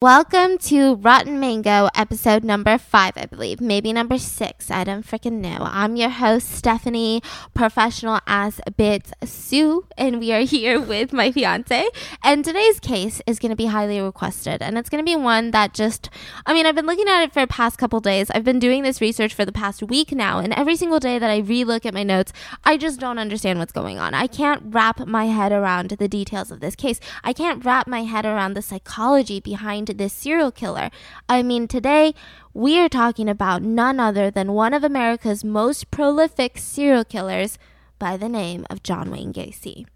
Welcome 0.00 0.58
to 0.58 0.94
Rotten 0.94 1.40
Mango, 1.40 1.88
episode 1.92 2.44
number 2.44 2.78
five, 2.78 3.14
I 3.16 3.26
believe. 3.26 3.60
Maybe 3.60 3.92
number 3.92 4.16
six. 4.16 4.70
I 4.70 4.84
don't 4.84 5.04
freaking 5.04 5.40
know. 5.40 5.58
I'm 5.60 5.96
your 5.96 6.08
host, 6.08 6.52
Stephanie, 6.52 7.20
professional 7.52 8.20
as 8.24 8.60
Bits 8.76 9.10
Sue, 9.24 9.86
and 9.96 10.20
we 10.20 10.32
are 10.32 10.42
here 10.42 10.80
with 10.80 11.12
my 11.12 11.32
fiance. 11.32 11.88
And 12.22 12.44
today's 12.44 12.78
case 12.78 13.20
is 13.26 13.40
going 13.40 13.50
to 13.50 13.56
be 13.56 13.66
highly 13.66 14.00
requested, 14.00 14.62
and 14.62 14.78
it's 14.78 14.88
going 14.88 15.04
to 15.04 15.10
be 15.10 15.16
one 15.16 15.50
that 15.50 15.74
just, 15.74 16.10
I 16.46 16.54
mean, 16.54 16.64
I've 16.64 16.76
been 16.76 16.86
looking 16.86 17.08
at 17.08 17.24
it 17.24 17.32
for 17.32 17.40
the 17.40 17.48
past 17.48 17.76
couple 17.76 17.98
days. 17.98 18.30
I've 18.30 18.44
been 18.44 18.60
doing 18.60 18.84
this 18.84 19.00
research 19.00 19.34
for 19.34 19.44
the 19.44 19.50
past 19.50 19.82
week 19.82 20.12
now, 20.12 20.38
and 20.38 20.52
every 20.52 20.76
single 20.76 21.00
day 21.00 21.18
that 21.18 21.28
I 21.28 21.42
relook 21.42 21.84
at 21.84 21.92
my 21.92 22.04
notes, 22.04 22.32
I 22.62 22.76
just 22.76 23.00
don't 23.00 23.18
understand 23.18 23.58
what's 23.58 23.72
going 23.72 23.98
on. 23.98 24.14
I 24.14 24.28
can't 24.28 24.62
wrap 24.64 25.08
my 25.08 25.24
head 25.24 25.50
around 25.50 25.90
the 25.90 26.06
details 26.06 26.52
of 26.52 26.60
this 26.60 26.76
case. 26.76 27.00
I 27.24 27.32
can't 27.32 27.64
wrap 27.64 27.88
my 27.88 28.04
head 28.04 28.24
around 28.24 28.54
the 28.54 28.62
psychology 28.62 29.40
behind 29.40 29.87
this 29.94 30.12
serial 30.12 30.50
killer. 30.50 30.90
I 31.28 31.42
mean, 31.42 31.68
today 31.68 32.14
we 32.52 32.78
are 32.78 32.88
talking 32.88 33.28
about 33.28 33.62
none 33.62 34.00
other 34.00 34.30
than 34.30 34.52
one 34.52 34.74
of 34.74 34.84
America's 34.84 35.44
most 35.44 35.90
prolific 35.90 36.58
serial 36.58 37.04
killers 37.04 37.58
by 37.98 38.16
the 38.16 38.28
name 38.28 38.66
of 38.70 38.82
John 38.82 39.10
Wayne 39.10 39.32
Gacy. 39.32 39.86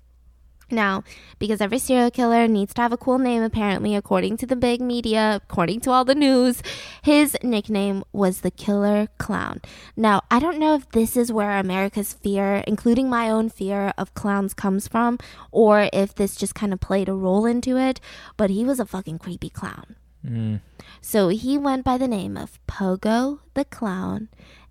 Now, 0.73 1.05
because 1.39 1.61
every 1.61 1.79
serial 1.79 2.11
killer 2.11 2.49
needs 2.49 2.73
to 2.75 2.83
have 2.83 2.93
a 2.93 2.97
cool 2.97 3.19
name, 3.19 3.43
apparently, 3.43 3.95
according 3.95 4.39
to 4.39 4.47
the 4.47 4.57
big 4.57 4.81
media, 4.81 5.41
according 5.43 5.81
to 5.81 5.91
all 5.91 6.05
the 6.05 6.15
news, 6.15 6.62
his 7.03 7.37
nickname 7.43 8.03
was 8.12 8.41
the 8.41 8.51
Killer 8.51 9.09
Clown. 9.19 9.61
Now, 9.97 10.23
I 10.31 10.41
don't 10.41 10.59
know 10.59 10.75
if 10.75 10.89
this 10.91 11.17
is 11.17 11.31
where 11.31 11.59
America's 11.59 12.15
fear, 12.15 12.65
including 12.67 13.11
my 13.11 13.29
own 13.29 13.51
fear 13.51 13.93
of 13.98 14.15
clowns, 14.15 14.55
comes 14.55 14.89
from, 14.89 15.19
or 15.51 15.91
if 15.93 16.15
this 16.15 16.37
just 16.37 16.55
kind 16.55 16.73
of 16.73 16.81
played 16.81 17.09
a 17.09 17.15
role 17.15 17.45
into 17.45 17.77
it, 17.77 18.01
but 18.39 18.48
he 18.48 18.65
was 18.65 18.81
a 18.81 18.87
fucking 18.87 19.19
creepy 19.19 19.51
clown. 19.51 19.97
Mm. 20.27 20.61
So 21.01 21.29
he 21.29 21.59
went 21.59 21.84
by 21.84 21.98
the 21.98 22.09
name 22.09 22.37
of 22.37 22.59
Pogo 22.67 23.41
the 23.55 23.65
Clown 23.65 24.29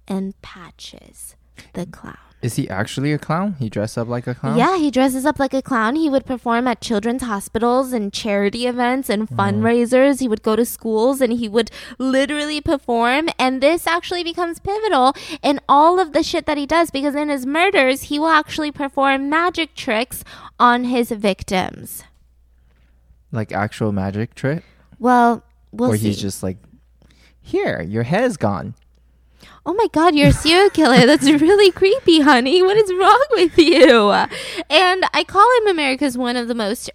and 0.07 0.39
Patches 0.41 1.35
the 1.73 1.85
Clown. 1.85 2.30
Is 2.41 2.55
he 2.55 2.67
actually 2.69 3.13
a 3.13 3.19
clown? 3.19 3.55
He 3.59 3.69
dressed 3.69 3.99
up 3.99 4.07
like 4.07 4.25
a 4.25 4.33
clown? 4.33 4.57
Yeah, 4.57 4.77
he 4.77 4.89
dresses 4.89 5.27
up 5.27 5.37
like 5.37 5.53
a 5.53 5.61
clown. 5.61 5.95
He 5.95 6.09
would 6.09 6.25
perform 6.25 6.67
at 6.67 6.81
children's 6.81 7.21
hospitals 7.21 7.93
and 7.93 8.11
charity 8.11 8.65
events 8.65 9.09
and 9.09 9.29
oh. 9.31 9.35
fundraisers. 9.35 10.21
He 10.21 10.27
would 10.27 10.41
go 10.41 10.55
to 10.55 10.65
schools 10.65 11.21
and 11.21 11.33
he 11.33 11.47
would 11.47 11.69
literally 11.99 12.59
perform. 12.59 13.29
And 13.37 13.61
this 13.61 13.85
actually 13.85 14.23
becomes 14.23 14.59
pivotal 14.59 15.13
in 15.43 15.59
all 15.69 15.99
of 15.99 16.13
the 16.13 16.23
shit 16.23 16.47
that 16.47 16.57
he 16.57 16.65
does 16.65 16.89
because 16.89 17.13
in 17.13 17.29
his 17.29 17.45
murders, 17.45 18.03
he 18.03 18.17
will 18.17 18.29
actually 18.29 18.71
perform 18.71 19.29
magic 19.29 19.75
tricks 19.75 20.23
on 20.59 20.85
his 20.85 21.11
victims. 21.11 22.03
Like 23.31 23.51
actual 23.51 23.91
magic 23.91 24.33
trick? 24.33 24.63
Well, 24.97 25.43
we'll 25.71 25.91
or 25.91 25.97
see. 25.97 26.07
he's 26.07 26.19
just 26.19 26.41
like, 26.41 26.57
here, 27.39 27.81
your 27.81 28.03
head's 28.03 28.37
gone. 28.37 28.73
Oh 29.65 29.73
my 29.73 29.87
god, 29.91 30.15
you're 30.15 30.29
a 30.29 30.33
serial 30.33 30.69
killer. 30.69 31.05
That's 31.05 31.29
really 31.29 31.71
creepy, 31.71 32.21
honey. 32.21 32.61
What 32.63 32.77
is 32.77 32.91
wrong 32.93 33.25
with 33.31 33.57
you? 33.57 34.09
And 34.11 35.05
I 35.13 35.23
call 35.27 35.47
him 35.59 35.67
America's 35.67 36.17
one 36.17 36.35
of 36.35 36.47
the 36.47 36.55
most 36.55 36.89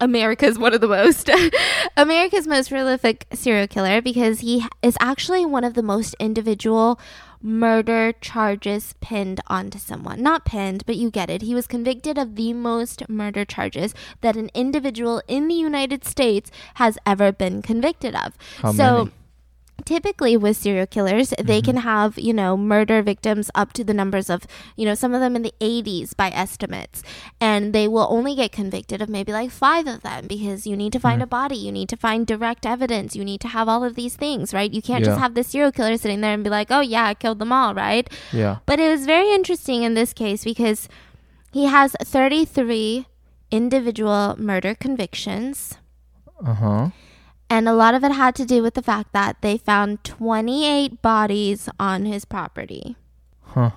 America's 0.00 0.58
one 0.58 0.72
of 0.72 0.80
the 0.80 0.88
most 0.88 1.30
America's 1.96 2.46
most 2.46 2.70
prolific 2.70 3.26
serial 3.32 3.66
killer 3.66 4.00
because 4.00 4.40
he 4.40 4.64
is 4.82 4.96
actually 4.98 5.44
one 5.44 5.62
of 5.62 5.74
the 5.74 5.82
most 5.82 6.16
individual 6.18 6.98
murder 7.42 8.12
charges 8.20 8.94
pinned 9.00 9.40
onto 9.46 9.78
someone. 9.78 10.22
Not 10.22 10.44
pinned, 10.44 10.84
but 10.86 10.96
you 10.96 11.10
get 11.10 11.30
it. 11.30 11.42
He 11.42 11.54
was 11.54 11.66
convicted 11.66 12.18
of 12.18 12.36
the 12.36 12.52
most 12.52 13.08
murder 13.08 13.44
charges 13.44 13.94
that 14.20 14.36
an 14.36 14.50
individual 14.54 15.22
in 15.26 15.48
the 15.48 15.54
United 15.54 16.04
States 16.04 16.50
has 16.74 16.98
ever 17.06 17.32
been 17.32 17.62
convicted 17.62 18.14
of. 18.14 18.34
How 18.58 18.72
so 18.72 18.96
many? 18.98 19.10
Typically 19.80 20.36
with 20.36 20.56
serial 20.56 20.86
killers 20.86 21.32
they 21.42 21.60
can 21.60 21.78
have 21.78 22.18
you 22.18 22.32
know 22.32 22.56
murder 22.56 23.02
victims 23.02 23.50
up 23.54 23.72
to 23.72 23.84
the 23.84 23.94
numbers 23.94 24.30
of 24.30 24.46
you 24.76 24.84
know 24.84 24.94
some 24.94 25.14
of 25.14 25.20
them 25.20 25.36
in 25.36 25.42
the 25.42 25.54
80s 25.60 26.16
by 26.16 26.30
estimates. 26.30 27.02
And 27.40 27.72
they 27.72 27.88
will 27.88 28.06
only 28.10 28.34
get 28.34 28.52
convicted 28.52 29.02
of 29.02 29.08
maybe 29.08 29.32
like 29.32 29.50
five 29.50 29.86
of 29.86 30.02
them 30.02 30.26
because 30.26 30.66
you 30.66 30.76
need 30.76 30.92
to 30.92 31.00
find 31.00 31.22
a 31.22 31.26
body. 31.26 31.56
You 31.56 31.72
need 31.72 31.88
to 31.90 31.96
find 31.96 32.26
direct 32.26 32.66
evidence. 32.66 33.16
You 33.16 33.24
need 33.24 33.40
to 33.42 33.48
have 33.48 33.68
all 33.68 33.84
of 33.84 33.94
these 33.94 34.16
things 34.16 34.52
right? 34.54 34.72
You 34.72 34.82
can't 34.82 35.04
just 35.04 35.18
have 35.18 35.34
the 35.34 35.44
serial 35.44 35.72
killer 35.72 35.96
sitting 35.96 36.20
there 36.20 36.34
and 36.34 36.44
be 36.44 36.50
like 36.50 36.68
oh 36.70 36.80
yeah 36.80 37.04
i 37.06 37.14
killed 37.14 37.38
them 37.38 37.52
all 37.52 37.74
right? 37.74 38.08
Yeah. 38.32 38.58
but 38.66 38.80
it 38.80 38.88
was 38.90 39.06
very 39.06 39.30
interesting 39.32 39.82
in 39.82 39.94
this 39.94 40.12
case 40.12 40.44
because 40.44 40.88
he 41.52 41.66
has 41.66 41.96
33 42.02 43.06
individual 43.50 44.36
murder 44.38 44.74
convictions. 44.74 45.76
Uh 46.44 46.54
huh. 46.54 46.88
And 47.50 47.68
a 47.68 47.74
lot 47.74 47.94
of 47.94 48.04
it 48.04 48.12
had 48.12 48.34
to 48.36 48.46
do 48.46 48.62
with 48.62 48.74
the 48.74 48.82
fact 48.82 49.12
that 49.12 49.36
they 49.42 49.58
found 49.58 50.04
28 50.04 51.02
bodies 51.02 51.68
on 51.78 52.06
his 52.06 52.24
property. 52.24 52.96
Huh. 53.42 53.70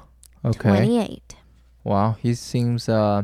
Okay. 0.45 0.69
28. 0.69 1.35
Wow. 1.83 2.15
He 2.21 2.35
seems 2.35 2.87
uh 2.87 3.23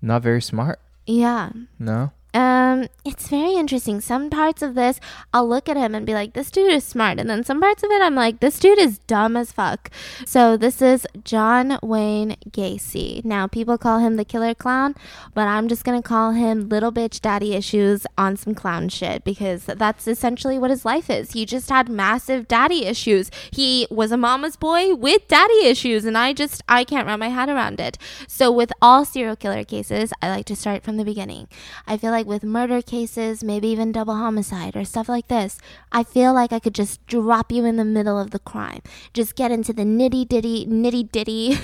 not 0.00 0.22
very 0.22 0.40
smart. 0.42 0.80
Yeah. 1.06 1.50
No? 1.78 2.12
Um, 2.34 2.88
it's 3.04 3.28
very 3.28 3.54
interesting. 3.54 4.00
Some 4.00 4.28
parts 4.28 4.60
of 4.60 4.74
this, 4.74 4.98
I'll 5.32 5.48
look 5.48 5.68
at 5.68 5.76
him 5.76 5.94
and 5.94 6.04
be 6.04 6.14
like, 6.14 6.32
this 6.32 6.50
dude 6.50 6.72
is 6.72 6.82
smart. 6.82 7.20
And 7.20 7.30
then 7.30 7.44
some 7.44 7.60
parts 7.60 7.84
of 7.84 7.90
it, 7.92 8.02
I'm 8.02 8.16
like, 8.16 8.40
this 8.40 8.58
dude 8.58 8.78
is 8.78 8.98
dumb 8.98 9.36
as 9.36 9.52
fuck. 9.52 9.90
So 10.26 10.56
this 10.56 10.82
is 10.82 11.06
John 11.22 11.78
Wayne 11.80 12.36
Gacy. 12.50 13.24
Now, 13.24 13.46
people 13.46 13.78
call 13.78 14.00
him 14.00 14.16
the 14.16 14.24
killer 14.24 14.52
clown, 14.52 14.96
but 15.32 15.46
I'm 15.46 15.68
just 15.68 15.84
going 15.84 16.00
to 16.00 16.06
call 16.06 16.32
him 16.32 16.68
little 16.68 16.90
bitch 16.90 17.20
daddy 17.20 17.54
issues 17.54 18.04
on 18.18 18.36
some 18.36 18.54
clown 18.54 18.88
shit 18.88 19.22
because 19.22 19.66
that's 19.66 20.08
essentially 20.08 20.58
what 20.58 20.70
his 20.70 20.84
life 20.84 21.08
is. 21.08 21.32
He 21.32 21.46
just 21.46 21.70
had 21.70 21.88
massive 21.88 22.48
daddy 22.48 22.84
issues. 22.84 23.30
He 23.52 23.86
was 23.90 24.10
a 24.10 24.16
mama's 24.16 24.56
boy 24.56 24.94
with 24.94 25.28
daddy 25.28 25.66
issues. 25.66 26.04
And 26.04 26.18
I 26.18 26.32
just, 26.32 26.62
I 26.68 26.82
can't 26.82 27.06
wrap 27.06 27.20
my 27.20 27.28
head 27.28 27.48
around 27.48 27.78
it. 27.78 27.96
So 28.26 28.50
with 28.50 28.72
all 28.82 29.04
serial 29.04 29.36
killer 29.36 29.62
cases, 29.62 30.12
I 30.20 30.30
like 30.30 30.46
to 30.46 30.56
start 30.56 30.82
from 30.82 30.96
the 30.96 31.04
beginning. 31.04 31.46
I 31.86 31.96
feel 31.96 32.10
like 32.10 32.23
with 32.24 32.42
murder 32.42 32.82
cases, 32.82 33.44
maybe 33.44 33.68
even 33.68 33.92
double 33.92 34.14
homicide 34.14 34.76
or 34.76 34.84
stuff 34.84 35.08
like 35.08 35.28
this, 35.28 35.58
I 35.92 36.02
feel 36.02 36.32
like 36.32 36.52
I 36.52 36.58
could 36.58 36.74
just 36.74 37.06
drop 37.06 37.52
you 37.52 37.64
in 37.64 37.76
the 37.76 37.84
middle 37.84 38.18
of 38.18 38.30
the 38.30 38.38
crime. 38.38 38.80
Just 39.12 39.36
get 39.36 39.50
into 39.50 39.72
the 39.72 39.82
nitty 39.82 40.28
ditty, 40.28 40.66
nitty 40.66 41.10
ditty, 41.10 41.54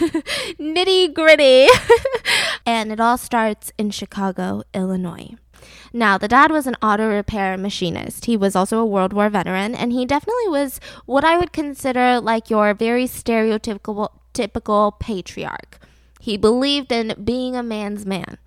nitty 0.61 1.15
gritty. 1.15 1.69
and 2.67 2.93
it 2.93 3.01
all 3.01 3.19
starts 3.19 3.73
in 3.79 3.91
Chicago, 3.91 4.63
Illinois. 4.75 5.35
Now, 5.93 6.19
the 6.19 6.29
dad 6.29 6.51
was 6.51 6.67
an 6.67 6.77
auto 6.83 7.09
repair 7.09 7.57
machinist. 7.57 8.27
He 8.27 8.37
was 8.37 8.55
also 8.55 8.79
a 8.79 8.87
World 8.87 9.13
War 9.13 9.29
veteran, 9.29 9.75
and 9.75 9.93
he 9.93 10.07
definitely 10.07 10.49
was 10.49 10.81
what 11.07 11.25
I 11.25 11.37
would 11.37 11.53
consider 11.53 12.21
like 12.21 12.49
your 12.51 12.75
very 12.75 13.07
stereotypical 13.07 14.11
typical 14.33 14.93
patriarch. 14.93 15.79
He 16.21 16.37
believed 16.37 16.93
in 16.93 17.15
being 17.25 17.57
a 17.57 17.63
man's 17.63 18.07
man. 18.07 18.39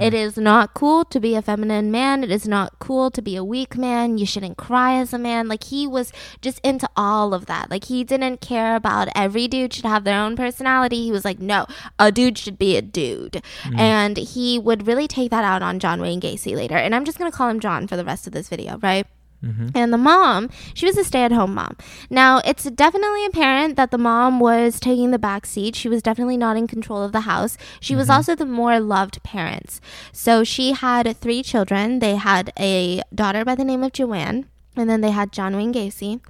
It 0.00 0.14
is 0.14 0.36
not 0.36 0.74
cool 0.74 1.04
to 1.06 1.20
be 1.20 1.34
a 1.34 1.42
feminine 1.42 1.90
man. 1.90 2.24
It 2.24 2.30
is 2.30 2.46
not 2.46 2.78
cool 2.78 3.10
to 3.10 3.22
be 3.22 3.36
a 3.36 3.44
weak 3.44 3.76
man. 3.76 4.18
You 4.18 4.26
shouldn't 4.26 4.56
cry 4.56 4.94
as 4.94 5.12
a 5.12 5.18
man. 5.18 5.48
Like 5.48 5.64
he 5.64 5.86
was 5.86 6.12
just 6.40 6.60
into 6.60 6.88
all 6.96 7.34
of 7.34 7.46
that. 7.46 7.70
Like 7.70 7.84
he 7.84 8.04
didn't 8.04 8.40
care 8.40 8.76
about 8.76 9.08
every 9.14 9.48
dude 9.48 9.72
should 9.72 9.84
have 9.84 10.04
their 10.04 10.18
own 10.18 10.36
personality. 10.36 11.04
He 11.04 11.12
was 11.12 11.24
like, 11.24 11.38
no, 11.38 11.66
a 11.98 12.12
dude 12.12 12.38
should 12.38 12.58
be 12.58 12.76
a 12.76 12.82
dude. 12.82 13.42
Mm. 13.64 13.78
And 13.78 14.16
he 14.16 14.58
would 14.58 14.86
really 14.86 15.08
take 15.08 15.30
that 15.30 15.44
out 15.44 15.62
on 15.62 15.78
John 15.78 16.00
Wayne 16.00 16.20
Gacy 16.20 16.54
later. 16.54 16.76
And 16.76 16.94
I'm 16.94 17.04
just 17.04 17.18
going 17.18 17.30
to 17.30 17.36
call 17.36 17.48
him 17.48 17.60
John 17.60 17.86
for 17.86 17.96
the 17.96 18.04
rest 18.04 18.26
of 18.26 18.32
this 18.32 18.48
video, 18.48 18.78
right? 18.78 19.06
Mm-hmm. 19.44 19.68
And 19.74 19.92
the 19.92 19.98
mom, 19.98 20.50
she 20.74 20.86
was 20.86 20.96
a 20.96 21.04
stay 21.04 21.22
at 21.22 21.32
home 21.32 21.54
mom. 21.54 21.76
Now, 22.10 22.40
it's 22.44 22.64
definitely 22.64 23.26
apparent 23.26 23.76
that 23.76 23.90
the 23.90 23.98
mom 23.98 24.40
was 24.40 24.78
taking 24.78 25.10
the 25.10 25.18
back 25.18 25.46
seat. 25.46 25.74
She 25.74 25.88
was 25.88 26.02
definitely 26.02 26.36
not 26.36 26.56
in 26.56 26.66
control 26.66 27.02
of 27.02 27.12
the 27.12 27.22
house. 27.22 27.58
She 27.80 27.96
was 27.96 28.06
mm-hmm. 28.06 28.16
also 28.16 28.34
the 28.34 28.46
more 28.46 28.78
loved 28.78 29.22
parents. 29.22 29.80
So 30.12 30.44
she 30.44 30.72
had 30.72 31.16
three 31.16 31.42
children. 31.42 31.98
They 31.98 32.16
had 32.16 32.52
a 32.58 33.02
daughter 33.14 33.44
by 33.44 33.54
the 33.54 33.64
name 33.64 33.82
of 33.82 33.92
Joanne. 33.92 34.46
And 34.74 34.88
then 34.88 35.02
they 35.02 35.10
had 35.10 35.32
John 35.32 35.54
Wayne 35.54 35.74
Gacy. 35.74 36.20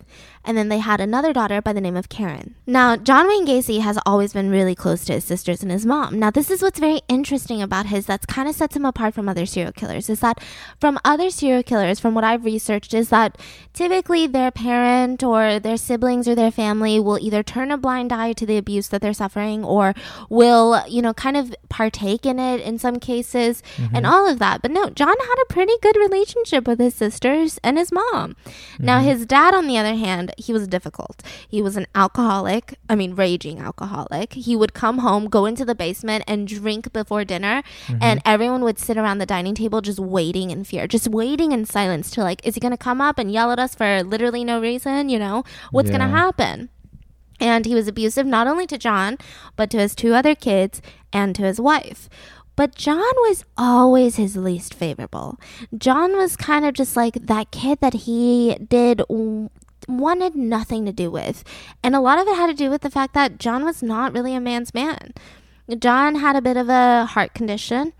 And 0.44 0.56
then 0.56 0.68
they 0.68 0.78
had 0.78 1.00
another 1.00 1.32
daughter 1.32 1.62
by 1.62 1.72
the 1.72 1.80
name 1.80 1.96
of 1.96 2.08
Karen. 2.08 2.54
Now, 2.66 2.96
John 2.96 3.28
Wayne 3.28 3.46
Gacy 3.46 3.80
has 3.80 3.98
always 4.04 4.32
been 4.32 4.50
really 4.50 4.74
close 4.74 5.04
to 5.04 5.14
his 5.14 5.24
sisters 5.24 5.62
and 5.62 5.70
his 5.70 5.86
mom. 5.86 6.18
Now, 6.18 6.30
this 6.30 6.50
is 6.50 6.62
what's 6.62 6.80
very 6.80 7.00
interesting 7.08 7.62
about 7.62 7.86
his 7.86 8.06
that's 8.06 8.26
kind 8.26 8.48
of 8.48 8.54
sets 8.54 8.76
him 8.76 8.84
apart 8.84 9.14
from 9.14 9.28
other 9.28 9.46
serial 9.46 9.72
killers 9.72 10.08
is 10.10 10.20
that 10.20 10.40
from 10.80 10.98
other 11.04 11.30
serial 11.30 11.62
killers, 11.62 12.00
from 12.00 12.14
what 12.14 12.24
I've 12.24 12.44
researched, 12.44 12.94
is 12.94 13.08
that 13.10 13.38
typically 13.72 14.26
their 14.26 14.50
parent 14.50 15.22
or 15.22 15.60
their 15.60 15.76
siblings 15.76 16.26
or 16.26 16.34
their 16.34 16.50
family 16.50 16.98
will 16.98 17.18
either 17.18 17.42
turn 17.42 17.70
a 17.70 17.76
blind 17.76 18.12
eye 18.12 18.32
to 18.34 18.46
the 18.46 18.56
abuse 18.56 18.88
that 18.88 19.00
they're 19.00 19.12
suffering 19.12 19.64
or 19.64 19.94
will, 20.28 20.82
you 20.88 21.02
know, 21.02 21.14
kind 21.14 21.36
of 21.36 21.54
partake 21.68 22.26
in 22.26 22.38
it 22.38 22.60
in 22.60 22.78
some 22.78 22.98
cases 22.98 23.62
mm-hmm. 23.76 23.94
and 23.94 24.06
all 24.06 24.28
of 24.28 24.38
that. 24.38 24.62
But 24.62 24.70
no, 24.70 24.90
John 24.90 25.16
had 25.18 25.42
a 25.42 25.52
pretty 25.52 25.74
good 25.80 25.96
relationship 25.96 26.66
with 26.66 26.78
his 26.78 26.94
sisters 26.94 27.58
and 27.62 27.78
his 27.78 27.92
mom. 27.92 28.36
Now, 28.78 28.98
mm-hmm. 28.98 29.08
his 29.08 29.26
dad, 29.26 29.54
on 29.54 29.66
the 29.66 29.78
other 29.78 29.94
hand, 29.94 30.31
and 30.36 30.44
he 30.44 30.52
was 30.52 30.68
difficult. 30.68 31.22
He 31.48 31.62
was 31.62 31.76
an 31.76 31.86
alcoholic, 31.94 32.74
I 32.88 32.94
mean, 32.94 33.14
raging 33.14 33.58
alcoholic. 33.58 34.32
He 34.34 34.56
would 34.56 34.74
come 34.74 34.98
home, 34.98 35.26
go 35.28 35.46
into 35.46 35.64
the 35.64 35.74
basement, 35.74 36.24
and 36.26 36.46
drink 36.46 36.92
before 36.92 37.24
dinner, 37.24 37.62
mm-hmm. 37.86 37.98
and 38.00 38.22
everyone 38.24 38.64
would 38.64 38.78
sit 38.78 38.96
around 38.96 39.18
the 39.18 39.26
dining 39.26 39.54
table 39.54 39.80
just 39.80 39.98
waiting 39.98 40.50
in 40.50 40.64
fear, 40.64 40.86
just 40.86 41.08
waiting 41.08 41.52
in 41.52 41.64
silence 41.64 42.10
to 42.12 42.22
like, 42.22 42.44
is 42.46 42.54
he 42.54 42.60
gonna 42.60 42.76
come 42.76 43.00
up 43.00 43.18
and 43.18 43.32
yell 43.32 43.50
at 43.50 43.58
us 43.58 43.74
for 43.74 44.02
literally 44.02 44.44
no 44.44 44.60
reason? 44.60 45.08
You 45.08 45.18
know, 45.18 45.44
what's 45.70 45.90
gonna 45.90 46.08
happen? 46.08 46.68
And 47.40 47.66
he 47.66 47.74
was 47.74 47.88
abusive 47.88 48.26
not 48.26 48.46
only 48.46 48.66
to 48.68 48.78
John, 48.78 49.18
but 49.56 49.70
to 49.70 49.78
his 49.78 49.94
two 49.94 50.14
other 50.14 50.34
kids 50.34 50.80
and 51.12 51.34
to 51.34 51.42
his 51.42 51.60
wife. 51.60 52.08
But 52.54 52.74
John 52.74 52.98
was 52.98 53.44
always 53.56 54.16
his 54.16 54.36
least 54.36 54.74
favorable. 54.74 55.40
John 55.76 56.16
was 56.16 56.36
kind 56.36 56.64
of 56.64 56.74
just 56.74 56.96
like 56.96 57.14
that 57.14 57.50
kid 57.50 57.78
that 57.80 57.94
he 57.94 58.56
did 58.56 59.02
wanted 59.88 60.34
nothing 60.34 60.84
to 60.86 60.92
do 60.92 61.10
with. 61.10 61.44
And 61.82 61.94
a 61.94 62.00
lot 62.00 62.18
of 62.18 62.26
it 62.28 62.36
had 62.36 62.48
to 62.48 62.54
do 62.54 62.70
with 62.70 62.82
the 62.82 62.90
fact 62.90 63.14
that 63.14 63.38
John 63.38 63.64
was 63.64 63.82
not 63.82 64.12
really 64.12 64.34
a 64.34 64.40
man's 64.40 64.74
man. 64.74 65.12
John 65.78 66.16
had 66.16 66.36
a 66.36 66.42
bit 66.42 66.56
of 66.56 66.68
a 66.68 67.06
heart 67.06 67.34
condition 67.34 67.92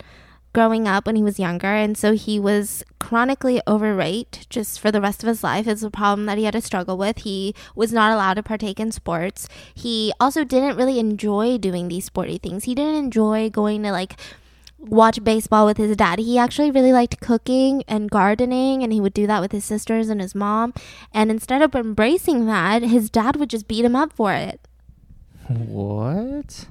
growing 0.53 0.87
up 0.87 1.07
when 1.07 1.17
he 1.17 1.23
was 1.23 1.39
younger 1.39 1.67
and 1.67 1.97
so 1.97 2.13
he 2.13 2.39
was 2.39 2.85
chronically 2.99 3.61
overweight 3.67 4.47
just 4.51 4.79
for 4.79 4.91
the 4.91 5.01
rest 5.01 5.23
of 5.23 5.27
his 5.27 5.43
life 5.43 5.67
it's 5.67 5.83
a 5.83 5.91
problem 5.91 6.27
that 6.27 6.37
he 6.37 6.45
had 6.45 6.53
to 6.53 6.61
struggle 6.61 6.99
with 6.99 7.19
he 7.19 7.55
was 7.75 7.91
not 7.91 8.13
allowed 8.13 8.35
to 8.35 8.43
partake 8.43 8.79
in 8.79 8.93
sports 8.93 9.49
he 9.75 10.13
also 10.21 10.45
didn't 10.45 10.77
really 10.77 10.99
enjoy 10.99 11.57
doing 11.57 11.89
these 11.89 12.05
sporty 12.05 12.37
things 12.37 12.65
he 12.65 12.75
didn't 12.75 12.97
enjoy 12.97 13.49
going 13.49 13.83
to 13.83 13.91
like 13.91 14.17
watch 14.83 15.23
baseball 15.23 15.65
with 15.65 15.77
his 15.77 15.97
dad 15.97 16.19
he 16.19 16.37
actually 16.39 16.71
really 16.71 16.93
liked 16.93 17.21
cooking 17.21 17.83
and 17.87 18.11
gardening 18.11 18.83
and 18.83 18.93
he 18.93 19.01
would 19.01 19.15
do 19.15 19.27
that 19.27 19.41
with 19.41 19.53
his 19.53 19.65
sisters 19.65 20.09
and 20.09 20.21
his 20.21 20.35
mom 20.35 20.75
and 21.13 21.31
instead 21.31 21.63
of 21.63 21.75
embracing 21.75 22.47
that 22.47 22.83
his 22.83 23.09
dad 23.09 23.37
would 23.37 23.49
just 23.49 23.69
beat 23.69 23.85
him 23.85 23.95
up 23.97 24.13
for 24.13 24.33
it 24.35 24.61
What? 25.49 26.67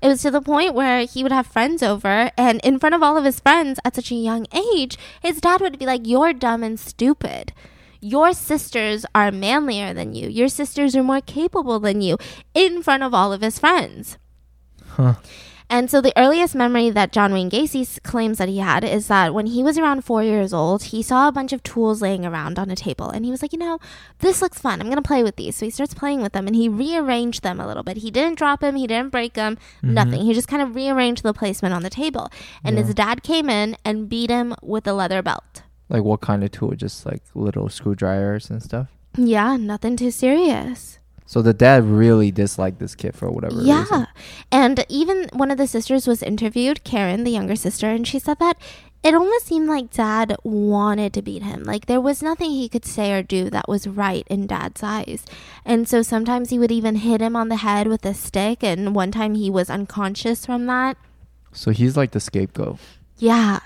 it 0.00 0.08
was 0.08 0.22
to 0.22 0.30
the 0.30 0.40
point 0.40 0.74
where 0.74 1.00
he 1.04 1.22
would 1.22 1.32
have 1.32 1.46
friends 1.46 1.82
over, 1.82 2.30
and 2.36 2.60
in 2.64 2.78
front 2.78 2.94
of 2.94 3.02
all 3.02 3.16
of 3.16 3.24
his 3.24 3.40
friends 3.40 3.78
at 3.84 3.94
such 3.94 4.10
a 4.10 4.16
young 4.16 4.46
age, 4.74 4.98
his 5.22 5.40
dad 5.40 5.60
would 5.60 5.78
be 5.78 5.86
like, 5.86 6.06
You're 6.06 6.32
dumb 6.32 6.62
and 6.62 6.78
stupid. 6.78 7.52
Your 8.00 8.32
sisters 8.32 9.06
are 9.14 9.30
manlier 9.30 9.94
than 9.94 10.12
you. 10.14 10.28
Your 10.28 10.48
sisters 10.48 10.96
are 10.96 11.04
more 11.04 11.20
capable 11.20 11.78
than 11.78 12.00
you, 12.02 12.18
in 12.52 12.82
front 12.82 13.04
of 13.04 13.14
all 13.14 13.32
of 13.32 13.42
his 13.42 13.60
friends. 13.60 14.18
Huh. 14.88 15.14
And 15.72 15.90
so 15.90 16.02
the 16.02 16.12
earliest 16.18 16.54
memory 16.54 16.90
that 16.90 17.12
John 17.12 17.32
Wayne 17.32 17.48
Gacy 17.48 18.02
claims 18.02 18.36
that 18.36 18.50
he 18.50 18.58
had 18.58 18.84
is 18.84 19.08
that 19.08 19.32
when 19.32 19.46
he 19.46 19.62
was 19.62 19.78
around 19.78 20.04
four 20.04 20.22
years 20.22 20.52
old, 20.52 20.82
he 20.82 21.02
saw 21.02 21.28
a 21.28 21.32
bunch 21.32 21.50
of 21.54 21.62
tools 21.62 22.02
laying 22.02 22.26
around 22.26 22.58
on 22.58 22.70
a 22.70 22.76
table, 22.76 23.08
and 23.08 23.24
he 23.24 23.30
was 23.30 23.40
like, 23.40 23.54
you 23.54 23.58
know, 23.58 23.78
this 24.18 24.42
looks 24.42 24.58
fun. 24.58 24.82
I'm 24.82 24.90
gonna 24.90 25.00
play 25.00 25.22
with 25.22 25.36
these. 25.36 25.56
So 25.56 25.64
he 25.64 25.70
starts 25.70 25.94
playing 25.94 26.20
with 26.20 26.34
them, 26.34 26.46
and 26.46 26.54
he 26.54 26.68
rearranged 26.68 27.42
them 27.42 27.58
a 27.58 27.66
little 27.66 27.82
bit. 27.82 27.96
He 27.96 28.10
didn't 28.10 28.36
drop 28.36 28.60
them. 28.60 28.76
He 28.76 28.86
didn't 28.86 29.12
break 29.12 29.32
them. 29.32 29.56
Mm-hmm. 29.78 29.94
Nothing. 29.94 30.20
He 30.26 30.34
just 30.34 30.46
kind 30.46 30.60
of 30.60 30.74
rearranged 30.74 31.22
the 31.22 31.32
placement 31.32 31.74
on 31.74 31.82
the 31.82 31.88
table. 31.88 32.30
And 32.62 32.76
his 32.76 32.92
dad 32.92 33.22
came 33.22 33.48
in 33.48 33.78
and 33.82 34.10
beat 34.10 34.28
him 34.28 34.54
with 34.60 34.86
a 34.86 34.92
leather 34.92 35.22
belt. 35.22 35.62
Like 35.88 36.02
what 36.02 36.20
kind 36.20 36.44
of 36.44 36.50
tool? 36.50 36.72
Just 36.72 37.06
like 37.06 37.22
little 37.34 37.70
screwdrivers 37.70 38.50
and 38.50 38.62
stuff. 38.62 38.88
Yeah, 39.16 39.56
nothing 39.56 39.96
too 39.96 40.10
serious. 40.10 40.98
So 41.26 41.40
the 41.42 41.54
dad 41.54 41.84
really 41.84 42.30
disliked 42.30 42.78
this 42.78 42.94
kid 42.94 43.14
for 43.14 43.30
whatever 43.30 43.60
Yeah. 43.62 43.80
reason. 43.80 44.06
And 44.50 44.84
even 44.88 45.28
one 45.32 45.50
of 45.50 45.58
the 45.58 45.66
sisters 45.66 46.06
was 46.06 46.22
interviewed, 46.22 46.84
Karen, 46.84 47.24
the 47.24 47.30
younger 47.30 47.56
sister, 47.56 47.88
and 47.88 48.06
she 48.06 48.18
said 48.18 48.38
that 48.40 48.56
it 49.02 49.14
almost 49.14 49.46
seemed 49.46 49.68
like 49.68 49.90
dad 49.90 50.36
wanted 50.44 51.12
to 51.14 51.22
beat 51.22 51.42
him. 51.42 51.64
Like 51.64 51.86
there 51.86 52.00
was 52.00 52.22
nothing 52.22 52.50
he 52.50 52.68
could 52.68 52.84
say 52.84 53.12
or 53.12 53.22
do 53.22 53.50
that 53.50 53.68
was 53.68 53.86
right 53.88 54.24
in 54.28 54.46
dad's 54.46 54.82
eyes. 54.82 55.24
And 55.64 55.88
so 55.88 56.02
sometimes 56.02 56.50
he 56.50 56.58
would 56.58 56.70
even 56.70 56.96
hit 56.96 57.20
him 57.20 57.34
on 57.34 57.48
the 57.48 57.56
head 57.56 57.88
with 57.88 58.04
a 58.06 58.14
stick, 58.14 58.62
and 58.62 58.94
one 58.94 59.10
time 59.10 59.34
he 59.34 59.50
was 59.50 59.70
unconscious 59.70 60.46
from 60.46 60.66
that. 60.66 60.96
So 61.52 61.70
he's 61.70 61.96
like 61.96 62.12
the 62.12 62.20
scapegoat. 62.20 62.78
Yeah. 63.22 63.60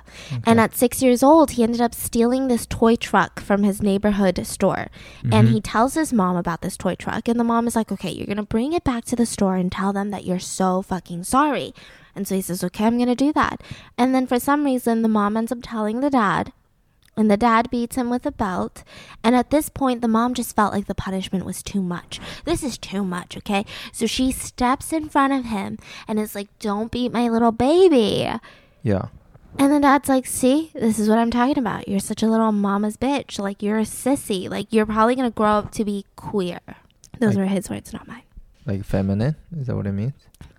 And 0.45 0.61
at 0.61 0.77
six 0.77 1.01
years 1.01 1.23
old, 1.23 1.53
he 1.53 1.63
ended 1.63 1.81
up 1.81 1.95
stealing 1.95 2.47
this 2.49 2.67
toy 2.67 2.95
truck 2.95 3.41
from 3.41 3.63
his 3.63 3.81
neighborhood 3.83 4.47
store. 4.47 4.89
And 5.23 5.49
Mhm. 5.49 5.53
he 5.53 5.61
tells 5.63 5.95
his 5.95 6.13
mom 6.13 6.37
about 6.37 6.61
this 6.61 6.77
toy 6.77 6.95
truck. 6.95 7.27
And 7.27 7.41
the 7.41 7.45
mom 7.45 7.67
is 7.67 7.75
like, 7.75 7.91
okay, 7.91 8.11
you're 8.11 8.27
going 8.27 8.37
to 8.37 8.43
bring 8.43 8.75
it 8.75 8.85
back 8.85 9.07
to 9.07 9.17
the 9.17 9.25
store 9.25 9.57
and 9.57 9.73
tell 9.73 9.95
them 9.95 10.11
that 10.11 10.27
you're 10.27 10.39
so 10.39 10.83
fucking 10.83 11.25
sorry. 11.25 11.73
And 12.15 12.29
so 12.29 12.35
he 12.35 12.43
says, 12.43 12.63
okay, 12.65 12.85
I'm 12.85 12.97
going 12.99 13.09
to 13.09 13.15
do 13.15 13.33
that. 13.33 13.63
And 13.97 14.15
then 14.15 14.27
for 14.27 14.39
some 14.39 14.63
reason, 14.65 15.01
the 15.01 15.09
mom 15.09 15.39
ends 15.39 15.51
up 15.53 15.59
telling 15.63 16.01
the 16.01 16.11
dad. 16.11 16.53
And 17.17 17.31
the 17.31 17.39
dad 17.39 17.71
beats 17.71 17.97
him 17.97 18.11
with 18.11 18.27
a 18.27 18.33
belt. 18.33 18.85
And 19.25 19.35
at 19.35 19.49
this 19.49 19.71
point, 19.71 20.03
the 20.03 20.09
mom 20.09 20.35
just 20.35 20.55
felt 20.55 20.75
like 20.75 20.85
the 20.87 20.95
punishment 20.95 21.47
was 21.47 21.63
too 21.63 21.81
much. 21.81 22.21
This 22.45 22.63
is 22.63 22.77
too 22.77 23.03
much, 23.05 23.39
okay? 23.39 23.65
So 23.91 24.05
she 24.07 24.33
steps 24.33 24.93
in 24.93 25.09
front 25.09 25.33
of 25.33 25.47
him 25.47 25.79
and 26.07 26.19
is 26.21 26.35
like, 26.35 26.49
don't 26.59 26.91
beat 26.93 27.11
my 27.15 27.31
little 27.31 27.53
baby. 27.53 28.29
Yeah. 28.83 29.07
And 29.59 29.73
the 29.73 29.81
dad's 29.81 30.09
like, 30.09 30.27
see, 30.27 30.71
this 30.75 30.99
is 30.99 31.09
what 31.09 31.19
I'm 31.19 31.31
talking 31.31 31.59
about. 31.59 31.89
You're 31.89 31.99
such 32.01 32.23
a 32.23 32.29
little 32.29 32.53
mama's 32.53 32.97
bitch. 32.97 33.39
Like, 33.39 33.63
you're 33.63 33.79
a 33.79 33.83
sissy. 33.83 34.51
Like, 34.51 34.73
you're 34.73 34.87
probably 34.87 35.15
going 35.15 35.31
to 35.31 35.35
grow 35.35 35.53
up 35.53 35.73
to 35.73 35.85
be 35.85 36.05
queer. 36.15 36.61
Those 37.19 37.31
Like- 37.35 37.39
were 37.39 37.47
his 37.47 37.71
words, 37.71 37.93
not 37.93 38.07
mine. 38.07 38.23
Like 38.67 38.85
feminine? 38.85 39.37
Is 39.59 39.69
that 39.69 39.77
what 39.77 39.87
it 39.87 39.93
means? 39.93 40.13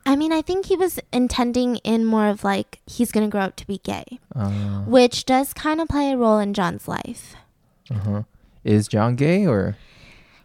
I 0.05 0.15
mean, 0.15 0.31
I 0.31 0.41
think 0.41 0.67
he 0.67 0.75
was 0.77 0.97
intending 1.11 1.75
in 1.77 2.05
more 2.05 2.27
of 2.27 2.43
like, 2.43 2.79
he's 2.87 3.11
going 3.11 3.25
to 3.27 3.31
grow 3.31 3.41
up 3.41 3.55
to 3.57 3.67
be 3.67 3.79
gay, 3.79 4.05
Uh 4.33 4.79
which 4.85 5.25
does 5.25 5.53
kind 5.53 5.81
of 5.81 5.89
play 5.89 6.11
a 6.13 6.17
role 6.17 6.39
in 6.39 6.53
John's 6.53 6.87
life. 6.87 7.35
Uh 7.91 7.99
huh. 7.99 8.23
Is 8.63 8.87
John 8.87 9.15
gay 9.17 9.45
or 9.45 9.75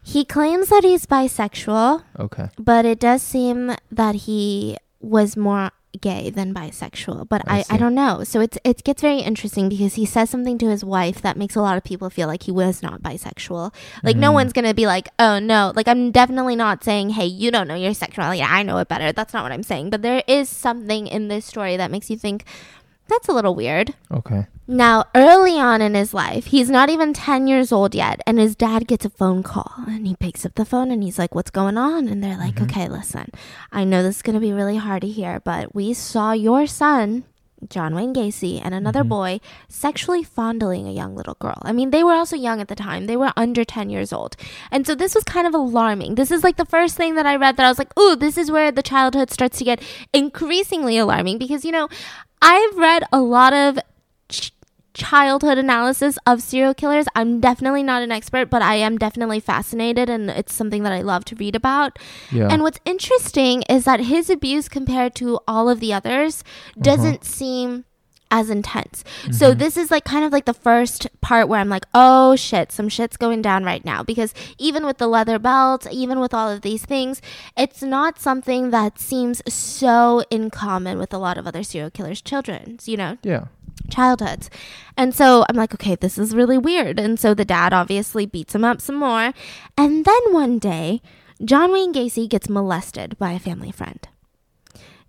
He 0.03 0.25
claims 0.25 0.69
that 0.71 0.83
he's 0.83 1.07
bisexual, 1.07 2.03
okay? 2.19 2.49
but 2.59 2.85
it 2.85 2.99
does 2.99 3.23
seem 3.23 3.77
that 3.93 4.15
he 4.27 4.77
was 5.01 5.37
more 5.37 5.71
gay 6.01 6.31
than 6.31 6.55
bisexual 6.55 7.29
but 7.29 7.43
I 7.47 7.59
I, 7.59 7.65
I, 7.75 7.77
don't 7.77 7.95
know. 7.95 8.25
So 8.25 8.41
it's 8.41 8.57
it 8.65 8.83
gets 8.83 9.03
very 9.03 9.19
interesting 9.19 9.69
because 9.69 9.95
he 9.95 10.07
says 10.07 10.31
something 10.31 10.57
to 10.59 10.69
his 10.69 10.83
wife 10.85 11.21
that 11.21 11.37
makes 11.37 11.55
a 11.55 11.61
lot 11.61 11.77
of 11.77 11.85
people 11.85 12.09
feel 12.09 12.27
like 12.29 12.45
he 12.45 12.51
was 12.51 12.83
not 12.83 13.03
bisexual. 13.03 13.75
Like 14.03 14.17
no 14.17 14.31
Mhm. 14.31 14.35
one's 14.35 14.53
gonna 14.55 14.73
be 14.75 14.87
like 14.87 15.09
oh 15.19 15.39
no. 15.39 15.73
Like 15.77 15.89
i'm 15.89 16.11
definitely 16.11 16.57
not 16.57 16.83
saying 16.83 17.11
hey 17.11 17.27
you 17.27 17.51
don't 17.51 17.69
know 17.69 17.75
your 17.75 17.93
sexuality. 17.95 18.43
I 18.43 18.63
know 18.63 18.79
it 18.79 18.89
better. 18.89 19.13
That's 19.13 19.35
not 19.35 19.43
what 19.43 19.53
i'm 19.53 19.63
saying. 19.63 19.91
But 19.91 20.01
there 20.03 20.23
is 20.27 20.49
something 20.49 21.07
in 21.07 21.29
this 21.29 21.45
story 21.45 21.77
that 21.77 21.91
makes 21.91 22.09
you 22.09 22.17
think 22.17 22.45
that's 23.13 23.29
a 23.29 23.33
little 23.33 23.55
weird 23.55 23.95
Okay. 24.11 24.47
now, 24.67 25.05
early 25.15 25.59
on 25.59 25.81
in 25.83 25.95
his 25.95 26.15
life, 26.15 26.47
he's 26.47 26.71
not 26.71 26.91
even 26.91 27.13
10 27.13 27.47
years 27.47 27.73
old 27.73 27.95
yet, 27.95 28.21
and 28.27 28.39
his 28.39 28.57
dad 28.57 28.87
gets 28.87 29.05
a 29.05 29.11
phone 29.11 29.43
call. 29.43 29.73
And 29.87 30.07
he 30.07 30.17
picks 30.17 30.47
up 30.47 30.55
the 30.55 30.65
phone 30.65 30.91
and 30.91 31.03
he's 31.03 31.19
like, 31.19 31.35
What's 31.35 31.51
going 31.51 31.77
on? 31.77 32.09
And 32.09 32.23
they're 32.23 32.39
like, 32.39 32.55
mm-hmm. 32.55 32.65
Okay, 32.65 32.89
listen, 32.89 33.31
I 33.71 33.85
know 33.85 34.03
this 34.03 34.17
is 34.17 34.23
going 34.23 34.35
to 34.35 34.41
be 34.41 34.53
really 34.53 34.77
hard 34.77 35.03
to 35.03 35.09
hear, 35.09 35.41
but 35.41 35.75
we 35.75 35.93
saw 35.95 36.33
your 36.33 36.67
son. 36.67 37.25
John 37.69 37.95
Wayne 37.95 38.13
Gacy 38.13 38.61
and 38.63 38.75
another 38.75 39.01
mm-hmm. 39.01 39.09
boy 39.09 39.41
sexually 39.69 40.23
fondling 40.25 40.87
a 40.89 40.93
young 40.93 41.15
little 41.15 41.37
girl. 41.41 41.59
I 41.63 41.73
mean, 41.73 41.91
they 41.91 42.03
were 42.03 42.15
also 42.15 42.37
young 42.37 42.61
at 42.61 42.69
the 42.69 42.75
time. 42.75 43.07
They 43.07 43.17
were 43.17 43.33
under 43.37 43.65
10 43.65 43.89
years 43.89 44.13
old. 44.13 44.37
And 44.71 44.87
so 44.87 44.95
this 44.95 45.15
was 45.15 45.25
kind 45.25 45.47
of 45.47 45.55
alarming. 45.55 46.17
This 46.17 46.31
is 46.31 46.43
like 46.43 46.57
the 46.57 46.65
first 46.65 46.97
thing 46.97 47.15
that 47.15 47.27
I 47.27 47.37
read 47.37 47.57
that 47.57 47.67
I 47.67 47.69
was 47.69 47.79
like, 47.79 47.97
ooh, 47.99 48.17
this 48.17 48.37
is 48.37 48.51
where 48.51 48.73
the 48.73 48.83
childhood 48.83 49.31
starts 49.31 49.59
to 49.59 49.65
get 49.65 49.81
increasingly 50.13 50.99
alarming 50.99 51.39
because, 51.39 51.65
you 51.65 51.73
know, 51.73 51.89
I've 52.43 52.77
read 52.77 53.05
a 53.13 53.21
lot 53.21 53.53
of 53.53 53.79
ch- 54.29 54.53
childhood 54.95 55.59
analysis 55.59 56.19
of 56.27 56.43
serial 56.43 56.75
killers. 56.75 57.07
I'm 57.15 57.41
definitely 57.41 57.83
not 57.83 58.03
an 58.03 58.13
expert, 58.13 58.51
but 58.51 58.63
I 58.63 58.75
am 58.75 58.99
definitely 58.99 59.41
fascinated 59.41 60.11
and 60.11 60.29
it's 60.31 60.55
something 60.55 60.83
that 60.83 60.93
I 60.93 61.03
love 61.03 61.25
to 61.27 61.37
read 61.37 61.57
about. 61.57 61.99
Yeah. 62.31 62.49
And 62.51 62.63
what's 62.63 62.81
interesting 62.85 63.63
is 63.71 63.85
that 63.85 64.01
his 64.01 64.29
abuse 64.29 64.69
compared 64.69 65.15
to 65.17 65.41
all 65.47 65.69
of 65.71 65.81
the 65.81 65.93
others 65.93 66.43
uh-huh. 66.43 66.83
doesn't 66.83 67.25
seem 67.25 67.85
as 68.33 68.49
intense. 68.49 69.05
So 69.31 69.51
mm-hmm. 69.51 69.59
this 69.59 69.77
is 69.77 69.91
like 69.91 70.05
kind 70.05 70.25
of 70.25 70.33
like 70.33 70.47
the 70.47 70.55
first 70.55 71.07
part 71.21 71.49
where 71.49 71.61
I'm 71.61 71.69
like, 71.69 71.85
"Oh 71.95 72.35
shit, 72.35 72.73
some 72.73 72.89
shit's 72.89 73.19
going 73.19 73.43
down 73.43 73.63
right 73.63 73.85
now." 73.85 74.03
Because 74.03 74.35
even 74.59 74.87
with 74.87 74.97
the 74.99 75.07
leather 75.07 75.39
belt, 75.39 75.87
even 75.93 76.19
with 76.19 76.35
all 76.35 76.51
of 76.51 76.63
these 76.63 76.85
things, 76.85 77.21
it's 77.57 77.83
not 77.83 78.19
something 78.19 78.71
that 78.71 78.99
seems 78.99 79.43
so 79.53 80.25
in 80.31 80.51
common 80.51 80.99
with 80.99 81.13
a 81.13 81.19
lot 81.19 81.37
of 81.39 81.47
other 81.47 81.63
serial 81.63 81.91
killers' 81.91 82.23
children's, 82.23 82.89
you 82.89 82.97
know? 82.97 83.19
yeah. 83.23 83.45
childhoods. 83.91 84.49
And 84.97 85.15
so 85.15 85.45
I'm 85.49 85.57
like, 85.57 85.75
okay, 85.75 85.95
this 85.95 86.17
is 86.17 86.35
really 86.35 86.59
weird. 86.59 86.99
And 86.99 87.21
so 87.21 87.35
the 87.35 87.45
dad 87.45 87.75
obviously 87.75 88.25
beats 88.25 88.55
him 88.55 88.65
up 88.65 88.81
some 88.81 88.97
more. 88.97 89.33
And 89.77 90.05
then 90.07 90.23
one 90.31 90.59
day, 90.59 91.03
John 91.45 91.73
Wayne 91.73 91.93
Gacy 91.93 92.29
gets 92.29 92.49
molested 92.49 93.19
by 93.19 93.33
a 93.33 93.39
family 93.39 93.73
friend. 93.73 94.01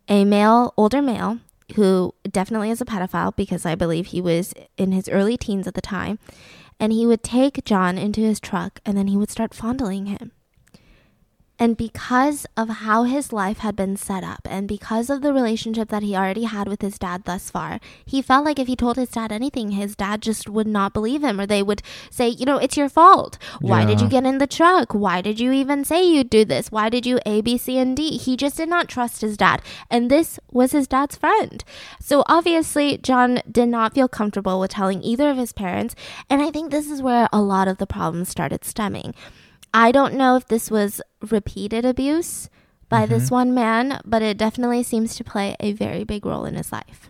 A 0.10 0.26
male, 0.26 0.74
older 0.76 1.02
male, 1.02 1.40
who 1.76 2.14
definitely 2.30 2.70
is 2.70 2.82
a 2.82 2.86
pedophile 2.86 3.36
because 3.36 3.66
I 3.66 3.76
believe 3.76 4.08
he 4.08 4.22
was 4.22 4.54
in 4.78 4.92
his 4.92 5.10
early 5.10 5.38
teens 5.38 5.68
at 5.68 5.74
the 5.74 5.82
time. 5.82 6.20
And 6.80 6.92
he 6.92 7.06
would 7.06 7.24
take 7.24 7.64
John 7.66 7.98
into 7.98 8.22
his 8.22 8.40
truck 8.40 8.80
and 8.86 8.98
then 8.98 9.08
he 9.08 9.18
would 9.18 9.30
start 9.30 9.54
fondling 9.54 10.08
him. 10.08 10.32
And 11.60 11.78
because 11.78 12.48
of 12.58 12.68
how 12.68 13.04
his 13.04 13.32
life 13.32 13.60
had 13.60 13.76
been 13.76 13.96
set 13.96 14.24
up 14.24 14.42
and 14.50 14.68
because 14.68 15.10
of 15.10 15.22
the 15.22 15.32
relationship 15.32 15.90
that 15.90 16.02
he 16.02 16.16
already 16.16 16.44
had 16.44 16.68
with 16.68 16.82
his 16.82 16.98
dad 16.98 17.26
thus 17.26 17.52
far, 17.52 17.80
he 18.06 18.22
felt 18.22 18.44
like 18.44 18.58
if 18.58 18.68
he 18.68 18.76
told 18.76 18.98
his 18.98 19.10
dad 19.10 19.32
anything, 19.32 19.72
his 19.72 19.96
dad 19.96 20.22
just 20.22 20.50
would 20.50 20.68
not 20.68 20.94
believe 20.94 21.24
him 21.24 21.40
or 21.40 21.46
they 21.46 21.62
would 21.62 21.84
say, 22.10 22.28
you 22.28 22.46
know, 22.46 22.58
it's 22.58 22.76
your 22.76 22.90
fault. 22.90 23.38
Why 23.62 23.86
did 23.86 24.02
you 24.02 24.10
get 24.10 24.26
in 24.26 24.40
the 24.40 24.48
truck? 24.48 24.94
Why 24.94 25.22
did 25.22 25.40
you 25.40 25.52
even 25.52 25.86
say 25.86 26.04
you'd 26.04 26.30
do 26.30 26.44
this? 26.44 26.72
Why 26.72 26.90
did 26.90 27.06
you 27.06 27.20
A, 27.26 27.42
B, 27.42 27.58
C, 27.58 27.78
and 27.78 27.96
D? 27.96 28.18
He 28.18 28.36
just 28.36 28.58
did 28.58 28.68
not 28.68 28.90
trust 28.90 29.22
his 29.22 29.38
dad. 29.38 29.62
And 29.92 30.10
this 30.10 30.40
was 30.52 30.72
his 30.72 30.88
dad's 30.88 31.16
friend. 31.16 31.64
So 32.02 32.24
obviously, 32.28 32.98
John 32.98 33.42
did 33.50 33.70
not 33.70 33.94
feel 33.94 34.08
comfortable 34.08 34.60
with 34.60 34.72
telling 34.72 35.04
either 35.04 35.30
of 35.30 35.38
his 35.38 35.54
parents. 35.54 35.96
And 36.30 36.42
I 36.42 36.50
think 36.50 36.72
this 36.72 36.90
is 36.90 37.02
where 37.02 37.28
a 37.32 37.42
lot 37.42 37.68
of 37.68 37.78
the 37.78 37.88
problems 37.88 38.30
started 38.30 38.66
stemming. 38.66 39.14
I 39.74 39.92
don't 39.92 40.14
know 40.14 40.36
if 40.36 40.48
this 40.48 40.70
was 40.70 41.02
repeated 41.22 41.84
abuse 41.86 42.50
by 42.90 43.08
this 43.08 43.32
one 43.32 43.56
man, 43.56 44.00
but 44.06 44.22
it 44.22 44.38
definitely 44.38 44.84
seems 44.84 45.16
to 45.16 45.24
play 45.24 45.56
a 45.60 45.72
very 45.72 46.04
big 46.04 46.26
role 46.26 46.46
in 46.46 46.54
his 46.54 46.72
life. 46.72 47.10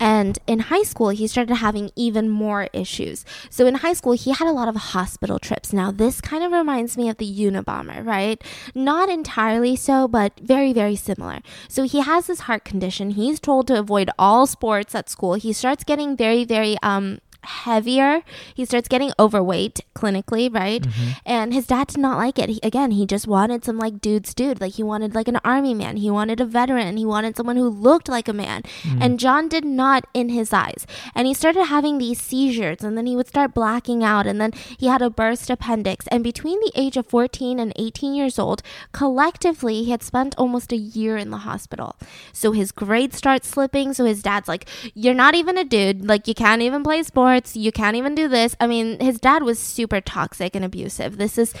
And 0.00 0.40
in 0.48 0.58
high 0.58 0.82
school, 0.82 1.10
he 1.10 1.28
started 1.28 1.54
having 1.54 1.92
even 1.94 2.28
more 2.28 2.68
issues. 2.72 3.24
So 3.50 3.68
in 3.68 3.76
high 3.76 3.92
school, 3.92 4.14
he 4.14 4.32
had 4.32 4.48
a 4.48 4.52
lot 4.52 4.66
of 4.66 4.74
hospital 4.74 5.38
trips. 5.38 5.72
Now, 5.72 5.92
this 5.92 6.20
kind 6.20 6.42
of 6.42 6.50
reminds 6.50 6.96
me 6.96 7.08
of 7.08 7.18
the 7.18 7.32
Unabomber, 7.32 8.04
right? 8.04 8.42
Not 8.74 9.08
entirely 9.08 9.76
so, 9.76 10.08
but 10.08 10.32
very, 10.40 10.72
very 10.72 10.96
similar. 10.96 11.38
So 11.68 11.84
he 11.84 12.00
has 12.00 12.26
this 12.26 12.40
heart 12.40 12.64
condition. 12.64 13.10
He's 13.10 13.38
told 13.38 13.68
to 13.68 13.78
avoid 13.78 14.10
all 14.18 14.48
sports 14.48 14.92
at 14.96 15.08
school. 15.08 15.34
He 15.34 15.52
starts 15.52 15.84
getting 15.84 16.16
very, 16.16 16.44
very, 16.44 16.76
um, 16.82 17.20
heavier. 17.44 18.22
He 18.54 18.64
starts 18.64 18.88
getting 18.88 19.12
overweight 19.18 19.80
clinically, 19.94 20.52
right? 20.52 20.82
Mm-hmm. 20.82 21.10
And 21.24 21.54
his 21.54 21.66
dad 21.66 21.88
did 21.88 21.98
not 21.98 22.18
like 22.18 22.38
it. 22.38 22.48
He, 22.48 22.60
again, 22.62 22.92
he 22.92 23.06
just 23.06 23.26
wanted 23.26 23.64
some 23.64 23.78
like 23.78 24.00
dude's 24.00 24.34
dude. 24.34 24.60
Like 24.60 24.74
he 24.74 24.82
wanted 24.82 25.14
like 25.14 25.28
an 25.28 25.38
army 25.44 25.74
man. 25.74 25.96
He 25.96 26.10
wanted 26.10 26.40
a 26.40 26.44
veteran. 26.44 26.96
He 26.96 27.04
wanted 27.04 27.36
someone 27.36 27.56
who 27.56 27.68
looked 27.68 28.08
like 28.08 28.28
a 28.28 28.32
man. 28.32 28.62
Mm-hmm. 28.82 29.02
And 29.02 29.20
John 29.20 29.48
did 29.48 29.64
not 29.64 30.06
in 30.14 30.28
his 30.28 30.52
eyes. 30.52 30.86
And 31.14 31.26
he 31.26 31.34
started 31.34 31.64
having 31.64 31.98
these 31.98 32.20
seizures 32.20 32.82
and 32.82 32.96
then 32.96 33.06
he 33.06 33.16
would 33.16 33.28
start 33.28 33.54
blacking 33.54 34.02
out 34.04 34.26
and 34.26 34.40
then 34.40 34.52
he 34.78 34.86
had 34.86 35.02
a 35.02 35.10
burst 35.10 35.50
appendix. 35.50 36.06
And 36.08 36.24
between 36.24 36.60
the 36.60 36.72
age 36.74 36.96
of 36.96 37.06
14 37.06 37.58
and 37.58 37.72
18 37.76 38.14
years 38.14 38.38
old, 38.38 38.62
collectively 38.92 39.84
he 39.84 39.90
had 39.90 40.02
spent 40.02 40.34
almost 40.38 40.72
a 40.72 40.76
year 40.76 41.16
in 41.16 41.30
the 41.30 41.38
hospital. 41.38 41.96
So 42.32 42.52
his 42.52 42.72
grades 42.72 43.16
start 43.16 43.44
slipping. 43.44 43.94
So 43.94 44.04
his 44.04 44.22
dad's 44.22 44.48
like, 44.48 44.68
You're 44.94 45.14
not 45.14 45.34
even 45.34 45.58
a 45.58 45.64
dude. 45.64 46.06
Like 46.06 46.28
you 46.28 46.34
can't 46.34 46.62
even 46.62 46.82
play 46.82 47.02
sports. 47.02 47.31
You 47.54 47.72
can't 47.72 47.96
even 47.96 48.14
do 48.14 48.28
this. 48.28 48.54
I 48.60 48.66
mean, 48.66 48.98
his 49.00 49.18
dad 49.20 49.42
was 49.42 49.58
super 49.58 50.00
toxic 50.00 50.54
and 50.56 50.64
abusive. 50.64 51.16
This 51.18 51.38
is 51.38 51.54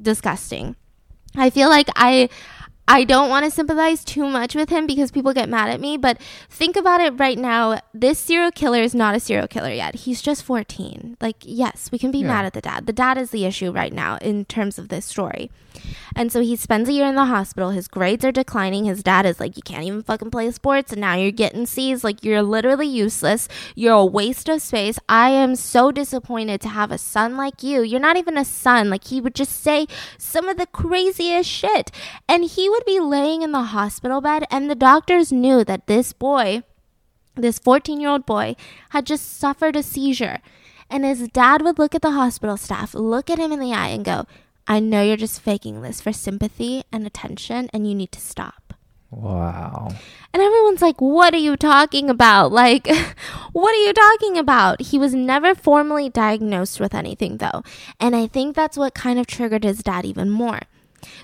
disgusting. 0.00 0.76
I 1.36 1.50
feel 1.50 1.68
like 1.68 1.88
I 1.96 2.28
I 2.86 3.04
don't 3.04 3.30
want 3.30 3.46
to 3.46 3.50
sympathize 3.50 4.04
too 4.04 4.26
much 4.26 4.54
with 4.54 4.68
him 4.68 4.86
because 4.86 5.10
people 5.10 5.32
get 5.32 5.48
mad 5.48 5.70
at 5.70 5.80
me, 5.80 5.96
but 5.96 6.20
think 6.50 6.76
about 6.76 7.00
it 7.00 7.18
right 7.18 7.38
now. 7.38 7.80
This 7.94 8.18
serial 8.18 8.50
killer 8.50 8.82
is 8.82 8.94
not 8.94 9.14
a 9.14 9.20
serial 9.20 9.48
killer 9.48 9.70
yet. 9.70 9.94
He's 9.94 10.20
just 10.20 10.42
14. 10.42 11.16
Like, 11.18 11.36
yes, 11.40 11.88
we 11.90 11.98
can 11.98 12.10
be 12.10 12.18
Yeah. 12.18 12.28
mad 12.28 12.44
at 12.44 12.52
the 12.52 12.60
dad. 12.60 12.86
The 12.86 12.92
dad 12.92 13.16
is 13.16 13.30
the 13.30 13.46
issue 13.46 13.70
right 13.70 13.92
now 13.92 14.18
in 14.20 14.44
terms 14.44 14.78
of 14.78 14.88
this 14.90 15.06
story. 15.06 15.50
And 16.16 16.30
so 16.30 16.40
he 16.40 16.56
spends 16.56 16.88
a 16.88 16.92
year 16.92 17.06
in 17.06 17.14
the 17.14 17.24
hospital. 17.24 17.70
His 17.70 17.88
grades 17.88 18.24
are 18.24 18.32
declining. 18.32 18.84
His 18.84 19.02
dad 19.02 19.26
is 19.26 19.40
like, 19.40 19.56
You 19.56 19.62
can't 19.62 19.84
even 19.84 20.02
fucking 20.02 20.30
play 20.30 20.50
sports. 20.50 20.92
And 20.92 21.00
now 21.00 21.14
you're 21.14 21.32
getting 21.32 21.66
C's. 21.66 22.04
Like, 22.04 22.24
you're 22.24 22.42
literally 22.42 22.86
useless. 22.86 23.48
You're 23.74 23.94
a 23.94 24.04
waste 24.04 24.48
of 24.48 24.62
space. 24.62 24.98
I 25.08 25.30
am 25.30 25.56
so 25.56 25.90
disappointed 25.92 26.60
to 26.62 26.68
have 26.68 26.90
a 26.90 26.98
son 26.98 27.36
like 27.36 27.62
you. 27.62 27.82
You're 27.82 28.00
not 28.00 28.16
even 28.16 28.36
a 28.36 28.44
son. 28.44 28.90
Like, 28.90 29.04
he 29.04 29.20
would 29.20 29.34
just 29.34 29.62
say 29.62 29.86
some 30.18 30.48
of 30.48 30.56
the 30.56 30.66
craziest 30.66 31.48
shit. 31.48 31.90
And 32.28 32.44
he 32.44 32.68
would 32.68 32.84
be 32.84 33.00
laying 33.00 33.42
in 33.42 33.52
the 33.52 33.62
hospital 33.64 34.20
bed. 34.20 34.44
And 34.50 34.70
the 34.70 34.74
doctors 34.74 35.32
knew 35.32 35.64
that 35.64 35.86
this 35.86 36.12
boy, 36.12 36.62
this 37.34 37.58
14 37.58 38.00
year 38.00 38.10
old 38.10 38.26
boy, 38.26 38.56
had 38.90 39.06
just 39.06 39.38
suffered 39.38 39.76
a 39.76 39.82
seizure. 39.82 40.40
And 40.90 41.04
his 41.04 41.28
dad 41.28 41.62
would 41.62 41.78
look 41.78 41.94
at 41.94 42.02
the 42.02 42.12
hospital 42.12 42.56
staff, 42.56 42.94
look 42.94 43.30
at 43.30 43.38
him 43.38 43.52
in 43.52 43.58
the 43.58 43.72
eye, 43.72 43.88
and 43.88 44.04
go, 44.04 44.26
I 44.66 44.80
know 44.80 45.02
you're 45.02 45.16
just 45.16 45.40
faking 45.40 45.82
this 45.82 46.00
for 46.00 46.12
sympathy 46.12 46.84
and 46.92 47.06
attention, 47.06 47.68
and 47.72 47.86
you 47.86 47.94
need 47.94 48.12
to 48.12 48.20
stop. 48.20 48.74
Wow. 49.10 49.90
And 50.32 50.42
everyone's 50.42 50.82
like, 50.82 51.00
What 51.00 51.34
are 51.34 51.38
you 51.38 51.56
talking 51.56 52.10
about? 52.10 52.50
Like, 52.50 52.86
what 53.52 53.74
are 53.74 53.84
you 53.84 53.92
talking 53.92 54.38
about? 54.38 54.82
He 54.82 54.98
was 54.98 55.14
never 55.14 55.54
formally 55.54 56.08
diagnosed 56.08 56.80
with 56.80 56.94
anything, 56.94 57.36
though. 57.36 57.62
And 58.00 58.16
I 58.16 58.26
think 58.26 58.56
that's 58.56 58.76
what 58.76 58.94
kind 58.94 59.18
of 59.18 59.26
triggered 59.26 59.64
his 59.64 59.82
dad 59.82 60.04
even 60.04 60.30
more. 60.30 60.60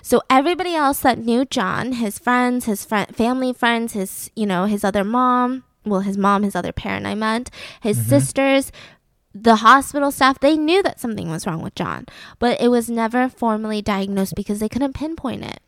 So 0.01 0.21
everybody 0.29 0.75
else 0.75 0.99
that 1.01 1.17
knew 1.17 1.43
John, 1.45 1.93
his 1.93 2.19
friends, 2.19 2.65
his 2.65 2.85
friend, 2.85 3.13
family 3.15 3.51
friends, 3.51 3.93
his, 3.93 4.29
you 4.35 4.45
know, 4.45 4.65
his 4.65 4.83
other 4.83 5.03
mom, 5.03 5.63
well, 5.85 6.01
his 6.01 6.17
mom, 6.17 6.43
his 6.43 6.55
other 6.55 6.71
parent, 6.71 7.07
I 7.07 7.15
meant, 7.15 7.49
his 7.81 7.97
mm-hmm. 7.97 8.09
sisters, 8.09 8.71
the 9.33 9.57
hospital 9.57 10.11
staff, 10.11 10.39
they 10.39 10.57
knew 10.57 10.83
that 10.83 10.99
something 10.99 11.29
was 11.29 11.47
wrong 11.47 11.61
with 11.61 11.75
John, 11.75 12.05
but 12.39 12.59
it 12.61 12.69
was 12.69 12.89
never 12.89 13.29
formally 13.29 13.81
diagnosed 13.81 14.35
because 14.35 14.59
they 14.59 14.69
couldn't 14.69 14.93
pinpoint 14.93 15.43
it. 15.43 15.59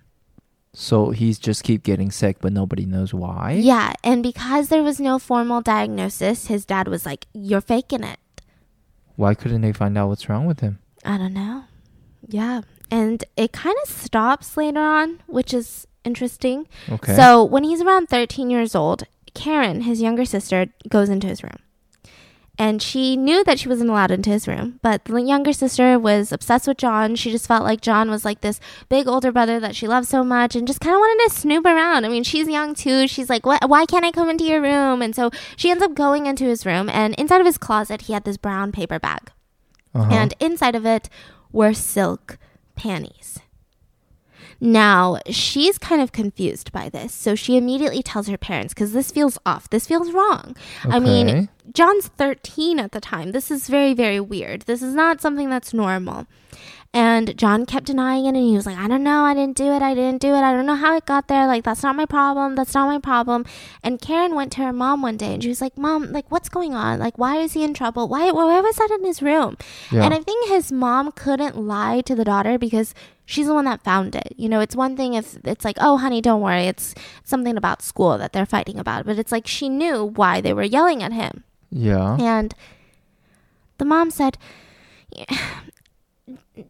So 0.73 1.11
he's 1.11 1.37
just 1.37 1.63
keep 1.63 1.83
getting 1.83 2.09
sick, 2.09 2.37
but 2.41 2.51
nobody 2.51 2.85
knows 2.85 3.13
why. 3.13 3.59
Yeah, 3.61 3.93
and 4.03 4.23
because 4.23 4.69
there 4.69 4.81
was 4.81 4.99
no 4.99 5.19
formal 5.19 5.61
diagnosis, 5.61 6.47
his 6.47 6.65
dad 6.65 6.87
was 6.87 7.05
like, 7.05 7.27
"You're 7.31 7.61
faking 7.61 8.03
it." 8.03 8.19
Why 9.15 9.35
couldn't 9.35 9.61
they 9.61 9.71
find 9.71 9.97
out 9.97 10.07
what's 10.09 10.27
wrong 10.27 10.45
with 10.45 10.61
him? 10.61 10.79
I 11.05 11.19
don't 11.19 11.33
know. 11.33 11.65
Yeah, 12.27 12.61
and 12.89 13.23
it 13.37 13.51
kind 13.51 13.75
of 13.83 13.89
stops 13.89 14.57
later 14.57 14.79
on, 14.79 15.21
which 15.27 15.53
is 15.53 15.85
interesting. 16.03 16.67
Okay. 16.89 17.15
So 17.15 17.43
when 17.43 17.63
he's 17.63 17.81
around 17.81 18.09
13 18.09 18.49
years 18.49 18.73
old, 18.73 19.03
Karen, 19.35 19.81
his 19.81 20.01
younger 20.01 20.25
sister, 20.25 20.67
goes 20.89 21.09
into 21.09 21.27
his 21.27 21.43
room. 21.43 21.57
And 22.59 22.83
she 22.83 23.17
knew 23.17 23.43
that 23.45 23.57
she 23.57 23.67
wasn't 23.67 23.89
allowed 23.89 24.11
into 24.11 24.29
his 24.29 24.47
room, 24.47 24.79
but 24.83 25.05
the 25.05 25.19
younger 25.19 25.53
sister 25.53 25.97
was 25.97 26.31
obsessed 26.31 26.67
with 26.67 26.77
John. 26.77 27.15
She 27.15 27.31
just 27.31 27.47
felt 27.47 27.63
like 27.63 27.81
John 27.81 28.11
was 28.11 28.23
like 28.23 28.41
this 28.41 28.59
big 28.89 29.07
older 29.07 29.31
brother 29.31 29.59
that 29.59 29.75
she 29.75 29.87
loved 29.87 30.07
so 30.07 30.23
much 30.23 30.55
and 30.55 30.67
just 30.67 30.79
kind 30.79 30.93
of 30.93 30.99
wanted 30.99 31.23
to 31.29 31.39
snoop 31.39 31.65
around. 31.65 32.05
I 32.05 32.09
mean, 32.09 32.23
she's 32.23 32.47
young 32.47 32.75
too. 32.75 33.07
She's 33.07 33.27
like, 33.27 33.43
what, 33.43 33.67
why 33.67 33.87
can't 33.87 34.05
I 34.05 34.11
come 34.11 34.29
into 34.29 34.43
your 34.43 34.61
room? 34.61 35.01
And 35.01 35.15
so 35.15 35.31
she 35.55 35.71
ends 35.71 35.81
up 35.83 35.95
going 35.95 36.27
into 36.27 36.43
his 36.45 36.63
room, 36.63 36.89
and 36.89 37.15
inside 37.15 37.41
of 37.41 37.47
his 37.47 37.57
closet, 37.57 38.03
he 38.03 38.13
had 38.13 38.23
this 38.23 38.37
brown 38.37 38.71
paper 38.71 38.99
bag. 38.99 39.31
uh-huh. 39.95 40.13
And 40.13 40.35
inside 40.39 40.75
of 40.75 40.85
it 40.85 41.09
were 41.51 41.73
silk 41.73 42.37
panties. 42.75 43.22
Now, 44.63 45.19
she's 45.29 45.77
kind 45.77 46.01
of 46.01 46.13
confused 46.13 46.71
by 46.71 46.87
this. 46.87 47.13
So 47.13 47.35
she 47.35 47.57
immediately 47.57 48.01
tells 48.01 48.27
her 48.27 48.37
parents 48.37 48.73
because 48.73 48.93
this 48.93 49.11
feels 49.11 49.37
off. 49.45 49.69
This 49.69 49.85
feels 49.85 50.13
wrong. 50.13 50.55
I 50.85 50.99
mean, 50.99 51.49
John's 51.73 52.07
13 52.07 52.79
at 52.79 52.93
the 52.93 53.01
time. 53.01 53.33
This 53.33 53.51
is 53.51 53.67
very, 53.67 53.93
very 53.93 54.21
weird. 54.21 54.61
This 54.61 54.81
is 54.81 54.95
not 54.95 55.19
something 55.19 55.49
that's 55.49 55.73
normal. 55.73 56.27
And 56.95 57.35
John 57.35 57.65
kept 57.65 57.87
denying 57.87 58.25
it 58.25 58.29
and 58.29 58.37
he 58.37 58.55
was 58.55 58.67
like, 58.67 58.77
I 58.77 58.87
don't 58.87 59.03
know, 59.03 59.25
I 59.25 59.33
didn't 59.33 59.57
do 59.57 59.73
it, 59.73 59.81
I 59.81 59.95
didn't 59.95 60.21
do 60.21 60.35
it, 60.35 60.41
I 60.41 60.53
don't 60.53 60.67
know 60.67 60.75
how 60.75 60.95
it 60.95 61.07
got 61.07 61.27
there, 61.27 61.47
like 61.47 61.63
that's 61.63 61.81
not 61.81 61.95
my 61.95 62.05
problem, 62.05 62.53
that's 62.53 62.75
not 62.75 62.85
my 62.85 62.99
problem. 62.99 63.45
And 63.81 63.99
Karen 63.99 64.35
went 64.35 64.51
to 64.53 64.61
her 64.61 64.71
mom 64.71 65.01
one 65.01 65.17
day 65.17 65.33
and 65.33 65.41
she 65.41 65.49
was 65.49 65.59
like, 65.59 65.75
Mom, 65.75 66.11
like 66.11 66.31
what's 66.31 66.49
going 66.49 66.75
on? 66.75 66.99
Like 66.99 67.17
why 67.17 67.37
is 67.37 67.53
he 67.53 67.63
in 67.63 67.73
trouble? 67.73 68.07
Why 68.07 68.29
why 68.29 68.61
was 68.61 68.75
that 68.75 68.91
in 68.91 69.03
his 69.03 69.23
room? 69.23 69.57
Yeah. 69.91 70.03
And 70.03 70.13
I 70.13 70.19
think 70.19 70.47
his 70.47 70.71
mom 70.71 71.11
couldn't 71.13 71.57
lie 71.57 72.01
to 72.01 72.13
the 72.13 72.23
daughter 72.23 72.59
because 72.59 72.93
she's 73.25 73.47
the 73.47 73.53
one 73.53 73.65
that 73.65 73.81
found 73.83 74.15
it. 74.15 74.33
You 74.37 74.49
know, 74.49 74.59
it's 74.59 74.75
one 74.75 74.95
thing 74.97 75.13
if 75.13 75.37
it's 75.45 75.63
like, 75.65 75.77
oh, 75.79 75.97
honey, 75.97 76.21
don't 76.21 76.41
worry, 76.41 76.65
it's 76.67 76.93
something 77.23 77.57
about 77.57 77.81
school 77.81 78.17
that 78.17 78.33
they're 78.33 78.45
fighting 78.45 78.79
about. 78.79 79.05
But 79.05 79.17
it's 79.19 79.31
like 79.31 79.47
she 79.47 79.69
knew 79.69 80.05
why 80.05 80.41
they 80.41 80.53
were 80.53 80.63
yelling 80.63 81.01
at 81.03 81.13
him. 81.13 81.43
yeah. 81.69 82.17
And 82.19 82.53
the 83.77 83.85
mom 83.85 84.11
said, 84.11 84.37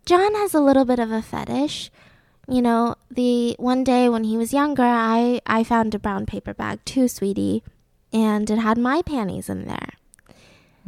John 0.05 0.35
has 0.35 0.53
a 0.53 0.61
little 0.61 0.85
bit 0.85 0.99
of 0.99 1.11
a 1.11 1.21
fetish. 1.21 1.91
You 2.47 2.61
know, 2.61 2.95
the 3.09 3.55
one 3.57 3.83
day 3.83 4.09
when 4.09 4.23
he 4.25 4.37
was 4.37 4.53
younger, 4.53 4.83
I, 4.83 5.39
I 5.45 5.63
found 5.63 5.95
a 5.95 5.99
brown 5.99 6.25
paper 6.25 6.53
bag 6.53 6.83
too, 6.85 7.07
sweetie, 7.07 7.63
and 8.11 8.49
it 8.49 8.57
had 8.59 8.77
my 8.77 9.01
panties 9.01 9.49
in 9.49 9.65
there. 9.67 9.89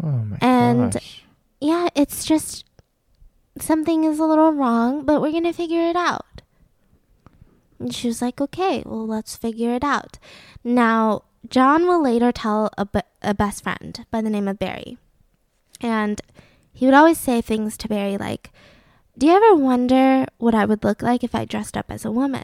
Oh 0.03 0.07
my 0.12 0.38
and- 0.41 0.93
gosh. 0.93 1.22
Yeah, 1.62 1.88
it's 1.95 2.25
just 2.25 2.65
something 3.60 4.04
is 4.04 4.20
a 4.20 4.26
little 4.26 4.52
wrong, 4.52 5.06
but 5.06 5.22
we're 5.22 5.32
going 5.32 5.44
to 5.44 5.54
figure 5.54 5.82
it 5.90 5.96
out. 5.96 6.42
And 7.80 7.94
she 7.94 8.08
was 8.08 8.22
like, 8.22 8.40
okay, 8.40 8.84
well, 8.86 9.06
let's 9.06 9.36
figure 9.36 9.74
it 9.74 9.84
out. 9.84 10.18
Now, 10.64 11.24
John 11.50 11.88
will 11.88 12.02
later 12.02 12.32
tell 12.32 12.70
a, 12.78 12.88
a 13.22 13.34
best 13.34 13.64
friend 13.64 14.06
by 14.12 14.22
the 14.22 14.30
name 14.30 14.48
of 14.48 14.60
Barry. 14.60 14.98
And 15.82 16.22
he 16.74 16.86
would 16.86 16.96
always 16.96 17.20
say 17.20 17.42
things 17.42 17.78
to 17.78 17.88
Barry 17.88 18.18
like, 18.18 18.52
Do 19.18 19.28
you 19.28 19.34
ever 19.34 19.56
wonder 19.56 20.26
what 20.38 20.56
I 20.56 20.66
would 20.66 20.84
look 20.84 21.02
like 21.02 21.24
if 21.24 21.36
I 21.36 21.46
dressed 21.46 21.78
up 21.78 21.88
as 21.90 22.06
a 22.06 22.12
woman? 22.12 22.44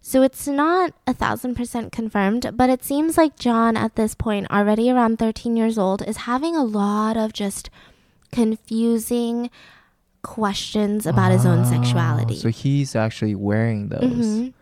So 0.00 0.20
it's 0.20 0.46
not 0.46 0.92
a 1.06 1.14
thousand 1.14 1.54
percent 1.54 1.90
confirmed, 1.90 2.50
but 2.54 2.68
it 2.68 2.84
seems 2.84 3.16
like 3.16 3.38
John 3.38 3.74
at 3.74 3.96
this 3.96 4.14
point, 4.14 4.50
already 4.50 4.90
around 4.90 5.18
13 5.18 5.56
years 5.56 5.78
old, 5.78 6.02
is 6.06 6.18
having 6.18 6.54
a 6.54 6.62
lot 6.62 7.16
of 7.16 7.32
just 7.32 7.70
confusing 8.30 9.50
questions 10.24 11.06
about 11.06 11.30
his 11.30 11.46
own 11.46 11.60
Oh, 11.60 11.70
sexuality. 11.70 12.36
So 12.36 12.48
he's 12.48 12.96
actually 12.96 13.36
wearing 13.36 13.88
those. 13.90 14.02
Mhm. 14.02 14.52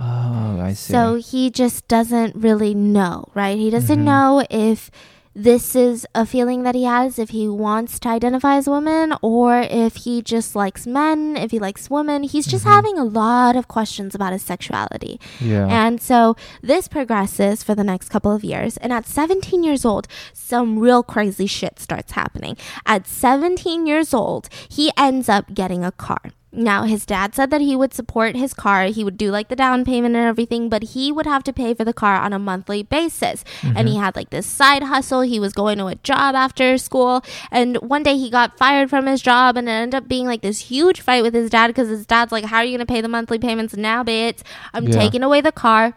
Oh, 0.00 0.60
I 0.62 0.72
see. 0.72 0.92
So 0.94 1.16
he 1.16 1.50
just 1.50 1.86
doesn't 1.88 2.34
really 2.36 2.72
know, 2.72 3.26
right? 3.34 3.58
He 3.58 3.68
doesn't 3.68 3.98
Mhm. 4.00 4.04
know 4.04 4.42
if 4.48 4.90
this 5.34 5.74
is 5.74 6.06
a 6.14 6.26
feeling 6.26 6.62
that 6.62 6.74
he 6.74 6.84
has, 6.84 7.18
if 7.18 7.30
he 7.30 7.48
wants 7.48 7.98
to 8.00 8.08
identify 8.08 8.56
as 8.56 8.66
a 8.66 8.70
woman, 8.70 9.14
or 9.22 9.60
if 9.62 9.96
he 9.96 10.20
just 10.22 10.54
likes 10.54 10.86
men, 10.86 11.36
if 11.36 11.50
he 11.50 11.58
likes 11.58 11.88
women. 11.88 12.22
He's 12.22 12.46
just 12.46 12.64
Mhm. 12.64 12.70
having 12.70 12.98
a 12.98 13.04
lot 13.04 13.56
of 13.56 13.66
questions 13.68 14.14
about 14.14 14.32
his 14.32 14.42
sexuality. 14.42 15.18
yeah. 15.40 15.66
And 15.68 16.00
so 16.02 16.36
this 16.62 16.86
progresses 16.88 17.62
for 17.62 17.74
the 17.74 17.84
next 17.84 18.08
couple 18.10 18.32
of 18.32 18.44
years. 18.44 18.76
And 18.78 18.92
at 18.92 19.06
17 19.06 19.62
years 19.64 19.84
old, 19.84 20.06
some 20.34 20.78
real 20.78 21.02
crazy 21.02 21.46
shit 21.46 21.78
starts 21.80 22.12
happening. 22.12 22.56
At 22.84 23.06
17 23.06 23.86
years 23.86 24.12
old, 24.12 24.48
he 24.68 24.90
ends 24.98 25.28
up 25.28 25.54
getting 25.54 25.84
a 25.84 25.92
car. 25.92 26.20
Now, 26.54 26.82
his 26.82 27.06
dad 27.06 27.34
said 27.34 27.50
that 27.50 27.62
he 27.62 27.74
would 27.74 27.94
support 27.94 28.36
his 28.36 28.52
car. 28.52 28.84
He 28.84 29.04
would 29.04 29.16
do 29.16 29.30
like 29.30 29.48
the 29.48 29.56
down 29.56 29.86
payment 29.86 30.14
and 30.14 30.26
everything, 30.26 30.68
but 30.68 30.82
he 30.82 31.10
would 31.10 31.24
have 31.24 31.42
to 31.44 31.52
pay 31.52 31.72
for 31.72 31.84
the 31.84 31.94
car 31.94 32.16
on 32.16 32.34
a 32.34 32.38
monthly 32.38 32.82
basis. 32.82 33.42
And 33.62 33.88
he 33.88 33.94
mm-hmm. 33.94 34.02
had 34.02 34.16
like 34.16 34.28
this 34.30 34.46
side 34.46 34.82
hustle. 34.82 35.22
He 35.22 35.40
was 35.40 35.54
going 35.54 35.78
to 35.78 35.86
a 35.86 35.94
job 35.96 36.34
after 36.34 36.76
school. 36.76 37.24
And 37.50 37.76
one 37.76 38.02
day 38.02 38.18
he 38.18 38.28
got 38.28 38.58
fired 38.58 38.90
from 38.90 39.06
his 39.06 39.22
job 39.22 39.56
and 39.56 39.66
it 39.66 39.72
ended 39.72 39.94
up 39.94 40.08
being 40.08 40.26
like 40.26 40.42
this 40.42 40.58
huge 40.58 41.00
fight 41.00 41.22
with 41.22 41.32
his 41.32 41.48
dad 41.48 41.68
because 41.68 41.88
his 41.88 42.04
dad's 42.04 42.32
like, 42.32 42.44
How 42.44 42.58
are 42.58 42.64
you 42.64 42.76
going 42.76 42.86
to 42.86 42.92
pay 42.92 43.00
the 43.00 43.08
monthly 43.08 43.38
payments 43.38 43.74
now, 43.74 44.04
bitch? 44.04 44.42
I'm 44.74 44.88
Yeah. 44.88 44.98
taking 44.98 45.22
away 45.22 45.40
the 45.40 45.52
car. 45.52 45.94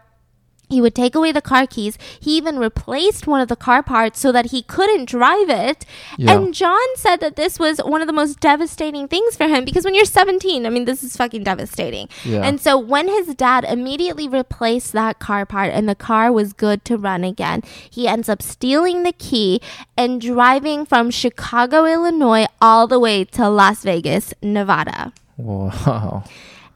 He 0.70 0.82
would 0.82 0.96
take 0.96 1.16
away 1.16 1.32
the 1.32 1.42
car 1.42 1.68
keys. 1.68 1.98
He 2.20 2.38
even 2.38 2.58
replaced 2.58 3.28
one 3.28 3.42
of 3.42 3.48
the 3.48 3.56
car 3.56 3.84
parts 3.84 4.20
so 4.20 4.32
that 4.32 4.48
he 4.48 4.62
couldn't 4.64 5.08
drive 5.10 5.50
it. 5.50 5.86
Yeah. 6.18 6.34
And 6.34 6.54
John 6.54 6.86
said 6.96 7.20
that 7.22 7.36
this 7.36 7.60
was 7.60 7.80
one 7.80 8.02
of 8.02 8.08
the 8.08 8.14
most 8.14 8.40
devastating 8.40 9.08
things 9.08 9.36
for 9.36 9.48
him 9.48 9.66
because 9.66 9.86
when 9.86 9.96
you're 9.96 10.06
17, 10.06 10.66
I 10.66 10.70
mean, 10.70 10.86
this 10.86 11.04
is 11.04 11.16
fucking 11.16 11.44
devastating. 11.44 12.10
Yeah. 12.24 12.42
And 12.42 12.60
so 12.60 12.78
when 12.78 13.08
his 13.08 13.36
dad 13.36 13.64
immediately 13.64 14.28
replaced 14.28 14.94
that 14.94 15.20
car 15.20 15.46
part 15.46 15.72
and 15.72 15.88
the 15.88 15.96
car 15.96 16.32
was 16.32 16.54
good 16.54 16.84
to 16.86 16.98
run 16.98 17.24
again, 17.24 17.62
he 17.90 18.08
ends 18.08 18.30
up 18.30 18.42
stealing 18.42 19.04
the 19.04 19.14
key 19.14 19.62
and 19.98 20.20
driving 20.22 20.86
from 20.86 21.12
Chicago, 21.12 21.86
Illinois, 21.86 22.46
all 22.62 22.88
the 22.88 23.00
way 23.00 23.24
to 23.26 23.50
Las 23.50 23.84
Vegas, 23.84 24.34
Nevada. 24.42 25.14
wow. 25.38 26.24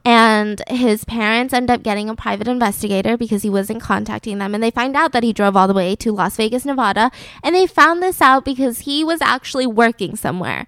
And 0.05 0.61
his 0.67 1.03
parents 1.03 1.53
end 1.53 1.69
up 1.69 1.83
getting 1.83 2.09
a 2.09 2.15
private 2.15 2.47
investigator 2.47 3.17
because 3.17 3.43
he 3.43 3.49
wasn't 3.49 3.81
contacting 3.81 4.37
them. 4.37 4.55
And 4.55 4.63
they 4.63 4.71
find 4.71 4.95
out 4.95 5.11
that 5.11 5.23
he 5.23 5.33
drove 5.33 5.55
all 5.55 5.67
the 5.67 5.73
way 5.73 5.95
to 5.97 6.11
Las 6.11 6.37
Vegas, 6.37 6.65
Nevada. 6.65 7.11
And 7.43 7.53
they 7.53 7.67
found 7.67 8.01
this 8.01 8.21
out 8.21 8.45
because 8.45 8.79
he 8.79 9.03
was 9.03 9.21
actually 9.21 9.67
working 9.67 10.15
somewhere. 10.15 10.67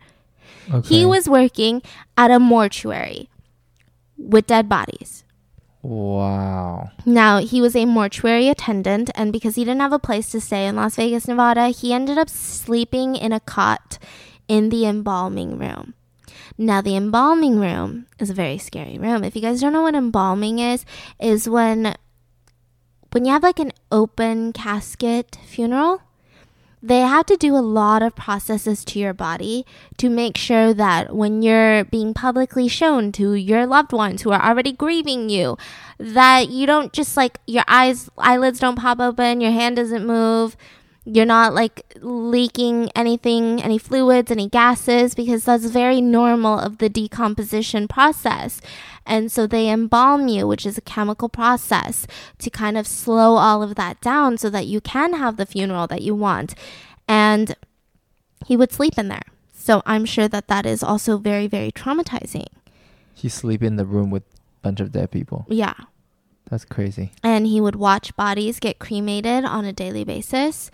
Okay. 0.71 0.95
He 0.95 1.05
was 1.05 1.27
working 1.27 1.81
at 2.17 2.29
a 2.29 2.39
mortuary 2.39 3.29
with 4.17 4.47
dead 4.47 4.69
bodies. 4.69 5.23
Wow. 5.81 6.91
Now, 7.05 7.39
he 7.39 7.59
was 7.59 7.75
a 7.75 7.85
mortuary 7.85 8.49
attendant, 8.49 9.09
and 9.15 9.33
because 9.33 9.55
he 9.55 9.65
didn't 9.65 9.81
have 9.81 9.93
a 9.93 9.99
place 9.99 10.29
to 10.31 10.39
stay 10.39 10.67
in 10.67 10.75
Las 10.75 10.95
Vegas, 10.95 11.27
Nevada, 11.27 11.69
he 11.69 11.91
ended 11.91 12.19
up 12.19 12.29
sleeping 12.29 13.15
in 13.15 13.31
a 13.31 13.39
cot 13.39 13.97
in 14.47 14.69
the 14.69 14.85
embalming 14.85 15.57
room. 15.57 15.95
Now, 16.61 16.79
the 16.79 16.95
embalming 16.95 17.59
room 17.59 18.05
is 18.19 18.29
a 18.29 18.35
very 18.35 18.59
scary 18.59 18.99
room. 18.99 19.23
If 19.23 19.35
you 19.35 19.41
guys 19.41 19.61
don't 19.61 19.73
know 19.73 19.81
what 19.81 19.95
embalming 19.95 20.59
is, 20.59 20.85
is 21.19 21.49
when 21.49 21.95
when 23.11 23.25
you 23.25 23.31
have 23.31 23.41
like 23.41 23.57
an 23.57 23.71
open 23.91 24.53
casket 24.53 25.39
funeral, 25.43 26.03
they 26.83 26.99
have 26.99 27.25
to 27.25 27.35
do 27.35 27.55
a 27.55 27.65
lot 27.65 28.03
of 28.03 28.15
processes 28.15 28.85
to 28.85 28.99
your 28.99 29.11
body 29.11 29.65
to 29.97 30.07
make 30.07 30.37
sure 30.37 30.71
that 30.71 31.15
when 31.15 31.41
you're 31.41 31.83
being 31.85 32.13
publicly 32.13 32.67
shown 32.67 33.11
to 33.13 33.33
your 33.33 33.65
loved 33.65 33.91
ones 33.91 34.21
who 34.21 34.29
are 34.29 34.43
already 34.43 34.71
grieving 34.71 35.31
you, 35.31 35.57
that 35.97 36.49
you 36.49 36.67
don't 36.67 36.93
just 36.93 37.17
like 37.17 37.39
your 37.47 37.63
eyes, 37.67 38.07
eyelids 38.19 38.59
don't 38.59 38.77
pop 38.77 38.99
open, 38.99 39.41
your 39.41 39.51
hand 39.51 39.77
doesn't 39.77 40.05
move, 40.05 40.55
you're 41.03 41.25
not 41.25 41.53
like 41.53 41.93
leaking 42.01 42.91
anything, 42.95 43.61
any 43.61 43.77
fluids, 43.77 44.29
any 44.29 44.47
gases, 44.47 45.15
because 45.15 45.45
that's 45.45 45.65
very 45.65 45.99
normal 45.99 46.59
of 46.59 46.77
the 46.77 46.89
decomposition 46.89 47.87
process. 47.87 48.61
And 49.05 49.31
so 49.31 49.47
they 49.47 49.69
embalm 49.69 50.27
you, 50.27 50.47
which 50.47 50.65
is 50.65 50.77
a 50.77 50.81
chemical 50.81 51.27
process, 51.27 52.05
to 52.37 52.49
kind 52.51 52.77
of 52.77 52.85
slow 52.85 53.35
all 53.37 53.63
of 53.63 53.75
that 53.75 53.99
down 53.99 54.37
so 54.37 54.49
that 54.51 54.67
you 54.67 54.79
can 54.79 55.13
have 55.13 55.37
the 55.37 55.45
funeral 55.45 55.87
that 55.87 56.03
you 56.03 56.13
want. 56.13 56.53
And 57.07 57.55
he 58.45 58.55
would 58.55 58.71
sleep 58.71 58.97
in 58.97 59.07
there. 59.07 59.23
So 59.53 59.81
I'm 59.85 60.05
sure 60.05 60.27
that 60.27 60.47
that 60.47 60.65
is 60.65 60.83
also 60.83 61.17
very, 61.17 61.47
very 61.47 61.71
traumatizing. 61.71 62.47
He 63.13 63.27
sleep 63.27 63.63
in 63.63 63.75
the 63.75 63.85
room 63.85 64.11
with 64.11 64.23
a 64.23 64.61
bunch 64.61 64.79
of 64.79 64.91
dead 64.91 65.11
people. 65.11 65.45
Yeah. 65.49 65.73
That's 66.51 66.65
crazy. 66.65 67.11
and 67.23 67.47
he 67.47 67.59
would 67.61 67.75
watch 67.77 68.15
bodies 68.15 68.59
get 68.59 68.77
cremated 68.77 69.45
on 69.45 69.65
a 69.65 69.73
daily 69.73 70.03
basis. 70.03 70.69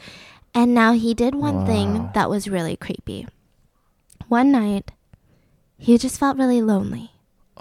And 0.53 0.73
now 0.73 0.93
he 0.93 1.13
did 1.13 1.35
one 1.35 1.65
thing 1.67 2.09
that 2.15 2.29
was 2.31 2.47
really 2.49 2.75
creepy. 2.75 3.27
One 4.27 4.51
night, 4.51 4.91
he 5.77 5.97
just 5.99 6.19
felt 6.19 6.35
really 6.37 6.61
lonely. 6.63 7.11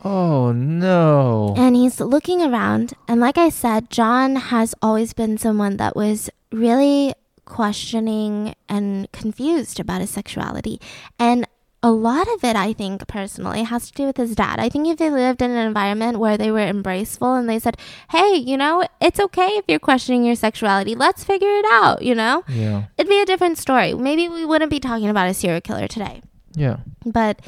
Oh 0.03 0.53
no. 0.53 1.55
And 1.59 1.77
he's 1.77 2.01
looking 2.01 2.41
around. 2.43 2.95
And 3.07 3.21
like 3.21 3.37
I 3.37 3.51
said, 3.51 3.91
John 3.91 4.37
has 4.37 4.75
always 4.81 5.13
been 5.13 5.37
someone 5.37 5.77
that 5.77 5.95
was 5.95 6.31
really 6.51 7.13
questioning 7.45 8.55
and 8.69 9.11
confused 9.13 9.79
about 9.79 10.01
his 10.01 10.11
sexuality. 10.11 10.81
And 11.19 11.47
a 11.87 11.91
lot 11.91 12.27
of 12.35 12.43
it, 12.43 12.57
I 12.57 12.73
think, 12.73 13.07
personally, 13.07 13.63
has 13.63 13.87
to 13.89 13.93
do 13.93 14.07
with 14.07 14.17
his 14.17 14.35
dad. 14.35 14.59
I 14.59 14.69
think 14.69 14.89
if 14.89 14.97
they 14.99 15.09
lived 15.11 15.41
in 15.41 15.51
an 15.53 15.67
environment 15.67 16.19
where 16.19 16.37
they 16.37 16.51
were 16.51 16.67
embraceful 16.77 17.35
and 17.35 17.49
they 17.49 17.59
said, 17.61 17.77
hey, 18.11 18.35
you 18.35 18.57
know, 18.57 18.85
it's 19.01 19.21
okay 19.21 19.51
if 19.61 19.65
you're 19.69 19.79
questioning 19.79 20.25
your 20.25 20.35
sexuality, 20.35 20.95
let's 20.97 21.23
figure 21.23 21.49
it 21.63 21.65
out, 21.71 22.03
you 22.03 22.15
know, 22.15 22.43
Yeah. 22.49 22.85
it'd 22.99 23.09
be 23.09 23.21
a 23.21 23.25
different 23.27 23.59
story. 23.59 23.95
Maybe 23.95 24.29
we 24.29 24.45
wouldn't 24.45 24.71
be 24.71 24.81
talking 24.81 25.09
about 25.09 25.29
a 25.29 25.35
serial 25.35 25.61
killer 25.61 25.87
today. 25.87 26.23
Yeah. 26.55 26.79
But 27.05 27.41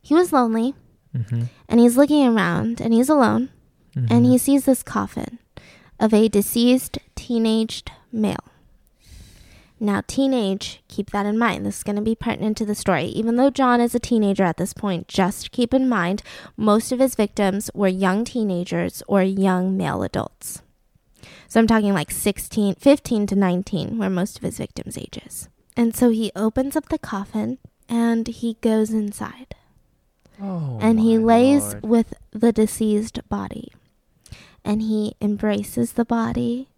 he 0.00 0.14
was 0.14 0.32
lonely 0.32 0.74
Mm-hmm. 1.16 1.42
and 1.68 1.78
he's 1.80 1.96
looking 1.96 2.26
around 2.26 2.80
and 2.80 2.92
he's 2.92 3.08
alone 3.08 3.50
and 3.94 4.26
he 4.26 4.36
sees 4.36 4.64
this 4.64 4.82
coffin 4.82 5.38
of 6.00 6.12
a 6.12 6.28
deceased 6.28 6.98
teenaged 7.14 7.92
male. 8.10 8.42
Now, 9.84 10.02
teenage, 10.06 10.82
keep 10.88 11.10
that 11.10 11.26
in 11.26 11.36
mind. 11.38 11.66
This 11.66 11.76
is 11.76 11.82
going 11.82 11.96
to 11.96 12.02
be 12.02 12.14
pertinent 12.14 12.56
to 12.56 12.64
the 12.64 12.74
story. 12.74 13.04
Even 13.04 13.36
though 13.36 13.50
John 13.50 13.82
is 13.82 13.94
a 13.94 13.98
teenager 14.00 14.42
at 14.42 14.56
this 14.56 14.72
point, 14.72 15.08
just 15.08 15.52
keep 15.52 15.74
in 15.74 15.90
mind 15.90 16.22
most 16.56 16.90
of 16.90 17.00
his 17.00 17.14
victims 17.14 17.70
were 17.74 17.86
young 17.86 18.24
teenagers 18.24 19.02
or 19.06 19.22
young 19.22 19.76
male 19.76 20.02
adults. 20.02 20.62
So 21.48 21.60
I'm 21.60 21.66
talking 21.66 21.92
like 21.92 22.10
16, 22.10 22.76
15 22.76 23.26
to 23.26 23.36
19 23.36 23.98
were 23.98 24.08
most 24.08 24.38
of 24.38 24.42
his 24.42 24.56
victims' 24.56 24.96
ages. 24.96 25.50
And 25.76 25.94
so 25.94 26.08
he 26.08 26.32
opens 26.34 26.76
up 26.76 26.88
the 26.88 26.98
coffin 26.98 27.58
and 27.86 28.26
he 28.26 28.56
goes 28.62 28.88
inside 28.90 29.54
Oh. 30.42 30.78
and 30.80 30.98
he 30.98 31.18
lays 31.18 31.74
Lord. 31.74 31.84
with 31.84 32.14
the 32.32 32.52
deceased 32.52 33.20
body 33.28 33.70
and 34.64 34.80
he 34.80 35.14
embraces 35.20 35.92
the 35.92 36.06
body 36.06 36.68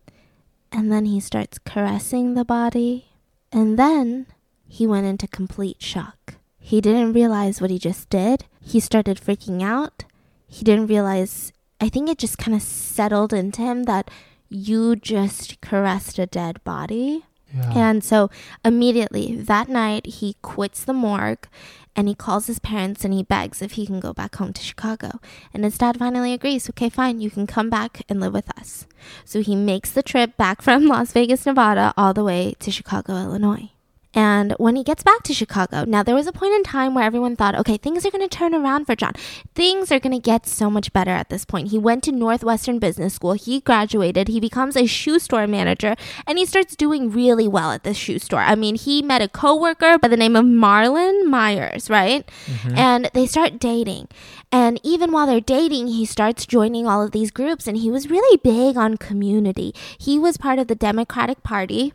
and 0.72 0.90
then 0.92 1.04
he 1.06 1.20
starts 1.20 1.58
caressing 1.58 2.34
the 2.34 2.44
body. 2.44 3.06
And 3.52 3.78
then 3.78 4.26
he 4.68 4.86
went 4.86 5.06
into 5.06 5.28
complete 5.28 5.80
shock. 5.80 6.34
He 6.58 6.80
didn't 6.80 7.12
realize 7.12 7.60
what 7.60 7.70
he 7.70 7.78
just 7.78 8.10
did. 8.10 8.44
He 8.60 8.80
started 8.80 9.18
freaking 9.18 9.62
out. 9.62 10.04
He 10.48 10.64
didn't 10.64 10.88
realize 10.88 11.52
i 11.78 11.88
think 11.90 12.08
it 12.08 12.16
just 12.18 12.38
kind 12.38 12.54
of 12.54 12.62
settled 12.62 13.34
into 13.34 13.60
him 13.60 13.82
that 13.84 14.10
you 14.48 14.96
just 14.96 15.60
caressed 15.60 16.18
a 16.18 16.26
dead 16.26 16.62
body. 16.64 17.24
Yeah. 17.54 17.72
and 17.74 18.04
so 18.04 18.28
immediately 18.64 19.36
that 19.36 19.68
night, 19.68 20.06
he 20.06 20.36
quits 20.42 20.84
the 20.84 20.92
morgue 20.92 21.48
and 21.96 22.06
he 22.06 22.14
calls 22.14 22.46
his 22.46 22.58
parents 22.58 23.04
and 23.04 23.14
he 23.14 23.22
begs 23.22 23.62
if 23.62 23.72
he 23.72 23.86
can 23.86 23.98
go 23.98 24.12
back 24.12 24.36
home 24.36 24.52
to 24.52 24.62
Chicago. 24.62 25.18
And 25.54 25.64
his 25.64 25.78
dad 25.78 25.98
finally 25.98 26.32
agrees, 26.34 26.68
okay, 26.70 26.90
fine, 26.90 27.20
you 27.20 27.30
can 27.30 27.46
come 27.46 27.70
back 27.70 28.02
and 28.08 28.20
live 28.20 28.34
with 28.34 28.50
us. 28.58 28.86
So 29.24 29.40
he 29.40 29.56
makes 29.56 29.90
the 29.90 30.02
trip 30.02 30.36
back 30.36 30.60
from 30.60 30.86
Las 30.86 31.12
Vegas, 31.12 31.46
Nevada, 31.46 31.94
all 31.96 32.12
the 32.12 32.24
way 32.24 32.54
to 32.60 32.70
Chicago, 32.70 33.14
Illinois. 33.16 33.70
And 34.16 34.52
when 34.56 34.76
he 34.76 34.82
gets 34.82 35.02
back 35.02 35.22
to 35.24 35.34
Chicago, 35.34 35.84
now 35.84 36.02
there 36.02 36.14
was 36.14 36.26
a 36.26 36.32
point 36.32 36.54
in 36.54 36.62
time 36.62 36.94
where 36.94 37.04
everyone 37.04 37.36
thought, 37.36 37.54
okay, 37.54 37.76
things 37.76 38.06
are 38.06 38.10
going 38.10 38.26
to 38.26 38.34
turn 38.34 38.54
around 38.54 38.86
for 38.86 38.96
John. 38.96 39.12
Things 39.54 39.92
are 39.92 40.00
going 40.00 40.14
to 40.14 40.18
get 40.18 40.46
so 40.46 40.70
much 40.70 40.90
better 40.94 41.10
at 41.10 41.28
this 41.28 41.44
point. 41.44 41.68
He 41.68 41.78
went 41.78 42.02
to 42.04 42.12
Northwestern 42.12 42.78
Business 42.78 43.14
School, 43.14 43.34
he 43.34 43.60
graduated, 43.60 44.28
he 44.28 44.40
becomes 44.40 44.74
a 44.74 44.86
shoe 44.86 45.18
store 45.18 45.46
manager, 45.46 45.94
and 46.26 46.38
he 46.38 46.46
starts 46.46 46.74
doing 46.74 47.10
really 47.10 47.46
well 47.46 47.70
at 47.72 47.84
this 47.84 47.98
shoe 47.98 48.18
store. 48.18 48.40
I 48.40 48.54
mean, 48.54 48.76
he 48.76 49.02
met 49.02 49.20
a 49.20 49.28
coworker 49.28 49.98
by 49.98 50.08
the 50.08 50.16
name 50.16 50.34
of 50.34 50.46
Marlynn 50.46 51.26
Myers, 51.26 51.90
right? 51.90 52.26
Mm-hmm. 52.46 52.76
And 52.76 53.10
they 53.12 53.26
start 53.26 53.58
dating. 53.58 54.08
And 54.50 54.80
even 54.82 55.12
while 55.12 55.26
they're 55.26 55.40
dating, 55.40 55.88
he 55.88 56.06
starts 56.06 56.46
joining 56.46 56.86
all 56.86 57.02
of 57.02 57.10
these 57.10 57.30
groups, 57.30 57.66
and 57.66 57.76
he 57.76 57.90
was 57.90 58.08
really 58.08 58.38
big 58.38 58.78
on 58.78 58.96
community. 58.96 59.74
He 59.98 60.18
was 60.18 60.38
part 60.38 60.58
of 60.58 60.68
the 60.68 60.74
Democratic 60.74 61.42
Party 61.42 61.92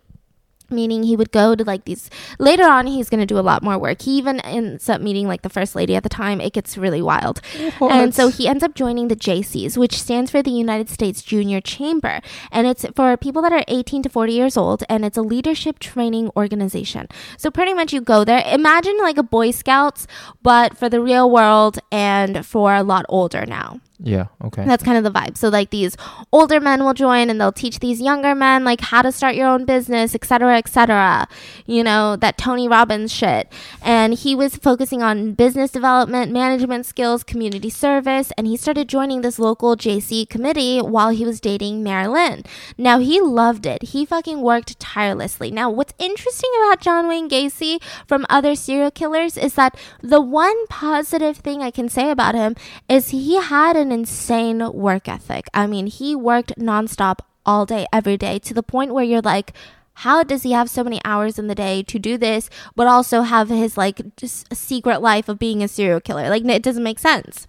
meaning 0.71 1.03
he 1.03 1.15
would 1.15 1.31
go 1.31 1.55
to 1.55 1.63
like 1.63 1.85
these 1.85 2.09
later 2.39 2.63
on 2.63 2.87
he's 2.87 3.09
going 3.09 3.19
to 3.19 3.25
do 3.25 3.39
a 3.39 3.41
lot 3.41 3.63
more 3.63 3.77
work. 3.77 4.01
He 4.01 4.17
even 4.17 4.39
ends 4.41 4.89
up 4.89 5.01
meeting 5.01 5.27
like 5.27 5.41
the 5.41 5.49
first 5.49 5.75
lady 5.75 5.95
at 5.95 6.03
the 6.03 6.09
time. 6.09 6.41
It 6.41 6.53
gets 6.53 6.77
really 6.77 7.01
wild. 7.01 7.41
And 7.81 8.13
so 8.15 8.29
he 8.29 8.47
ends 8.47 8.63
up 8.63 8.75
joining 8.75 9.07
the 9.07 9.15
jcs 9.15 9.77
which 9.77 9.99
stands 9.99 10.31
for 10.31 10.41
the 10.41 10.51
united 10.51 10.89
states 10.89 11.21
junior 11.21 11.61
chamber. 11.61 12.21
And 12.51 12.67
it's 12.67 12.85
for 12.95 13.17
people 13.17 13.41
that 13.41 13.51
are 13.51 13.63
18 13.67 14.03
to 14.03 14.09
40 14.09 14.33
years 14.33 14.57
old 14.57 14.83
and 14.89 15.05
it's 15.05 15.17
a 15.17 15.21
leadership 15.21 15.79
training 15.79 16.29
organization. 16.35 17.07
So 17.37 17.51
pretty 17.51 17.73
much 17.73 17.93
you 17.93 18.01
go 18.01 18.23
there. 18.23 18.43
Imagine 18.47 18.97
like 18.99 19.17
a 19.17 19.23
boy 19.23 19.51
scouts 19.51 20.07
but 20.41 20.77
for 20.77 20.89
the 20.89 21.01
real 21.01 21.29
world 21.29 21.79
and 21.91 22.45
for 22.45 22.73
a 22.73 22.83
lot 22.83 23.05
older 23.09 23.45
now 23.45 23.79
yeah. 24.03 24.27
Okay. 24.43 24.65
that's 24.65 24.83
kind 24.83 24.97
of 24.97 25.03
the 25.03 25.11
vibe. 25.11 25.37
So 25.37 25.49
like 25.49 25.69
these 25.69 25.95
older 26.31 26.59
men 26.59 26.83
will 26.83 26.93
join 26.93 27.29
and 27.29 27.39
they'll 27.39 27.51
teach 27.51 27.79
these 27.79 28.01
younger 28.01 28.33
men 28.33 28.63
like 28.63 28.81
how 28.81 29.01
to 29.03 29.11
start 29.11 29.35
your 29.35 29.47
own 29.47 29.65
business, 29.65 30.15
etc., 30.15 30.57
etc. 30.57 31.27
You 31.65 31.83
know, 31.83 32.15
that 32.15 32.37
Tony 32.37 32.67
Robbins 32.67 33.13
shit. 33.13 33.51
And 33.81 34.13
he 34.13 34.33
was 34.33 34.55
focusing 34.55 35.03
on 35.03 35.33
business 35.33 35.71
development, 35.71 36.31
management 36.31 36.85
skills, 36.85 37.23
community 37.23 37.69
service, 37.69 38.31
and 38.37 38.47
he 38.47 38.57
started 38.57 38.89
joining 38.89 39.21
this 39.21 39.37
local 39.37 39.77
JC 39.77 40.27
committee 40.27 40.79
while 40.79 41.09
he 41.09 41.25
was 41.25 41.39
dating 41.39 41.83
Marilyn. 41.83 42.43
Now 42.77 42.99
he 42.99 43.21
loved 43.21 43.65
it. 43.65 43.83
He 43.83 44.05
fucking 44.05 44.41
worked 44.41 44.79
tirelessly. 44.79 45.51
Now 45.51 45.69
what's 45.69 45.93
interesting 45.99 46.49
about 46.57 46.81
John 46.81 47.07
Wayne 47.07 47.29
Gacy 47.29 47.81
from 48.07 48.25
other 48.29 48.55
serial 48.55 48.91
killers 48.91 49.37
is 49.37 49.53
that 49.55 49.77
the 50.01 50.21
one 50.21 50.65
positive 50.67 51.37
thing 51.37 51.61
I 51.61 51.69
can 51.69 51.87
say 51.87 52.09
about 52.09 52.33
him 52.33 52.55
is 52.89 53.09
he 53.09 53.39
had 53.39 53.75
an 53.75 53.90
insane 53.91 54.71
work 54.73 55.07
ethic. 55.07 55.47
I 55.53 55.67
mean, 55.67 55.87
he 55.87 56.15
worked 56.15 56.57
nonstop 56.57 57.19
all 57.45 57.65
day, 57.65 57.85
every 57.91 58.17
day, 58.17 58.39
to 58.39 58.53
the 58.53 58.63
point 58.63 58.93
where 58.93 59.03
you're 59.03 59.21
like, 59.21 59.53
how 59.93 60.23
does 60.23 60.43
he 60.43 60.53
have 60.53 60.69
so 60.69 60.83
many 60.83 61.01
hours 61.03 61.37
in 61.37 61.47
the 61.47 61.55
day 61.55 61.83
to 61.83 61.99
do 61.99 62.17
this, 62.17 62.49
but 62.75 62.87
also 62.87 63.21
have 63.21 63.49
his 63.49 63.77
like 63.77 64.15
just 64.15 64.53
secret 64.55 65.01
life 65.01 65.27
of 65.27 65.37
being 65.37 65.61
a 65.61 65.67
serial 65.67 65.99
killer? 65.99 66.29
Like, 66.29 66.45
it 66.45 66.63
doesn't 66.63 66.83
make 66.83 66.99
sense. 66.99 67.47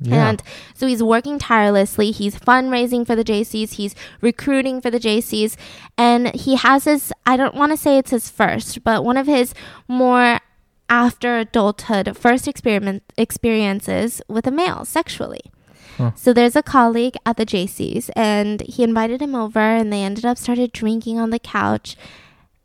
Yeah. 0.00 0.28
And 0.28 0.42
so 0.74 0.86
he's 0.86 1.02
working 1.02 1.38
tirelessly. 1.38 2.12
He's 2.12 2.36
fundraising 2.36 3.06
for 3.06 3.16
the 3.16 3.24
JCs. 3.24 3.74
He's 3.74 3.94
recruiting 4.20 4.80
for 4.80 4.90
the 4.90 5.00
JCs. 5.00 5.56
And 5.96 6.34
he 6.34 6.56
has 6.56 6.84
his, 6.84 7.12
I 7.26 7.36
don't 7.36 7.54
want 7.54 7.72
to 7.72 7.76
say 7.76 7.98
it's 7.98 8.12
his 8.12 8.30
first, 8.30 8.84
but 8.84 9.04
one 9.04 9.16
of 9.16 9.26
his 9.26 9.54
more 9.88 10.38
after 10.88 11.38
adulthood 11.38 12.16
first 12.16 12.48
experiment 12.48 13.02
experiences 13.16 14.22
with 14.28 14.46
a 14.46 14.50
male 14.50 14.84
sexually. 14.84 15.42
Huh. 15.98 16.12
So 16.14 16.32
there's 16.32 16.56
a 16.56 16.62
colleague 16.62 17.16
at 17.26 17.36
the 17.36 17.44
JCs 17.44 18.08
and 18.16 18.62
he 18.62 18.82
invited 18.82 19.20
him 19.20 19.34
over 19.34 19.58
and 19.60 19.92
they 19.92 20.02
ended 20.02 20.24
up 20.24 20.38
started 20.38 20.72
drinking 20.72 21.18
on 21.18 21.30
the 21.30 21.38
couch 21.38 21.96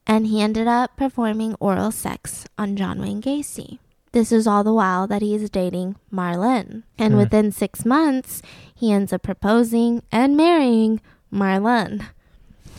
and 0.07 0.27
he 0.27 0.41
ended 0.41 0.67
up 0.67 0.95
performing 0.95 1.55
oral 1.59 1.91
sex 1.91 2.45
on 2.57 2.75
John 2.75 3.01
Wayne 3.01 3.21
Gacy. 3.21 3.79
This 4.11 4.31
is 4.31 4.45
all 4.45 4.63
the 4.63 4.73
while 4.73 5.07
that 5.07 5.23
he 5.23 5.33
is 5.33 5.49
dating 5.49 5.95
Marlene. 6.13 6.83
And 6.99 7.13
Hmm. 7.13 7.19
within 7.19 7.51
six 7.51 7.83
months, 7.83 8.41
he 8.73 8.91
ends 8.91 9.11
up 9.11 9.23
proposing 9.23 10.03
and 10.11 10.37
marrying 10.37 11.01
Marlene. 11.33 12.05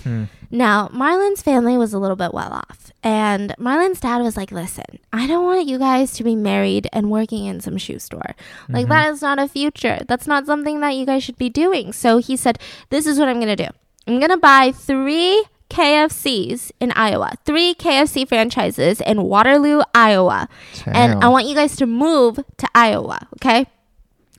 Hmm. 0.05 0.25
Now, 0.51 0.89
Marlynn's 0.93 1.43
family 1.43 1.77
was 1.77 1.93
a 1.93 1.99
little 1.99 2.17
bit 2.17 2.33
well 2.33 2.53
off. 2.53 2.93
And 3.03 3.55
Marlynn's 3.59 4.01
dad 4.01 4.23
was 4.23 4.37
like, 4.37 4.53
listen, 4.53 4.85
I 5.13 5.27
don't 5.27 5.45
want 5.45 5.67
you 5.67 5.79
guys 5.79 6.13
to 6.13 6.25
be 6.25 6.37
married 6.37 6.89
and 6.93 7.11
working 7.11 7.45
in 7.45 7.61
some 7.61 7.77
shoe 7.77 7.99
store. 7.99 8.35
Like, 8.69 8.89
that 8.89 9.11
is 9.11 9.21
not 9.21 9.39
a 9.39 9.49
future. 9.49 10.01
That's 10.07 10.27
not 10.27 10.47
something 10.47 10.81
that 10.81 10.95
you 10.95 11.05
guys 11.05 11.23
should 11.25 11.37
be 11.37 11.51
doing. 11.51 11.93
So 11.93 12.19
he 12.19 12.37
said, 12.37 12.59
this 12.91 13.07
is 13.07 13.19
what 13.19 13.29
I'm 13.29 13.37
going 13.37 13.55
to 13.55 13.57
do 13.57 13.69
I'm 14.07 14.19
going 14.19 14.31
to 14.31 14.37
buy 14.39 14.73
three 14.73 15.45
KFCs 15.71 16.71
in 16.81 16.93
Iowa, 16.93 17.33
three 17.45 17.75
KFC 17.75 18.29
franchises 18.29 19.01
in 19.01 19.23
Waterloo, 19.23 19.83
Iowa. 19.95 20.49
And 20.87 21.23
I 21.25 21.29
want 21.29 21.47
you 21.47 21.55
guys 21.55 21.77
to 21.77 21.87
move 21.87 22.37
to 22.37 22.69
Iowa, 22.75 23.27
okay? 23.37 23.67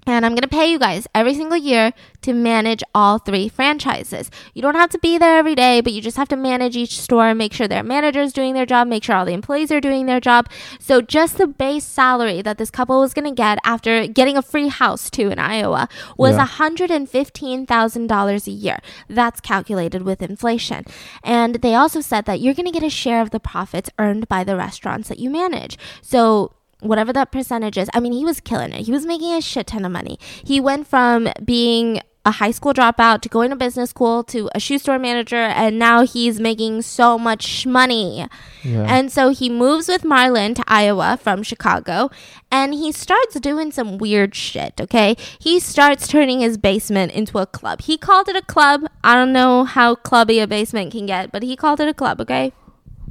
And 0.07 0.23
I'm 0.25 0.33
going 0.33 0.41
to 0.43 0.47
pay 0.47 0.69
you 0.71 0.77
guys 0.77 1.07
every 1.15 1.33
single 1.33 1.57
year 1.57 1.91
to 2.21 2.31
manage 2.33 2.83
all 2.93 3.17
three 3.17 3.49
franchises. 3.49 4.29
You 4.53 4.61
don't 4.61 4.75
have 4.75 4.91
to 4.91 4.99
be 4.99 5.17
there 5.17 5.37
every 5.37 5.55
day, 5.55 5.81
but 5.81 5.93
you 5.93 6.01
just 6.01 6.17
have 6.17 6.27
to 6.29 6.35
manage 6.35 6.77
each 6.77 6.99
store, 6.99 7.33
make 7.33 7.53
sure 7.53 7.67
their 7.67 7.81
manager's 7.83 8.31
doing 8.31 8.53
their 8.53 8.67
job, 8.67 8.87
make 8.87 9.03
sure 9.03 9.15
all 9.15 9.25
the 9.25 9.33
employees 9.33 9.71
are 9.71 9.81
doing 9.81 10.05
their 10.05 10.19
job. 10.19 10.47
So 10.79 11.01
just 11.01 11.37
the 11.37 11.47
base 11.47 11.85
salary 11.85 12.43
that 12.43 12.59
this 12.59 12.69
couple 12.69 12.99
was 12.99 13.13
going 13.15 13.25
to 13.27 13.33
get 13.33 13.57
after 13.65 14.05
getting 14.07 14.37
a 14.37 14.43
free 14.43 14.67
house 14.67 15.09
too 15.09 15.29
in 15.29 15.39
Iowa 15.39 15.89
was 16.17 16.35
Yeah. 16.35 16.47
$115,000 16.47 18.47
a 18.47 18.51
year. 18.51 18.79
That's 19.09 19.41
calculated 19.41 20.03
with 20.03 20.21
inflation. 20.21 20.85
And 21.23 21.55
they 21.55 21.75
also 21.75 22.01
said 22.01 22.25
that 22.25 22.39
you're 22.39 22.53
going 22.53 22.65
to 22.65 22.71
get 22.71 22.83
a 22.83 22.89
share 22.89 23.21
of 23.21 23.31
the 23.31 23.39
profits 23.39 23.89
earned 23.97 24.27
by 24.27 24.43
the 24.43 24.55
restaurants 24.55 25.09
that 25.09 25.19
you 25.19 25.29
manage. 25.29 25.77
So 26.01 26.51
whatever 26.87 27.13
that 27.13 27.31
percentage 27.31 27.77
is. 27.77 27.89
I 27.93 27.99
mean, 27.99 28.13
he 28.13 28.25
was 28.25 28.39
killing 28.39 28.71
it. 28.71 28.85
He 28.85 28.91
was 28.91 29.05
making 29.05 29.33
a 29.33 29.41
shit 29.41 29.67
ton 29.67 29.85
of 29.85 29.91
money. 29.91 30.17
He 30.43 30.59
went 30.59 30.87
from 30.87 31.29
being 31.43 32.01
a 32.25 32.31
high 32.31 32.51
school 32.51 32.73
dropout 32.73 33.21
to 33.21 33.29
going 33.29 33.51
to 33.51 33.55
business 33.55 33.91
school 33.91 34.23
to 34.23 34.49
a 34.55 34.59
shoe 34.59 34.79
store 34.79 34.97
manager, 34.97 35.35
and 35.35 35.77
now 35.77 36.03
he's 36.03 36.39
making 36.39 36.81
so 36.81 37.19
much 37.19 37.67
money. 37.67 38.27
Yeah. 38.63 38.85
And 38.87 39.11
so 39.11 39.29
he 39.29 39.47
moves 39.47 39.87
with 39.87 40.01
Marlynn 40.01 40.55
to 40.55 40.63
Iowa 40.67 41.19
from 41.21 41.43
Chicago 41.43 42.09
and 42.51 42.73
he 42.73 42.91
starts 42.91 43.39
doing 43.39 43.71
some 43.71 43.99
weird 43.99 44.33
shit, 44.33 44.79
okay? 44.81 45.15
He 45.39 45.59
starts 45.59 46.07
turning 46.07 46.39
his 46.39 46.57
basement 46.57 47.11
into 47.11 47.37
a 47.37 47.45
club. 47.45 47.81
He 47.81 47.97
called 47.97 48.27
it 48.27 48.35
a 48.35 48.41
club. 48.41 48.85
I 49.03 49.13
don't 49.13 49.33
know 49.33 49.65
how 49.65 49.93
clubby 49.95 50.39
a 50.39 50.47
basement 50.47 50.91
can 50.91 51.05
get, 51.05 51.31
but 51.31 51.43
he 51.43 51.55
called 51.55 51.79
it 51.79 51.87
a 51.87 51.93
club, 51.93 52.19
okay? 52.21 52.53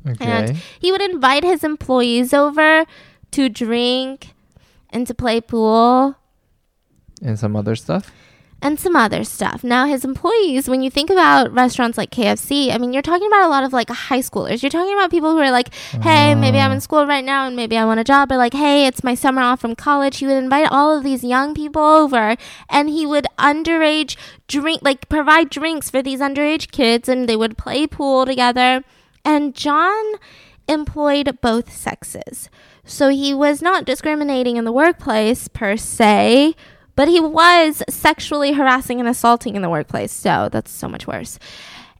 okay. 0.08 0.24
And 0.24 0.56
he 0.78 0.90
would 0.90 1.02
invite 1.02 1.44
his 1.44 1.62
employees 1.62 2.34
over 2.34 2.84
to 3.34 3.48
drink 3.48 4.34
and 4.90 5.06
to 5.06 5.14
play 5.14 5.40
pool 5.40 6.16
and 7.20 7.38
some 7.38 7.56
other 7.56 7.74
stuff. 7.74 8.12
and 8.62 8.78
some 8.78 8.96
other 8.96 9.24
stuff. 9.24 9.62
Now, 9.64 9.86
his 9.86 10.04
employees, 10.04 10.68
when 10.68 10.82
you 10.82 10.90
think 10.90 11.10
about 11.10 11.52
restaurants 11.52 11.98
like 11.98 12.10
KFC, 12.10 12.72
I 12.72 12.78
mean, 12.78 12.92
you're 12.92 13.02
talking 13.02 13.26
about 13.26 13.44
a 13.44 13.48
lot 13.48 13.64
of 13.64 13.72
like 13.72 13.90
high 13.90 14.20
schoolers. 14.20 14.62
You're 14.62 14.70
talking 14.70 14.94
about 14.94 15.10
people 15.10 15.32
who 15.32 15.38
are 15.38 15.50
like, 15.50 15.74
hey, 15.74 16.34
maybe 16.34 16.58
I'm 16.58 16.70
in 16.70 16.78
ah. 16.78 16.80
school 16.80 17.06
right 17.06 17.24
now 17.24 17.46
and 17.46 17.56
maybe 17.56 17.76
I 17.76 17.84
want 17.84 18.00
a 18.00 18.04
job, 18.04 18.30
or 18.30 18.36
like, 18.36 18.54
hey, 18.54 18.86
it's 18.86 19.04
my 19.04 19.14
summer 19.14 19.42
off 19.42 19.60
from 19.60 19.74
college. 19.74 20.18
He 20.18 20.26
would 20.26 20.42
invite 20.42 20.68
all 20.70 20.96
of 20.96 21.02
these 21.02 21.24
young 21.24 21.54
people 21.54 21.82
over 21.82 22.36
and 22.70 22.88
he 22.88 23.04
would 23.04 23.26
underage 23.38 24.16
drink, 24.46 24.80
like 24.82 25.08
provide 25.08 25.50
drinks 25.50 25.90
for 25.90 26.02
these 26.02 26.20
underage 26.20 26.70
kids 26.70 27.08
and 27.08 27.28
they 27.28 27.36
would 27.36 27.58
play 27.58 27.86
pool 27.86 28.24
together. 28.26 28.84
And 29.24 29.54
John 29.54 30.04
employed 30.68 31.38
both 31.40 31.72
sexes. 31.72 32.48
So 32.84 33.08
he 33.08 33.32
was 33.32 33.62
not 33.62 33.84
discriminating 33.84 34.56
in 34.56 34.64
the 34.64 34.72
workplace 34.72 35.48
per 35.48 35.76
se, 35.76 36.54
but 36.96 37.08
he 37.08 37.20
was 37.20 37.82
sexually 37.88 38.52
harassing 38.52 39.00
and 39.00 39.08
assaulting 39.08 39.56
in 39.56 39.62
the 39.62 39.70
workplace. 39.70 40.12
So 40.12 40.48
that's 40.50 40.70
so 40.70 40.88
much 40.88 41.06
worse. 41.06 41.38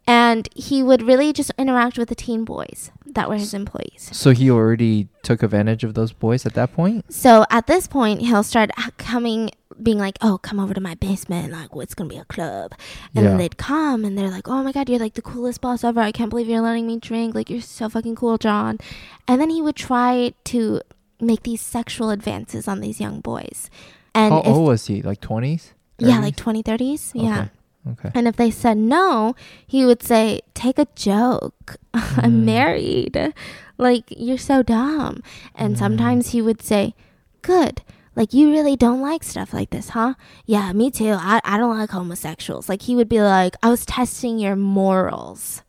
And 0.07 0.49
he 0.55 0.83
would 0.83 1.03
really 1.03 1.33
just 1.33 1.51
interact 1.59 1.97
with 1.97 2.11
the 2.11 2.15
teen 2.15 2.45
boys 2.45 2.91
that 3.15 3.29
were 3.29 3.37
his 3.37 3.55
employees. 3.55 4.09
So 4.13 4.31
he 4.33 4.51
already 4.51 5.09
took 5.23 5.43
advantage 5.43 5.85
of 5.85 5.95
those 5.95 6.13
boys 6.13 6.45
at 6.47 6.55
that 6.55 6.73
point. 6.73 7.13
So 7.13 7.45
at 7.51 7.67
this 7.67 7.87
point, 7.87 8.21
he'll 8.23 8.43
start 8.43 8.71
coming, 8.99 9.51
being 9.83 9.99
like, 9.99 10.19
"Oh, 10.21 10.39
come 10.39 10.61
over 10.61 10.75
to 10.75 10.81
my 10.81 10.95
basement. 10.95 11.53
Like, 11.53 11.71
it's 11.77 11.95
gonna 11.95 12.11
be 12.11 12.17
a 12.17 12.25
club." 12.27 12.73
And 13.15 13.25
Yeah. 13.25 13.31
then 13.31 13.39
they'd 13.39 13.57
come, 13.57 14.05
and 14.05 14.17
they're 14.19 14.31
like, 14.31 14.49
"Oh 14.49 14.63
my 14.63 14.73
god, 14.73 14.89
you're 14.89 14.99
like 14.99 15.15
the 15.15 15.23
coolest 15.23 15.61
boss 15.61 15.83
ever. 15.85 16.01
I 16.01 16.13
can't 16.13 16.31
believe 16.31 16.49
you're 16.49 16.61
letting 16.61 16.87
me 16.87 16.99
drink. 16.99 17.35
Like, 17.35 17.49
you're 17.51 17.61
so 17.61 17.89
fucking 17.89 18.17
cool, 18.17 18.39
John." 18.39 18.79
And 19.27 19.41
then 19.41 19.51
he 19.51 19.61
would 19.63 19.77
try 19.77 20.33
to 20.45 20.81
make 21.21 21.43
these 21.45 21.61
sexual 21.61 22.11
advances 22.11 22.69
on 22.69 22.81
these 22.81 23.01
young 23.01 23.21
boys. 23.21 23.71
And 24.15 24.33
How 24.33 24.43
old 24.43 24.67
was 24.67 24.87
he? 24.87 25.03
Like 25.03 25.21
twenties? 25.21 25.73
yeah, 25.99 26.19
like 26.21 26.37
20, 26.37 26.63
30s. 26.63 27.13
Yeah. 27.15 27.47
Okay. 27.93 28.11
And 28.15 28.27
if 28.27 28.37
they 28.37 28.51
said 28.51 28.79
no, 28.79 29.35
he 29.67 29.85
would 29.85 30.03
say, 30.03 30.41
Take 30.55 30.79
a 30.79 30.87
joke. 30.95 31.77
I'm 31.95 32.41
Mm. 32.41 32.45
married. 32.45 33.35
Like, 33.77 34.05
you're 34.17 34.39
so 34.39 34.63
dumb. 34.63 35.23
And 35.55 35.75
Mm. 35.77 35.79
sometimes 35.79 36.31
he 36.31 36.41
would 36.41 36.63
say, 36.63 36.95
Good. 37.43 37.83
Like, 38.17 38.33
you 38.33 38.51
really 38.51 38.77
don't 38.77 39.01
like 39.03 39.25
stuff 39.25 39.53
like 39.53 39.71
this, 39.71 39.91
huh? 39.91 40.15
Yeah, 40.47 40.73
me 40.73 40.91
too. 40.91 41.17
I, 41.19 41.41
I 41.45 41.59
don't 41.59 41.77
like 41.77 41.91
homosexuals. 41.91 42.69
Like, 42.69 42.83
he 42.83 42.95
would 42.95 43.09
be 43.09 43.21
like, 43.21 43.57
I 43.63 43.69
was 43.71 43.85
testing 43.85 44.39
your 44.39 44.55
morals. 44.57 45.63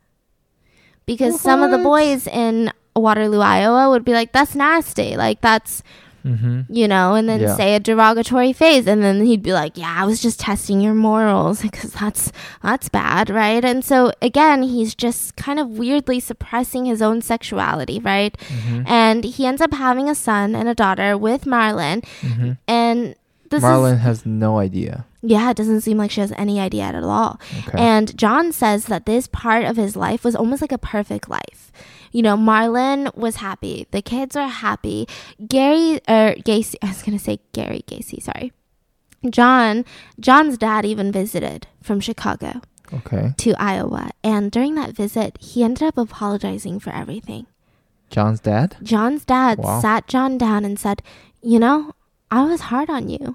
Because 1.06 1.40
some 1.40 1.62
of 1.62 1.70
the 1.70 1.78
boys 1.78 2.26
in 2.26 2.72
Waterloo, 2.94 3.40
Iowa 3.40 3.90
would 3.90 4.04
be 4.04 4.12
like, 4.12 4.32
That's 4.32 4.54
nasty. 4.54 5.16
Like, 5.16 5.40
that's 5.40 5.82
Mm-hmm. 6.26 6.60
you 6.68 6.88
know, 6.88 7.14
and 7.14 7.28
then 7.28 7.40
Yeah. 7.40 7.56
say 7.56 7.74
a 7.76 7.80
derogatory 7.80 8.52
phrase, 8.52 8.86
and 8.88 9.02
then 9.02 9.24
he'd 9.24 9.42
be 9.42 9.52
like, 9.52 9.76
"Yeah, 9.78 9.94
I 9.96 10.04
was 10.04 10.20
just 10.20 10.40
testing 10.40 10.80
your 10.80 10.94
morals 10.94 11.62
because 11.68 11.92
that's 11.92 12.32
that's 12.62 12.88
bad, 12.88 13.30
right?" 13.30 13.64
And 13.64 13.84
so 13.84 14.10
again, 14.20 14.62
he's 14.64 14.94
just 14.94 15.36
kind 15.36 15.60
of 15.60 15.68
weirdly 15.78 16.18
suppressing 16.20 16.84
his 16.86 17.00
own 17.00 17.22
sexuality, 17.22 18.00
right? 18.00 18.36
Mm-hmm. 18.38 18.82
And 18.88 19.24
he 19.24 19.46
ends 19.46 19.62
up 19.62 19.72
having 19.72 20.08
a 20.10 20.14
son 20.16 20.54
and 20.56 20.68
a 20.68 20.74
daughter 20.74 21.16
with 21.16 21.44
Marlynn, 21.44 22.02
Mm-hmm. 22.22 22.52
and 22.66 23.14
this 23.50 23.62
Marlynn 23.62 24.00
has 24.00 24.26
no 24.26 24.58
idea. 24.58 25.06
Yeah, 25.28 25.50
it 25.50 25.56
doesn't 25.56 25.80
seem 25.80 25.98
like 25.98 26.10
she 26.12 26.20
has 26.20 26.32
any 26.36 26.60
idea 26.60 26.84
at 26.84 26.94
all. 27.02 27.40
Okay. 27.66 27.78
And 27.78 28.16
John 28.16 28.52
says 28.52 28.84
that 28.86 29.06
this 29.06 29.26
part 29.26 29.64
of 29.64 29.76
his 29.76 29.96
life 29.96 30.22
was 30.24 30.36
almost 30.36 30.62
like 30.62 30.72
a 30.72 30.78
perfect 30.78 31.28
life. 31.28 31.72
You 32.12 32.22
know, 32.22 32.36
Marlynn 32.36 33.14
was 33.16 33.36
happy. 33.36 33.86
The 33.90 34.02
kids 34.02 34.36
were 34.36 34.46
happy. 34.46 35.08
Gary 35.46 35.96
or 36.08 36.34
Gacy, 36.46 36.76
I 36.82 36.88
was 36.88 37.02
going 37.02 37.18
to 37.18 37.22
say 37.24 37.40
Gary 37.52 37.82
Gacy, 37.88 38.22
sorry. 38.22 38.52
John, 39.28 39.84
John's 40.20 40.56
dad 40.58 40.84
even 40.84 41.10
visited 41.10 41.66
from 41.82 41.98
Chicago 41.98 42.60
okay. 42.92 43.32
to 43.38 43.54
Iowa. 43.58 44.10
And 44.22 44.52
during 44.52 44.76
that 44.76 44.90
visit, 44.92 45.36
he 45.40 45.64
ended 45.64 45.82
up 45.82 45.98
apologizing 45.98 46.78
for 46.78 46.90
everything. 46.90 47.46
John's 48.10 48.38
dad? 48.38 48.76
John's 48.82 49.24
dad 49.24 49.58
Wow. 49.58 49.80
sat 49.80 50.06
John 50.06 50.38
down 50.38 50.64
and 50.64 50.78
said, 50.78 51.02
You 51.42 51.58
know, 51.58 51.92
I 52.30 52.44
was 52.44 52.60
hard 52.70 52.88
on 52.88 53.08
you. 53.08 53.34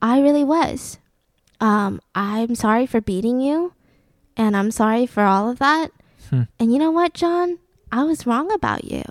I 0.00 0.20
really 0.20 0.44
was. 0.44 0.98
Um, 1.64 1.98
I'm 2.14 2.54
sorry 2.56 2.84
for 2.86 3.00
beating 3.00 3.40
you, 3.40 3.72
and 4.36 4.54
I'm 4.54 4.70
sorry 4.70 5.06
for 5.06 5.22
all 5.22 5.48
of 5.48 5.58
that. 5.60 5.90
Hmm. 6.28 6.42
And 6.58 6.70
you 6.70 6.78
know 6.78 6.90
what, 6.90 7.14
John? 7.14 7.58
I 7.90 8.02
was 8.04 8.26
wrong 8.26 8.52
about 8.52 8.84
you. 8.84 9.02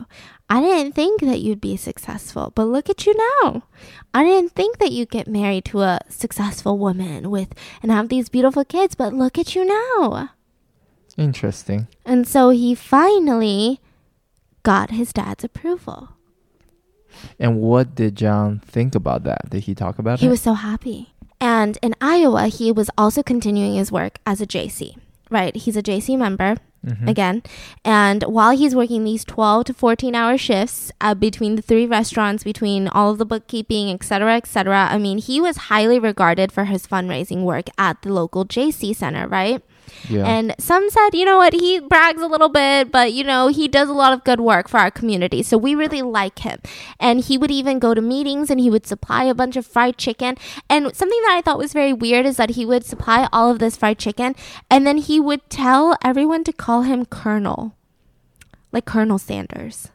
I 0.51 0.61
didn't 0.61 0.93
think 0.93 1.21
that 1.21 1.39
you'd 1.39 1.59
be 1.59 1.77
successful, 1.77 2.51
but 2.53 2.65
look 2.65 2.91
at 2.91 3.07
you 3.07 3.15
now. 3.41 3.63
I 4.13 4.23
didn't 4.23 4.51
think 4.51 4.77
that 4.77 4.91
you'd 4.91 5.09
get 5.09 5.27
married 5.27 5.65
to 5.65 5.81
a 5.81 5.99
successful 6.09 6.77
woman 6.77 7.31
with 7.31 7.55
and 7.81 7.91
have 7.91 8.09
these 8.09 8.29
beautiful 8.29 8.63
kids, 8.63 8.93
but 8.93 9.15
look 9.15 9.39
at 9.39 9.55
you 9.55 9.65
now. 9.65 10.29
Interesting. 11.17 11.87
And 12.05 12.27
so 12.27 12.51
he 12.51 12.75
finally 12.75 13.81
got 14.61 14.91
his 14.91 15.11
dad's 15.11 15.43
approval. 15.43 16.09
And 17.39 17.59
what 17.61 17.95
did 17.95 18.15
John 18.15 18.59
think 18.59 18.93
about 18.93 19.23
that? 19.23 19.49
Did 19.49 19.63
he 19.63 19.73
talk 19.73 19.97
about 19.97 20.19
He 20.19 20.25
it? 20.25 20.27
He 20.27 20.31
was 20.31 20.41
so 20.41 20.53
happy. 20.53 21.12
And 21.43 21.77
in 21.81 21.93
Iowa, 21.99 22.47
he 22.47 22.71
was 22.71 22.89
also 22.97 23.21
continuing 23.21 23.75
his 23.75 23.91
work 23.91 24.19
as 24.25 24.39
a 24.39 24.45
JC, 24.47 24.95
right? 25.29 25.53
He's 25.55 25.75
a 25.75 25.81
JC 25.83 26.15
member 26.17 26.55
Mhm. 26.85 27.07
again. 27.09 27.43
And 27.83 28.23
while 28.23 28.55
he's 28.55 28.75
working 28.75 29.03
these 29.03 29.23
12 29.25 29.65
to 29.67 29.73
14 29.73 30.15
hour 30.15 30.37
shifts 30.37 30.91
uh, 31.01 31.13
between 31.15 31.55
the 31.55 31.61
three 31.61 31.85
restaurants, 31.85 32.43
between 32.43 32.87
all 32.87 33.11
of 33.11 33.17
the 33.17 33.25
bookkeeping, 33.25 33.89
et 33.89 34.03
cetera, 34.03 34.35
et 34.35 34.47
cetera, 34.47 34.87
I 34.91 34.97
mean, 34.97 35.17
he 35.17 35.39
was 35.39 35.67
highly 35.71 35.99
regarded 35.99 36.51
for 36.51 36.65
his 36.65 36.87
fundraising 36.87 37.43
work 37.43 37.67
at 37.77 38.01
the 38.03 38.11
local 38.13 38.43
JC 38.45 38.93
Center, 38.95 39.27
right? 39.27 39.61
Yeah. 40.09 40.25
And 40.25 40.55
some 40.59 40.89
said, 40.89 41.13
you 41.13 41.25
know 41.25 41.37
what, 41.37 41.53
he 41.53 41.79
brags 41.79 42.21
a 42.21 42.27
little 42.27 42.49
bit, 42.49 42.91
but 42.91 43.13
you 43.13 43.23
know, 43.23 43.47
he 43.47 43.67
does 43.67 43.89
a 43.89 43.93
lot 43.93 44.13
of 44.13 44.23
good 44.23 44.39
work 44.39 44.67
for 44.67 44.77
our 44.79 44.91
community. 44.91 45.43
So 45.43 45.57
we 45.57 45.75
really 45.75 46.01
like 46.01 46.39
him. 46.39 46.59
And 46.99 47.21
he 47.21 47.37
would 47.37 47.51
even 47.51 47.79
go 47.79 47.93
to 47.93 48.01
meetings 48.01 48.49
and 48.49 48.59
he 48.59 48.69
would 48.69 48.85
supply 48.85 49.23
a 49.23 49.33
bunch 49.33 49.55
of 49.55 49.65
fried 49.65 49.97
chicken. 49.97 50.37
And 50.69 50.95
something 50.95 51.21
that 51.23 51.35
I 51.37 51.41
thought 51.41 51.57
was 51.57 51.73
very 51.73 51.93
weird 51.93 52.25
is 52.25 52.37
that 52.37 52.51
he 52.51 52.65
would 52.65 52.85
supply 52.85 53.27
all 53.31 53.49
of 53.49 53.59
this 53.59 53.77
fried 53.77 53.99
chicken 53.99 54.35
and 54.69 54.85
then 54.85 54.97
he 54.97 55.19
would 55.19 55.49
tell 55.49 55.97
everyone 56.03 56.43
to 56.45 56.53
call 56.53 56.83
him 56.83 57.05
Colonel. 57.05 57.75
Like 58.71 58.85
Colonel 58.85 59.19
Sanders. 59.19 59.89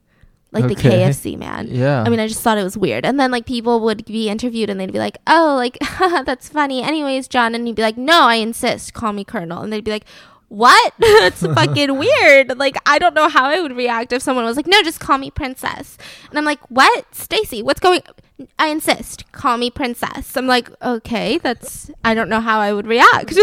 Like 0.51 0.67
the 0.67 0.75
KFC 0.75 1.37
man. 1.39 1.69
yeah. 1.71 2.03
I 2.03 2.09
mean, 2.09 2.21
I 2.21 2.27
just 2.27 2.41
thought 2.41 2.57
it 2.57 2.63
was 2.63 2.77
weird. 2.77 3.05
And 3.05 3.21
then 3.21 3.31
like 3.31 3.45
people 3.45 3.81
would 3.81 4.05
be 4.07 4.29
interviewed 4.31 4.71
and 4.71 4.81
they'd 4.81 4.91
be 4.93 4.99
like, 4.99 5.19
"Oh, 5.27 5.55
like 5.57 5.79
that's 6.25 6.49
funny." 6.49 6.83
Anyways, 6.83 7.29
John, 7.29 7.55
and 7.55 7.67
he'd 7.67 7.77
be 7.77 7.83
like, 7.83 7.99
"No, 7.99 8.23
I 8.23 8.37
insist. 8.37 8.95
Call 8.95 9.13
me 9.13 9.25
Colonel." 9.25 9.63
And 9.63 9.71
they'd 9.71 9.85
be 9.85 9.91
like, 9.91 10.07
"What? 10.49 10.95
that's 10.99 11.43
fucking 11.43 11.99
weird." 12.23 12.57
Like 12.59 12.77
I 12.87 12.99
don't 12.99 13.13
know 13.15 13.29
how 13.29 13.45
I 13.45 13.61
would 13.61 13.77
react 13.77 14.13
if 14.15 14.23
someone 14.23 14.47
was 14.47 14.57
like, 14.57 14.67
"No, 14.67 14.83
just 14.83 15.01
call 15.01 15.19
me 15.19 15.31
Princess." 15.31 15.99
And 16.31 16.39
I'm 16.39 16.47
like, 16.47 16.61
"What, 16.71 17.15
Stacy? 17.15 17.63
What's 17.63 17.81
going?" 17.81 18.01
I 18.59 18.69
insist. 18.69 19.31
Call 19.33 19.59
me 19.59 19.69
Princess. 19.71 20.35
I'm 20.35 20.47
like, 20.47 20.71
"Okay, 20.81 21.37
that's 21.39 21.91
I 22.05 22.15
don't 22.15 22.31
know 22.31 22.41
how 22.41 22.59
I 22.59 22.73
would 22.73 22.87
react." 22.87 23.37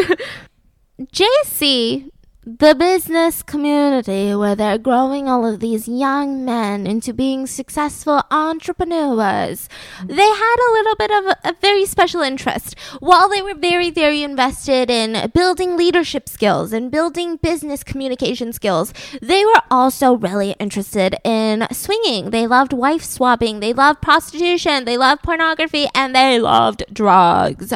JC, 1.11 2.09
the 2.47 2.75
business 2.75 3.41
community 3.41 4.35
where 4.35 4.55
they're 4.55 4.77
growing 4.77 5.27
all 5.27 5.47
of 5.47 5.59
these 5.59 5.87
young 5.87 6.45
men 6.45 6.85
into 6.85 7.11
being 7.11 7.47
successful 7.47 8.21
entrepreneurs, 8.29 9.67
they 10.05 10.27
had 10.27 10.55
a 10.55 10.71
little 10.73 10.95
bit 10.95 11.11
of 11.11 11.25
a, 11.43 11.55
very 11.59 11.87
special 11.87 12.21
interest. 12.21 12.79
While 12.99 13.29
they 13.29 13.41
were 13.41 13.55
very, 13.55 13.89
very 13.89 14.21
invested 14.21 14.91
in 14.91 15.31
building 15.31 15.75
leadership 15.75 16.29
skills 16.29 16.71
and 16.71 16.91
building 16.91 17.37
business 17.37 17.83
communication 17.83 18.53
skills, 18.53 18.93
they 19.23 19.43
were 19.43 19.63
also 19.71 20.13
really 20.13 20.51
interested 20.59 21.15
in 21.23 21.65
swinging. 21.71 22.29
They 22.29 22.45
loved 22.45 22.73
wife 22.73 23.03
swapping, 23.03 23.59
they 23.59 23.73
loved 23.73 24.03
prostitution, 24.03 24.85
they 24.85 24.97
loved 24.99 25.23
pornography, 25.23 25.87
and 25.95 26.15
they 26.15 26.39
loved 26.39 26.83
drugs. 26.93 27.73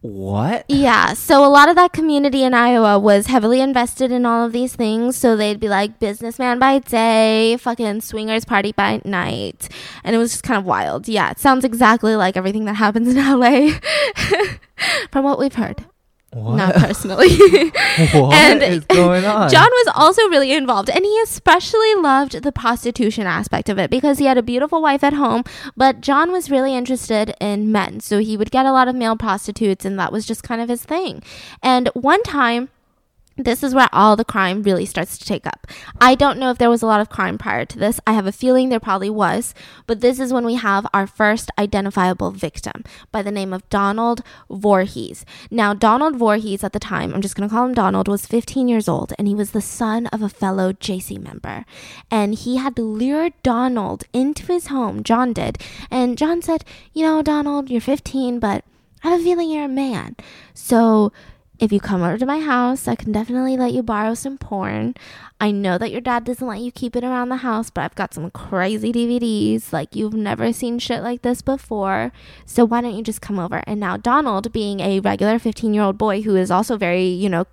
What? 0.00 0.64
Yeah, 0.68 1.14
so 1.14 1.44
a 1.44 1.48
lot 1.48 1.68
of 1.68 1.76
that 1.76 1.92
community 1.92 2.44
in 2.44 2.54
Iowa 2.54 2.98
was 2.98 3.26
heavily 3.26 3.60
invested 3.60 4.12
in 4.12 4.24
all 4.24 4.46
of 4.46 4.52
these 4.52 4.76
things. 4.76 5.16
So 5.16 5.36
they'd 5.36 5.58
be 5.58 5.68
like 5.68 5.98
businessman 5.98 6.58
by 6.58 6.78
day, 6.78 7.56
fucking 7.58 8.02
swingers 8.02 8.44
party 8.44 8.72
by 8.72 9.00
night. 9.04 9.68
And 10.04 10.14
it 10.14 10.18
was 10.18 10.32
just 10.32 10.44
kind 10.44 10.58
of 10.58 10.64
wild. 10.64 11.08
Yeah, 11.08 11.30
it 11.30 11.40
sounds 11.40 11.64
exactly 11.64 12.14
like 12.14 12.36
everything 12.36 12.64
that 12.66 12.74
happens 12.74 13.08
in 13.08 13.16
LA 13.16 13.70
from 15.10 15.24
what 15.24 15.38
we've 15.38 15.54
heard. 15.54 15.84
What? 16.30 16.56
Not 16.56 16.74
personally. 16.76 17.36
what 18.12 18.34
And 18.34 18.62
is 18.62 18.84
going 18.84 19.24
on? 19.36 19.50
John 19.50 19.68
was 19.70 19.92
also 19.94 20.22
really 20.28 20.52
involved, 20.52 20.90
and 20.90 21.04
he 21.04 21.20
especially 21.22 21.94
loved 21.96 22.42
the 22.42 22.52
prostitution 22.52 23.26
aspect 23.26 23.68
of 23.68 23.78
it 23.78 23.90
because 23.90 24.18
he 24.18 24.26
had 24.26 24.36
a 24.36 24.42
beautiful 24.42 24.82
wife 24.82 25.02
at 25.02 25.14
home. 25.14 25.44
But 25.76 26.00
John 26.00 26.30
was 26.30 26.50
really 26.50 26.74
interested 26.74 27.34
in 27.40 27.72
men, 27.72 28.00
so 28.00 28.18
he 28.18 28.36
would 28.36 28.50
get 28.50 28.66
a 28.66 28.72
lot 28.72 28.88
of 28.88 28.94
male 28.94 29.16
prostitutes, 29.16 29.84
and 29.84 29.98
that 29.98 30.12
was 30.12 30.26
just 30.26 30.42
kind 30.42 30.60
of 30.60 30.68
his 30.68 30.84
thing. 30.84 31.22
And 31.62 31.88
one 31.94 32.22
time, 32.22 32.68
this 33.38 33.62
is 33.62 33.74
where 33.74 33.88
all 33.92 34.16
the 34.16 34.24
crime 34.24 34.62
really 34.62 34.84
starts 34.84 35.16
to 35.16 35.24
take 35.24 35.46
up. 35.46 35.66
I 36.00 36.14
don't 36.14 36.38
know 36.38 36.50
if 36.50 36.58
there 36.58 36.70
was 36.70 36.82
a 36.82 36.86
lot 36.86 37.00
of 37.00 37.08
crime 37.08 37.38
prior 37.38 37.64
to 37.64 37.78
this. 37.78 38.00
I 38.06 38.12
have 38.12 38.26
a 38.26 38.32
feeling 38.32 38.68
there 38.68 38.80
probably 38.80 39.10
was, 39.10 39.54
but 39.86 40.00
this 40.00 40.18
is 40.18 40.32
when 40.32 40.44
we 40.44 40.54
have 40.54 40.86
our 40.92 41.06
first 41.06 41.50
identifiable 41.58 42.32
victim 42.32 42.84
by 43.12 43.22
the 43.22 43.30
name 43.30 43.52
of 43.52 43.68
Donald 43.70 44.22
Voorhees. 44.50 45.24
Now, 45.50 45.72
Donald 45.72 46.16
Voorhees 46.16 46.64
at 46.64 46.72
the 46.72 46.80
time, 46.80 47.14
I'm 47.14 47.22
just 47.22 47.36
going 47.36 47.48
to 47.48 47.54
call 47.54 47.66
him 47.66 47.74
Donald, 47.74 48.08
was 48.08 48.26
15 48.26 48.68
years 48.68 48.88
old 48.88 49.12
and 49.18 49.28
he 49.28 49.34
was 49.34 49.52
the 49.52 49.60
son 49.60 50.06
of 50.08 50.22
a 50.22 50.28
fellow 50.28 50.72
JC 50.72 51.18
member. 51.18 51.64
And 52.10 52.34
he 52.34 52.56
had 52.56 52.78
lured 52.78 53.34
Donald 53.42 54.04
into 54.12 54.46
his 54.46 54.66
home, 54.66 55.02
John 55.02 55.32
did. 55.32 55.58
And 55.90 56.18
John 56.18 56.42
said, 56.42 56.64
You 56.92 57.04
know, 57.04 57.22
Donald, 57.22 57.70
you're 57.70 57.80
15, 57.80 58.40
but 58.40 58.64
I 59.04 59.10
have 59.10 59.20
a 59.20 59.24
feeling 59.24 59.50
you're 59.50 59.64
a 59.64 59.68
man. 59.68 60.16
So, 60.54 61.12
if 61.58 61.72
you 61.72 61.80
come 61.80 62.02
over 62.02 62.16
to 62.16 62.26
my 62.26 62.38
house, 62.38 62.86
I 62.86 62.94
can 62.94 63.10
definitely 63.10 63.56
let 63.56 63.72
you 63.72 63.82
borrow 63.82 64.14
some 64.14 64.38
porn. 64.38 64.94
I 65.40 65.50
know 65.50 65.76
that 65.78 65.90
your 65.90 66.00
dad 66.00 66.24
doesn't 66.24 66.46
let 66.46 66.60
you 66.60 66.70
keep 66.70 66.94
it 66.94 67.02
around 67.02 67.28
the 67.28 67.36
house, 67.38 67.68
but 67.70 67.82
I've 67.82 67.94
got 67.96 68.14
some 68.14 68.30
crazy 68.30 68.92
DVDs. 68.92 69.72
Like, 69.72 69.96
you've 69.96 70.14
never 70.14 70.52
seen 70.52 70.78
shit 70.78 71.02
like 71.02 71.22
this 71.22 71.42
before. 71.42 72.12
So, 72.46 72.64
why 72.64 72.80
don't 72.80 72.96
you 72.96 73.02
just 73.02 73.20
come 73.20 73.38
over? 73.38 73.62
And 73.66 73.80
now, 73.80 73.96
Donald, 73.96 74.52
being 74.52 74.80
a 74.80 75.00
regular 75.00 75.38
15 75.38 75.74
year 75.74 75.82
old 75.82 75.98
boy 75.98 76.22
who 76.22 76.36
is 76.36 76.50
also 76.50 76.76
very, 76.76 77.06
you 77.06 77.28
know, 77.28 77.44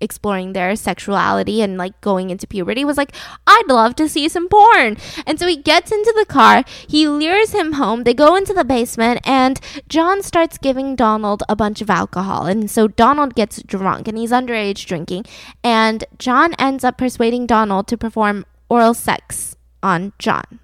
exploring 0.00 0.52
their 0.52 0.76
sexuality 0.76 1.62
and 1.62 1.76
like 1.76 2.00
going 2.00 2.30
into 2.30 2.46
puberty 2.46 2.84
was 2.84 2.96
like 2.96 3.14
i'd 3.46 3.68
love 3.68 3.94
to 3.96 4.08
see 4.08 4.28
some 4.28 4.48
porn. 4.48 4.96
And 5.26 5.38
so 5.38 5.46
he 5.46 5.56
gets 5.56 5.92
into 5.92 6.12
the 6.16 6.26
car 6.26 6.64
he 6.88 7.06
lures 7.08 7.52
him 7.52 7.72
home 7.74 8.04
they 8.04 8.14
go 8.14 8.36
into 8.36 8.52
the 8.52 8.64
basement 8.64 9.20
and 9.24 9.60
john 9.88 10.22
starts 10.22 10.58
giving 10.58 10.96
donald 10.96 11.42
a 11.48 11.56
bunch 11.56 11.80
of 11.80 11.90
alcohol. 11.90 12.46
And 12.46 12.70
so 12.70 12.88
donald 12.88 13.34
gets 13.34 13.62
drunk 13.62 14.08
and 14.08 14.18
he's 14.18 14.30
underage 14.30 14.86
drinking 14.86 15.26
and 15.62 16.04
john 16.18 16.54
ends 16.54 16.84
up 16.84 16.98
persuading 16.98 17.46
donald 17.46 17.88
to 17.88 17.96
perform 17.96 18.44
oral 18.68 18.94
sex 18.94 19.56
on 19.82 20.12
john. 20.18 20.60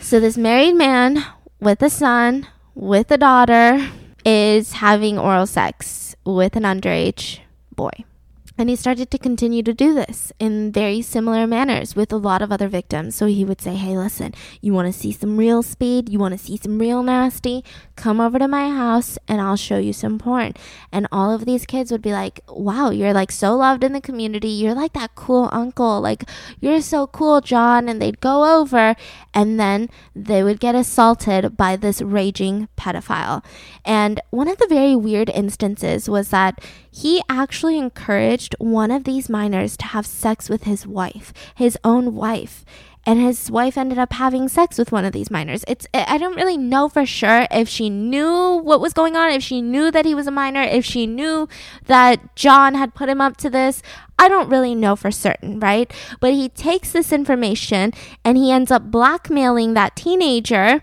So 0.00 0.18
this 0.18 0.36
married 0.36 0.74
man 0.74 1.24
with 1.60 1.82
a 1.82 1.90
son 1.90 2.48
with 2.74 3.10
a 3.10 3.18
daughter 3.18 3.88
is 4.24 4.72
having 4.74 5.18
oral 5.18 5.46
sex 5.46 6.16
with 6.24 6.56
an 6.56 6.62
underage 6.62 7.40
boy 7.74 7.92
and 8.58 8.68
he 8.68 8.76
started 8.76 9.10
to 9.10 9.18
continue 9.18 9.62
to 9.62 9.72
do 9.72 9.94
this 9.94 10.32
in 10.38 10.72
very 10.72 11.00
similar 11.00 11.46
manners 11.46 11.96
with 11.96 12.12
a 12.12 12.16
lot 12.16 12.42
of 12.42 12.52
other 12.52 12.68
victims. 12.68 13.14
So 13.14 13.26
he 13.26 13.44
would 13.44 13.60
say, 13.60 13.74
Hey, 13.74 13.96
listen, 13.96 14.34
you 14.60 14.72
want 14.72 14.92
to 14.92 14.98
see 14.98 15.12
some 15.12 15.36
real 15.36 15.62
speed? 15.62 16.08
You 16.08 16.18
want 16.18 16.32
to 16.32 16.44
see 16.44 16.56
some 16.56 16.78
real 16.78 17.02
nasty? 17.02 17.64
Come 17.96 18.20
over 18.20 18.38
to 18.38 18.48
my 18.48 18.68
house 18.68 19.18
and 19.26 19.40
I'll 19.40 19.56
show 19.56 19.78
you 19.78 19.92
some 19.92 20.18
porn. 20.18 20.52
And 20.92 21.06
all 21.10 21.32
of 21.32 21.44
these 21.44 21.66
kids 21.66 21.90
would 21.90 22.02
be 22.02 22.12
like, 22.12 22.40
Wow, 22.48 22.90
you're 22.90 23.14
like 23.14 23.32
so 23.32 23.56
loved 23.56 23.84
in 23.84 23.92
the 23.92 24.00
community. 24.00 24.48
You're 24.48 24.74
like 24.74 24.92
that 24.92 25.14
cool 25.14 25.48
uncle. 25.52 26.00
Like, 26.00 26.24
you're 26.60 26.82
so 26.82 27.06
cool, 27.06 27.40
John. 27.40 27.88
And 27.88 28.00
they'd 28.00 28.20
go 28.20 28.60
over 28.60 28.94
and 29.34 29.58
then 29.58 29.88
they 30.14 30.42
would 30.42 30.60
get 30.60 30.74
assaulted 30.74 31.56
by 31.56 31.76
this 31.76 32.02
raging 32.02 32.68
pedophile. 32.76 33.44
And 33.84 34.20
one 34.30 34.48
of 34.48 34.58
the 34.58 34.66
very 34.68 34.94
weird 34.94 35.30
instances 35.30 36.08
was 36.08 36.28
that 36.28 36.62
he 36.90 37.22
actually 37.28 37.78
encouraged 37.78 38.51
one 38.58 38.90
of 38.90 39.04
these 39.04 39.28
minors 39.28 39.76
to 39.78 39.86
have 39.86 40.06
sex 40.06 40.48
with 40.48 40.64
his 40.64 40.86
wife, 40.86 41.32
his 41.54 41.78
own 41.84 42.14
wife. 42.14 42.64
and 43.04 43.20
his 43.20 43.50
wife 43.50 43.76
ended 43.76 43.98
up 43.98 44.12
having 44.12 44.48
sex 44.48 44.78
with 44.78 44.92
one 44.92 45.04
of 45.04 45.12
these 45.12 45.30
minors. 45.30 45.64
It's 45.66 45.86
I 45.92 46.18
don't 46.18 46.36
really 46.36 46.56
know 46.56 46.88
for 46.88 47.04
sure 47.04 47.46
if 47.50 47.68
she 47.68 47.90
knew 47.90 48.60
what 48.62 48.80
was 48.80 48.92
going 48.92 49.16
on, 49.16 49.32
if 49.32 49.42
she 49.42 49.60
knew 49.60 49.90
that 49.90 50.04
he 50.04 50.14
was 50.14 50.26
a 50.28 50.30
minor, 50.30 50.62
if 50.62 50.84
she 50.84 51.06
knew 51.06 51.48
that 51.86 52.36
John 52.36 52.74
had 52.74 52.94
put 52.94 53.08
him 53.08 53.20
up 53.20 53.36
to 53.38 53.50
this. 53.50 53.82
I 54.18 54.28
don't 54.28 54.48
really 54.48 54.76
know 54.76 54.94
for 54.94 55.10
certain, 55.10 55.58
right? 55.58 55.92
But 56.20 56.32
he 56.32 56.48
takes 56.48 56.92
this 56.92 57.12
information 57.12 57.92
and 58.24 58.36
he 58.36 58.52
ends 58.52 58.70
up 58.70 58.90
blackmailing 58.90 59.74
that 59.74 59.96
teenager 59.96 60.82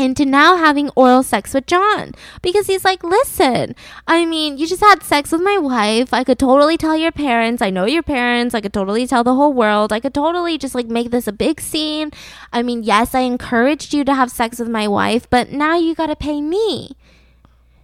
into 0.00 0.24
now 0.24 0.56
having 0.56 0.90
oral 0.96 1.22
sex 1.22 1.54
with 1.54 1.66
John 1.66 2.12
because 2.42 2.66
he's 2.66 2.84
like, 2.84 3.04
listen, 3.04 3.74
I 4.06 4.24
mean, 4.24 4.58
you 4.58 4.66
just 4.66 4.80
had 4.80 5.02
sex 5.02 5.30
with 5.30 5.42
my 5.42 5.58
wife. 5.58 6.12
I 6.14 6.24
could 6.24 6.38
totally 6.38 6.76
tell 6.76 6.96
your 6.96 7.12
parents. 7.12 7.62
I 7.62 7.70
know 7.70 7.84
your 7.84 8.02
parents. 8.02 8.54
I 8.54 8.60
could 8.60 8.72
totally 8.72 9.06
tell 9.06 9.22
the 9.22 9.34
whole 9.34 9.52
world. 9.52 9.92
I 9.92 10.00
could 10.00 10.14
totally 10.14 10.58
just 10.58 10.74
like 10.74 10.86
make 10.86 11.10
this 11.10 11.26
a 11.26 11.32
big 11.32 11.60
scene. 11.60 12.10
I 12.52 12.62
mean, 12.62 12.82
yes, 12.82 13.14
I 13.14 13.20
encouraged 13.20 13.92
you 13.92 14.04
to 14.04 14.14
have 14.14 14.30
sex 14.30 14.58
with 14.58 14.68
my 14.68 14.88
wife, 14.88 15.28
but 15.28 15.52
now 15.52 15.76
you 15.76 15.94
got 15.94 16.06
to 16.06 16.16
pay 16.16 16.40
me. 16.40 16.96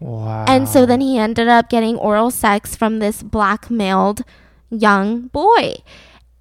Wow. 0.00 0.44
And 0.48 0.68
so 0.68 0.84
then 0.86 1.00
he 1.00 1.18
ended 1.18 1.48
up 1.48 1.68
getting 1.68 1.96
oral 1.96 2.30
sex 2.30 2.76
from 2.76 2.98
this 2.98 3.22
blackmailed 3.22 4.22
young 4.70 5.28
boy. 5.28 5.76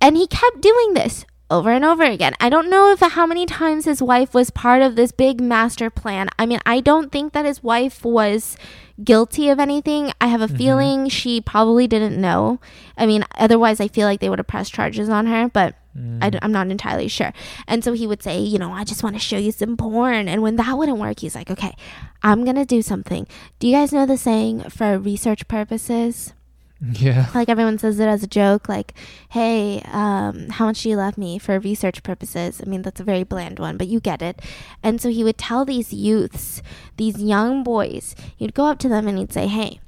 And 0.02 0.18
he 0.18 0.28
kept 0.28 0.62
doing 0.62 0.94
this 0.94 1.26
over 1.50 1.72
and 1.72 1.86
over 1.86 2.04
again. 2.04 2.34
I 2.40 2.50
don't 2.50 2.70
know 2.70 2.92
if 2.92 3.00
how 3.00 3.26
many 3.26 3.46
times 3.46 3.86
his 3.86 4.02
wife 4.02 4.34
was 4.34 4.50
part 4.50 4.82
of 4.82 4.96
this 4.96 5.12
big 5.12 5.40
master 5.40 5.90
plan. 5.90 6.30
I 6.40 6.46
mean, 6.46 6.60
I 6.66 6.80
don't 6.80 7.12
think 7.12 7.34
that 7.34 7.46
his 7.46 7.62
wife 7.64 8.04
was 8.04 8.58
guilty 9.04 9.50
of 9.50 9.60
anything. 9.60 10.12
I 10.20 10.28
have 10.28 10.42
a 10.42 10.48
Mhm. 10.48 10.58
feeling 10.58 11.10
she 11.10 11.42
probably 11.42 11.86
didn't 11.88 12.20
know. 12.20 12.60
I 12.98 13.06
mean, 13.06 13.26
otherwise, 13.38 13.80
I 13.80 13.88
feel 13.88 14.08
like 14.08 14.22
they 14.22 14.30
would 14.30 14.40
have 14.40 14.48
pressed 14.48 14.74
charges 14.74 15.10
on 15.10 15.28
her, 15.28 15.50
but 15.50 15.76
Mm. 15.98 16.22
I, 16.22 16.46
am 16.46 16.52
not 16.52 16.68
entirely 16.68 17.08
sure. 17.08 17.32
And 17.70 17.82
so 17.84 17.94
he 17.94 18.06
would 18.06 18.22
say, 18.22 18.38
you 18.40 18.58
know, 18.60 18.74
I 18.74 18.84
just 18.84 19.02
want 19.02 19.16
to 19.16 19.20
show 19.20 19.38
you 19.38 19.54
some 19.54 19.78
porn. 19.78 20.28
And 20.28 20.42
when 20.42 20.58
that 20.58 20.78
wouldn't 20.78 20.98
work, 20.98 21.22
he's 21.22 21.36
like, 21.36 21.50
okay, 21.50 21.74
I'm 22.22 22.44
going 22.44 22.58
to 22.58 22.66
do 22.66 22.82
something. 22.82 23.28
Do 23.60 23.68
you 23.68 23.74
guys 23.74 23.94
know 23.94 24.06
the 24.06 24.18
saying 24.18 24.64
for 24.70 25.00
research 25.00 25.48
purposes? 25.48 26.34
Yeah. 26.82 27.28
like 27.36 27.50
everyone 27.50 27.78
says 27.78 28.00
it 28.00 28.08
as 28.08 28.24
a 28.24 28.28
joke 28.28 28.68
like 28.68 28.94
hey 29.30 29.82
um, 29.86 30.50
how 30.50 30.66
much 30.66 30.84
do 30.84 30.90
you 30.90 30.98
love 30.98 31.18
me 31.18 31.40
for 31.40 31.60
research 31.60 32.04
purposes? 32.04 32.62
I 32.62 32.70
mean 32.70 32.82
that's 32.82 33.00
a 33.00 33.04
very 33.04 33.24
bland 33.24 33.60
one 33.60 33.78
but 33.78 33.88
you 33.88 34.00
get 34.00 34.22
it. 34.22 34.42
And 34.84 35.00
so 35.00 35.10
he 35.10 35.24
would 35.24 35.38
tell 35.38 35.66
these 35.66 35.94
youths 35.94 36.62
these 36.98 37.22
young 37.22 37.64
boys 37.64 38.16
he'd 38.36 38.54
go 38.54 38.66
up 38.66 38.80
to 38.80 38.90
them 38.90 39.08
and 39.08 39.18
he'd 39.18 39.34
say 39.34 39.48
hey 39.48 39.80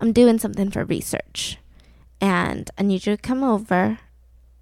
i'm 0.00 0.12
doing 0.12 0.38
something 0.38 0.70
for 0.70 0.84
research 0.84 1.58
and 2.20 2.70
i 2.78 2.82
need 2.82 3.06
you 3.06 3.16
to 3.16 3.22
come 3.22 3.42
over 3.42 3.98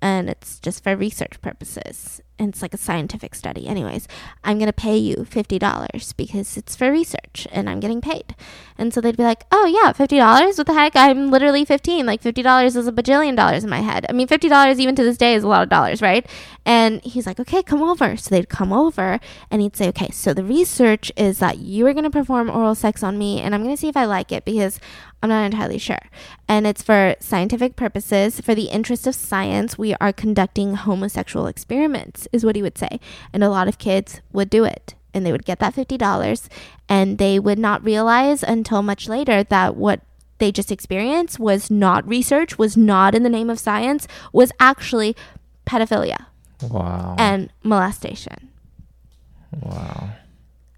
and 0.00 0.28
it's 0.28 0.58
just 0.58 0.82
for 0.82 0.96
research 0.96 1.40
purposes 1.40 2.20
and 2.42 2.52
it's 2.52 2.62
like 2.62 2.74
a 2.74 2.78
scientific 2.78 3.34
study. 3.34 3.66
Anyways 3.66 4.08
i'm 4.44 4.58
going 4.58 4.66
to 4.66 4.72
pay 4.72 4.96
you 4.96 5.16
$50 5.16 6.16
because 6.16 6.56
it's 6.56 6.76
for 6.76 6.90
research 6.90 7.46
and 7.52 7.68
i'm 7.70 7.80
getting 7.80 8.00
paid. 8.00 8.34
And 8.76 8.92
so 8.92 9.00
they'd 9.00 9.16
be 9.16 9.22
like 9.22 9.44
oh 9.50 9.66
yeah 9.66 9.92
$50 9.92 10.58
what 10.58 10.66
the 10.66 10.74
heck? 10.74 10.96
I'm 10.96 11.30
literally 11.30 11.64
15 11.64 12.04
like 12.04 12.22
$50 12.22 12.64
is 12.64 12.86
a 12.86 12.92
bajillion 12.92 13.36
dollars 13.36 13.64
in 13.64 13.70
my 13.70 13.80
head. 13.80 14.06
I 14.08 14.12
mean 14.12 14.28
$50 14.28 14.78
even 14.78 14.94
to 14.96 15.04
this 15.04 15.16
day 15.16 15.34
is 15.34 15.44
a 15.44 15.48
lot 15.48 15.62
of 15.62 15.68
dollars 15.68 16.02
right? 16.02 16.26
And 16.64 17.02
he's 17.02 17.26
like 17.26 17.40
okay 17.40 17.62
come 17.62 17.82
over. 17.82 18.16
So 18.16 18.30
they'd 18.30 18.48
come 18.48 18.72
over 18.72 19.20
and 19.50 19.62
he'd 19.62 19.76
say 19.76 19.88
okay 19.88 20.10
so 20.10 20.34
the 20.34 20.44
research 20.44 21.12
is 21.16 21.38
that 21.38 21.58
you 21.58 21.86
are 21.86 21.92
going 21.92 22.04
to 22.04 22.10
perform 22.10 22.50
oral 22.50 22.74
sex 22.74 23.02
on 23.02 23.18
me 23.18 23.40
and 23.40 23.54
i'm 23.54 23.62
going 23.62 23.74
to 23.74 23.80
see 23.80 23.88
if 23.88 23.96
i 23.96 24.04
like 24.04 24.32
it 24.32 24.44
because 24.44 24.80
I'm 25.22 25.28
not 25.28 25.44
entirely 25.44 25.78
sure. 25.78 26.00
And 26.48 26.66
it's 26.66 26.82
for 26.82 27.14
scientific 27.20 27.76
purposes. 27.76 28.40
For 28.40 28.54
the 28.54 28.64
interest 28.64 29.06
of 29.06 29.14
science, 29.14 29.78
we 29.78 29.94
are 30.00 30.12
conducting 30.12 30.74
homosexual 30.74 31.46
experiments, 31.46 32.26
is 32.32 32.44
what 32.44 32.56
he 32.56 32.62
would 32.62 32.76
say. 32.76 32.98
And 33.32 33.44
a 33.44 33.48
lot 33.48 33.68
of 33.68 33.78
kids 33.78 34.20
would 34.32 34.50
do 34.50 34.64
it. 34.64 34.94
And 35.14 35.24
they 35.24 35.30
would 35.30 35.44
get 35.44 35.58
that 35.60 35.74
$50 35.74 36.48
and 36.88 37.18
they 37.18 37.38
would 37.38 37.58
not 37.58 37.84
realize 37.84 38.42
until 38.42 38.82
much 38.82 39.08
later 39.08 39.44
that 39.44 39.76
what 39.76 40.00
they 40.38 40.50
just 40.50 40.72
experienced 40.72 41.38
was 41.38 41.70
not 41.70 42.08
research, 42.08 42.58
was 42.58 42.76
not 42.76 43.14
in 43.14 43.22
the 43.22 43.28
name 43.28 43.48
of 43.50 43.60
science, 43.60 44.08
was 44.32 44.50
actually 44.58 45.14
pedophilia 45.66 46.26
Wow. 46.62 47.14
and 47.18 47.50
molestation. 47.62 48.48
wow. 49.60 50.10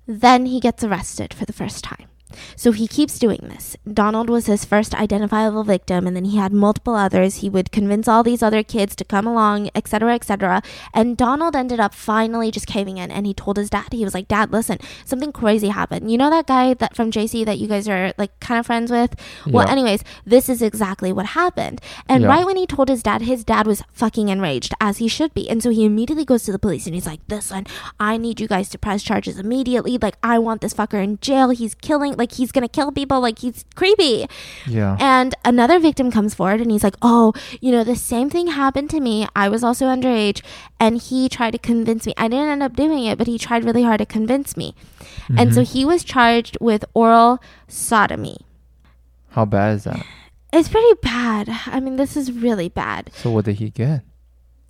Then 0.06 0.46
he 0.46 0.60
gets 0.60 0.84
arrested 0.84 1.32
for 1.32 1.44
the 1.46 1.52
first 1.52 1.82
time. 1.84 2.06
So 2.56 2.72
he 2.72 2.86
keeps 2.86 3.18
doing 3.18 3.40
this. 3.42 3.76
Donald 3.90 4.28
was 4.30 4.46
his 4.46 4.64
first 4.64 4.94
identifiable 4.94 5.64
victim, 5.64 6.06
and 6.06 6.16
then 6.16 6.24
he 6.26 6.36
had 6.36 6.52
multiple 6.52 6.94
others. 6.94 7.36
He 7.36 7.48
would 7.50 7.72
convince 7.72 8.08
all 8.08 8.22
these 8.22 8.42
other 8.42 8.62
kids 8.62 8.94
to 8.96 9.04
come 9.04 9.26
along, 9.26 9.70
etc., 9.74 10.14
etc. 10.14 10.62
And 10.92 11.16
Donald 11.16 11.54
ended 11.56 11.80
up 11.80 11.94
finally 11.94 12.50
just 12.50 12.66
caving 12.66 12.98
in, 12.98 13.10
and 13.10 13.26
he 13.26 13.34
told 13.34 13.56
his 13.56 13.70
dad. 13.70 13.92
He 13.92 14.04
was 14.04 14.14
like, 14.14 14.28
"Dad, 14.28 14.52
listen, 14.52 14.78
something 15.04 15.32
crazy 15.32 15.68
happened. 15.68 16.10
You 16.10 16.18
know 16.18 16.30
that 16.30 16.46
guy 16.46 16.74
that 16.74 16.94
from 16.96 17.10
JC 17.10 17.44
that 17.44 17.58
you 17.58 17.66
guys 17.68 17.88
are 17.88 18.12
like 18.18 18.38
kind 18.40 18.58
of 18.60 18.66
friends 18.66 18.90
with? 18.90 19.14
Well, 19.46 19.66
Yeah. 19.66 19.72
anyways, 19.72 20.04
this 20.24 20.48
is 20.48 20.62
exactly 20.62 21.12
what 21.12 21.26
happened. 21.26 21.80
And 22.08 22.22
Yeah. 22.22 22.28
right 22.28 22.46
when 22.46 22.56
he 22.56 22.66
told 22.66 22.88
his 22.88 23.02
dad, 23.02 23.22
his 23.22 23.44
dad 23.44 23.66
was 23.66 23.82
fucking 23.92 24.28
enraged, 24.28 24.74
as 24.80 24.98
he 24.98 25.08
should 25.08 25.34
be. 25.34 25.48
And 25.48 25.62
so 25.62 25.70
he 25.70 25.84
immediately 25.84 26.24
goes 26.24 26.42
to 26.44 26.52
the 26.52 26.58
police 26.58 26.86
and 26.86 26.94
he's 26.94 27.06
like, 27.06 27.20
Listen, 27.28 27.66
I 27.98 28.16
need 28.16 28.40
you 28.40 28.46
guys 28.48 28.68
to 28.70 28.78
press 28.78 29.02
charges 29.02 29.38
immediately. 29.38 29.98
Like, 30.00 30.16
I 30.22 30.38
want 30.38 30.60
this 30.60 30.74
fucker 30.74 31.02
in 31.02 31.18
jail. 31.20 31.50
He's 31.50 31.74
killing, 31.74 32.14
like, 32.16 32.23
he's 32.32 32.52
gonna 32.52 32.68
kill 32.68 32.92
people. 32.92 33.20
Like, 33.20 33.38
he's 33.40 33.64
creepy. 33.74 34.26
Yeah. 34.66 34.96
And 35.00 35.34
another 35.44 35.78
victim 35.78 36.10
comes 36.10 36.34
forward 36.34 36.60
and 36.60 36.70
he's 36.70 36.84
like, 36.84 36.96
Oh, 37.02 37.32
you 37.60 37.70
know, 37.72 37.84
the 37.84 37.96
same 37.96 38.30
thing 38.30 38.48
happened 38.48 38.90
to 38.90 39.00
me. 39.00 39.26
I 39.36 39.48
was 39.48 39.62
also 39.64 39.86
underage. 39.86 40.42
And 40.80 41.00
he 41.00 41.28
tried 41.28 41.52
to 41.52 41.58
convince 41.58 42.06
me. 42.06 42.14
I 42.16 42.28
didn't 42.28 42.48
end 42.48 42.62
up 42.62 42.74
doing 42.76 43.04
it, 43.04 43.18
but 43.18 43.26
he 43.26 43.38
tried 43.38 43.64
really 43.64 43.82
hard 43.82 43.98
to 43.98 44.06
convince 44.06 44.56
me. 44.56 44.74
And 45.36 45.54
so 45.54 45.62
Mhm. 45.62 45.72
he 45.72 45.84
was 45.84 46.04
charged 46.04 46.58
with 46.60 46.84
oral 46.94 47.40
sodomy. 47.68 48.38
How 49.30 49.44
bad 49.44 49.76
is 49.76 49.84
that? 49.84 50.04
It's 50.52 50.68
pretty 50.68 50.92
bad. 51.02 51.48
I 51.66 51.80
mean, 51.80 51.96
this 51.96 52.16
is 52.16 52.30
really 52.30 52.68
bad. 52.68 53.10
So 53.14 53.30
what 53.30 53.44
did 53.46 53.56
he 53.56 53.70
get? 53.70 54.02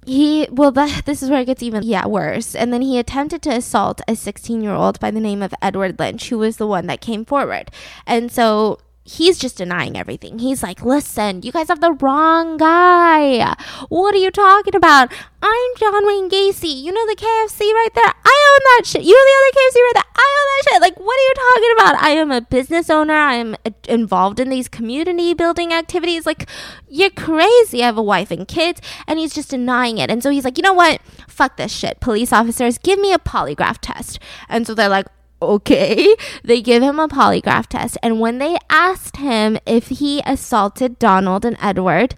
He 0.07 0.49
well, 0.51 0.71
this 0.71 1.23
is 1.23 1.31
where 1.31 1.40
it 1.40 1.47
gets 1.47 1.62
even 1.62 1.83
yeah 1.83 2.07
worse. 2.07 2.55
And 2.55 2.73
then 2.73 2.83
he 2.83 2.99
attempted 2.99 3.43
to 3.43 3.51
assault 3.51 4.01
a 4.07 4.17
16 4.17 4.62
year 4.62 4.73
old 4.73 5.01
by 5.01 5.11
the 5.11 5.21
name 5.21 5.43
of 5.43 5.55
Edward 5.62 5.99
Lynch, 5.99 6.29
who 6.29 6.38
was 6.38 6.57
the 6.57 6.67
one 6.67 6.87
that 6.87 7.01
came 7.01 7.25
forward. 7.25 7.71
And 8.07 8.31
so 8.31 8.79
he's 9.05 9.38
just 9.38 9.59
denying 9.59 9.97
everything. 9.97 10.38
He's 10.38 10.62
like, 10.62 10.83
"Listen, 10.83 11.43
you 11.43 11.53
guys 11.53 11.69
have 11.69 11.81
the 11.81 11.93
wrong 11.93 12.57
guy. 12.57 13.55
What 13.88 14.14
are 14.14 14.19
you 14.19 14.31
talking 14.31 14.75
about? 14.75 15.12
I'm 15.43 15.71
John 15.79 16.07
Wayne 16.07 16.31
Gacy. 16.31 16.75
You 16.75 16.90
know 16.90 17.07
the 17.07 17.17
KFC 17.17 17.61
right 17.61 17.90
there. 17.95 18.12
I 18.25 18.49
own 18.53 18.61
that 18.64 18.87
shit. 18.87 19.03
You 19.03 19.12
know 19.12 19.25
the 19.25 19.37
other 19.38 19.53
KFC 19.59 19.77
right 19.83 19.93
there. 19.95 20.12
I 20.17 20.38
own 20.38 20.47
that 20.49 20.71
shit. 20.71 20.81
Like, 20.81 20.99
what 20.99 21.14
are 21.14 21.29
you 21.29 21.35
talking 21.35 21.73
about? 21.77 22.03
I 22.03 22.11
am 22.11 22.31
a 22.31 22.40
business 22.40 22.88
owner. 22.88 23.14
I 23.14 23.35
am 23.35 23.57
uh, 23.67 23.71
involved 23.88 24.40
in 24.40 24.49
these 24.49 24.69
community 24.69 25.35
building 25.35 25.73
activities. 25.73 26.25
Like, 26.25 26.49
you're 26.88 27.11
crazy. 27.11 27.83
I 27.83 27.87
have 27.87 27.99
a 27.99 28.03
wife 28.03 28.31
and 28.31 28.49
kids." 28.49 28.81
And 29.07 29.19
he's 29.19 29.35
just 29.35 29.51
denying 29.51 29.99
it. 29.99 30.11
And 30.11 30.23
so 30.23 30.31
he's 30.31 30.45
like, 30.45 30.57
"You 30.57 30.62
know 30.62 30.73
what? 30.73 31.01
Fuck 31.29 31.59
this 31.59 31.73
shit. 31.73 32.01
Police 32.01 32.33
officers, 32.33 32.79
give 32.79 32.99
me 32.99 33.12
a 33.12 33.19
polygraph 33.19 33.79
test." 33.83 34.19
And 34.49 34.67
so 34.67 34.75
they're 34.75 34.88
like, 34.88 35.07
okay. 35.42 36.14
They 36.44 36.61
give 36.62 36.83
him 36.83 36.99
a 36.99 37.09
polygraph 37.09 37.66
test. 37.68 37.97
And 38.03 38.20
when 38.20 38.38
they 38.38 38.57
asked 38.70 39.16
him 39.16 39.59
if 39.66 39.88
he 39.88 40.23
assaulted 40.27 40.99
Donald 40.99 41.44
and 41.44 41.57
Edward, 41.61 42.14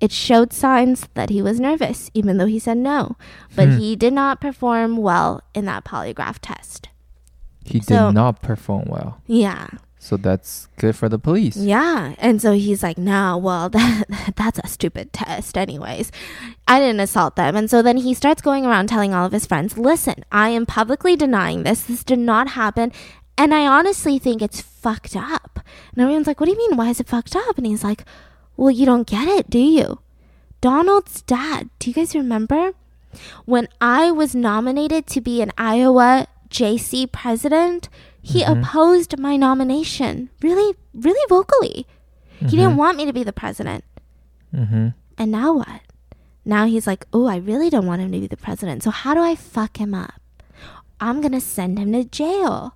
it 0.00 0.12
showed 0.12 0.52
signs 0.52 1.08
that 1.14 1.30
he 1.30 1.42
was 1.42 1.58
nervous, 1.58 2.10
even 2.14 2.36
though 2.38 2.46
he 2.46 2.58
said 2.60 2.78
no. 2.78 3.16
But 3.56 3.68
Hmm. 3.70 3.78
he 3.78 3.96
did 3.96 4.12
not 4.12 4.40
perform 4.40 4.96
well 4.96 5.42
in 5.54 5.64
that 5.64 5.84
polygraph 5.84 6.38
test. 6.40 6.88
He 7.64 7.80
So- 7.80 8.06
did 8.06 8.14
not 8.14 8.40
perform 8.40 8.84
well. 8.88 9.18
Yeah. 9.26 9.66
So 9.98 10.16
that's 10.16 10.68
good 10.76 10.94
for 10.96 11.08
the 11.08 11.18
police. 11.18 11.56
Yeah. 11.56 12.14
And 12.18 12.40
so 12.40 12.52
he's 12.52 12.82
like, 12.82 12.98
no, 12.98 13.36
well, 13.36 13.68
that, 13.70 14.32
that's 14.36 14.60
a 14.62 14.68
stupid 14.68 15.12
test, 15.12 15.58
anyways. 15.58 16.12
I 16.66 16.78
didn't 16.78 17.00
assault 17.00 17.36
them. 17.36 17.56
And 17.56 17.68
so 17.68 17.82
then 17.82 17.98
he 17.98 18.14
starts 18.14 18.40
going 18.40 18.64
around 18.64 18.88
telling 18.88 19.12
all 19.12 19.26
of 19.26 19.32
his 19.32 19.46
friends, 19.46 19.76
listen, 19.76 20.24
I 20.30 20.50
am 20.50 20.66
publicly 20.66 21.16
denying 21.16 21.62
this. 21.62 21.82
This 21.82 22.04
did 22.04 22.20
not 22.20 22.50
happen. 22.50 22.92
And 23.36 23.54
I 23.54 23.66
honestly 23.66 24.18
think 24.18 24.42
it's 24.42 24.60
fucked 24.60 25.16
up. 25.16 25.60
And 25.92 26.02
everyone's 26.02 26.26
like, 26.26 26.40
what 26.40 26.46
do 26.46 26.52
you 26.52 26.58
mean? 26.58 26.76
Why 26.76 26.90
is 26.90 27.00
it 27.00 27.08
fucked 27.08 27.36
up? 27.36 27.56
And 27.56 27.66
he's 27.66 27.84
like, 27.84 28.04
well, 28.56 28.70
you 28.70 28.86
don't 28.86 29.06
get 29.06 29.28
it, 29.28 29.48
do 29.48 29.58
you? 29.58 30.00
Donald's 30.60 31.22
dad, 31.22 31.70
do 31.78 31.90
you 31.90 31.94
guys 31.94 32.16
remember? 32.16 32.72
When 33.44 33.68
I 33.80 34.10
was 34.10 34.34
nominated 34.34 35.06
to 35.08 35.20
be 35.20 35.40
an 35.40 35.52
Iowa 35.56 36.26
JC 36.50 37.10
president, 37.10 37.88
he 38.32 38.42
Mhm. 38.42 38.50
opposed 38.52 39.18
my 39.18 39.34
nomination 39.36 40.28
really, 40.42 40.74
really 40.94 41.24
vocally. 41.28 41.86
He 42.40 42.56
didn't 42.56 42.76
want 42.76 42.96
me 42.96 43.04
to 43.06 43.12
be 43.12 43.24
the 43.24 43.32
president. 43.32 43.82
Mm-hmm. 44.54 44.88
And 45.18 45.30
now 45.32 45.54
what? 45.54 45.80
Now 46.44 46.66
he's 46.66 46.86
like, 46.86 47.04
oh, 47.12 47.26
I 47.26 47.36
really 47.36 47.68
don't 47.68 47.86
want 47.86 48.00
him 48.00 48.12
to 48.12 48.20
be 48.20 48.26
the 48.26 48.36
president. 48.36 48.82
So 48.84 48.90
how 48.90 49.12
do 49.14 49.20
I 49.20 49.34
fuck 49.34 49.78
him 49.78 49.92
up? 49.92 50.20
I'm 51.00 51.20
going 51.20 51.32
to 51.32 51.40
send 51.40 51.78
him 51.78 51.92
to 51.92 52.04
jail. 52.04 52.74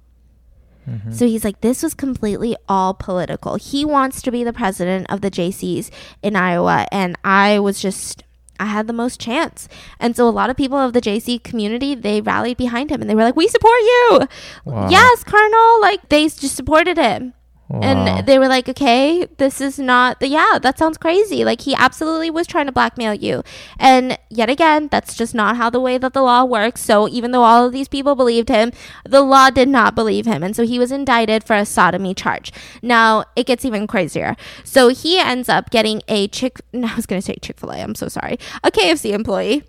Mm-hmm. 0.88 1.12
So 1.12 1.26
he's 1.26 1.44
like, 1.44 1.60
this 1.60 1.82
was 1.82 1.94
completely 1.94 2.56
all 2.68 2.92
political. 2.94 3.54
He 3.56 3.84
wants 3.84 4.20
to 4.22 4.30
be 4.32 4.42
the 4.42 4.52
president 4.52 5.06
of 5.10 5.20
the 5.20 5.30
JCs 5.30 5.90
in 6.22 6.34
Iowa. 6.34 6.86
And 6.90 7.16
I 7.24 7.58
was 7.60 7.80
just, 7.80 8.24
I 8.62 8.66
had 8.66 8.86
the 8.86 8.92
most 8.92 9.18
chance. 9.18 9.68
And 9.98 10.16
so 10.16 10.28
a 10.28 10.30
lot 10.30 10.48
of 10.48 10.56
people 10.56 10.78
of 10.78 10.92
the 10.92 11.00
JC 11.00 11.42
community, 11.42 11.96
they 11.96 12.20
rallied 12.20 12.56
behind 12.56 12.90
him 12.90 13.00
and 13.00 13.10
they 13.10 13.14
were 13.16 13.24
like, 13.24 13.34
we 13.34 13.48
support 13.48 13.80
you. 13.80 14.20
Wow. 14.64 14.88
Yes, 14.88 15.24
Colonel. 15.24 15.80
Like 15.80 16.08
they 16.08 16.28
just 16.28 16.54
supported 16.54 16.96
him. 16.96 17.34
Wow. 17.72 17.80
And 17.80 18.26
they 18.26 18.38
were 18.38 18.48
like, 18.48 18.68
okay, 18.68 19.26
this 19.38 19.58
is 19.58 19.78
not 19.78 20.20
the, 20.20 20.28
yeah, 20.28 20.58
that 20.60 20.78
sounds 20.78 20.98
crazy. 20.98 21.42
Like 21.42 21.62
he 21.62 21.74
absolutely 21.74 22.28
was 22.28 22.46
trying 22.46 22.66
to 22.66 22.72
blackmail 22.72 23.14
you. 23.14 23.42
And 23.78 24.18
yet 24.28 24.50
again, 24.50 24.88
that's 24.90 25.16
just 25.16 25.34
not 25.34 25.56
how 25.56 25.70
the 25.70 25.80
way 25.80 25.96
that 25.96 26.12
the 26.12 26.20
law 26.20 26.44
works. 26.44 26.82
So 26.82 27.08
even 27.08 27.30
though 27.30 27.44
all 27.44 27.64
of 27.64 27.72
these 27.72 27.88
people 27.88 28.14
believed 28.14 28.50
him, 28.50 28.72
the 29.08 29.22
law 29.22 29.48
did 29.48 29.70
not 29.70 29.94
believe 29.94 30.26
him. 30.26 30.42
And 30.42 30.54
so 30.54 30.66
he 30.66 30.78
was 30.78 30.92
indicted 30.92 31.44
for 31.44 31.56
a 31.56 31.64
sodomy 31.64 32.12
charge. 32.12 32.52
Now 32.82 33.24
it 33.36 33.46
gets 33.46 33.64
even 33.64 33.86
crazier. 33.86 34.36
So 34.64 34.88
he 34.88 35.18
ends 35.18 35.48
up 35.48 35.70
getting 35.70 36.02
a 36.08 36.28
chick, 36.28 36.60
I 36.74 36.94
was 36.94 37.06
going 37.06 37.22
to 37.22 37.24
say 37.24 37.36
Chick 37.40 37.58
fil 37.58 37.70
A, 37.70 37.78
I'm 37.78 37.94
so 37.94 38.08
sorry, 38.08 38.38
a 38.62 38.70
KFC 38.70 39.12
employee 39.14 39.62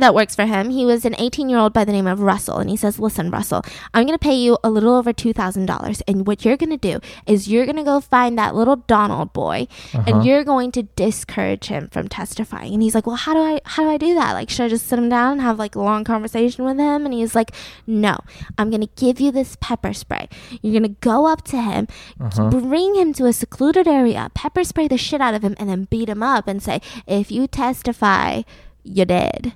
that 0.00 0.14
works 0.14 0.34
for 0.34 0.44
him. 0.46 0.70
He 0.70 0.84
was 0.84 1.04
an 1.04 1.14
18 1.18 1.48
year 1.48 1.58
old 1.58 1.72
by 1.72 1.84
the 1.84 1.92
name 1.92 2.06
of 2.06 2.20
Russell. 2.20 2.58
And 2.58 2.68
he 2.70 2.76
says, 2.76 2.98
Listen, 2.98 3.30
Russell, 3.30 3.62
I'm 3.94 4.06
going 4.06 4.18
to 4.18 4.22
pay 4.22 4.34
you 4.34 4.58
a 4.64 4.70
little 4.70 4.94
over 4.94 5.12
$2,000. 5.12 6.02
And 6.08 6.26
what 6.26 6.44
you're 6.44 6.56
going 6.56 6.70
to 6.70 6.76
do 6.76 7.00
is 7.26 7.48
you're 7.48 7.64
going 7.66 7.76
to 7.76 7.82
go 7.84 8.00
find 8.00 8.38
that 8.38 8.54
little 8.54 8.76
Donald 8.76 9.32
boy 9.32 9.66
Uh-huh. 9.94 10.02
and 10.06 10.24
you're 10.24 10.44
going 10.44 10.72
to 10.72 10.82
discourage 10.82 11.66
him 11.66 11.88
from 11.88 12.08
testifying. 12.08 12.72
And 12.74 12.82
he's 12.82 12.94
like, 12.94 13.06
Well, 13.06 13.16
how 13.16 13.34
do 13.34 13.40
I, 13.40 13.60
how 13.64 13.82
do 13.84 13.90
I 13.90 13.96
do 13.98 14.14
that? 14.14 14.32
Like, 14.32 14.50
should 14.50 14.64
I 14.66 14.68
just 14.68 14.86
sit 14.86 14.98
him 14.98 15.08
down 15.08 15.32
and 15.32 15.40
have 15.42 15.58
like 15.58 15.74
a 15.74 15.80
long 15.80 16.04
conversation 16.04 16.64
with 16.64 16.78
him? 16.78 17.04
And 17.04 17.14
he's 17.14 17.34
like, 17.34 17.52
No, 17.86 18.18
I'm 18.58 18.70
going 18.70 18.80
to 18.86 18.90
give 18.96 19.20
you 19.20 19.30
this 19.30 19.56
pepper 19.60 19.92
spray. 19.92 20.28
You're 20.62 20.78
going 20.78 20.94
to 20.94 21.00
go 21.00 21.26
up 21.26 21.42
to 21.44 21.60
him, 21.60 21.88
Uh-huh. 22.20 22.50
bring 22.50 22.94
him 22.94 23.12
to 23.14 23.26
a 23.26 23.32
secluded 23.32 23.86
area, 23.88 24.30
pepper 24.34 24.64
spray 24.64 24.88
the 24.88 24.98
shit 24.98 25.20
out 25.20 25.34
of 25.34 25.42
him, 25.42 25.54
and 25.58 25.68
then 25.68 25.84
beat 25.84 26.08
him 26.08 26.22
up 26.22 26.48
and 26.48 26.62
say, 26.62 26.80
If 27.06 27.30
you 27.30 27.46
testify, 27.46 28.42
you're 28.84 29.06
dead. 29.06 29.54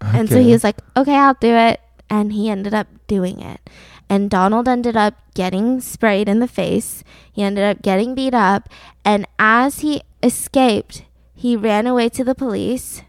And 0.00 0.28
so 0.28 0.40
he 0.40 0.52
was 0.52 0.64
like, 0.64 0.78
okay, 0.96 1.14
I'll 1.14 1.36
do 1.40 1.54
it. 1.54 1.80
And 2.08 2.32
he 2.32 2.48
ended 2.48 2.74
up 2.74 2.88
doing 3.06 3.40
it. 3.40 3.60
And 4.08 4.28
Donald 4.28 4.66
ended 4.66 4.96
up 4.96 5.14
getting 5.34 5.80
sprayed 5.80 6.28
in 6.28 6.40
the 6.40 6.48
face. 6.48 7.04
He 7.30 7.42
ended 7.42 7.64
up 7.64 7.82
getting 7.82 8.14
beat 8.14 8.34
up. 8.34 8.68
And 9.04 9.26
as 9.38 9.80
he 9.80 10.02
escaped, 10.22 11.04
he 11.34 11.56
ran 11.56 11.86
away 11.86 12.08
to 12.10 12.24
the 12.24 12.34
police 12.34 13.02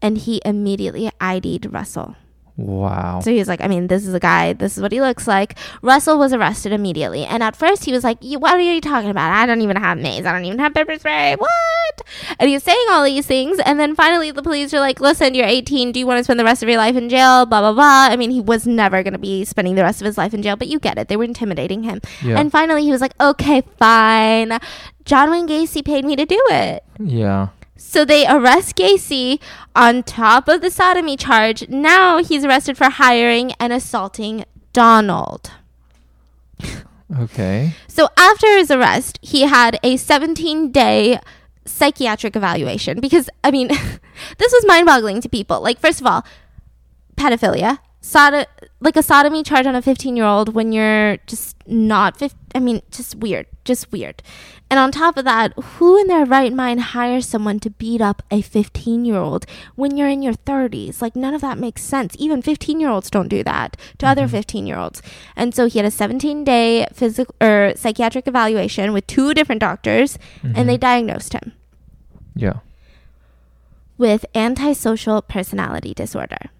and 0.00 0.18
he 0.18 0.40
immediately 0.44 1.10
ID'd 1.20 1.72
Russell. 1.72 2.16
Wow. 2.58 3.20
So 3.20 3.30
he 3.30 3.38
was 3.38 3.46
like, 3.46 3.60
I 3.60 3.68
mean, 3.68 3.86
this 3.86 4.04
is 4.04 4.12
a 4.14 4.18
guy, 4.20 4.52
this 4.52 4.76
is 4.76 4.82
what 4.82 4.90
he 4.90 5.00
looks 5.00 5.28
like. 5.28 5.56
Russell 5.80 6.18
was 6.18 6.32
arrested 6.32 6.72
immediately. 6.72 7.24
And 7.24 7.40
at 7.40 7.54
first 7.54 7.84
he 7.84 7.92
was 7.92 8.02
like, 8.02 8.18
What 8.20 8.54
are 8.54 8.60
you 8.60 8.80
talking 8.80 9.10
about? 9.10 9.30
I 9.32 9.46
don't 9.46 9.60
even 9.62 9.76
have 9.76 9.96
mace. 9.96 10.26
I 10.26 10.32
don't 10.32 10.44
even 10.44 10.58
have 10.58 10.74
pepper 10.74 10.98
spray. 10.98 11.36
What? 11.38 12.02
And 12.38 12.48
he 12.48 12.56
was 12.56 12.64
saying 12.64 12.84
all 12.90 13.04
these 13.04 13.26
things. 13.26 13.60
And 13.64 13.78
then 13.78 13.94
finally 13.94 14.32
the 14.32 14.42
police 14.42 14.74
are 14.74 14.80
like, 14.80 15.00
Listen, 15.00 15.34
you're 15.36 15.46
18. 15.46 15.92
Do 15.92 16.00
you 16.00 16.06
want 16.06 16.18
to 16.18 16.24
spend 16.24 16.40
the 16.40 16.44
rest 16.44 16.64
of 16.64 16.68
your 16.68 16.78
life 16.78 16.96
in 16.96 17.08
jail? 17.08 17.46
Blah, 17.46 17.60
blah, 17.60 17.72
blah. 17.74 18.08
I 18.12 18.16
mean, 18.16 18.32
he 18.32 18.40
was 18.40 18.66
never 18.66 19.04
going 19.04 19.12
to 19.12 19.20
be 19.20 19.44
spending 19.44 19.76
the 19.76 19.82
rest 19.84 20.00
of 20.00 20.06
his 20.06 20.18
life 20.18 20.34
in 20.34 20.42
jail, 20.42 20.56
but 20.56 20.66
you 20.66 20.80
get 20.80 20.98
it. 20.98 21.06
They 21.06 21.16
were 21.16 21.24
intimidating 21.24 21.84
him. 21.84 22.00
Yeah. 22.24 22.40
And 22.40 22.50
finally 22.50 22.82
he 22.82 22.90
was 22.90 23.00
like, 23.00 23.14
Okay, 23.20 23.62
fine. 23.78 24.58
John 25.04 25.30
Wayne 25.30 25.46
Gacy 25.46 25.84
paid 25.84 26.04
me 26.04 26.16
to 26.16 26.26
do 26.26 26.42
it. 26.50 26.82
yeah. 26.98 27.48
So 27.78 28.04
they 28.04 28.26
arrest 28.26 28.76
Gacy 28.76 29.40
on 29.74 30.02
top 30.02 30.48
of 30.48 30.60
the 30.60 30.70
sodomy 30.70 31.16
charge. 31.16 31.68
Now 31.68 32.18
he's 32.18 32.44
arrested 32.44 32.76
for 32.76 32.90
hiring 32.90 33.52
and 33.60 33.72
assaulting 33.72 34.44
Donald. 34.72 35.52
Okay. 37.20 37.72
So 37.86 38.08
after 38.18 38.58
his 38.58 38.70
arrest, 38.70 39.18
he 39.22 39.42
had 39.42 39.78
a 39.82 39.96
17 39.96 40.72
day 40.72 41.20
psychiatric 41.64 42.34
evaluation 42.36 43.00
because, 43.00 43.30
I 43.44 43.50
mean, 43.50 43.68
this 44.38 44.52
was 44.52 44.66
mind 44.66 44.86
boggling 44.86 45.20
to 45.22 45.28
people. 45.28 45.62
Like, 45.62 45.78
first 45.78 46.00
of 46.00 46.06
all, 46.06 46.26
pedophilia, 47.16 47.78
sod- 48.08 48.46
like 48.80 48.96
a 48.96 49.02
sodomy 49.02 49.42
charge 49.42 49.66
on 49.66 49.74
a 49.74 49.82
15 49.82 50.16
year 50.16 50.24
old 50.24 50.54
when 50.54 50.72
you're 50.72 51.18
just 51.26 51.56
not 51.66 52.16
15. 52.16 52.38
I 52.54 52.60
mean, 52.60 52.80
just 52.90 53.16
weird, 53.16 53.46
just 53.64 53.92
weird. 53.92 54.22
And 54.70 54.78
on 54.78 54.90
top 54.92 55.16
of 55.16 55.24
that, 55.24 55.52
who 55.52 55.98
in 55.98 56.08
their 56.08 56.24
right 56.24 56.52
mind 56.52 56.80
hires 56.80 57.26
someone 57.26 57.58
to 57.60 57.70
beat 57.70 58.00
up 58.00 58.22
a 58.30 58.40
15 58.42 59.04
year 59.04 59.16
old 59.16 59.46
when 59.76 59.96
you're 59.96 60.08
in 60.08 60.22
your 60.22 60.34
30s? 60.34 61.00
Like, 61.00 61.16
none 61.16 61.34
of 61.34 61.40
that 61.40 61.58
makes 61.58 61.82
sense. 61.82 62.14
Even 62.18 62.42
15 62.42 62.80
year 62.80 62.90
olds 62.90 63.10
don't 63.10 63.28
do 63.28 63.42
that 63.44 63.76
to 63.98 64.06
other 64.06 64.22
mm-hmm. 64.22 64.36
15 64.36 64.66
year 64.66 64.78
olds. 64.78 65.02
And 65.36 65.54
so 65.54 65.66
he 65.66 65.78
had 65.78 65.86
a 65.86 65.90
17 65.90 66.44
day 66.44 66.86
physical 66.92 67.34
or 67.40 67.72
psychiatric 67.76 68.26
evaluation 68.26 68.92
with 68.92 69.06
two 69.06 69.34
different 69.34 69.60
doctors, 69.60 70.18
and 70.42 70.68
they 70.68 70.74
mm-hmm. 70.74 70.80
diagnosed 70.80 71.32
him 71.34 71.52
Yeah. 72.34 72.60
with 73.96 74.24
antisocial 74.34 75.22
personality 75.22 75.94
disorder, 75.94 76.50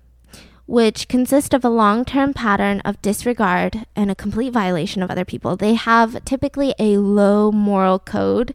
which 0.69 1.09
consist 1.09 1.55
of 1.55 1.65
a 1.65 1.69
long 1.71 2.05
term 2.05 2.35
pattern 2.35 2.81
of 2.81 3.01
disregard 3.01 3.87
and 3.97 4.11
a 4.11 4.15
complete 4.15 4.53
violation 4.53 5.03
of 5.03 5.11
other 5.11 5.25
people. 5.25 5.57
They 5.57 5.73
have 5.73 6.23
typically 6.27 6.75
a 6.79 6.99
low 6.99 7.51
moral 7.51 7.99
code 7.99 8.53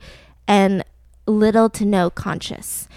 and 0.47 0.84
little 1.26 1.70
to 1.72 1.84
no 1.84 2.11
conscience. 2.11 2.88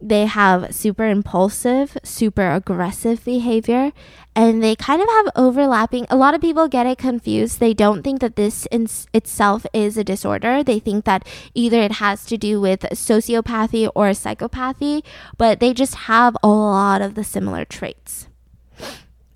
They 0.00 0.26
have 0.26 0.74
super 0.74 1.06
impulsive, 1.06 1.96
super 2.02 2.50
aggressive 2.50 3.24
behavior, 3.24 3.92
and 4.34 4.62
they 4.62 4.76
kind 4.76 5.00
of 5.00 5.08
have 5.08 5.28
overlapping. 5.34 6.06
A 6.10 6.16
lot 6.16 6.34
of 6.34 6.42
people 6.42 6.68
get 6.68 6.86
it 6.86 6.98
confused. 6.98 7.58
They 7.58 7.72
don't 7.72 8.02
think 8.02 8.20
that 8.20 8.36
this 8.36 8.66
in 8.66 8.88
itself 9.14 9.64
is 9.72 9.96
a 9.96 10.04
disorder. 10.04 10.62
They 10.62 10.78
think 10.78 11.06
that 11.06 11.26
either 11.54 11.80
it 11.80 11.92
has 11.92 12.26
to 12.26 12.36
do 12.36 12.60
with 12.60 12.80
sociopathy 12.92 13.90
or 13.94 14.10
psychopathy, 14.10 15.02
but 15.38 15.60
they 15.60 15.72
just 15.72 15.94
have 15.94 16.36
a 16.42 16.48
lot 16.48 17.00
of 17.00 17.14
the 17.14 17.24
similar 17.24 17.64
traits. 17.64 18.28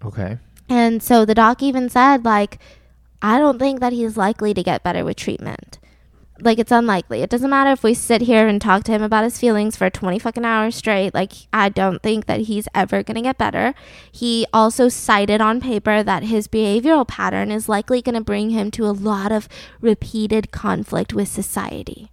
Okay. 0.05 0.39
And 0.69 1.03
so 1.03 1.25
the 1.25 1.35
doc 1.35 1.63
even 1.63 1.89
said, 1.89 2.25
like, 2.25 2.59
I 3.23 3.39
don't 3.39 3.59
think 3.59 3.81
that 3.81 3.95
he's 3.95 4.17
likely 4.17 4.55
to 4.55 4.63
get 4.63 4.83
better 4.83 5.05
with 5.05 5.17
treatment. 5.17 5.79
Like, 6.43 6.59
it's 6.59 6.73
unlikely. 6.73 7.23
It 7.23 7.31
doesn't 7.31 7.51
matter 7.51 7.71
if 7.71 7.83
we 7.83 7.95
sit 7.95 8.23
here 8.23 8.49
and 8.49 8.61
talk 8.61 8.85
to 8.85 8.93
him 8.93 9.03
about 9.03 9.25
his 9.25 9.39
feelings 9.39 9.77
for 9.77 9.91
20 9.91 10.19
fucking 10.19 10.45
hours 10.45 10.75
straight. 10.75 11.15
Like, 11.15 11.33
I 11.53 11.69
don't 11.69 12.03
think 12.03 12.27
that 12.27 12.41
he's 12.43 12.67
ever 12.75 13.03
going 13.03 13.17
to 13.17 13.23
get 13.23 13.39
better. 13.39 13.75
He 14.11 14.47
also 14.53 14.89
cited 14.89 15.41
on 15.41 15.61
paper 15.61 16.03
that 16.03 16.25
his 16.25 16.49
behavioral 16.49 17.07
pattern 17.07 17.51
is 17.51 17.69
likely 17.69 18.01
going 18.03 18.15
to 18.15 18.21
bring 18.21 18.51
him 18.51 18.71
to 18.73 18.87
a 18.87 18.93
lot 18.93 19.33
of 19.33 19.49
repeated 19.81 20.51
conflict 20.51 21.13
with 21.13 21.29
society, 21.29 22.11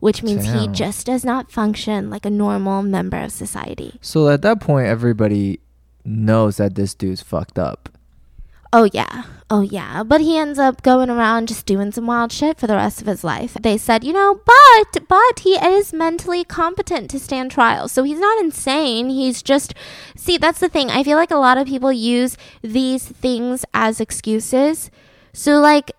which 0.00 0.22
means 0.22 0.52
he 0.52 0.68
just 0.68 1.06
does 1.06 1.24
not 1.24 1.52
function 1.52 2.08
like 2.10 2.24
a 2.24 2.30
normal 2.30 2.82
member 2.82 3.18
of 3.18 3.32
society. 3.32 3.98
So 4.00 4.28
at 4.28 4.42
that 4.42 4.60
point, 4.60 4.86
everybody 4.86 5.60
knows 6.04 6.56
that 6.56 6.74
this 6.74 6.94
dude's 6.94 7.22
fucked 7.22 7.58
up. 7.58 7.90
Oh 8.72 8.88
yeah. 8.92 9.24
Oh 9.50 9.62
yeah. 9.62 10.04
But 10.04 10.20
he 10.20 10.38
ends 10.38 10.58
up 10.58 10.82
going 10.82 11.10
around 11.10 11.48
just 11.48 11.66
doing 11.66 11.90
some 11.90 12.06
wild 12.06 12.30
shit 12.30 12.58
for 12.58 12.68
the 12.68 12.76
rest 12.76 13.00
of 13.00 13.08
his 13.08 13.24
life. 13.24 13.54
They 13.54 13.76
said, 13.76 14.04
you 14.04 14.12
know, 14.12 14.40
but 14.46 15.08
but 15.08 15.40
he 15.40 15.54
is 15.54 15.92
mentally 15.92 16.44
competent 16.44 17.10
to 17.10 17.18
stand 17.18 17.50
trial. 17.50 17.88
So 17.88 18.04
he's 18.04 18.20
not 18.20 18.38
insane. 18.38 19.08
He's 19.08 19.42
just 19.42 19.74
See, 20.16 20.38
that's 20.38 20.60
the 20.60 20.68
thing. 20.68 20.90
I 20.90 21.02
feel 21.02 21.16
like 21.16 21.32
a 21.32 21.36
lot 21.36 21.58
of 21.58 21.66
people 21.66 21.92
use 21.92 22.36
these 22.62 23.08
things 23.08 23.64
as 23.74 24.00
excuses. 24.00 24.90
So 25.32 25.58
like 25.58 25.90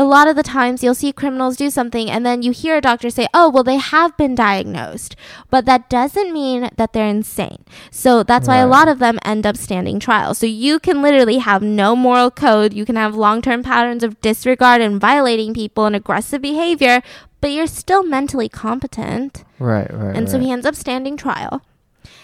a 0.00 0.04
lot 0.04 0.28
of 0.28 0.34
the 0.34 0.42
times 0.42 0.82
you'll 0.82 0.94
see 0.94 1.12
criminals 1.12 1.58
do 1.58 1.68
something 1.68 2.10
and 2.10 2.24
then 2.24 2.42
you 2.42 2.52
hear 2.52 2.76
a 2.76 2.80
doctor 2.80 3.10
say, 3.10 3.26
oh, 3.34 3.50
well, 3.50 3.62
they 3.62 3.76
have 3.76 4.16
been 4.16 4.34
diagnosed. 4.34 5.14
But 5.50 5.66
that 5.66 5.90
doesn't 5.90 6.32
mean 6.32 6.70
that 6.76 6.94
they're 6.94 7.06
insane. 7.06 7.64
So 7.90 8.22
that's 8.22 8.48
why 8.48 8.56
a 8.56 8.66
lot 8.66 8.88
of 8.88 8.98
them 8.98 9.18
end 9.24 9.46
up 9.46 9.58
standing 9.58 10.00
trial. 10.00 10.32
So 10.32 10.46
you 10.46 10.78
can 10.78 11.02
literally 11.02 11.38
have 11.38 11.62
no 11.62 11.94
moral 11.94 12.30
code. 12.30 12.72
You 12.72 12.86
can 12.86 12.96
have 12.96 13.14
long 13.14 13.42
term 13.42 13.62
patterns 13.62 14.02
of 14.02 14.20
disregard 14.22 14.80
and 14.80 14.98
violating 14.98 15.52
people 15.52 15.84
and 15.84 15.94
aggressive 15.94 16.40
behavior, 16.40 17.02
but 17.42 17.50
you're 17.50 17.66
still 17.66 18.02
mentally 18.02 18.48
competent. 18.48 19.44
Right, 19.58 19.92
right. 19.92 20.16
And 20.16 20.30
so 20.30 20.38
right. 20.38 20.46
he 20.46 20.50
ends 20.50 20.64
up 20.64 20.74
standing 20.74 21.18
trial. 21.18 21.62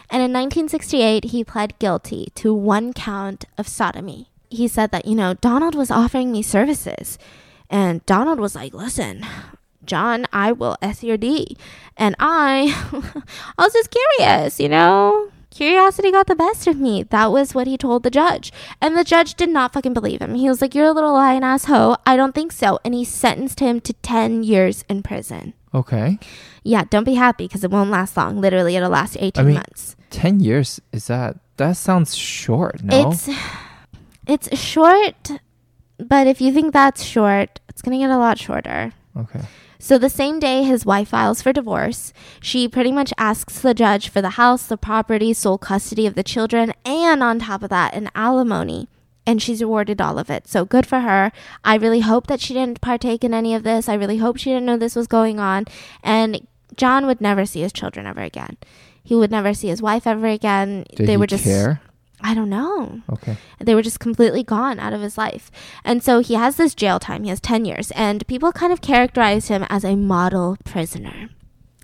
And 0.09 0.23
in 0.23 0.33
1968, 0.33 1.25
he 1.27 1.45
pled 1.45 1.79
guilty 1.79 2.33
to 2.37 2.55
one 2.55 2.95
count 2.95 3.45
of 3.59 3.69
sodomy. 3.69 4.31
He 4.49 4.67
said 4.67 4.93
that, 4.93 5.05
you 5.05 5.15
know, 5.15 5.35
Donald 5.35 5.75
was 5.75 5.91
offering 5.91 6.33
me 6.33 6.41
services. 6.41 7.19
And 7.71 8.05
Donald 8.07 8.41
was 8.41 8.55
like, 8.55 8.75
listen, 8.75 9.25
John, 9.85 10.27
I 10.33 10.53
will 10.53 10.77
S 10.83 11.03
your 11.03 11.17
D. 11.17 11.57
And 11.97 12.15
I, 12.19 12.75
I 13.59 13.65
was 13.65 13.73
just 13.73 13.91
curious, 13.91 14.61
you 14.61 14.69
know? 14.69 15.31
Curiosity 15.51 16.13
got 16.13 16.27
the 16.27 16.35
best 16.35 16.67
of 16.67 16.79
me. 16.79 17.03
That 17.05 17.33
was 17.33 17.55
what 17.55 17.67
he 17.67 17.79
told 17.79 18.03
the 18.03 18.11
judge. 18.11 18.53
And 18.81 18.95
the 18.95 19.05
judge 19.05 19.37
did 19.37 19.49
not 19.49 19.73
fucking 19.73 19.95
believe 19.95 20.21
him. 20.21 20.35
He 20.35 20.51
was 20.51 20.61
like, 20.61 20.75
You're 20.75 20.89
a 20.89 20.93
little 20.93 21.15
lying 21.15 21.43
ass 21.43 21.65
hoe. 21.65 21.97
I 22.05 22.15
don't 22.17 22.35
think 22.35 22.53
so. 22.53 22.79
And 22.85 22.93
he 22.93 23.07
sentenced 23.07 23.61
him 23.61 23.81
to 23.81 23.95
10 23.95 24.43
years 24.43 24.85
in 24.89 25.03
prison. 25.03 25.55
okay. 25.73 26.19
Yeah, 26.63 26.83
don't 26.91 27.05
be 27.05 27.15
happy 27.15 27.47
because 27.47 27.63
it 27.63 27.71
won't 27.71 27.91
last 27.91 28.17
long. 28.17 28.41
Literally, 28.41 28.75
it'll 28.75 28.91
last 28.91 29.17
18 29.21 29.47
mean, 29.47 29.55
months. 29.55 29.95
10 30.11 30.41
years 30.41 30.81
is 30.93 31.07
that 31.07 31.37
that 31.57 31.77
sounds 31.77 32.15
short, 32.17 32.83
no? 32.83 33.11
It's 33.11 33.29
it's 34.27 34.59
short, 34.59 35.31
but 35.99 36.27
if 36.27 36.41
you 36.41 36.53
think 36.53 36.73
that's 36.73 37.03
short, 37.03 37.61
it's 37.69 37.83
going 37.83 37.99
to 37.99 38.05
get 38.05 38.11
a 38.15 38.19
lot 38.19 38.39
shorter. 38.39 38.93
okay. 39.17 39.41
So 39.79 39.99
the 39.99 40.09
same 40.09 40.41
day 40.41 40.63
his 40.63 40.87
wife 40.87 41.09
files 41.09 41.43
for 41.43 41.53
divorce, 41.53 42.13
she 42.41 42.67
pretty 42.67 42.91
much 42.91 43.13
asks 43.19 43.61
the 43.61 43.75
judge 43.75 44.09
for 44.09 44.23
the 44.23 44.31
house, 44.31 44.67
the 44.67 44.79
property, 44.79 45.35
sole 45.35 45.59
custody 45.59 46.07
of 46.07 46.15
the 46.15 46.23
children, 46.25 46.73
and 46.85 47.23
on 47.23 47.39
top 47.39 47.63
of 47.63 47.69
that, 47.71 47.95
an 47.95 48.11
alimony. 48.15 48.89
And 49.27 49.43
she's 49.43 49.61
awarded 49.61 50.01
all 50.01 50.19
of 50.19 50.31
it. 50.31 50.49
So 50.49 50.65
good 50.65 50.87
for 50.87 51.01
her. 51.01 51.31
I 51.63 51.77
really 51.77 52.01
hope 52.01 52.27
that 52.29 52.41
she 52.41 52.55
didn't 52.55 52.81
partake 52.81 53.23
in 53.23 53.35
any 53.35 53.55
of 53.55 53.65
this. 53.65 53.89
I 53.89 53.95
really 53.95 54.17
hope 54.19 54.39
she 54.39 54.51
didn't 54.51 54.67
know 54.67 54.79
this 54.79 54.97
was 54.97 55.07
going 55.07 55.39
on. 55.39 55.67
And 56.03 56.47
John 56.77 57.07
would 57.07 57.21
never 57.21 57.45
see 57.45 57.61
his 57.61 57.73
children 57.73 58.07
ever 58.07 58.23
again. 58.23 58.57
He 59.03 59.15
would 59.15 59.31
never 59.31 59.53
see 59.53 59.69
his 59.69 59.83
wife 59.83 60.07
ever 60.07 60.27
again. 60.27 60.85
Did 60.95 61.07
they 61.07 61.13
he 61.13 61.17
were 61.17 61.27
just 61.27 61.45
care? 61.45 61.81
I 62.21 62.35
don't 62.35 62.51
know. 62.51 63.03
Okay. 63.11 63.37
They 63.61 63.75
were 63.75 63.83
just 63.83 64.01
completely 64.01 64.43
gone 64.43 64.79
out 64.79 64.93
of 64.93 65.01
his 65.01 65.19
life. 65.19 65.51
And 65.85 66.03
so 66.03 66.21
he 66.21 66.35
has 66.35 66.57
this 66.57 66.75
jail 66.75 66.99
time. 66.99 67.25
He 67.25 67.29
has 67.31 67.41
10 67.41 67.65
years. 67.65 67.91
And 67.93 68.27
people 68.27 68.53
kind 68.53 68.73
of 68.73 68.81
characterize 68.81 69.49
him 69.49 69.67
as 69.69 69.85
a 69.85 69.97
model 69.97 70.57
prisoner. 70.65 71.29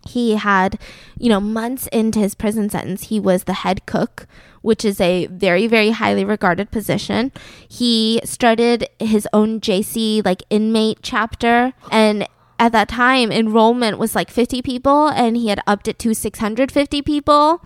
He 0.09 0.35
had, 0.35 0.81
you 1.19 1.29
know, 1.29 1.41
months 1.41 1.87
into 1.89 2.19
his 2.19 2.35
prison 2.35 2.69
sentence, 2.71 3.05
he 3.05 3.21
was 3.21 3.45
the 3.45 3.53
head 3.53 3.87
cook, 3.87 4.27
which 4.61 4.85
is 4.85 5.01
a 5.01 5.27
very, 5.27 5.67
very 5.67 5.91
highly 5.91 6.25
regarded 6.25 6.71
position. 6.71 7.31
He 7.69 8.21
started 8.25 8.89
his 8.99 9.29
own 9.33 9.61
JC, 9.61 10.25
like 10.25 10.43
inmate 10.51 10.99
chapter. 11.03 11.73
And 11.91 12.27
at 12.59 12.73
that 12.73 12.89
time, 12.89 13.31
enrollment 13.31 13.99
was 13.99 14.15
like 14.15 14.31
50 14.31 14.63
people, 14.63 15.09
and 15.09 15.37
he 15.37 15.49
had 15.49 15.61
upped 15.67 15.89
it 15.89 15.99
to 16.01 16.15
650 16.15 17.03
people. 17.03 17.63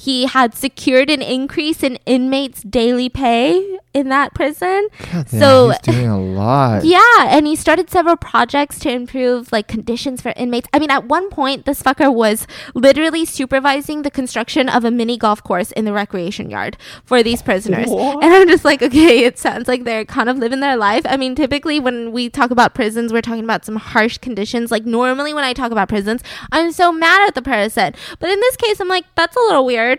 He 0.00 0.24
had 0.24 0.54
secured 0.54 1.10
an 1.10 1.20
increase 1.20 1.82
in 1.82 1.96
inmates' 2.06 2.62
daily 2.62 3.10
pay 3.10 3.76
in 3.92 4.08
that 4.08 4.32
prison. 4.34 4.88
God 5.12 5.28
So- 5.28 5.68
he's 5.70 5.78
doing 5.80 6.08
a 6.08 6.18
lot. 6.40 6.84
Yeah, 6.84 7.00
and 7.28 7.46
he 7.46 7.54
started 7.54 7.90
several 7.90 8.16
projects 8.16 8.78
to 8.78 8.90
improve 8.90 9.52
like 9.52 9.68
conditions 9.68 10.22
for 10.22 10.32
inmates. 10.36 10.68
I 10.72 10.78
mean, 10.78 10.90
at 10.90 11.04
one 11.04 11.28
point, 11.28 11.66
this 11.66 11.82
fucker 11.82 12.10
was 12.14 12.46
literally 12.74 13.26
supervising 13.26 14.00
the 14.00 14.10
construction 14.10 14.70
of 14.70 14.86
a 14.86 14.90
mini 14.90 15.18
golf 15.18 15.42
course 15.42 15.70
in 15.72 15.84
the 15.84 15.92
recreation 15.92 16.48
yard 16.50 16.78
for 17.04 17.22
these 17.22 17.42
prisoners. 17.42 17.88
What? 17.88 18.24
And 18.24 18.32
I'm 18.32 18.48
just 18.48 18.64
like, 18.64 18.80
okay, 18.82 19.24
it 19.24 19.38
sounds 19.38 19.68
like 19.68 19.84
they're 19.84 20.06
kind 20.06 20.30
of 20.30 20.38
living 20.38 20.60
their 20.60 20.76
life. 20.78 21.02
I 21.04 21.18
mean, 21.18 21.34
typically 21.34 21.78
when 21.78 22.12
we 22.12 22.30
talk 22.30 22.50
about 22.50 22.74
prisons, 22.74 23.12
we're 23.12 23.20
talking 23.20 23.44
about 23.44 23.66
some 23.66 23.76
harsh 23.76 24.16
conditions. 24.18 24.70
Like 24.70 24.86
normally 24.86 25.34
when 25.34 25.44
I 25.44 25.52
talk 25.52 25.72
about 25.72 25.90
prisons, 25.90 26.22
I'm 26.52 26.72
so 26.72 26.90
mad 26.90 27.26
at 27.26 27.34
the 27.34 27.42
person. 27.42 27.92
But 28.18 28.30
in 28.30 28.40
this 28.40 28.56
case, 28.56 28.80
I'm 28.80 28.88
like, 28.88 29.04
that's 29.16 29.36
a 29.36 29.40
little 29.40 29.66
weird. 29.66 29.89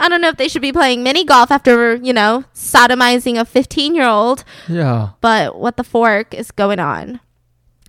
I 0.00 0.08
don't 0.08 0.20
know 0.20 0.28
if 0.28 0.36
they 0.36 0.48
should 0.48 0.62
be 0.62 0.72
playing 0.72 1.02
mini 1.02 1.24
golf 1.24 1.50
after, 1.50 1.94
you 1.96 2.12
know, 2.12 2.44
sodomizing 2.54 3.38
a 3.38 3.44
15 3.44 3.94
year 3.94 4.06
old 4.06 4.44
Yeah. 4.68 5.10
but 5.20 5.58
what 5.58 5.76
the 5.76 5.84
fork 5.84 6.34
is 6.34 6.50
going 6.50 6.80
on. 6.80 7.20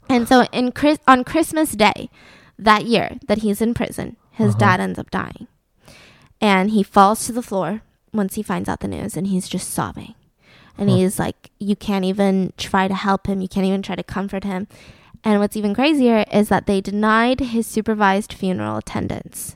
And 0.10 0.28
so 0.28 0.43
in 0.51 0.72
Chris- 0.74 0.99
on 1.08 1.24
Christmas 1.24 1.72
Day 1.72 2.10
that 2.60 2.86
year 2.86 3.18
that 3.28 3.39
he's 3.39 3.62
in 3.62 3.74
prison, 3.74 4.18
his 4.32 4.49
Uh-huh. 4.51 4.60
dad 4.60 4.80
ends 4.80 4.99
up 4.99 5.10
dying. 5.12 5.47
And 6.41 6.72
he 6.72 6.84
falls 6.84 7.26
to 7.26 7.32
the 7.32 7.41
floor 7.41 7.82
once 8.14 8.36
he 8.36 8.43
finds 8.43 8.68
out 8.70 8.82
the 8.82 8.88
news 8.88 9.16
and 9.18 9.28
he's 9.28 9.47
just 9.47 9.70
sobbing. 9.72 10.14
And 10.78 10.89
Huh. 10.89 10.97
he's 10.97 11.18
like 11.20 11.49
you 11.60 11.76
can't 11.76 12.06
even 12.06 12.51
try 12.58 12.88
to 12.88 12.95
help 12.95 13.28
him, 13.28 13.41
you 13.41 13.47
can't 13.47 13.66
even 13.66 13.82
try 13.82 13.95
to 13.95 14.04
comfort 14.04 14.43
him. 14.43 14.68
And 15.24 15.39
what's 15.39 15.56
even 15.56 15.74
crazier 15.74 16.26
is 16.34 16.49
that 16.49 16.66
they 16.68 16.82
denied 16.82 17.39
his 17.39 17.66
supervised 17.66 18.34
funeral 18.34 18.76
attendance, 18.78 19.56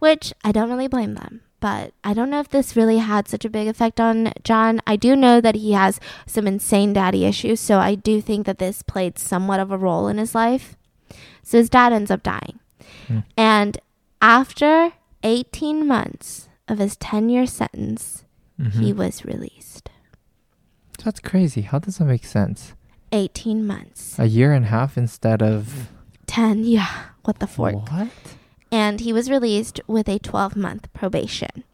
which 0.00 0.32
I 0.42 0.50
don't 0.50 0.68
really 0.70 0.88
blame 0.88 1.14
them. 1.14 1.42
But 1.60 1.92
I 2.02 2.14
don't 2.14 2.30
know 2.30 2.40
if 2.40 2.48
this 2.48 2.74
really 2.74 2.98
had 2.98 3.28
such 3.28 3.44
a 3.44 3.50
big 3.50 3.68
effect 3.68 4.00
on 4.00 4.32
John. 4.42 4.80
I 4.86 4.96
do 4.96 5.14
know 5.14 5.40
that 5.42 5.54
he 5.56 5.72
has 5.72 6.00
some 6.26 6.46
insane 6.46 6.94
daddy 6.94 7.24
issues, 7.26 7.60
so 7.60 7.78
I 7.78 7.94
do 7.94 8.20
think 8.22 8.46
that 8.46 8.58
this 8.58 8.82
played 8.82 9.18
somewhat 9.18 9.60
of 9.60 9.70
a 9.70 9.76
role 9.78 10.08
in 10.08 10.16
his 10.18 10.34
life. 10.34 10.76
So 11.42 11.58
his 11.58 11.68
dad 11.68 11.92
ends 11.92 12.10
up 12.10 12.22
dying. 12.22 12.60
Hmm. 13.08 13.18
And 13.36 13.78
after 14.22 14.92
18 15.22 15.86
months 15.86 16.48
of 16.66 16.78
his 16.78 16.96
10 16.96 17.28
year 17.28 17.44
sentence, 17.46 18.24
Mhm. 18.58 18.72
he 18.82 18.92
was 18.94 19.24
released. 19.26 19.90
That's 21.04 21.20
crazy. 21.20 21.62
How 21.62 21.78
does 21.78 21.98
that 21.98 22.04
make 22.06 22.24
sense? 22.24 22.74
18 23.12 23.66
months. 23.66 24.18
A 24.18 24.26
year 24.26 24.52
and 24.52 24.64
a 24.64 24.68
half 24.68 24.96
instead 24.96 25.42
of 25.42 25.88
10, 26.26 26.64
yeah. 26.64 26.88
What 27.24 27.38
the 27.38 27.46
fork? 27.46 27.74
what? 27.90 28.08
And 28.72 29.00
he 29.00 29.12
was 29.12 29.30
released 29.30 29.80
with 29.86 30.08
a 30.08 30.18
12 30.18 30.56
month 30.56 30.92
probation. 30.92 31.64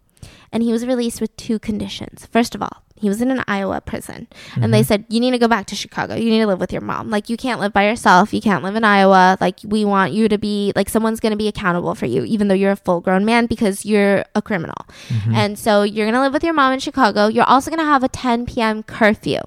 And 0.53 0.63
he 0.63 0.73
was 0.73 0.87
released 0.87 1.21
with 1.21 1.37
two 1.37 1.59
conditions. 1.59 2.27
First 2.33 2.55
of 2.55 2.63
all, 2.63 2.83
he 2.99 3.09
was 3.11 3.21
in 3.21 3.31
an 3.31 3.45
Iowa 3.47 3.81
prison, 3.83 4.27
and 4.55 4.73
they 4.73 4.81
Mhm. 4.81 4.87
said, 4.87 5.05
You 5.11 5.21
need 5.21 5.33
to 5.33 5.39
go 5.39 5.49
back 5.49 5.67
to 5.67 5.77
Chicago. 5.77 6.15
You 6.15 6.31
need 6.31 6.39
to 6.39 6.47
live 6.47 6.61
with 6.61 6.73
your 6.73 6.81
mom. 6.81 7.11
Like, 7.11 7.29
you 7.29 7.37
can't 7.37 7.61
live 7.61 7.73
by 7.75 7.85
yourself. 7.87 8.33
You 8.33 8.41
can't 8.41 8.65
live 8.65 8.75
in 8.75 8.85
Iowa. 8.85 9.37
Like, 9.39 9.59
we 9.65 9.85
want 9.85 10.13
you 10.13 10.29
to 10.29 10.39
be, 10.39 10.73
like, 10.75 10.89
someone's 10.89 11.21
going 11.21 11.33
to 11.33 11.37
be 11.37 11.49
accountable 11.49 11.95
for 11.95 12.07
you, 12.07 12.25
even 12.25 12.49
though 12.49 12.55
you're 12.55 12.71
a 12.73 12.77
full 12.77 13.01
grown 13.03 13.25
man 13.27 13.45
because 13.47 13.85
you're 13.85 14.25
a 14.35 14.41
criminal. 14.41 14.87
Mhm. 15.09 15.35
And 15.35 15.59
so 15.59 15.83
you're 15.83 16.07
going 16.07 16.15
to 16.15 16.21
live 16.23 16.33
with 16.33 16.45
your 16.45 16.55
mom 16.55 16.73
in 16.73 16.79
Chicago. 16.79 17.27
You're 17.27 17.45
also 17.45 17.71
going 17.71 17.81
to 17.81 17.85
have 17.85 18.03
a 18.05 18.09
10 18.09 18.47
p.m. 18.47 18.83
curfew. 18.83 19.41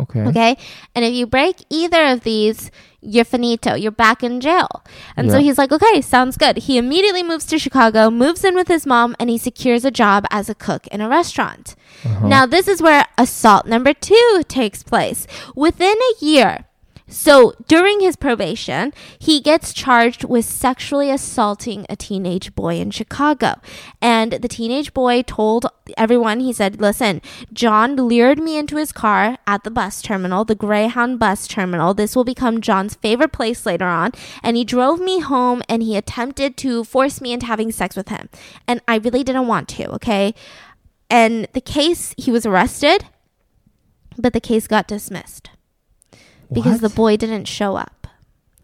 Okay. 0.00 0.20
Okay. 0.20 0.56
And 0.94 1.04
if 1.04 1.14
you 1.14 1.26
break 1.26 1.64
either 1.70 2.04
of 2.06 2.22
these, 2.22 2.70
you're 3.00 3.24
finito. 3.24 3.74
You're 3.74 3.92
back 3.92 4.22
in 4.22 4.40
jail. 4.40 4.84
And 5.16 5.30
so 5.30 5.38
he's 5.38 5.58
like, 5.58 5.70
okay, 5.70 6.00
sounds 6.00 6.36
good. 6.36 6.56
He 6.56 6.76
immediately 6.76 7.22
moves 7.22 7.46
to 7.46 7.58
Chicago, 7.58 8.10
moves 8.10 8.44
in 8.44 8.54
with 8.54 8.68
his 8.68 8.84
mom, 8.84 9.14
and 9.20 9.30
he 9.30 9.38
secures 9.38 9.84
a 9.84 9.90
job 9.90 10.26
as 10.30 10.48
a 10.48 10.54
cook 10.54 10.86
in 10.88 11.00
a 11.00 11.08
restaurant. 11.08 11.76
Uh-huh. 12.04 12.26
Now, 12.26 12.46
this 12.46 12.66
is 12.66 12.82
where 12.82 13.06
assault 13.16 13.66
number 13.66 13.94
two 13.94 14.42
takes 14.48 14.82
place. 14.82 15.26
Within 15.54 15.96
a 15.96 16.24
year, 16.24 16.64
so 17.08 17.52
during 17.68 18.00
his 18.00 18.16
probation, 18.16 18.92
he 19.18 19.40
gets 19.40 19.72
charged 19.72 20.24
with 20.24 20.44
sexually 20.44 21.08
assaulting 21.10 21.86
a 21.88 21.94
teenage 21.94 22.52
boy 22.56 22.76
in 22.76 22.90
Chicago. 22.90 23.60
And 24.02 24.32
the 24.32 24.48
teenage 24.48 24.92
boy 24.92 25.22
told 25.22 25.66
everyone, 25.96 26.40
he 26.40 26.52
said, 26.52 26.80
Listen, 26.80 27.22
John 27.52 27.94
lured 27.94 28.40
me 28.40 28.58
into 28.58 28.76
his 28.76 28.90
car 28.90 29.38
at 29.46 29.62
the 29.62 29.70
bus 29.70 30.02
terminal, 30.02 30.44
the 30.44 30.56
Greyhound 30.56 31.20
bus 31.20 31.46
terminal. 31.46 31.94
This 31.94 32.16
will 32.16 32.24
become 32.24 32.60
John's 32.60 32.96
favorite 32.96 33.32
place 33.32 33.64
later 33.64 33.86
on. 33.86 34.10
And 34.42 34.56
he 34.56 34.64
drove 34.64 34.98
me 34.98 35.20
home 35.20 35.62
and 35.68 35.84
he 35.84 35.96
attempted 35.96 36.56
to 36.58 36.82
force 36.82 37.20
me 37.20 37.32
into 37.32 37.46
having 37.46 37.70
sex 37.70 37.94
with 37.94 38.08
him. 38.08 38.28
And 38.66 38.80
I 38.88 38.96
really 38.96 39.22
didn't 39.22 39.46
want 39.46 39.68
to, 39.68 39.88
okay? 39.92 40.34
And 41.08 41.46
the 41.52 41.60
case, 41.60 42.14
he 42.16 42.32
was 42.32 42.44
arrested, 42.44 43.04
but 44.18 44.32
the 44.32 44.40
case 44.40 44.66
got 44.66 44.88
dismissed 44.88 45.50
because 46.52 46.80
the 46.80 46.88
boy 46.88 47.16
didn't 47.16 47.46
show 47.46 47.76
up. 47.76 48.06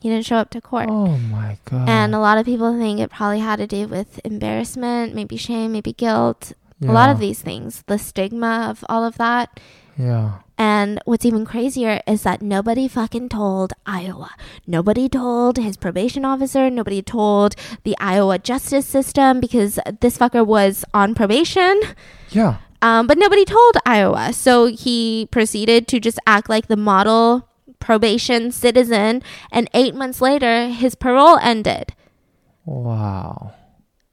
He 0.01 0.09
didn't 0.09 0.27
show 0.27 0.37
up 0.37 0.51
to 0.51 0.61
court. 0.61 0.89
Oh 0.91 1.17
my 1.17 1.59
god. 1.65 1.89
And 1.89 2.15
a 2.15 2.19
lot 2.19 2.39
of 2.39 2.45
people 2.45 2.77
think 2.77 2.99
it 2.99 3.11
probably 3.11 3.39
had 3.39 3.57
to 3.57 3.69
do 3.69 3.87
with 3.87 4.21
embarrassment, 4.25 5.15
maybe 5.15 5.37
shame, 5.37 5.73
maybe 5.73 5.93
guilt, 5.93 6.53
a 6.83 6.93
lot 6.93 7.11
of 7.11 7.21
these 7.21 7.41
things, 7.41 7.85
the 7.87 7.99
stigma 7.99 8.67
of 8.69 8.85
all 8.89 9.05
of 9.05 9.17
that. 9.19 9.61
Yeah. 9.97 10.39
And 10.59 11.01
what's 11.05 11.25
even 11.25 11.45
crazier 11.45 12.01
is 12.07 12.23
that 12.23 12.43
nobody 12.43 12.89
fucking 12.89 13.29
told 13.29 13.73
Iowa. 13.87 14.31
Nobody 14.67 15.09
told 15.09 15.57
his 15.57 15.77
probation 15.77 16.25
officer. 16.25 16.71
Nobody 16.71 17.03
told 17.03 17.55
the 17.85 17.97
Iowa 17.99 18.39
justice 18.39 18.87
system 18.87 19.41
because 19.41 19.79
this 20.01 20.19
fucker 20.19 20.47
was 20.47 20.85
on 20.95 21.15
probation. 21.15 21.81
Yeah. 22.31 22.59
Um, 22.81 23.07
but 23.07 23.19
nobody 23.19 23.45
told 23.45 23.77
Iowa. 23.87 24.33
So 24.33 24.67
he 24.67 25.29
proceeded 25.31 25.87
to 25.89 26.01
just 26.01 26.19
act 26.27 26.49
like 26.49 26.67
the 26.67 26.77
model 26.77 27.49
probation 27.83 28.51
citizen. 28.51 29.23
And 29.51 29.69
eight 29.75 29.95
months 29.95 30.23
later, 30.23 30.69
his 30.69 30.95
parole 30.95 31.37
ended. 31.43 31.95
Wow. 32.65 33.53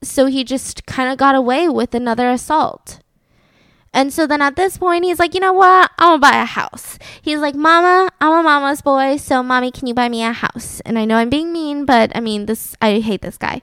So 0.02 0.26
he 0.26 0.44
just 0.44 0.84
kind 0.84 1.10
of 1.10 1.16
got 1.16 1.34
away 1.34 1.68
with 1.68 1.94
another 1.94 2.28
assault. 2.30 3.00
And 3.92 4.12
so 4.12 4.26
then 4.26 4.40
at 4.40 4.56
this 4.56 4.78
point, 4.78 5.04
he's 5.04 5.18
like, 5.18 5.34
you 5.34 5.40
know 5.40 5.52
what? 5.52 5.90
I'm 5.98 6.10
gonna 6.10 6.18
buy 6.18 6.40
a 6.40 6.44
house. 6.44 6.98
He's 7.22 7.40
like, 7.40 7.56
Mama, 7.56 8.10
I'm 8.20 8.40
a 8.40 8.42
mama's 8.42 8.82
boy, 8.82 9.16
so 9.16 9.42
mommy, 9.42 9.72
can 9.72 9.88
you 9.88 9.94
buy 9.94 10.08
me 10.08 10.22
a 10.22 10.32
house? 10.32 10.80
And 10.86 10.98
I 10.98 11.04
know 11.04 11.16
I'm 11.16 11.28
being 11.28 11.52
mean, 11.52 11.86
but 11.86 12.12
I 12.14 12.20
mean, 12.20 12.46
this, 12.46 12.76
I 12.80 13.00
hate 13.00 13.22
this 13.22 13.36
guy. 13.36 13.60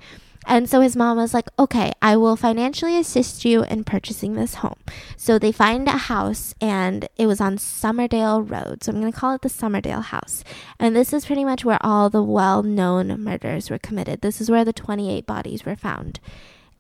And 0.48 0.70
so 0.70 0.80
his 0.80 0.96
mom 0.96 1.18
was 1.18 1.34
like, 1.34 1.50
okay, 1.60 1.92
I 2.02 2.16
will 2.16 2.38
financially 2.38 2.98
assist 2.98 3.44
you 3.44 3.64
in 3.64 3.84
purchasing 3.84 4.34
this 4.34 4.56
home. 4.56 4.80
So 5.18 5.38
they 5.38 5.52
find 5.52 5.88
a 5.90 5.98
house 5.98 6.56
and 6.62 7.08
it 7.18 7.28
was 7.28 7.42
on 7.42 7.58
Summerdale 7.58 8.50
Road. 8.50 8.82
So 8.82 8.94
I'm 8.94 9.02
going 9.02 9.12
to 9.12 9.20
call 9.20 9.36
it 9.36 9.42
the 9.42 9.50
Summerdale 9.50 10.04
house. 10.04 10.46
And 10.80 10.96
this 10.96 11.12
is 11.12 11.26
pretty 11.26 11.44
much 11.44 11.66
where 11.66 11.78
all 11.82 12.10
the 12.10 12.24
well 12.24 12.64
known 12.64 13.22
murders 13.22 13.70
were 13.70 13.78
committed. 13.78 14.22
This 14.22 14.40
is 14.40 14.50
where 14.50 14.64
the 14.64 14.74
28 14.74 15.28
bodies 15.28 15.66
were 15.66 15.76
found. 15.76 16.22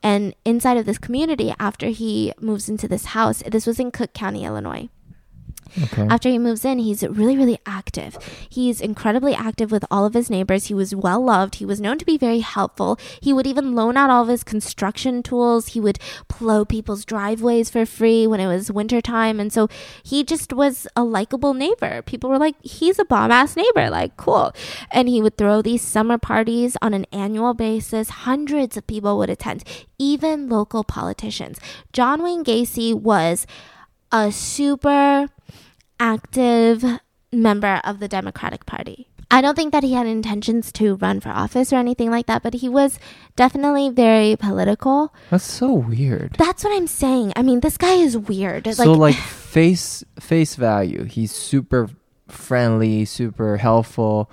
And 0.01 0.34
inside 0.45 0.78
of 0.78 0.86
this 0.86 0.97
community, 0.97 1.53
after 1.59 1.88
he 1.88 2.32
moves 2.39 2.70
into 2.70 2.88
this 2.88 3.05
house, 3.07 3.43
this 3.45 3.68
was 3.68 3.80
in 3.80 3.91
Cook 3.91 4.13
County, 4.13 4.45
Illinois. 4.45 4.88
Okay. 5.84 6.07
After 6.09 6.30
he 6.30 6.39
moves 6.39 6.65
in, 6.65 6.80
he's 6.80 7.03
really, 7.03 7.38
really 7.38 7.59
active. 7.65 8.18
He's 8.49 8.82
incredibly 8.82 9.34
active 9.34 9.72
with 9.72 9.86
all 9.89 10.05
of 10.05 10.13
his 10.13 10.30
neighbors. 10.30 10.65
He 10.65 10.74
was 10.74 10.95
well 10.95 11.24
loved. 11.24 11.55
He 11.55 11.65
was 11.65 11.82
known 11.82 11.97
to 11.99 12.05
be 12.05 12.18
very 12.18 12.39
helpful. 12.39 12.99
He 13.22 13.34
would 13.34 13.47
even 13.47 13.76
loan 13.76 13.97
out 13.97 14.09
all 14.09 14.24
of 14.24 14.30
his 14.30 14.43
construction 14.43 15.24
tools. 15.24 15.70
He 15.70 15.80
would 15.80 15.99
plow 16.28 16.63
people's 16.63 17.05
driveways 17.05 17.70
for 17.70 17.86
free 17.86 18.28
when 18.28 18.39
it 18.39 18.47
was 18.47 18.72
wintertime. 18.72 19.39
And 19.39 19.51
so 19.51 19.68
he 20.03 20.24
just 20.24 20.53
was 20.53 20.88
a 20.95 21.03
likable 21.03 21.53
neighbor. 21.53 22.01
People 22.01 22.30
were 22.30 22.39
like, 22.39 22.55
he's 22.61 22.99
a 22.99 23.05
bomb 23.05 23.32
ass 23.32 23.55
neighbor. 23.55 23.89
Like, 23.89 24.18
cool. 24.18 24.53
And 24.91 25.07
he 25.07 25.22
would 25.22 25.38
throw 25.38 25.61
these 25.61 25.82
summer 25.82 26.18
parties 26.18 26.78
on 26.82 26.93
an 26.93 27.05
annual 27.11 27.53
basis. 27.53 28.09
Hundreds 28.09 28.78
of 28.78 28.88
people 28.88 29.18
would 29.18 29.30
attend, 29.30 29.63
even 29.97 30.49
local 30.49 30.84
politicians. 30.84 31.59
John 31.93 32.24
Wayne 32.24 32.43
Gacy 32.43 32.93
was 32.93 33.45
a 34.11 34.32
super 34.32 35.28
active 36.00 36.84
member 37.32 37.82
of 37.84 38.00
the 38.00 38.08
Democratic 38.08 38.66
Party. 38.66 39.08
I 39.30 39.41
don't 39.41 39.56
think 39.56 39.74
that 39.74 39.84
he 39.84 39.91
had 39.91 40.08
intentions 40.08 40.72
to 40.74 40.95
run 40.95 41.20
for 41.20 41.28
office 41.30 41.74
or 41.74 41.76
anything 41.76 42.10
like 42.10 42.28
that, 42.28 42.43
but 42.43 42.54
he 42.54 42.70
was 42.70 42.98
definitely 43.36 43.89
very 43.89 44.38
political. 44.38 45.14
That's 45.30 45.43
so 45.43 45.74
weird. 45.74 46.36
That's 46.38 46.64
what 46.64 46.74
I'm 46.74 46.88
saying. 46.88 47.34
I 47.36 47.41
mean, 47.41 47.60
this 47.60 47.76
guy 47.76 47.95
is 47.95 48.18
weird. 48.18 48.74
so 48.74 48.93
like 48.93 49.16
face 49.52 50.06
face 50.18 50.56
value, 50.56 51.04
he's 51.04 51.34
super 51.34 51.89
friendly, 52.30 53.04
super 53.04 53.58
helpful. 53.58 54.32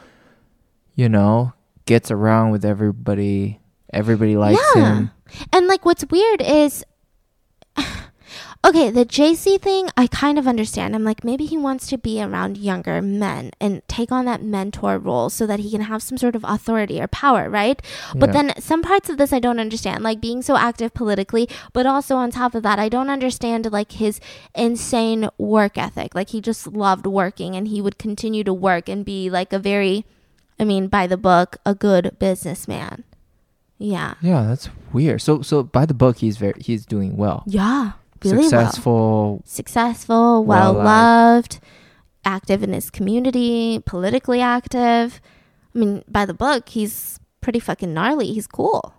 You 0.94 1.08
know, 1.08 1.54
gets 1.86 2.12
around 2.12 2.52
with 2.52 2.64
everybody. 2.64 3.58
Everybody 3.92 4.36
likes 4.36 4.62
Yeah. 4.76 4.94
him. 4.96 5.10
And 5.52 5.66
like 5.66 5.84
what's 5.84 6.04
weird 6.08 6.40
is 6.40 6.84
Okay, 8.64 8.88
the 8.90 9.04
JC 9.04 9.60
thing, 9.60 9.90
I 9.94 10.06
kind 10.06 10.38
of 10.38 10.46
understand. 10.48 10.94
I'm 10.94 11.04
like, 11.04 11.22
maybe 11.22 11.44
he 11.44 11.56
wants 11.58 11.86
to 11.88 11.98
be 11.98 12.22
around 12.22 12.56
younger 12.56 13.02
men 13.02 13.50
and 13.60 13.86
take 13.88 14.10
on 14.10 14.24
that 14.24 14.42
mentor 14.42 14.96
role 14.98 15.28
so 15.28 15.46
that 15.46 15.60
he 15.60 15.70
can 15.70 15.82
have 15.82 16.02
some 16.02 16.16
sort 16.16 16.34
of 16.34 16.44
authority 16.48 16.98
or 16.98 17.06
power, 17.06 17.50
right? 17.50 17.80
But 18.14 18.30
Yeah. 18.30 18.32
then 18.32 18.54
some 18.60 18.80
parts 18.80 19.10
of 19.10 19.18
this 19.18 19.34
I 19.34 19.38
don't 19.38 19.60
understand, 19.60 20.02
like 20.02 20.18
being 20.20 20.40
so 20.40 20.56
active 20.56 20.94
politically, 20.94 21.46
but 21.74 21.84
also 21.84 22.16
on 22.16 22.30
top 22.30 22.54
of 22.54 22.62
that, 22.62 22.78
I 22.78 22.88
don't 22.88 23.10
understand 23.10 23.70
like 23.70 23.92
his 23.92 24.18
insane 24.54 25.28
work 25.36 25.76
ethic. 25.76 26.14
Like 26.14 26.30
he 26.30 26.40
just 26.40 26.66
loved 26.66 27.06
working 27.06 27.54
and 27.56 27.68
he 27.68 27.82
would 27.82 27.98
continue 27.98 28.44
to 28.44 28.54
work 28.54 28.88
and 28.88 29.04
be 29.04 29.28
like 29.28 29.52
a 29.52 29.58
very, 29.58 30.06
I 30.58 30.64
mean, 30.64 30.88
by 30.88 31.06
the 31.06 31.18
book, 31.18 31.58
a 31.66 31.74
good 31.74 32.16
businessman. 32.18 33.04
Yeah. 33.76 34.14
Yeah, 34.22 34.42
that's 34.44 34.70
weird. 34.92 35.20
So 35.20 35.42
so 35.42 35.62
by 35.64 35.84
the 35.84 35.92
book, 35.94 36.18
he's 36.18 36.38
very 36.38 36.54
he's 36.60 36.86
doing 36.86 37.16
well. 37.18 37.42
Yeah. 37.46 37.92
Really 38.32 38.48
well. 38.48 38.50
Successful. 38.50 39.42
successful, 39.44 40.44
well 40.44 40.72
loved, 40.72 41.60
active 42.24 42.62
in 42.62 42.72
his 42.72 42.90
community, 42.90 43.80
politically 43.84 44.40
active. 44.40 45.20
I 45.74 45.78
mean, 45.78 46.04
by 46.08 46.24
the 46.24 46.34
book, 46.34 46.68
he's 46.68 47.18
pretty 47.40 47.60
fucking 47.60 47.92
gnarly. 47.92 48.32
He's 48.32 48.46
cool 48.46 48.94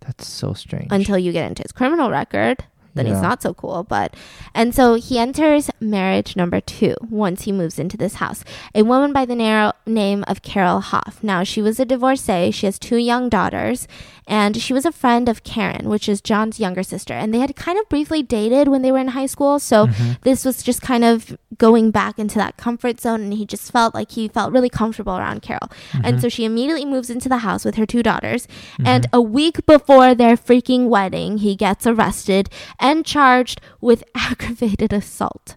That's 0.00 0.26
so 0.26 0.52
strange. 0.52 0.88
until 0.90 1.18
you 1.18 1.32
get 1.32 1.48
into 1.48 1.62
his 1.62 1.72
criminal 1.72 2.10
record. 2.10 2.64
Then 2.94 3.06
he's 3.06 3.22
not 3.22 3.40
so 3.40 3.54
cool. 3.54 3.84
But, 3.84 4.16
and 4.52 4.74
so 4.74 4.94
he 4.94 5.16
enters 5.16 5.70
marriage 5.80 6.34
number 6.34 6.60
two 6.60 6.96
once 7.08 7.42
he 7.42 7.52
moves 7.52 7.78
into 7.78 7.96
this 7.96 8.14
house. 8.14 8.42
A 8.74 8.82
woman 8.82 9.12
by 9.12 9.24
the 9.24 9.36
narrow 9.36 9.72
name 9.86 10.24
of 10.26 10.42
Carol 10.42 10.80
Hoff. 10.80 11.22
Now, 11.22 11.44
she 11.44 11.62
was 11.62 11.78
a 11.78 11.84
divorcee. 11.84 12.50
She 12.50 12.66
has 12.66 12.80
two 12.80 12.96
young 12.96 13.28
daughters. 13.28 13.86
And 14.30 14.56
she 14.56 14.72
was 14.72 14.86
a 14.86 14.92
friend 14.92 15.28
of 15.28 15.42
Karen, 15.42 15.88
which 15.88 16.08
is 16.08 16.20
John's 16.20 16.60
younger 16.60 16.84
sister. 16.84 17.12
And 17.14 17.34
they 17.34 17.40
had 17.40 17.56
kind 17.56 17.78
of 17.80 17.88
briefly 17.88 18.22
dated 18.22 18.68
when 18.68 18.82
they 18.82 18.92
were 18.92 18.98
in 18.98 19.08
high 19.08 19.26
school. 19.26 19.58
So 19.58 19.86
Mm-hmm. 19.88 20.12
this 20.22 20.44
was 20.44 20.62
just 20.62 20.80
kind 20.82 21.04
of 21.04 21.36
going 21.58 21.90
back 21.90 22.16
into 22.18 22.38
that 22.38 22.56
comfort 22.56 23.00
zone. 23.00 23.22
And 23.22 23.34
he 23.34 23.44
just 23.44 23.72
felt 23.72 23.92
like 23.92 24.12
he 24.12 24.28
felt 24.28 24.52
really 24.52 24.70
comfortable 24.70 25.18
around 25.18 25.42
Carol. 25.42 25.68
Mm-hmm. 25.92 26.00
And 26.04 26.20
so 26.20 26.28
she 26.28 26.44
immediately 26.44 26.84
moves 26.84 27.10
into 27.10 27.28
the 27.28 27.38
house 27.38 27.64
with 27.64 27.74
her 27.74 27.86
two 27.86 28.02
daughters. 28.04 28.46
And 28.84 29.06
a 29.12 29.20
week 29.20 29.66
before 29.66 30.14
their 30.14 30.36
freaking 30.36 30.88
wedding, 30.88 31.38
he 31.38 31.56
gets 31.56 31.84
arrested 31.86 32.48
and 32.78 33.04
charged 33.04 33.60
with 33.80 34.04
aggravated 34.14 34.92
assault. 34.92 35.56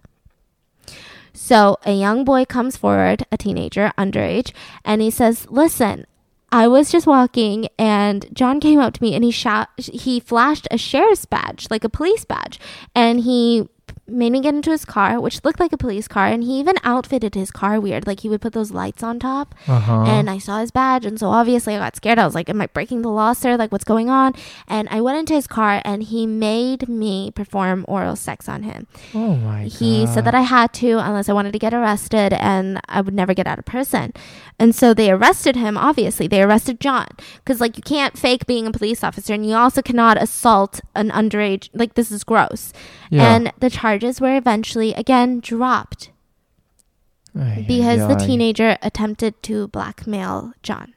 So 1.32 1.76
a 1.84 1.92
young 1.92 2.24
boy 2.24 2.44
comes 2.44 2.76
forward, 2.76 3.24
a 3.30 3.36
teenager, 3.36 3.92
underage, 3.98 4.52
and 4.84 5.02
he 5.02 5.10
says, 5.10 5.46
"Listen, 5.50 6.06
I 6.54 6.68
was 6.68 6.92
just 6.92 7.04
walking, 7.04 7.66
and 7.80 8.28
John 8.32 8.60
came 8.60 8.78
up 8.78 8.94
to 8.94 9.02
me, 9.02 9.16
and 9.16 9.24
he 9.24 9.32
shot, 9.32 9.70
he 9.76 10.20
flashed 10.20 10.68
a 10.70 10.78
sheriff's 10.78 11.24
badge, 11.24 11.66
like 11.68 11.82
a 11.82 11.88
police 11.88 12.24
badge, 12.24 12.60
and 12.94 13.18
he." 13.18 13.68
Made 14.06 14.32
me 14.32 14.40
get 14.42 14.54
into 14.54 14.70
his 14.70 14.84
car, 14.84 15.18
which 15.18 15.42
looked 15.44 15.58
like 15.58 15.72
a 15.72 15.78
police 15.78 16.06
car, 16.08 16.26
and 16.26 16.44
he 16.44 16.60
even 16.60 16.74
outfitted 16.84 17.34
his 17.34 17.50
car 17.50 17.80
weird. 17.80 18.06
Like 18.06 18.20
he 18.20 18.28
would 18.28 18.42
put 18.42 18.52
those 18.52 18.70
lights 18.70 19.02
on 19.02 19.18
top, 19.18 19.54
Uh-huh. 19.66 20.02
and 20.06 20.28
I 20.28 20.36
saw 20.36 20.58
his 20.60 20.70
badge, 20.70 21.06
and 21.06 21.18
so 21.18 21.30
obviously 21.30 21.74
I 21.74 21.78
got 21.78 21.96
scared. 21.96 22.18
I 22.18 22.26
was 22.26 22.34
like, 22.34 22.50
"Am 22.50 22.60
I 22.60 22.66
breaking 22.66 23.00
the 23.00 23.08
law, 23.08 23.32
sir? 23.32 23.56
Like, 23.56 23.72
what's 23.72 23.82
going 23.84 24.10
on?" 24.10 24.34
And 24.68 24.88
I 24.90 25.00
went 25.00 25.16
into 25.20 25.32
his 25.32 25.46
car, 25.46 25.80
and 25.86 26.02
he 26.02 26.26
made 26.26 26.86
me 26.86 27.30
perform 27.30 27.86
oral 27.88 28.14
sex 28.14 28.46
on 28.46 28.64
him. 28.64 28.86
oh 29.14 29.36
my 29.36 29.62
god. 29.62 29.72
He 29.72 30.06
said 30.06 30.26
that 30.26 30.34
I 30.34 30.42
had 30.42 30.74
to 30.74 30.98
unless 30.98 31.30
I 31.30 31.32
wanted 31.32 31.54
to 31.54 31.58
get 31.58 31.72
arrested, 31.72 32.34
and 32.34 32.80
I 32.86 33.00
would 33.00 33.14
never 33.14 33.32
get 33.32 33.46
out 33.46 33.58
of 33.58 33.64
prison. 33.64 34.12
And 34.58 34.74
so 34.74 34.92
they 34.92 35.10
arrested 35.10 35.56
him. 35.56 35.78
Obviously, 35.78 36.28
they 36.28 36.42
arrested 36.42 36.78
John 36.78 37.08
because 37.38 37.58
like 37.58 37.78
you 37.78 37.82
can't 37.82 38.18
fake 38.18 38.46
being 38.46 38.66
a 38.66 38.70
police 38.70 39.02
officer, 39.02 39.32
and 39.32 39.46
you 39.48 39.54
also 39.54 39.80
cannot 39.80 40.20
assault 40.20 40.80
an 40.94 41.08
underage. 41.10 41.70
Like 41.72 41.94
this 41.94 42.12
is 42.12 42.22
gross. 42.22 42.72
Yeah. 43.10 43.34
And 43.34 43.52
the 43.60 43.70
charges 43.94 44.20
were 44.20 44.36
eventually 44.36 44.92
again 44.94 45.38
dropped 45.38 46.10
Ay, 47.38 47.64
because 47.66 48.00
ay, 48.00 48.08
the 48.08 48.22
ay. 48.22 48.26
teenager 48.26 48.76
attempted 48.82 49.40
to 49.44 49.68
blackmail 49.68 50.52
John. 50.62 50.94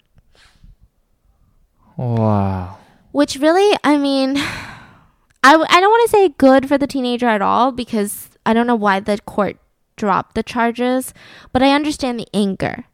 Wow. 1.95 2.77
Which 3.11 3.37
really, 3.37 3.77
I 3.83 3.97
mean, 3.97 4.37
I, 5.43 5.51
w- 5.51 5.67
I 5.69 5.79
don't 5.79 5.91
want 5.91 6.09
to 6.09 6.17
say 6.17 6.29
good 6.37 6.67
for 6.67 6.77
the 6.77 6.87
teenager 6.87 7.27
at 7.27 7.41
all 7.41 7.71
because 7.71 8.29
I 8.45 8.53
don't 8.53 8.67
know 8.67 8.75
why 8.75 8.99
the 8.99 9.19
court 9.25 9.57
dropped 9.95 10.35
the 10.35 10.43
charges, 10.43 11.13
but 11.53 11.61
I 11.61 11.73
understand 11.73 12.19
the 12.19 12.27
anger. 12.33 12.85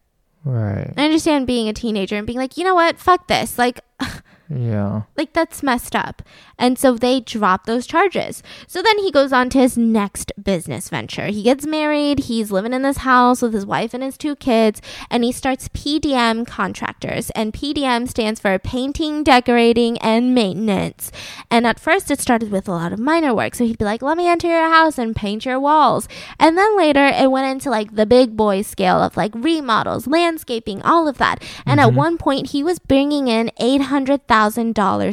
Right. 0.46 0.94
I 0.98 1.06
understand 1.06 1.48
being 1.48 1.70
a 1.70 1.74
teenager 1.74 2.18
and 2.18 2.28
being 2.28 2.40
like, 2.40 2.58
you 2.58 2.64
know 2.66 2.76
what, 2.76 3.00
fuck 3.00 3.28
this. 3.28 3.58
Like, 3.58 3.80
Yeah. 4.56 5.04
like 5.18 5.34
that's 5.34 5.64
messed 5.64 5.96
up. 5.96 6.22
And 6.60 6.78
so 6.78 6.96
they 6.96 7.20
drop 7.20 7.66
those 7.66 7.88
charges. 7.88 8.44
So 8.68 8.82
then 8.82 9.00
he 9.00 9.12
goes 9.12 9.34
on 9.34 9.50
to 9.52 9.60
his 9.60 9.78
next 9.78 10.32
business 10.42 10.90
venture. 10.90 11.28
He 11.28 11.44
gets 11.44 11.66
married, 11.66 12.20
he's 12.20 12.52
living 12.52 12.74
in 12.74 12.84
this 12.84 12.98
house 12.98 13.42
with 13.42 13.54
his 13.54 13.66
wife 13.66 13.94
and 13.94 14.04
his 14.04 14.18
two 14.18 14.36
kids, 14.36 14.82
and 15.10 15.24
he 15.24 15.32
starts 15.32 15.70
PDM 15.70 16.46
contractors. 16.46 17.32
And 17.32 17.54
PDM 17.54 18.08
stands 18.08 18.40
for 18.40 18.58
painting, 18.60 19.24
decorating, 19.24 19.98
and 19.98 20.36
maintenance. 20.36 21.12
And 21.50 21.66
at 21.66 21.80
first 21.80 22.12
it 22.12 22.22
started 22.22 22.52
with 22.52 22.68
a 22.68 22.72
lot 22.72 22.94
of 22.94 23.00
minor 23.00 23.34
work. 23.34 23.56
So 23.56 23.66
he'd 23.66 23.78
be 23.78 23.86
like, 23.86 24.02
"Let 24.02 24.18
me 24.18 24.28
enter 24.28 24.48
your 24.48 24.70
house 24.70 24.98
and 24.98 25.16
paint 25.16 25.46
your 25.46 25.60
walls." 25.60 26.08
And 26.40 26.58
then 26.58 26.78
later 26.78 27.06
it 27.06 27.32
went 27.32 27.52
into 27.52 27.70
like 27.70 27.96
the 27.96 28.06
big 28.06 28.38
boy 28.38 28.62
scale 28.62 29.02
of 29.02 29.18
like 29.18 29.34
remodels, 29.34 30.08
landscaping, 30.08 30.82
all 30.84 31.08
of 31.08 31.18
that. 31.18 31.44
And 31.66 31.80
at 31.80 31.88
mm-hmm. 31.88 31.98
one 31.98 32.18
point 32.18 32.52
he 32.52 32.64
was 32.64 32.80
bringing 32.80 33.28
in 33.28 33.52
$800,000 33.60 34.43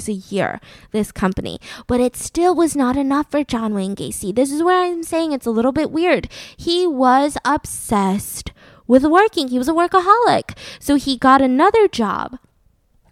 a 0.08 0.12
year, 0.12 0.60
this 0.92 1.12
company. 1.12 1.58
But 1.86 2.00
it 2.00 2.16
still 2.16 2.54
was 2.54 2.76
not 2.76 2.96
enough 2.96 3.30
for 3.30 3.44
John 3.44 3.74
Wayne 3.74 3.96
Gacy. 3.96 4.34
This 4.34 4.52
is 4.52 4.62
where 4.62 4.84
I'm 4.84 5.02
saying 5.02 5.32
it's 5.32 5.46
a 5.46 5.50
little 5.50 5.72
bit 5.72 5.90
weird. 5.90 6.28
He 6.56 6.86
was 6.86 7.36
obsessed 7.44 8.52
with 8.86 9.04
working. 9.04 9.48
He 9.48 9.58
was 9.58 9.68
a 9.68 9.72
workaholic. 9.72 10.56
So 10.80 10.96
he 10.96 11.16
got 11.16 11.40
another 11.40 11.86
job. 11.88 12.38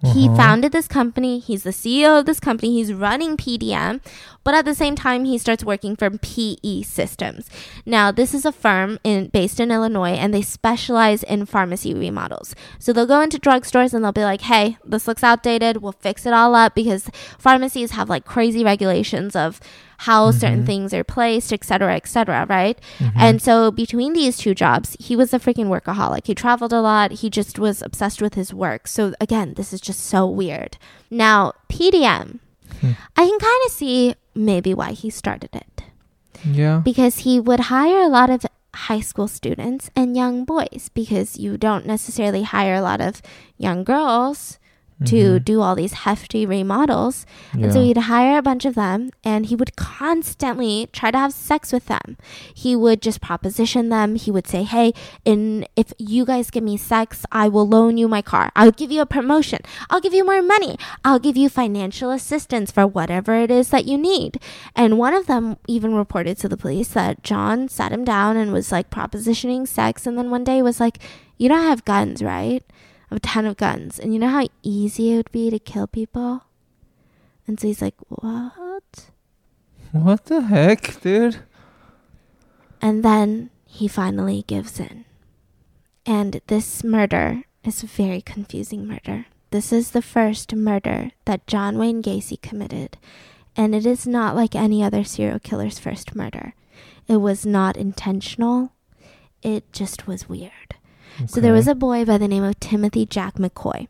He 0.01 0.27
mm-hmm. 0.27 0.37
founded 0.37 0.71
this 0.71 0.87
company. 0.87 1.41
He's 1.41 1.65
the 1.65 1.71
CEO 1.71 2.21
of 2.21 2.27
this 2.27 2.39
company. 2.39 2.73
He's 2.75 2.93
running 2.93 3.37
PDM, 3.37 4.01
but 4.49 4.55
at 4.55 4.65
the 4.65 4.75
same 4.75 4.97
time, 4.97 5.27
he 5.27 5.37
starts 5.37 5.63
working 5.63 5.95
for 5.95 6.09
PE 6.09 6.81
Systems. 6.81 7.51
Now, 7.85 8.11
this 8.11 8.33
is 8.33 8.47
a 8.47 8.51
firm 8.51 8.99
in 9.05 9.27
based 9.27 9.61
in 9.61 9.71
Illinois, 9.71 10.13
and 10.15 10.33
they 10.33 10.41
specialize 10.41 11.23
in 11.23 11.45
pharmacy 11.45 11.93
remodels. 11.93 12.55
So 12.79 12.95
they'll 12.95 13.05
go 13.05 13.21
into 13.21 13.39
drugstores 13.39 13.93
and 13.93 14.03
they'll 14.03 14.11
be 14.11 14.25
like, 14.25 14.41
"Hey, 14.41 14.79
this 14.83 15.07
looks 15.07 15.23
outdated. 15.23 15.83
We'll 15.83 15.93
fix 15.93 16.25
it 16.25 16.33
all 16.33 16.55
up 16.55 16.75
because 16.75 17.11
pharmacies 17.39 17.91
have 17.91 18.09
like 18.09 18.25
crazy 18.25 18.65
regulations 18.65 19.37
of 19.37 19.61
how 19.99 20.31
mm-hmm. 20.31 20.39
certain 20.39 20.65
things 20.65 20.95
are 20.95 21.05
placed, 21.05 21.53
et 21.53 21.63
cetera, 21.63 21.95
et 21.95 22.09
cetera, 22.09 22.47
right? 22.49 22.81
Mm-hmm. 23.01 23.21
And 23.21 23.43
so 23.43 23.71
between 23.71 24.15
these 24.15 24.39
two 24.39 24.55
jobs, 24.55 24.97
he 24.99 25.15
was 25.15 25.35
a 25.35 25.39
freaking 25.39 25.67
workaholic. 25.67 26.27
He 26.27 26.35
traveled 26.35 26.73
a 26.73 26.81
lot. 26.81 27.21
He 27.21 27.29
just 27.29 27.59
was 27.59 27.83
obsessed 27.83 28.23
with 28.23 28.33
his 28.33 28.55
work. 28.55 28.89
So 28.89 29.13
again, 29.21 29.53
this 29.59 29.75
is 29.75 29.81
just 29.83 30.07
so 30.07 30.27
weird. 30.27 30.79
Now, 31.11 31.53
PDM, 31.69 32.39
hmm. 32.81 32.93
I 33.15 33.27
can 33.27 33.39
kind 33.39 33.63
of 33.67 33.73
see 33.73 34.15
maybe 34.39 34.73
why 34.73 34.93
he 34.93 35.11
started 35.11 35.51
it 35.53 35.83
Yeah. 36.47 36.79
because 36.85 37.27
he 37.27 37.41
would 37.41 37.67
hire 37.75 38.03
a 38.07 38.09
lot 38.09 38.31
of 38.31 38.47
high 38.87 39.01
school 39.01 39.27
students 39.27 39.91
and 39.97 40.15
young 40.17 40.45
boys 40.45 40.91
because 40.95 41.37
you 41.37 41.57
don't 41.59 41.85
necessarily 41.87 42.45
hire 42.45 42.77
a 42.79 42.83
lot 42.83 43.01
of 43.01 43.21
young 43.59 43.83
girls 43.83 44.58
to 45.05 45.39
Mhm. 45.39 45.45
do 45.45 45.61
all 45.63 45.77
these 45.77 45.93
hefty 45.93 46.45
remodels. 46.45 47.25
And 47.53 47.73
so 47.73 47.81
he'd 47.81 47.97
hire 48.11 48.37
a 48.39 48.43
bunch 48.43 48.65
of 48.65 48.75
them 48.75 49.11
and 49.23 49.47
he 49.47 49.55
would 49.55 49.77
constantly 49.77 50.89
try 50.93 51.11
to 51.13 51.19
have 51.19 51.33
sex 51.33 51.73
with 51.73 51.87
them. 51.87 52.17
He 52.53 52.75
would 52.75 53.01
just 53.01 53.21
proposition 53.21 53.91
them. 53.91 54.17
He 54.17 54.31
would 54.31 54.47
say, 54.49 54.65
Hey, 54.65 54.93
in 55.25 55.67
if 55.77 55.93
you 55.99 56.25
guys 56.25 56.51
give 56.51 56.65
me 56.65 56.77
sex, 56.77 57.25
I 57.31 57.49
will 57.49 57.69
loan 57.69 57.97
you 57.97 58.09
my 58.09 58.23
car. 58.23 58.51
I'll 58.57 58.73
give 58.73 58.91
you 58.91 59.01
a 59.01 59.07
promotion. 59.07 59.61
I'll 59.89 60.01
give 60.01 60.15
you 60.15 60.25
more 60.25 60.43
money. 60.43 60.77
I'll 61.05 61.21
give 61.21 61.37
you 61.37 61.49
financial 61.49 62.11
assistance 62.11 62.71
for 62.73 62.87
whatever 62.87 63.35
it 63.35 63.51
is 63.51 63.69
that 63.69 63.85
you 63.85 63.97
need. 63.97 64.41
And 64.75 64.99
one 64.99 65.15
of 65.15 65.27
them 65.27 65.59
even 65.69 65.95
reported 65.95 66.39
to 66.39 66.49
the 66.49 66.57
police 66.57 66.89
that 66.89 67.23
John 67.23 67.69
sat 67.69 67.93
him 67.93 68.05
down 68.05 68.37
and 68.37 68.53
was 68.53 68.73
like 68.73 68.91
propositioning 68.91 69.69
sex 69.69 70.07
and 70.07 70.19
then 70.19 70.31
one 70.31 70.43
day 70.43 70.61
was 70.63 70.81
like, 70.81 70.99
You 71.37 71.49
don't 71.49 71.63
have 71.63 71.85
guns, 71.85 72.21
right? 72.21 72.65
Have 73.11 73.17
a 73.17 73.21
ton 73.21 73.47
of 73.47 73.57
guns. 73.57 73.99
And 73.99 74.13
you 74.13 74.19
know 74.19 74.29
how 74.29 74.49
easy 74.63 75.13
it 75.13 75.17
would 75.17 75.33
be 75.33 75.51
to 75.51 75.59
kill 75.59 75.87
people? 75.87 76.45
And 77.47 77.59
so 77.59 77.67
he's 77.67 77.83
like, 77.83 77.95
What? 78.09 79.11
What 79.93 80.27
the 80.27 80.43
heck, 80.43 81.01
dude? 81.01 81.39
And 82.81 83.03
then 83.05 83.51
he 83.65 83.89
finally 83.89 84.45
gives 84.47 84.79
in. 84.79 85.05
And 86.05 86.41
this 86.47 86.85
murder 86.85 87.43
is 87.65 87.83
a 87.83 87.87
very 87.87 88.21
confusing 88.21 88.87
murder. 88.87 89.27
This 89.51 89.73
is 89.73 89.91
the 89.91 90.03
first 90.03 90.55
murder 90.55 91.11
that 91.25 91.47
John 91.47 91.79
Wayne 91.79 92.03
Gacy 92.03 92.41
committed. 92.41 92.99
And 93.57 93.75
it 93.75 93.87
is 93.87 94.07
not 94.07 94.37
like 94.37 94.55
any 94.55 94.83
other 94.83 95.05
serial 95.05 95.39
killer's 95.39 95.79
first 95.79 96.15
murder. 96.15 96.55
It 97.09 97.17
was 97.17 97.47
not 97.47 97.77
intentional, 97.77 98.73
it 99.43 99.73
just 99.73 100.07
was 100.07 100.29
weird. 100.29 100.77
So 101.27 101.41
there 101.41 101.53
was 101.53 101.67
a 101.69 101.75
boy 101.75 102.05
by 102.05 102.19
the 102.19 102.29
name 102.29 102.45
of 102.45 102.59
Timothy 102.61 103.05
Jack 103.05 103.35
McCoy, 103.35 103.89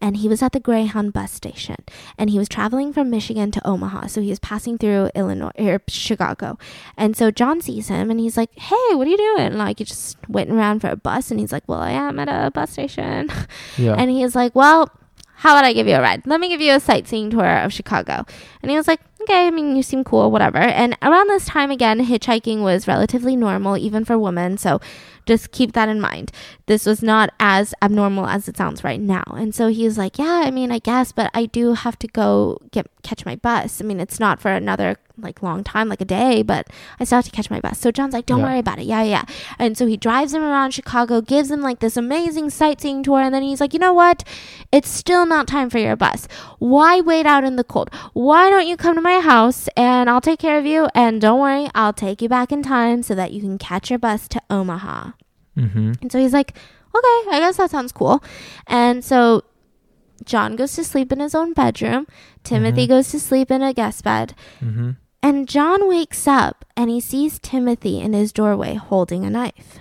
and 0.00 0.18
he 0.18 0.28
was 0.28 0.42
at 0.42 0.52
the 0.52 0.60
Greyhound 0.60 1.12
bus 1.12 1.32
station, 1.32 1.76
and 2.18 2.28
he 2.30 2.38
was 2.38 2.48
traveling 2.48 2.92
from 2.92 3.08
Michigan 3.10 3.50
to 3.52 3.66
Omaha. 3.66 4.08
So 4.08 4.20
he 4.20 4.28
was 4.30 4.38
passing 4.38 4.76
through 4.76 5.10
Illinois 5.14 5.52
or 5.56 5.80
Chicago, 5.88 6.58
and 6.96 7.16
so 7.16 7.30
John 7.30 7.60
sees 7.60 7.88
him, 7.88 8.10
and 8.10 8.20
he's 8.20 8.36
like, 8.36 8.50
"Hey, 8.58 8.94
what 8.94 9.06
are 9.06 9.10
you 9.10 9.16
doing?" 9.36 9.54
Like 9.56 9.80
you 9.80 9.86
just 9.86 10.18
waiting 10.28 10.54
around 10.56 10.80
for 10.80 10.88
a 10.88 10.96
bus, 10.96 11.30
and 11.30 11.40
he's 11.40 11.52
like, 11.52 11.64
"Well, 11.66 11.80
I 11.80 11.92
am 11.92 12.18
at 12.18 12.28
a 12.28 12.50
bus 12.50 12.70
station," 12.72 13.30
Yeah. 13.78 13.94
and 13.94 14.10
he's 14.10 14.34
like, 14.34 14.54
"Well." 14.54 14.90
How 15.40 15.52
about 15.54 15.66
I 15.66 15.74
give 15.74 15.86
you 15.86 15.94
a 15.96 16.00
ride? 16.00 16.26
Let 16.26 16.40
me 16.40 16.48
give 16.48 16.62
you 16.62 16.72
a 16.72 16.80
sightseeing 16.80 17.28
tour 17.28 17.58
of 17.58 17.70
Chicago. 17.70 18.24
And 18.62 18.70
he 18.70 18.76
was 18.78 18.88
like, 18.88 19.00
okay, 19.20 19.46
I 19.46 19.50
mean, 19.50 19.76
you 19.76 19.82
seem 19.82 20.02
cool, 20.02 20.30
whatever. 20.30 20.56
And 20.56 20.96
around 21.02 21.28
this 21.28 21.44
time, 21.44 21.70
again, 21.70 22.00
hitchhiking 22.06 22.62
was 22.62 22.88
relatively 22.88 23.36
normal, 23.36 23.76
even 23.76 24.06
for 24.06 24.18
women. 24.18 24.56
So 24.56 24.80
just 25.26 25.50
keep 25.52 25.72
that 25.72 25.88
in 25.88 26.00
mind. 26.00 26.32
This 26.66 26.86
was 26.86 27.02
not 27.02 27.30
as 27.38 27.74
abnormal 27.82 28.26
as 28.26 28.48
it 28.48 28.56
sounds 28.56 28.82
right 28.84 29.00
now. 29.00 29.24
And 29.28 29.54
so 29.54 29.68
he's 29.68 29.98
like, 29.98 30.18
yeah, 30.18 30.42
I 30.44 30.50
mean, 30.50 30.70
I 30.72 30.78
guess, 30.78 31.12
but 31.12 31.30
I 31.34 31.46
do 31.46 31.74
have 31.74 31.98
to 32.00 32.08
go 32.08 32.58
get 32.70 32.86
catch 33.02 33.24
my 33.24 33.36
bus. 33.36 33.80
I 33.80 33.84
mean, 33.84 34.00
it's 34.00 34.18
not 34.18 34.40
for 34.40 34.50
another 34.50 34.96
like 35.18 35.42
long 35.42 35.64
time, 35.64 35.88
like 35.88 36.00
a 36.00 36.04
day, 36.04 36.42
but 36.42 36.68
I 37.00 37.04
still 37.04 37.16
have 37.18 37.24
to 37.24 37.30
catch 37.30 37.50
my 37.50 37.60
bus. 37.60 37.78
So 37.78 37.90
John's 37.90 38.12
like, 38.12 38.26
don't 38.26 38.40
Yeah. 38.40 38.46
worry 38.46 38.58
about 38.58 38.78
it. 38.78 38.84
Yeah, 38.86 39.02
yeah. 39.02 39.24
And 39.58 39.78
so 39.78 39.86
he 39.86 39.96
drives 39.96 40.34
him 40.34 40.42
around 40.42 40.72
Chicago, 40.72 41.20
gives 41.22 41.50
him 41.50 41.62
like 41.62 41.78
this 41.78 41.96
amazing 41.96 42.50
sightseeing 42.50 43.02
tour, 43.02 43.20
and 43.20 43.32
then 43.34 43.42
he's 43.42 43.60
like, 43.60 43.72
you 43.72 43.78
know 43.78 43.94
what? 43.94 44.24
It's 44.72 44.88
still 44.88 45.24
not 45.24 45.46
time 45.46 45.70
for 45.70 45.78
your 45.78 45.96
bus. 45.96 46.26
Why 46.58 47.00
wait 47.00 47.24
out 47.26 47.44
in 47.44 47.56
the 47.56 47.64
cold? 47.64 47.90
Why 48.12 48.50
don't 48.50 48.66
you 48.66 48.76
come 48.76 48.94
to 48.96 49.00
my 49.00 49.20
house 49.20 49.68
and 49.76 50.10
I'll 50.10 50.20
take 50.20 50.40
care 50.40 50.58
of 50.58 50.66
you? 50.66 50.88
And 50.94 51.20
don't 51.20 51.40
worry, 51.40 51.70
I'll 51.74 51.92
take 51.94 52.20
you 52.20 52.28
back 52.28 52.52
in 52.52 52.62
time 52.62 53.02
so 53.02 53.14
that 53.14 53.32
you 53.32 53.40
can 53.40 53.56
catch 53.56 53.88
your 53.88 53.98
bus 53.98 54.28
to 54.28 54.42
Omaha. 54.50 55.12
Mm-hmm. 55.56 55.92
And 56.02 56.12
so 56.12 56.18
he's 56.18 56.32
like, 56.32 56.56
okay, 56.94 57.30
I 57.30 57.38
guess 57.40 57.56
that 57.56 57.70
sounds 57.70 57.92
cool. 57.92 58.22
And 58.66 59.04
so 59.04 59.42
John 60.24 60.56
goes 60.56 60.74
to 60.76 60.84
sleep 60.84 61.12
in 61.12 61.20
his 61.20 61.34
own 61.34 61.52
bedroom. 61.52 62.06
Timothy 62.42 62.86
Mhm. 62.86 62.88
goes 62.88 63.10
to 63.10 63.20
sleep 63.20 63.50
in 63.50 63.62
a 63.62 63.72
guest 63.74 64.02
bed. 64.04 64.34
Mm-hmm. 64.60 64.90
And 65.22 65.48
John 65.48 65.88
wakes 65.88 66.26
up 66.28 66.64
and 66.76 66.88
he 66.90 67.00
sees 67.00 67.38
Timothy 67.38 68.00
in 68.00 68.12
his 68.12 68.32
doorway 68.32 68.74
holding 68.74 69.24
a 69.24 69.30
knife. 69.30 69.80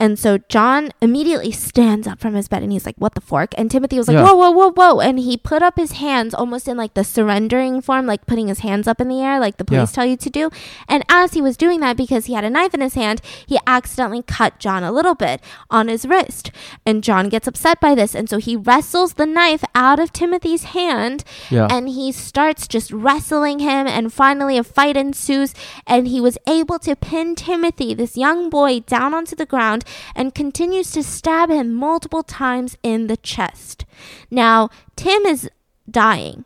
And 0.00 0.18
so 0.18 0.38
John 0.48 0.90
immediately 1.02 1.52
stands 1.52 2.06
up 2.08 2.18
from 2.18 2.34
his 2.34 2.48
bed 2.48 2.62
and 2.62 2.72
he's 2.72 2.86
like, 2.86 2.96
What 2.96 3.14
the 3.14 3.20
fork? 3.20 3.52
And 3.58 3.70
Timothy 3.70 3.98
was 3.98 4.08
like, 4.08 4.14
Yeah. 4.16 4.24
Whoa, 4.24 4.34
whoa, 4.34 4.50
whoa, 4.50 4.72
whoa. 4.72 5.00
And 5.00 5.18
he 5.18 5.36
put 5.36 5.62
up 5.62 5.76
his 5.76 5.92
hands 5.92 6.32
almost 6.34 6.66
in 6.66 6.76
like 6.78 6.94
the 6.94 7.04
surrendering 7.04 7.82
form, 7.82 8.06
like 8.06 8.26
putting 8.26 8.48
his 8.48 8.60
hands 8.60 8.88
up 8.88 9.00
in 9.00 9.08
the 9.08 9.20
air, 9.20 9.38
like 9.38 9.58
the 9.58 9.64
Yeah. 9.70 9.78
police 9.80 9.92
tell 9.92 10.06
you 10.06 10.16
to 10.16 10.30
do. 10.30 10.50
And 10.88 11.04
as 11.10 11.34
he 11.34 11.42
was 11.42 11.56
doing 11.56 11.80
that, 11.80 11.96
because 11.98 12.26
he 12.26 12.32
had 12.32 12.44
a 12.44 12.50
knife 12.50 12.72
in 12.74 12.80
his 12.80 12.94
hand, 12.94 13.20
he 13.46 13.58
accidentally 13.66 14.22
cut 14.22 14.58
John 14.58 14.82
a 14.82 14.90
little 14.90 15.14
bit 15.14 15.40
on 15.70 15.88
his 15.88 16.06
wrist. 16.06 16.50
And 16.86 17.04
John 17.04 17.28
gets 17.28 17.46
upset 17.46 17.78
by 17.80 17.94
this. 17.94 18.14
And 18.14 18.28
so 18.30 18.38
he 18.38 18.56
wrestles 18.56 19.14
the 19.14 19.26
knife 19.26 19.62
out 19.74 19.98
of 20.00 20.12
Timothy's 20.12 20.64
hand 20.64 21.24
Yeah. 21.50 21.68
and 21.70 21.88
he 21.90 22.10
starts 22.10 22.66
just 22.66 22.90
wrestling 22.90 23.58
him 23.58 23.86
and 23.86 24.12
finally 24.12 24.56
a 24.56 24.64
fight 24.64 24.96
ensues 24.96 25.52
and 25.86 26.08
he 26.08 26.20
was 26.20 26.38
able 26.46 26.78
to 26.78 26.96
pin 26.96 27.34
timothy 27.34 27.92
this 27.94 28.16
young 28.16 28.48
boy 28.48 28.80
down 28.80 29.12
onto 29.12 29.34
the 29.36 29.44
ground 29.46 29.84
and 30.14 30.34
continues 30.34 30.90
to 30.90 31.02
stab 31.02 31.50
him 31.50 31.72
multiple 31.74 32.22
times 32.22 32.76
in 32.82 33.06
the 33.06 33.16
chest 33.16 33.84
now 34.30 34.68
tim 34.96 35.24
is 35.26 35.48
dying 35.90 36.44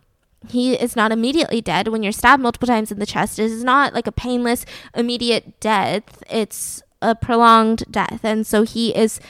he 0.49 0.75
is 0.75 0.95
not 0.95 1.11
immediately 1.13 1.61
dead 1.61 1.89
when 1.89 2.03
you're 2.03 2.13
stabbed 2.13 2.43
multiple 2.43 2.67
times 2.69 2.93
in 2.93 2.99
the 2.99 3.07
chest 3.07 3.39
it 3.39 3.45
is 3.51 3.65
not 3.65 3.95
like 3.95 4.07
a 4.07 4.13
painless 4.13 4.65
immediate 4.95 5.59
death 5.61 6.23
it's 6.31 6.83
a 7.03 7.15
prolonged 7.15 7.83
death 7.91 8.21
and 8.23 8.47
so 8.47 8.63
he 8.63 8.95
is 8.95 9.21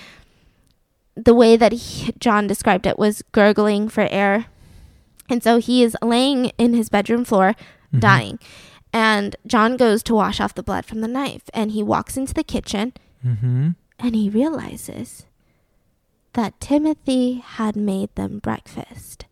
the 1.16 1.34
way 1.34 1.56
that 1.56 1.72
he, 1.72 2.12
john 2.18 2.46
described 2.46 2.86
it 2.86 2.98
was 2.98 3.22
gurgling 3.32 3.88
for 3.88 4.08
air 4.10 4.46
and 5.28 5.42
so 5.42 5.58
he 5.58 5.82
is 5.82 5.96
laying 6.02 6.46
in 6.58 6.74
his 6.74 6.90
bedroom 6.90 7.24
floor, 7.24 7.54
Mhm. 7.94 8.00
dying. 8.00 8.38
And 8.92 9.34
John 9.46 9.78
goes 9.78 10.02
to 10.02 10.14
wash 10.14 10.38
off 10.38 10.54
the 10.54 10.62
blood 10.62 10.84
from 10.84 11.00
the 11.00 11.08
knife. 11.08 11.44
And 11.54 11.70
he 11.70 11.82
walks 11.82 12.18
into 12.18 12.34
the 12.34 12.44
kitchen 12.44 12.92
Mm-hmm. 13.26 13.70
And 13.99 14.14
he 14.14 14.28
realizes 14.28 15.24
that 16.34 16.61
Timothy 16.61 17.34
had 17.45 17.76
made 17.76 18.14
them 18.14 18.38
breakfast. 18.40 19.24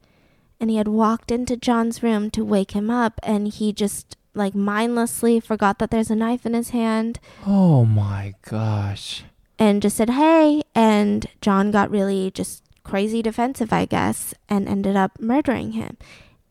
And 0.61 0.71
he 0.71 0.77
had 0.77 0.87
walked 0.89 1.33
into 1.33 1.57
John's 1.57 2.03
room 2.03 2.31
to 2.31 2.45
wake 2.45 2.71
him 2.71 2.89
up. 2.91 3.19
And 3.25 3.49
he 3.49 3.73
just, 3.73 4.17
like, 4.35 4.55
mindlessly 4.55 5.41
forgot 5.41 5.81
that 5.81 5.91
there's 5.91 6.11
a 6.11 6.15
knife 6.15 6.47
in 6.47 6.55
his 6.55 6.71
hand 6.71 7.19
Oh 7.45 7.85
my 7.85 8.35
gosh. 8.43 9.25
and 9.59 9.83
just 9.83 9.97
said, 9.97 10.11
hey. 10.11 10.63
And 10.77 11.27
John 11.41 11.73
got 11.73 11.91
really 11.91 12.31
just 12.31 12.63
crazy 12.85 13.21
defensive, 13.23 13.73
I 13.73 13.85
guess, 13.87 14.35
and 14.49 14.69
ended 14.69 14.95
up 14.95 15.21
murdering 15.21 15.73
him. 15.73 15.97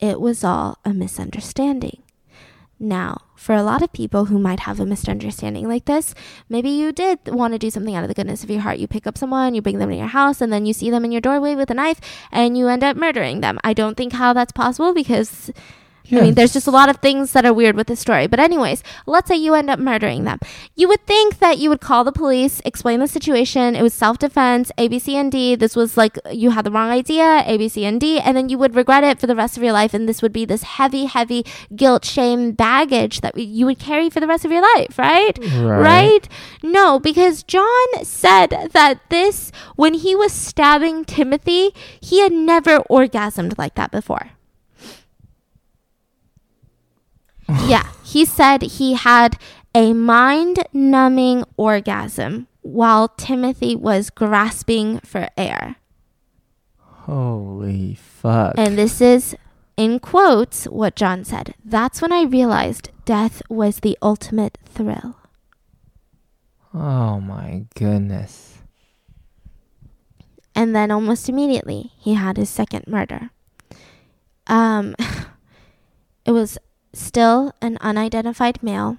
It 0.02 0.20
was 0.20 0.44
all 0.44 0.78
a 0.84 0.94
misunderstanding. 0.94 2.01
Now, 2.84 3.22
for 3.36 3.54
a 3.54 3.62
lot 3.62 3.84
of 3.84 3.94
people 3.94 4.26
who 4.26 4.40
might 4.40 4.62
have 4.62 4.80
a 4.80 4.88
misunderstanding 4.88 5.68
like 5.68 5.86
this, 5.86 6.16
maybe 6.50 6.70
you 6.70 6.92
did 6.92 7.20
want 7.28 7.54
to 7.54 7.60
do 7.60 7.70
something 7.70 7.94
out 7.94 8.04
of 8.04 8.08
the 8.08 8.16
goodness 8.16 8.44
of 8.44 8.50
your 8.50 8.62
heart. 8.62 8.80
You 8.80 8.88
pick 8.88 9.06
up 9.06 9.20
someone, 9.20 9.54
you 9.54 9.62
bring 9.62 9.78
them 9.78 9.92
to 9.92 9.96
your 9.96 10.08
house, 10.08 10.42
and 10.42 10.52
then 10.52 10.66
you 10.66 10.74
see 10.74 10.90
them 10.90 11.06
in 11.06 11.12
your 11.12 11.22
doorway 11.22 11.54
with 11.54 11.70
a 11.70 11.76
knife, 11.76 12.02
and 12.32 12.58
you 12.58 12.68
end 12.68 12.84
up 12.84 12.98
murdering 12.98 13.42
them. 13.42 13.60
I 13.64 13.74
don't 13.74 13.96
think 13.96 14.14
how 14.14 14.34
that's 14.34 14.52
possible 14.52 14.96
because 14.96 15.52
I 16.12 16.22
mean, 16.22 16.34
there's 16.34 16.54
just 16.54 16.68
a 16.68 16.72
lot 16.72 16.90
of 16.90 16.98
things 16.98 17.32
that 17.34 17.46
are 17.46 17.54
weird 17.54 17.76
with 17.76 17.88
this 17.88 18.00
story. 18.00 18.28
But, 18.28 18.40
anyways, 18.40 18.84
let's 19.06 19.28
say 19.28 19.36
you 19.36 19.54
end 19.54 19.70
up 19.70 19.80
murdering 19.80 20.24
them. 20.24 20.40
You 20.76 20.88
would 20.88 21.06
think 21.06 21.40
that 21.40 21.58
you 21.58 21.70
would 21.70 21.82
call 21.82 22.04
the 22.04 22.12
police, 22.12 22.62
explain 22.66 23.00
the 23.00 23.08
situation. 23.08 23.76
It 23.76 23.82
was 23.82 23.94
self 23.94 24.18
defense, 24.18 24.72
A, 24.78 24.88
B, 24.88 25.00
C, 25.00 25.16
and 25.16 25.32
D. 25.32 25.56
This 25.56 25.76
was 25.76 25.98
like 25.98 26.18
you 26.32 26.52
had 26.52 26.66
the 26.66 26.72
wrong 26.72 26.90
idea, 26.90 27.44
A, 27.46 27.58
B, 27.58 27.70
C, 27.70 27.86
and 27.86 28.00
D. 28.00 28.20
And 28.20 28.36
then 28.36 28.50
you 28.50 28.58
would 28.58 28.76
regret 28.76 29.04
it 29.04 29.20
for 29.20 29.28
the 29.28 29.36
rest 29.36 29.58
of 29.58 29.64
your 29.64 29.74
life. 29.74 29.94
And 29.94 30.08
this 30.08 30.22
would 30.22 30.34
be 30.34 30.46
this 30.46 30.64
heavy, 30.64 31.06
heavy 31.06 31.46
guilt, 31.76 32.04
shame, 32.04 32.52
baggage 32.52 33.22
that 33.22 33.38
you 33.38 33.66
would 33.66 33.80
carry 33.80 34.10
for 34.10 34.20
the 34.20 34.28
rest 34.28 34.44
of 34.46 34.52
your 34.52 34.62
life, 34.76 34.98
right? 34.98 35.38
right? 35.82 36.30
No, 36.64 37.00
because 37.00 37.44
John 37.44 37.88
said 38.04 38.70
that 38.72 39.00
this, 39.10 39.52
when 39.76 39.94
he 39.94 40.16
was 40.16 40.32
stabbing 40.32 41.06
Timothy, 41.06 41.72
he 42.02 42.20
had 42.20 42.32
never 42.32 42.80
orgasmed 42.90 43.58
like 43.58 43.76
that 43.76 43.92
before. 43.92 44.32
Yeah, 47.68 47.88
he 48.04 48.26
said 48.26 48.62
he 48.62 48.94
had 48.94 49.38
a 49.74 49.94
mind 49.94 50.64
numbing 50.74 51.44
orgasm 51.58 52.48
while 52.62 53.08
Timothy 53.10 53.76
was 53.76 54.10
grasping 54.10 55.00
for 55.00 55.28
air. 55.38 55.76
Holy 56.78 57.96
fuck. 57.96 58.56
And 58.58 58.78
this 58.78 59.02
is, 59.02 59.36
in 59.76 60.00
quotes, 60.00 60.66
what 60.66 60.96
John 60.96 61.24
said. 61.26 61.56
That's 61.66 62.02
when 62.02 62.12
I 62.12 62.24
realized 62.24 62.90
death 63.06 63.42
was 63.50 63.80
the 63.80 63.98
ultimate 64.02 64.58
thrill. 64.66 65.18
oh 66.74 67.20
my 67.20 67.66
goodness. 67.76 68.60
and 70.56 70.76
then 70.76 70.92
almost 70.92 71.28
immediately 71.30 71.92
he 71.98 72.14
had 72.14 72.38
his 72.38 72.50
second 72.50 72.86
murder. 72.88 73.30
Um, 74.48 74.96
it 76.26 76.32
was 76.32 76.58
still 76.94 77.54
an 77.62 77.78
unidentified 77.82 78.62
male 78.62 78.98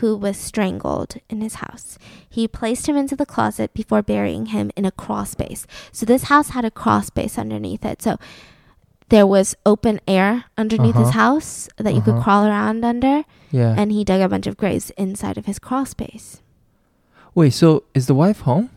who 0.00 0.16
was 0.16 0.36
strangled 0.36 1.16
in 1.28 1.40
his 1.40 1.56
house. 1.56 1.98
He 2.28 2.48
placed 2.48 2.88
him 2.88 2.96
into 2.96 3.14
the 3.16 3.26
closet 3.26 3.72
before 3.74 4.02
burying 4.02 4.46
him 4.46 4.70
in 4.76 4.84
a 4.84 4.90
crawl 4.90 5.24
space. 5.24 5.66
So 5.92 6.04
this 6.06 6.24
house 6.24 6.50
had 6.50 6.64
a 6.64 6.70
crawl 6.70 7.02
space 7.02 7.38
underneath 7.38 7.84
it. 7.84 8.02
So 8.02 8.16
there 9.10 9.26
was 9.26 9.54
open 9.66 10.00
air 10.08 10.44
underneath 10.58 10.96
his 10.96 11.08
Uh-huh. 11.08 11.18
house 11.20 11.68
that 11.76 11.94
you 11.94 12.00
could 12.00 12.14
Uh-huh. 12.14 12.22
crawl 12.24 12.46
around 12.46 12.84
under, 12.84 13.24
Yeah. 13.52 13.74
and 13.76 13.92
he 13.92 14.02
dug 14.04 14.20
a 14.22 14.28
bunch 14.28 14.46
of 14.46 14.56
graves 14.56 14.90
inside 14.96 15.36
of 15.38 15.46
his 15.46 15.58
crawl 15.58 15.84
space. 15.86 16.40
Wait, 17.34 17.50
so 17.50 17.84
is 17.94 18.06
the 18.06 18.14
wife 18.14 18.40
home? 18.40 18.70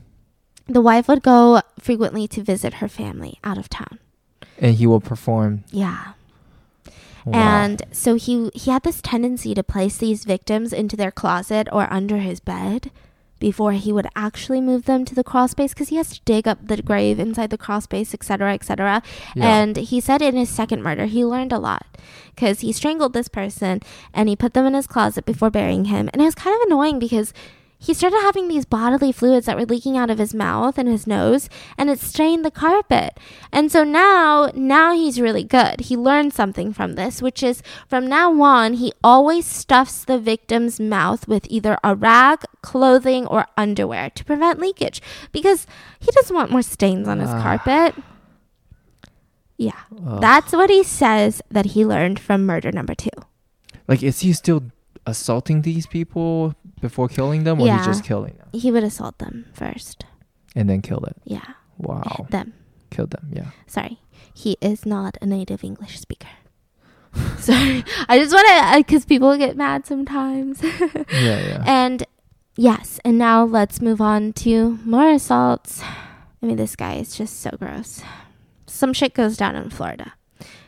The 0.68 0.82
wife 0.82 1.08
would 1.08 1.24
go 1.24 1.62
frequently 1.80 2.28
to 2.28 2.44
visit 2.44 2.76
her 2.76 2.90
family 2.90 3.40
out 3.44 3.58
of 3.58 3.70
town. 3.70 4.00
And 4.60 4.76
he 4.76 4.86
will 4.86 5.00
perform. 5.00 5.64
Yeah. 5.72 6.14
Wow. 7.28 7.66
And 7.66 7.84
so 7.92 8.16
he 8.16 8.50
he 8.54 8.72
had 8.72 8.84
this 8.84 9.02
tendency 9.02 9.54
to 9.54 9.64
place 9.64 9.98
these 9.98 10.24
victims 10.24 10.72
into 10.72 10.96
their 10.96 11.12
closet 11.12 11.68
or 11.74 11.92
under 11.92 12.18
his 12.18 12.40
bed 12.40 12.90
before 13.40 13.74
he 13.74 13.92
would 13.92 14.08
actually 14.16 14.62
move 14.62 14.86
them 14.86 15.04
to 15.06 15.14
the 15.14 15.24
crawl 15.24 15.48
space 15.48 15.74
because 15.74 15.90
he 15.90 15.98
has 15.98 16.10
to 16.10 16.22
dig 16.24 16.48
up 16.48 16.58
the 16.66 16.82
grave 16.82 17.20
inside 17.20 17.50
the 17.50 17.58
crawl 17.58 17.82
space, 17.82 18.14
etc., 18.14 18.54
etc. 18.54 19.04
Yeah. 19.36 19.60
And 19.60 19.76
he 19.76 20.00
said 20.00 20.22
in 20.22 20.38
his 20.38 20.50
second 20.50 20.82
murder 20.82 21.06
he 21.06 21.26
learned 21.26 21.52
a 21.52 21.60
lot 21.60 21.86
because 22.34 22.62
he 22.62 22.72
strangled 22.72 23.12
this 23.12 23.28
person 23.28 23.82
and 24.14 24.30
he 24.30 24.36
put 24.36 24.54
them 24.54 24.66
in 24.66 24.74
his 24.74 24.88
closet 24.88 25.26
before 25.26 25.50
burying 25.50 25.86
him, 25.86 26.10
and 26.14 26.22
it 26.22 26.26
was 26.26 26.36
kind 26.36 26.56
of 26.56 26.62
annoying 26.68 27.00
because. 27.00 27.34
He 27.80 27.94
started 27.94 28.18
having 28.24 28.48
these 28.48 28.66
bodily 28.66 29.12
fluids 29.12 29.46
that 29.46 29.56
were 29.56 29.66
leaking 29.66 29.98
out 29.98 30.10
of 30.10 30.18
his 30.18 30.34
mouth 30.34 30.80
and 30.80 30.88
his 30.90 31.06
nose, 31.06 31.48
and 31.78 31.90
it 31.92 32.00
stained 32.00 32.44
the 32.44 32.50
carpet. 32.52 33.20
And 33.52 33.72
so 33.72 33.84
now, 33.84 34.50
now 34.56 34.94
he's 34.96 35.22
really 35.22 35.44
good. 35.44 35.82
He 35.82 35.96
learned 35.96 36.34
something 36.34 36.74
from 36.74 36.94
this, 36.94 37.22
which 37.22 37.44
is 37.44 37.62
from 37.88 38.08
now 38.08 38.42
on, 38.42 38.74
he 38.74 38.92
always 39.04 39.46
stuffs 39.46 40.04
the 40.04 40.18
victim's 40.18 40.80
mouth 40.80 41.28
with 41.28 41.46
either 41.52 41.78
a 41.84 41.94
rag, 41.96 42.40
clothing, 42.64 43.28
or 43.28 43.46
underwear 43.56 44.10
to 44.10 44.26
prevent 44.26 44.60
leakage 44.60 45.00
because 45.32 45.68
he 46.00 46.12
doesn't 46.12 46.36
want 46.36 46.52
more 46.52 46.64
stains 46.64 47.08
on 47.08 47.20
his 47.20 47.30
Ah. 47.30 47.42
carpet. 47.44 47.96
Yeah, 49.58 49.72
Ugh. 50.06 50.20
that's 50.22 50.52
what 50.54 50.70
he 50.70 50.84
says 50.84 51.42
that 51.52 51.68
he 51.68 51.86
learned 51.86 52.20
from 52.20 52.46
murder 52.46 52.72
number 52.72 52.96
two. 52.96 53.10
like, 53.88 54.04
is 54.04 54.20
he 54.20 54.34
still 54.34 54.64
assaulting 55.08 55.62
these 55.64 55.88
people 55.88 56.54
before 56.82 57.08
killing 57.08 57.44
them, 57.44 57.60
or 57.60 57.66
Yeah. 57.66 57.78
he's 57.78 57.88
just 57.88 58.04
killing 58.04 58.36
them 58.38 58.48
He 58.54 58.72
would 58.72 58.84
assault 58.84 59.18
them 59.18 59.46
first. 59.54 60.06
and 60.56 60.70
then 60.70 60.82
kill 60.82 61.00
them? 61.00 61.16
Yeah, 61.26 61.48
Wow, 61.78 62.28
them. 62.30 62.54
kill 62.92 63.08
them. 63.08 63.30
Yeah. 63.32 63.50
Sorry, 63.66 64.00
he 64.34 64.58
is 64.62 64.86
not 64.86 65.18
a 65.22 65.26
native 65.26 65.64
English 65.64 66.00
speaker. 66.00 66.30
Sorry, 67.40 67.84
I 68.10 68.20
just 68.20 68.34
want 68.34 68.48
to 68.48 68.54
uh, 68.54 68.78
because 68.78 69.06
people 69.06 69.36
get 69.38 69.56
mad 69.58 69.86
sometimes. 69.88 70.62
Yeah, 71.12 71.40
yeah. 71.50 71.64
And 71.66 72.04
yes, 72.56 73.00
and 73.06 73.18
now 73.18 73.44
let's 73.46 73.82
move 73.82 74.02
on 74.02 74.34
to 74.46 74.78
more 74.86 75.10
assaults. 75.10 75.82
I 76.42 76.46
mean, 76.46 76.58
this 76.58 76.76
guy 76.76 76.96
is 76.96 77.16
just 77.18 77.40
so 77.42 77.50
gross. 77.58 78.04
Some 78.68 78.94
shit 78.94 79.14
goes 79.16 79.38
down 79.38 79.56
in 79.56 79.70
Florida. 79.72 80.14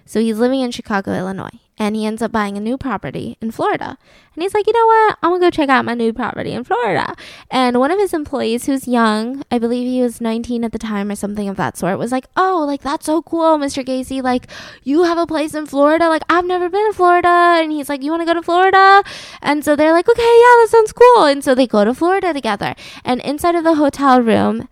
So 0.05 0.19
he's 0.19 0.39
living 0.39 0.61
in 0.61 0.71
Chicago, 0.71 1.13
Illinois, 1.13 1.59
and 1.80 1.95
he 1.95 2.05
ends 2.05 2.21
up 2.21 2.32
buying 2.32 2.57
a 2.57 2.59
new 2.59 2.77
property 2.77 3.38
in 3.41 3.51
Florida. 3.51 3.97
And 4.36 4.43
he's 4.43 4.53
like, 4.53 4.67
you 4.67 4.73
know 4.73 4.86
what? 4.86 5.17
I'm 5.23 5.32
gonna 5.32 5.39
go 5.39 5.49
check 5.49 5.69
out 5.69 5.86
my 5.86 5.93
new 5.93 6.11
property 6.11 6.51
in 6.51 6.65
Florida. 6.65 7.15
And 7.49 7.80
one 7.80 7.89
of 7.89 7.97
his 7.97 8.13
employees, 8.13 8.65
who's 8.65 8.88
young, 8.88 9.43
I 9.49 9.57
believe 9.59 9.88
he 9.88 10.01
was 10.01 10.19
19 10.19 10.65
at 10.65 10.73
the 10.73 10.77
time 10.77 11.09
or 11.09 11.15
something 11.15 11.47
of 11.47 11.55
that 11.55 11.77
sort, 11.77 11.97
was 11.97 12.11
like, 12.11 12.27
oh, 12.36 12.63
like 12.67 12.82
that's 12.82 13.05
so 13.05 13.21
cool, 13.21 13.57
Mr. 13.57 13.84
Gacy. 13.84 14.21
Like, 14.21 14.47
you 14.84 15.03
have 15.03 15.17
a 15.17 15.25
place 15.25 15.55
in 15.55 15.65
Florida. 15.65 16.09
Like, 16.09 16.23
I've 16.30 16.45
never 16.45 16.69
been 16.69 16.86
to 16.88 16.93
Florida. 16.93 17.27
And 17.27 17.71
he's 17.71 17.88
like, 17.88 18.03
you 18.03 18.11
want 18.11 18.21
to 18.21 18.25
go 18.25 18.34
to 18.34 18.43
Florida? 18.43 19.01
And 19.41 19.63
so 19.63 19.75
they're 19.75 19.93
like, 19.93 20.09
okay, 20.09 20.21
yeah, 20.21 20.55
that 20.61 20.67
sounds 20.69 20.91
cool. 20.91 21.23
And 21.23 21.43
so 21.43 21.55
they 21.55 21.65
go 21.65 21.86
to 21.86 21.93
Florida 21.93 22.34
together. 22.34 22.75
And 23.05 23.21
inside 23.21 23.55
of 23.55 23.63
the 23.63 23.75
hotel 23.75 24.21
room, 24.21 24.67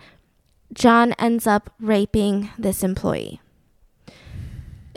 John 0.74 1.14
ends 1.14 1.47
up 1.47 1.74
raping 1.80 2.49
this 2.58 2.84
employee. 2.84 3.39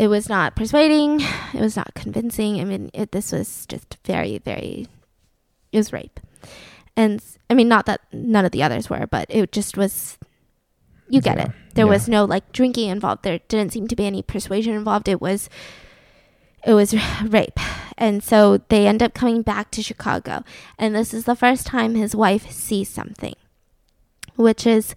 It 0.01 0.09
was 0.09 0.31
not 0.31 0.57
persuading. 0.57 1.21
It 1.53 1.61
was 1.61 1.77
not 1.77 1.93
convincing. 1.93 2.59
I 2.59 2.65
mean, 2.65 2.91
it, 2.95 3.13
this 3.13 3.33
was 3.33 3.67
just 3.67 3.99
very, 4.07 4.39
very. 4.39 4.87
It 5.73 5.77
was 5.77 5.93
rape, 5.93 6.19
and 6.97 7.23
I 7.51 7.55
mean, 7.55 7.69
not 7.69 7.85
that 7.85 8.01
none 8.11 8.47
of 8.47 8.51
the 8.53 8.63
others 8.63 8.89
were, 8.89 9.07
but 9.07 9.27
it 9.29 9.53
just 9.53 9.77
was. 9.77 10.17
You 11.11 11.21
get 11.21 11.37
Yeah, 11.37 11.45
it. 11.45 11.51
There 11.75 11.85
yeah. 11.85 11.91
was 11.91 12.09
no 12.09 12.25
like 12.25 12.51
drinking 12.51 12.89
involved. 12.89 13.25
There 13.25 13.41
didn't 13.49 13.75
seem 13.75 13.89
to 13.89 13.95
be 13.95 14.07
any 14.07 14.23
persuasion 14.23 14.73
involved. 14.75 15.07
It 15.07 15.21
was. 15.21 15.51
It 16.65 16.73
was 16.73 16.95
rape, 17.27 17.61
and 17.99 18.25
so 18.25 18.57
they 18.71 18.87
end 18.87 19.03
up 19.03 19.13
coming 19.13 19.43
back 19.43 19.71
to 19.73 19.83
Chicago, 19.83 20.45
and 20.79 20.95
this 20.95 21.13
is 21.13 21.27
the 21.27 21.37
first 21.37 21.67
time 21.67 21.95
his 21.95 22.17
wife 22.17 22.51
sees 22.51 22.89
something, 22.89 23.35
which 24.37 24.67
is 24.67 24.95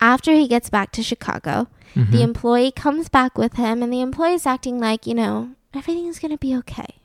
after 0.00 0.32
he 0.32 0.48
gets 0.48 0.70
back 0.70 0.92
to 0.92 1.02
Chicago, 1.02 1.68
Mhm. 1.94 2.10
the 2.12 2.22
employee 2.22 2.70
comes 2.70 3.08
back 3.08 3.36
with 3.36 3.54
him, 3.54 3.82
and 3.82 3.92
the 3.92 4.00
employee 4.00 4.34
is 4.34 4.46
acting 4.46 4.78
like, 4.78 5.06
you 5.06 5.14
know, 5.14 5.50
everything's 5.74 6.18
going 6.18 6.30
to 6.32 6.38
be 6.38 6.54
okay. 6.56 6.96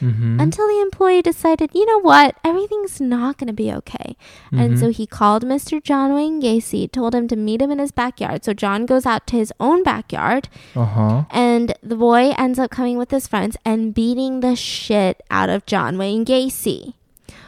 Mhm. 0.00 0.38
Until 0.38 0.66
the 0.68 0.82
employee 0.82 1.22
decided, 1.22 1.70
you 1.72 1.86
know 1.86 2.00
what, 2.00 2.36
everything's 2.44 3.00
not 3.00 3.38
going 3.38 3.46
to 3.46 3.54
be 3.54 3.72
okay. 3.72 4.14
And 4.52 4.74
Mhm. 4.74 4.78
so 4.78 4.90
he 4.90 5.06
called 5.06 5.42
Mr. 5.42 5.82
John 5.82 6.12
Wayne 6.12 6.38
Gacy, 6.42 6.90
told 6.92 7.14
him 7.14 7.26
to 7.28 7.36
meet 7.36 7.62
him 7.62 7.70
in 7.70 7.78
his 7.78 7.92
backyard. 7.92 8.44
So 8.44 8.52
John 8.52 8.84
goes 8.84 9.06
out 9.06 9.26
to 9.28 9.36
his 9.36 9.54
own 9.58 9.82
backyard, 9.82 10.50
Uh-huh. 10.74 11.24
and 11.30 11.72
the 11.82 11.96
boy 11.96 12.34
ends 12.36 12.58
up 12.58 12.70
coming 12.70 12.98
with 12.98 13.10
his 13.10 13.26
friends 13.26 13.56
and 13.64 13.94
beating 13.94 14.40
the 14.40 14.54
shit 14.54 15.22
out 15.30 15.48
of 15.48 15.64
John 15.64 15.96
Wayne 15.96 16.26
Gacy, 16.26 16.92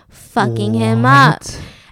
fucking 0.08 0.72
him 0.72 1.04
up. 1.04 1.42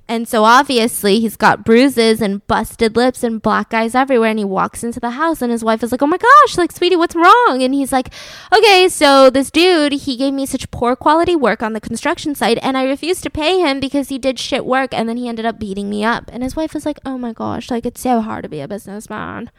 And 0.09 0.29
so 0.29 0.45
obviously 0.45 1.19
he's 1.19 1.37
got 1.37 1.65
bruises 1.65 2.21
and 2.21 2.47
busted 2.47 2.95
lips 2.95 3.25
and 3.25 3.43
black 3.43 3.75
eyes 3.75 3.95
everywhere. 3.95 4.31
And 4.31 4.39
he 4.39 4.45
walks 4.45 4.85
into 4.85 5.01
the 5.01 5.11
house 5.11 5.43
and 5.43 5.51
his 5.51 5.65
wife 5.65 5.83
is 5.83 5.91
like, 5.91 6.03
Oh 6.03 6.07
my 6.07 6.19
gosh, 6.19 6.57
like, 6.57 6.71
sweetie, 6.71 6.97
what's 6.97 7.17
wrong? 7.17 7.61
And 7.63 7.75
he's 7.75 7.93
like, 7.93 8.13
Okay, 8.57 8.89
so 8.89 9.31
this 9.31 9.51
dude, 9.51 9.93
he 9.93 10.17
gave 10.17 10.33
me 10.33 10.47
such 10.47 10.71
poor 10.71 10.95
quality 10.95 11.35
work 11.35 11.63
on 11.63 11.73
the 11.73 11.81
construction 11.81 12.35
site 12.35 12.59
and 12.63 12.79
I 12.79 12.85
refused 12.85 13.25
to 13.25 13.31
pay 13.31 13.59
him 13.59 13.81
because 13.81 14.09
he 14.09 14.19
did 14.19 14.39
shit 14.39 14.65
work 14.65 14.95
and 14.95 15.09
then 15.09 15.17
he 15.17 15.29
ended 15.29 15.45
up 15.47 15.59
beating 15.59 15.91
me 15.91 16.05
up. 16.05 16.31
And 16.33 16.43
his 16.43 16.55
wife 16.55 16.73
was 16.73 16.87
like, 16.87 17.01
Oh 17.05 17.19
my 17.19 17.33
gosh, 17.33 17.71
like, 17.71 17.85
it's 17.85 18.01
so 18.01 18.21
hard 18.21 18.45
to 18.45 18.49
be 18.49 18.61
a 18.61 18.69
businessman. 18.69 19.51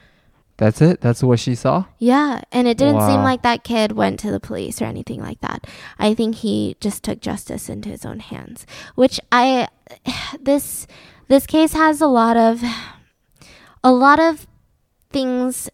That's 0.58 0.82
it? 0.82 1.02
That's 1.02 1.22
what 1.22 1.40
she 1.40 1.54
saw? 1.54 1.86
Yeah, 2.00 2.42
and 2.52 2.68
it 2.68 2.78
didn't 2.78 3.02
seem 3.02 3.22
like 3.22 3.44
that 3.44 3.64
kid 3.64 3.92
went 3.92 4.20
to 4.22 4.32
the 4.32 4.40
police 4.40 4.82
or 4.82 4.86
anything 4.86 5.22
like 5.22 5.40
that. 5.42 5.68
I 6.00 6.16
think 6.16 6.38
he 6.38 6.76
just 6.80 7.04
took 7.04 7.22
justice 7.22 7.70
into 7.70 7.90
his 7.90 8.04
own 8.06 8.20
hands, 8.20 8.66
which 8.96 9.20
I 9.32 9.68
this 10.42 10.88
this 11.28 11.46
case 11.46 11.74
has 11.74 12.02
a 12.02 12.08
lot 12.08 12.38
of 12.38 12.64
a 13.84 13.92
lot 13.92 14.20
of 14.20 14.48
things 15.12 15.70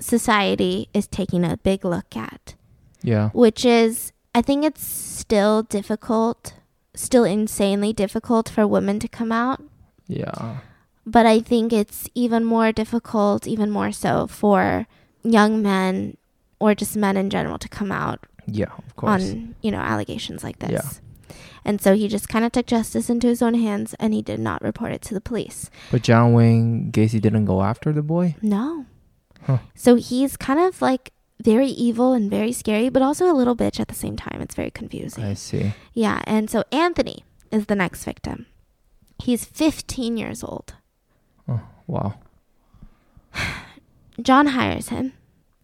society 0.00 0.88
is 0.94 1.08
taking 1.08 1.44
a 1.44 1.56
big 1.56 1.84
look 1.84 2.16
at, 2.16 2.54
Yeah. 3.02 3.30
which 3.30 3.64
is 3.64 4.12
I 4.34 4.42
think 4.42 4.64
it's 4.64 4.84
still 4.86 5.64
difficult, 5.64 6.54
still 6.94 7.24
insanely 7.24 7.92
difficult 7.92 8.48
for 8.48 8.66
women 8.68 9.00
to 9.00 9.08
come 9.08 9.32
out 9.32 9.60
Yeah. 10.06 10.58
But 11.10 11.26
I 11.26 11.40
think 11.40 11.72
it's 11.72 12.08
even 12.14 12.44
more 12.44 12.72
difficult, 12.72 13.46
even 13.46 13.70
more 13.70 13.92
so 13.92 14.26
for 14.26 14.86
young 15.22 15.62
men 15.62 16.16
or 16.60 16.74
just 16.74 16.96
men 16.96 17.16
in 17.16 17.30
general 17.30 17.58
to 17.58 17.68
come 17.68 17.90
out 17.92 18.20
Yeah, 18.46 18.72
of 18.86 18.96
course. 18.96 19.22
on, 19.30 19.54
you 19.62 19.70
know, 19.70 19.78
allegations 19.78 20.42
like 20.44 20.58
this. 20.58 20.70
Yeah. 20.70 20.88
And 21.64 21.80
so 21.80 21.94
he 21.94 22.08
just 22.08 22.28
kind 22.28 22.44
of 22.44 22.52
took 22.52 22.66
justice 22.66 23.10
into 23.10 23.26
his 23.26 23.42
own 23.42 23.54
hands 23.54 23.94
and 23.98 24.14
he 24.14 24.22
did 24.22 24.40
not 24.40 24.62
report 24.62 24.92
it 24.92 25.02
to 25.02 25.14
the 25.14 25.20
police. 25.20 25.70
but 25.90 26.02
John 26.02 26.32
Wayne 26.32 26.90
Gacy 26.92 27.20
didn't 27.20 27.44
go 27.44 27.62
after 27.62 27.92
the 27.92 28.02
boy? 28.02 28.36
No. 28.40 28.86
Huh. 29.42 29.58
So 29.74 29.96
he's 29.96 30.36
kind 30.36 30.58
of 30.60 30.80
like 30.82 31.12
very 31.42 31.68
evil 31.68 32.12
and 32.14 32.30
very 32.30 32.52
scary, 32.52 32.88
but 32.88 33.02
also 33.02 33.30
a 33.30 33.36
little 33.36 33.54
bitch 33.56 33.78
at 33.80 33.88
the 33.88 33.94
same 33.94 34.16
time. 34.16 34.40
It's 34.40 34.54
very 34.54 34.70
confusing. 34.70 35.24
I 35.24 35.34
see. 35.34 35.72
Yeah. 35.94 36.20
And 36.24 36.48
so 36.50 36.64
Anthony 36.72 37.24
is 37.52 37.66
the 37.66 37.76
next 37.76 38.04
victim. 38.04 38.46
He's 39.22 39.44
15 39.44 40.16
years 40.16 40.42
old. 40.42 40.74
Oh, 41.48 41.60
wow. 41.86 42.14
John 44.22 44.48
hires 44.48 44.88
him. 44.88 45.12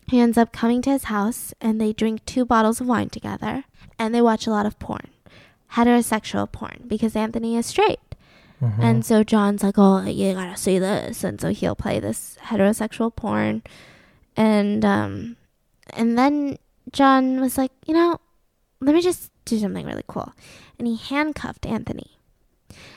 He 0.06 0.20
ends 0.20 0.36
up 0.38 0.52
coming 0.52 0.82
to 0.82 0.90
his 0.90 1.04
house 1.04 1.54
and 1.60 1.80
they 1.80 1.92
drink 1.92 2.24
two 2.24 2.44
bottles 2.44 2.80
of 2.80 2.86
wine 2.86 3.08
together 3.08 3.64
and 3.98 4.14
they 4.14 4.20
watch 4.22 4.46
a 4.46 4.50
lot 4.50 4.66
of 4.66 4.78
porn. 4.78 5.08
Heterosexual 5.72 6.50
porn 6.52 6.84
because 6.86 7.16
Anthony 7.16 7.56
is 7.56 7.66
straight. 7.66 8.00
Mhm. 8.62 8.78
And 8.80 9.04
so 9.04 9.24
John's 9.24 9.62
like, 9.62 9.74
Oh, 9.78 10.02
you 10.04 10.34
gotta 10.34 10.56
see 10.56 10.78
this 10.78 11.24
and 11.24 11.40
so 11.40 11.48
he'll 11.50 11.74
play 11.74 11.98
this 12.00 12.38
heterosexual 12.44 13.14
porn 13.14 13.62
and 14.36 14.84
um 14.84 15.36
and 15.94 16.16
then 16.18 16.58
John 16.92 17.40
was 17.40 17.58
like, 17.58 17.72
you 17.86 17.94
know, 17.94 18.20
let 18.80 18.94
me 18.94 19.00
just 19.00 19.30
do 19.46 19.58
something 19.58 19.86
really 19.86 20.04
cool. 20.06 20.32
And 20.78 20.86
he 20.86 20.96
handcuffed 20.96 21.66
Anthony. 21.66 22.18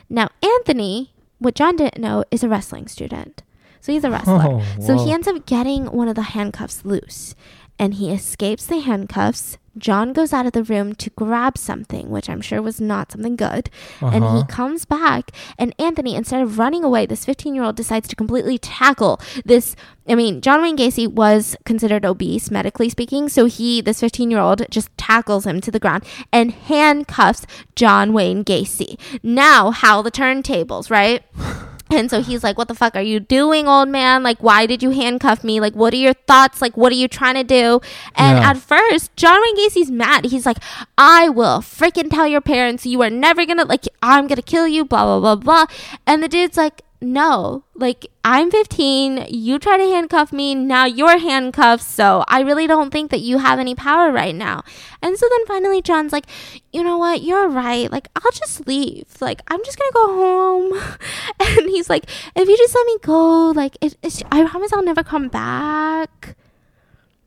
Now 0.09 0.29
Anthony, 0.43 1.13
what 1.39 1.55
John 1.55 1.75
didn't 1.75 2.01
know, 2.01 2.23
is 2.31 2.43
a 2.43 2.49
wrestling 2.49 2.87
student. 2.87 3.43
So 3.81 3.91
he's 3.91 4.03
a 4.03 4.11
wrestler. 4.11 4.41
Oh, 4.43 4.63
So 4.81 4.97
he 5.03 5.11
ends 5.11 5.27
up 5.27 5.45
getting 5.45 5.85
one 5.85 6.07
of 6.07 6.15
the 6.15 6.21
handcuffs 6.23 6.83
loose 6.83 7.35
and 7.79 7.93
he 7.95 8.11
escapes 8.11 8.65
the 8.65 8.79
handcuffs, 8.79 9.57
John 9.77 10.13
goes 10.13 10.33
out 10.33 10.45
of 10.45 10.51
the 10.53 10.63
room 10.63 10.95
to 10.95 11.09
grab 11.11 11.57
something, 11.57 12.09
which 12.09 12.29
I'm 12.29 12.41
sure 12.41 12.61
was 12.61 12.81
not 12.81 13.11
something 13.11 13.35
good. 13.35 13.69
And 14.01 14.23
Uh-huh. 14.23 14.37
he 14.37 14.43
comes 14.45 14.85
back, 14.85 15.31
and 15.57 15.73
Anthony, 15.79 16.15
instead 16.15 16.41
of 16.41 16.57
running 16.59 16.83
away, 16.83 17.05
this 17.05 17.25
15 17.25 17.53
year 17.55 17.63
old 17.63 17.75
decides 17.75 18.07
to 18.09 18.15
completely 18.15 18.57
tackle 18.57 19.19
this. 19.45 19.75
I 20.09 20.15
mean, 20.15 20.39
John 20.41 20.61
Wayne 20.61 20.77
Gacy 20.77 21.07
was 21.07 21.55
considered 21.65 22.05
obese, 22.05 22.49
medically 22.49 22.89
speaking. 22.89 23.27
So 23.29 23.45
he, 23.45 23.81
this 23.81 23.99
15 23.99 24.31
year 24.31 24.39
old, 24.39 24.65
just 24.69 24.95
tackles 24.97 25.45
him 25.45 25.59
to 25.61 25.71
the 25.71 25.79
ground 25.79 26.03
and 26.31 26.51
handcuffs 26.51 27.45
John 27.75 28.13
Wayne 28.13 28.43
Gacy. 28.45 28.97
Now, 29.21 29.71
how 29.71 30.01
the 30.01 30.11
turntables, 30.11 30.89
right? 30.89 31.23
And 31.89 32.09
so 32.11 32.21
he's 32.21 32.43
like, 32.43 32.57
What 32.57 32.67
the 32.67 32.75
fuck 32.75 32.95
are 32.95 33.01
you 33.01 33.19
doing, 33.19 33.67
old 33.67 33.89
man? 33.89 34.23
Like, 34.23 34.39
why 34.39 34.65
did 34.65 34.83
you 34.83 34.89
handcuff 34.91 35.43
me? 35.43 35.59
Like, 35.59 35.73
what 35.75 35.93
are 35.93 35.97
your 35.97 36.13
thoughts? 36.13 36.61
Like, 36.61 36.75
what 36.75 36.91
are 36.91 36.95
you 36.95 37.07
trying 37.07 37.35
to 37.35 37.43
do? 37.43 37.79
And 38.15 38.37
Yeah. 38.37 38.49
at 38.51 38.57
first, 38.57 39.15
John 39.15 39.39
Wayne 39.41 39.55
Gacy's 39.55 39.89
mad. 39.91 40.25
He's 40.25 40.45
like, 40.45 40.57
I 40.97 41.29
will 41.29 41.59
freaking 41.59 42.09
tell 42.09 42.27
your 42.27 42.41
parents 42.41 42.85
you 42.85 43.01
are 43.01 43.09
never 43.09 43.45
gonna, 43.45 43.65
like, 43.65 43.85
I'm 44.01 44.27
gonna 44.27 44.41
kill 44.41 44.67
you, 44.67 44.85
blah, 44.85 45.05
blah, 45.05 45.19
blah, 45.19 45.35
blah. 45.35 45.65
And 46.05 46.21
the 46.21 46.27
dude's 46.27 46.57
like, 46.57 46.81
No, 46.99 47.63
like, 47.75 48.07
I'm 48.23 48.49
15. 48.49 49.27
You 49.29 49.59
try 49.59 49.77
to 49.77 49.83
handcuff 49.83 50.33
me. 50.33 50.55
Now 50.55 50.85
you're 50.85 51.19
handcuffed. 51.19 51.83
So 51.83 52.23
I 52.27 52.41
really 52.41 52.65
don't 52.65 52.89
think 52.89 53.11
that 53.11 53.19
you 53.19 53.37
have 53.37 53.59
any 53.59 53.75
power 53.75 54.11
right 54.11 54.33
now. 54.33 54.63
And 55.01 55.15
so 55.17 55.27
then 55.29 55.45
finally, 55.45 55.81
John's 55.83 56.11
like, 56.11 56.25
You 56.73 56.83
know 56.83 56.97
what? 56.97 57.21
You're 57.21 57.49
right. 57.49 57.91
Like, 57.91 58.07
I'll 58.15 58.31
just 58.31 58.65
leave. 58.67 59.05
Like, 59.21 59.41
I'm 59.47 59.63
just 59.63 59.77
gonna 59.77 59.91
go 59.93 60.07
home. 60.15 60.97
And 61.39 61.69
he's 61.69 61.89
like, 61.89 62.05
If 62.35 62.49
you 62.49 62.57
just 62.57 62.73
let 62.73 62.85
me 62.87 62.97
go, 63.03 63.51
like, 63.51 63.77
it, 63.79 63.95
it's, 64.01 64.23
I 64.31 64.43
promise 64.47 64.73
I'll 64.73 64.81
never 64.83 65.03
come 65.03 65.27
back. 65.27 66.35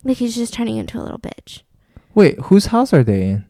Like, 0.02 0.16
he's 0.16 0.34
just 0.34 0.52
turning 0.54 0.78
into 0.78 0.98
a 0.98 1.02
little 1.02 1.18
bitch. 1.18 1.62
Wait, 2.14 2.38
whose 2.40 2.66
house 2.66 2.92
are 2.92 3.04
they 3.04 3.22
in? 3.22 3.44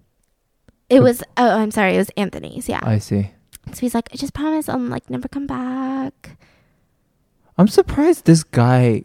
It 0.90 1.00
was, 1.02 1.22
oh, 1.36 1.56
I'm 1.56 1.70
sorry, 1.70 1.94
it 1.94 1.98
was 1.98 2.10
Anthony's. 2.16 2.68
Yeah. 2.68 2.80
I 2.82 2.98
see. 2.98 3.30
So 3.72 3.80
he's 3.80 3.94
like, 3.94 4.08
I 4.12 4.16
just 4.16 4.34
promise 4.34 4.68
I'll, 4.68 4.78
like, 4.78 5.08
never 5.08 5.28
come 5.28 5.46
back. 5.46 6.36
I'm 7.56 7.68
surprised 7.68 8.24
this 8.24 8.42
guy 8.42 9.04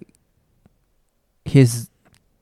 his 1.45 1.89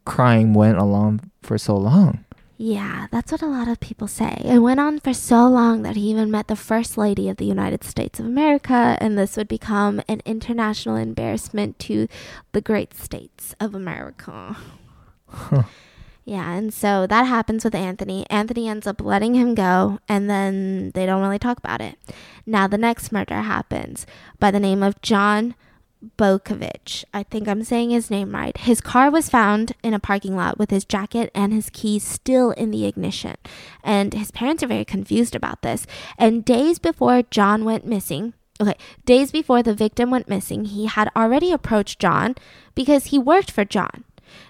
crime 0.05 0.53
went 0.53 0.77
along 0.77 1.31
for 1.41 1.57
so 1.57 1.75
long. 1.75 2.25
Yeah, 2.57 3.07
that's 3.11 3.31
what 3.31 3.41
a 3.41 3.47
lot 3.47 3.67
of 3.67 3.79
people 3.79 4.07
say. 4.07 4.41
It 4.45 4.59
went 4.59 4.79
on 4.79 4.99
for 4.99 5.13
so 5.13 5.47
long 5.47 5.81
that 5.81 5.97
he 5.97 6.09
even 6.11 6.31
met 6.31 6.47
the 6.47 6.55
First 6.55 6.97
Lady 6.97 7.27
of 7.27 7.37
the 7.37 7.45
United 7.45 7.83
States 7.83 8.19
of 8.19 8.25
America, 8.25 8.97
and 9.01 9.17
this 9.17 9.35
would 9.35 9.47
become 9.49 10.01
an 10.07 10.21
international 10.23 10.95
embarrassment 10.95 11.77
to 11.79 12.07
the 12.53 12.61
great 12.61 12.93
states 12.93 13.53
of 13.59 13.75
America. 13.75 14.55
Yeah, 16.25 16.53
and 16.53 16.73
so 16.73 17.05
that 17.07 17.23
happens 17.23 17.65
with 17.65 17.75
Anthony. 17.75 18.25
Anthony 18.29 18.69
ends 18.69 18.87
up 18.87 19.01
letting 19.01 19.35
him 19.35 19.55
go, 19.55 19.99
and 20.07 20.29
then 20.29 20.91
they 20.91 21.05
don't 21.05 21.21
really 21.21 21.39
talk 21.39 21.57
about 21.57 21.81
it. 21.81 21.97
Now, 22.45 22.65
the 22.67 22.77
next 22.77 23.11
murder 23.11 23.41
happens 23.41 24.05
by 24.39 24.49
the 24.49 24.59
name 24.59 24.83
of 24.83 25.01
John 25.01 25.55
Butkovich. 26.17 27.03
I 27.13 27.23
think 27.23 27.47
I'm 27.47 27.63
saying 27.63 27.89
his 27.89 28.09
name 28.09 28.33
right. 28.33 28.55
His 28.57 28.81
car 28.81 29.09
was 29.09 29.29
found 29.29 29.73
in 29.83 29.93
a 29.93 29.99
parking 29.99 30.35
lot 30.35 30.57
with 30.57 30.69
his 30.69 30.85
jacket 30.85 31.31
and 31.33 31.53
his 31.53 31.69
keys 31.69 32.03
still 32.03 32.51
in 32.51 32.71
the 32.71 32.85
ignition. 32.85 33.35
And 33.83 34.13
his 34.13 34.31
parents 34.31 34.63
are 34.63 34.67
very 34.67 34.85
confused 34.85 35.35
about 35.35 35.61
this. 35.61 35.85
And 36.17 36.45
days 36.45 36.79
before 36.79 37.23
John 37.23 37.65
went 37.65 37.85
missing, 37.85 38.33
okay, 38.59 38.77
days 39.05 39.31
before 39.31 39.63
the 39.63 39.73
victim 39.73 40.11
went 40.11 40.29
missing, 40.29 40.65
he 40.65 40.85
had 40.85 41.09
already 41.15 41.51
approached 41.51 41.99
John 41.99 42.35
because 42.75 43.05
he 43.05 43.19
worked 43.19 43.51
for 43.51 43.65
John. 43.65 44.03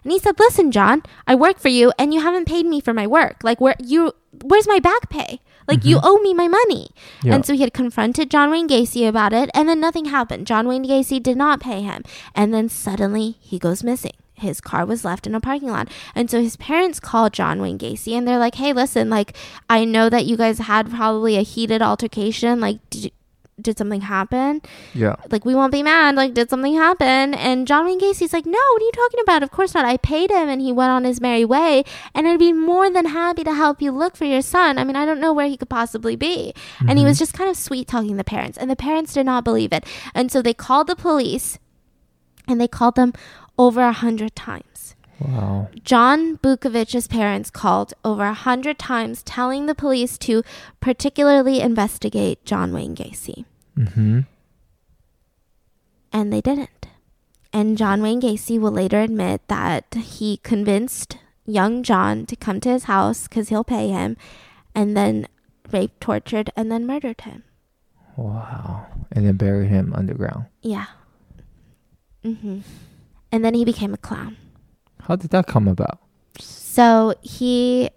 And 0.03 0.11
he 0.11 0.19
said, 0.19 0.39
"Listen, 0.39 0.71
John, 0.71 1.03
I 1.27 1.36
work 1.36 1.59
for 1.59 1.69
you 1.69 1.91
and 1.97 2.13
you 2.13 2.21
haven't 2.21 2.47
paid 2.47 2.65
me 2.65 2.81
for 2.81 2.93
my 2.93 3.07
work. 3.07 3.43
Like 3.43 3.61
where 3.61 3.75
you 3.79 4.13
where's 4.43 4.67
my 4.67 4.79
back 4.79 5.09
pay? 5.09 5.41
Like 5.67 5.86
you 5.86 5.97
mm-hmm. 5.97 6.07
owe 6.07 6.17
me 6.19 6.34
my 6.34 6.47
money." 6.47 6.89
Yeah. 7.23 7.36
And 7.36 7.45
so 7.45 7.53
he 7.53 7.61
had 7.61 7.73
confronted 7.73 8.31
John 8.31 8.51
Wayne 8.51 8.67
Gacy 8.67 9.07
about 9.07 9.34
it 9.34 9.49
and 9.53 9.67
then 9.67 9.79
nothing 9.79 10.05
happened. 10.05 10.47
John 10.47 10.67
Wayne 10.67 10.86
Gacy 10.86 11.21
did 11.21 11.38
not 11.38 11.59
pay 11.59 11.81
him. 11.81 12.03
And 12.36 12.53
then 12.53 12.69
suddenly 12.69 13.38
he 13.39 13.59
goes 13.59 13.84
missing. 13.84 14.13
His 14.36 14.59
car 14.59 14.86
was 14.86 15.05
left 15.05 15.25
in 15.25 15.36
a 15.36 15.39
parking 15.39 15.69
lot. 15.69 15.89
And 16.15 16.29
so 16.29 16.41
his 16.41 16.57
parents 16.57 16.99
call 16.99 17.29
John 17.29 17.61
Wayne 17.61 17.77
Gacy 17.77 18.13
and 18.13 18.27
they're 18.27 18.39
like, 18.39 18.55
"Hey, 18.55 18.73
listen, 18.73 19.09
like 19.09 19.36
I 19.69 19.86
know 19.86 20.09
that 20.09 20.25
you 20.25 20.38
guys 20.38 20.59
had 20.59 20.89
probably 20.91 21.38
a 21.38 21.41
heated 21.41 21.81
altercation. 21.81 22.59
Like 22.59 22.79
did, 22.89 23.11
did 23.62 23.78
something 23.78 24.01
happen?" 24.01 24.62
Yeah. 24.93 25.16
like 25.32 25.45
we 25.45 25.56
won't 25.56 25.72
be 25.72 25.84
mad. 25.84 26.16
Like 26.16 26.34
did 26.34 26.49
something 26.49 26.76
happen? 26.76 27.34
And 27.34 27.68
john 27.68 27.86
wayne 27.86 27.99
gacy's 27.99 28.34
like 28.34 28.45
no 28.45 28.64
what 28.74 28.82
are 28.82 28.86
you 28.86 28.91
talking 28.93 29.20
about? 29.22 29.43
Of 29.43 29.51
course 29.51 29.74
not. 29.74 29.86
I 29.86 29.97
paid 29.97 30.32
him 30.32 30.49
and 30.49 30.62
he 30.62 30.72
went 30.72 30.91
on 30.91 31.04
his 31.04 31.22
merry 31.22 31.45
way. 31.45 31.84
And 32.14 32.28
i'd 32.28 32.39
be 32.39 32.54
more 32.54 32.89
than 32.89 33.06
happy 33.06 33.43
to 33.43 33.54
help 33.54 33.82
you 33.82 33.91
look 33.91 34.16
for 34.16 34.26
your 34.26 34.41
son. 34.41 34.78
I 34.78 34.84
mean 34.84 34.95
i 34.95 35.06
don't 35.06 35.20
know 35.20 35.34
where 35.34 35.47
he 35.47 35.58
could 35.58 35.70
possibly 35.70 36.16
be. 36.16 36.54
And 36.80 36.91
he 36.91 36.95
mm-hmm. 36.95 37.10
was 37.10 37.20
just 37.20 37.34
kind 37.34 37.49
of 37.49 37.58
sweet 37.58 37.88
talking 37.88 38.12
to 38.12 38.18
the 38.18 38.24
parents 38.24 38.58
and 38.58 38.70
the 38.70 38.76
parents 38.76 39.14
did 39.14 39.26
not 39.26 39.43
believe 39.43 39.74
it. 39.74 39.86
And 40.14 40.32
so 40.32 40.41
they 40.41 40.54
called 40.54 40.88
the 40.88 40.95
police 40.95 41.60
and 42.47 42.60
they 42.60 42.68
called 42.68 42.95
them 42.95 43.14
over 43.58 43.82
a 43.82 43.93
hundred 43.93 44.36
times 44.36 44.72
Wow. 45.20 45.70
John 45.84 46.38
Butkovich's 46.38 47.07
parents 47.07 47.49
called 47.49 47.93
over 48.03 48.24
a 48.26 48.34
hundred 48.34 48.78
times, 48.80 49.24
telling 49.24 49.68
the 49.68 49.76
police 49.76 50.18
to 50.20 50.43
particularly 50.82 51.61
investigate 51.61 52.43
John 52.45 52.74
Wayne 52.74 52.95
Gacy 52.95 53.45
Mm-hmm. 53.78 54.22
and 56.11 56.34
they 56.34 56.41
didn't. 56.41 56.88
And 57.51 57.78
John 57.78 58.01
Wayne 58.01 58.22
Gacy 58.22 58.59
will 58.59 58.72
later 58.72 58.99
admit 59.01 59.41
that 59.47 59.86
he 59.93 60.38
convinced 60.38 61.18
young 61.45 61.84
John 61.84 62.26
to 62.28 62.36
come 62.36 62.59
to 62.61 62.70
his 62.70 62.86
house 62.86 63.28
because 63.28 63.49
he'll 63.49 63.64
pay 63.64 63.89
him, 63.89 64.18
and 64.76 64.95
then 64.97 65.28
raped, 65.72 66.01
tortured, 66.01 66.51
and 66.55 66.72
then 66.72 66.86
murdered 66.88 67.22
him. 67.22 67.43
Wow. 68.16 68.88
And 69.11 69.26
then 69.26 69.38
buried 69.38 69.70
him 69.70 69.93
underground. 69.95 70.45
Yeah. 70.61 70.86
Mm 72.24 72.39
hmm 72.39 72.59
And 73.32 73.43
then 73.43 73.53
he 73.53 73.66
became 73.66 73.93
a 73.93 73.97
clown. 73.97 74.38
How 75.04 75.16
did 75.16 75.32
that 75.32 75.47
come 75.47 75.68
about? 75.68 75.99
So 76.39 77.14
he 77.22 77.89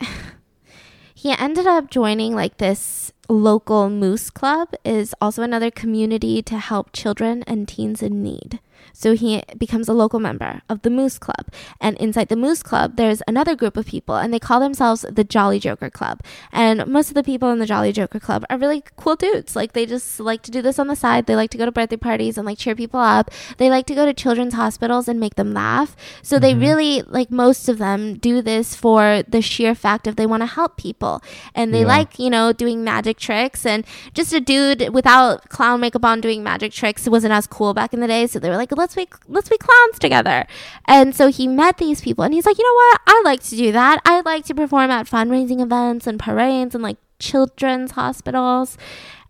he 1.14 1.30
ended 1.32 1.66
up 1.66 1.90
joining 1.90 2.34
like 2.34 2.58
this 2.58 3.12
local 3.28 3.90
moose 3.90 4.30
club 4.30 4.74
is 4.84 5.14
also 5.20 5.42
another 5.42 5.70
community 5.70 6.42
to 6.42 6.58
help 6.58 6.92
children 6.92 7.42
and 7.46 7.66
teens 7.66 8.02
in 8.02 8.22
need. 8.22 8.60
So 8.92 9.14
he 9.14 9.42
becomes 9.56 9.88
a 9.88 9.92
local 9.92 10.20
member 10.20 10.62
of 10.68 10.82
the 10.82 10.90
Moose 10.90 11.18
Club. 11.18 11.46
And 11.80 11.96
inside 11.98 12.28
the 12.28 12.36
Moose 12.36 12.62
Club, 12.62 12.96
there's 12.96 13.22
another 13.26 13.54
group 13.54 13.76
of 13.76 13.86
people, 13.86 14.16
and 14.16 14.32
they 14.32 14.38
call 14.38 14.60
themselves 14.60 15.04
the 15.10 15.24
Jolly 15.24 15.58
Joker 15.58 15.90
Club. 15.90 16.20
And 16.52 16.86
most 16.86 17.08
of 17.08 17.14
the 17.14 17.22
people 17.22 17.50
in 17.50 17.58
the 17.58 17.66
Jolly 17.66 17.92
Joker 17.92 18.20
Club 18.20 18.44
are 18.48 18.58
really 18.58 18.82
cool 18.96 19.16
dudes. 19.16 19.56
Like, 19.56 19.72
they 19.72 19.86
just 19.86 20.20
like 20.20 20.42
to 20.42 20.50
do 20.50 20.62
this 20.62 20.78
on 20.78 20.86
the 20.86 20.96
side. 20.96 21.26
They 21.26 21.36
like 21.36 21.50
to 21.50 21.58
go 21.58 21.64
to 21.64 21.72
birthday 21.72 21.96
parties 21.96 22.38
and 22.38 22.46
like 22.46 22.58
cheer 22.58 22.74
people 22.74 23.00
up. 23.00 23.30
They 23.58 23.70
like 23.70 23.86
to 23.86 23.94
go 23.94 24.06
to 24.06 24.14
children's 24.14 24.54
hospitals 24.54 25.08
and 25.08 25.20
make 25.20 25.34
them 25.34 25.52
laugh. 25.52 25.96
So 26.22 26.38
they 26.38 26.52
mm-hmm. 26.52 26.60
really, 26.60 27.02
like, 27.02 27.30
most 27.30 27.68
of 27.68 27.78
them 27.78 28.14
do 28.14 28.42
this 28.42 28.74
for 28.74 29.22
the 29.28 29.42
sheer 29.42 29.74
fact 29.74 30.06
of 30.06 30.16
they 30.16 30.26
want 30.26 30.42
to 30.42 30.46
help 30.46 30.76
people. 30.76 31.22
And 31.54 31.72
they 31.72 31.80
Yeah. 31.80 31.86
like, 31.86 32.18
you 32.18 32.30
know, 32.30 32.52
doing 32.52 32.84
magic 32.84 33.18
tricks. 33.18 33.64
And 33.66 33.84
just 34.14 34.32
a 34.32 34.40
dude 34.40 34.88
without 34.92 35.48
clown 35.48 35.80
makeup 35.80 36.04
on 36.04 36.20
doing 36.20 36.42
magic 36.42 36.72
tricks 36.72 37.08
wasn't 37.08 37.32
as 37.32 37.46
cool 37.46 37.74
back 37.74 37.92
in 37.92 38.00
the 38.00 38.06
day. 38.06 38.26
So 38.26 38.38
they 38.38 38.48
were 38.48 38.56
like, 38.56 38.72
let's 38.76 38.94
be 38.94 39.08
let's 39.26 39.48
be 39.48 39.58
clowns 39.58 39.98
together. 39.98 40.46
And 40.86 41.14
so 41.14 41.28
he 41.28 41.48
met 41.48 41.78
these 41.78 42.00
people, 42.00 42.24
and 42.24 42.32
he's 42.32 42.46
like, 42.46 42.58
you 42.58 42.64
know 42.64 42.74
what? 42.74 43.00
I 43.06 43.22
like 43.24 43.42
to 43.44 43.56
do 43.56 43.72
that. 43.72 44.00
I 44.04 44.20
like 44.20 44.44
to 44.46 44.54
perform 44.54 44.90
at 44.90 45.06
fundraising 45.06 45.60
events 45.60 46.06
and 46.06 46.20
parades 46.20 46.74
and 46.74 46.82
like 46.82 46.98
children's 47.18 47.92
hospitals. 47.92 48.76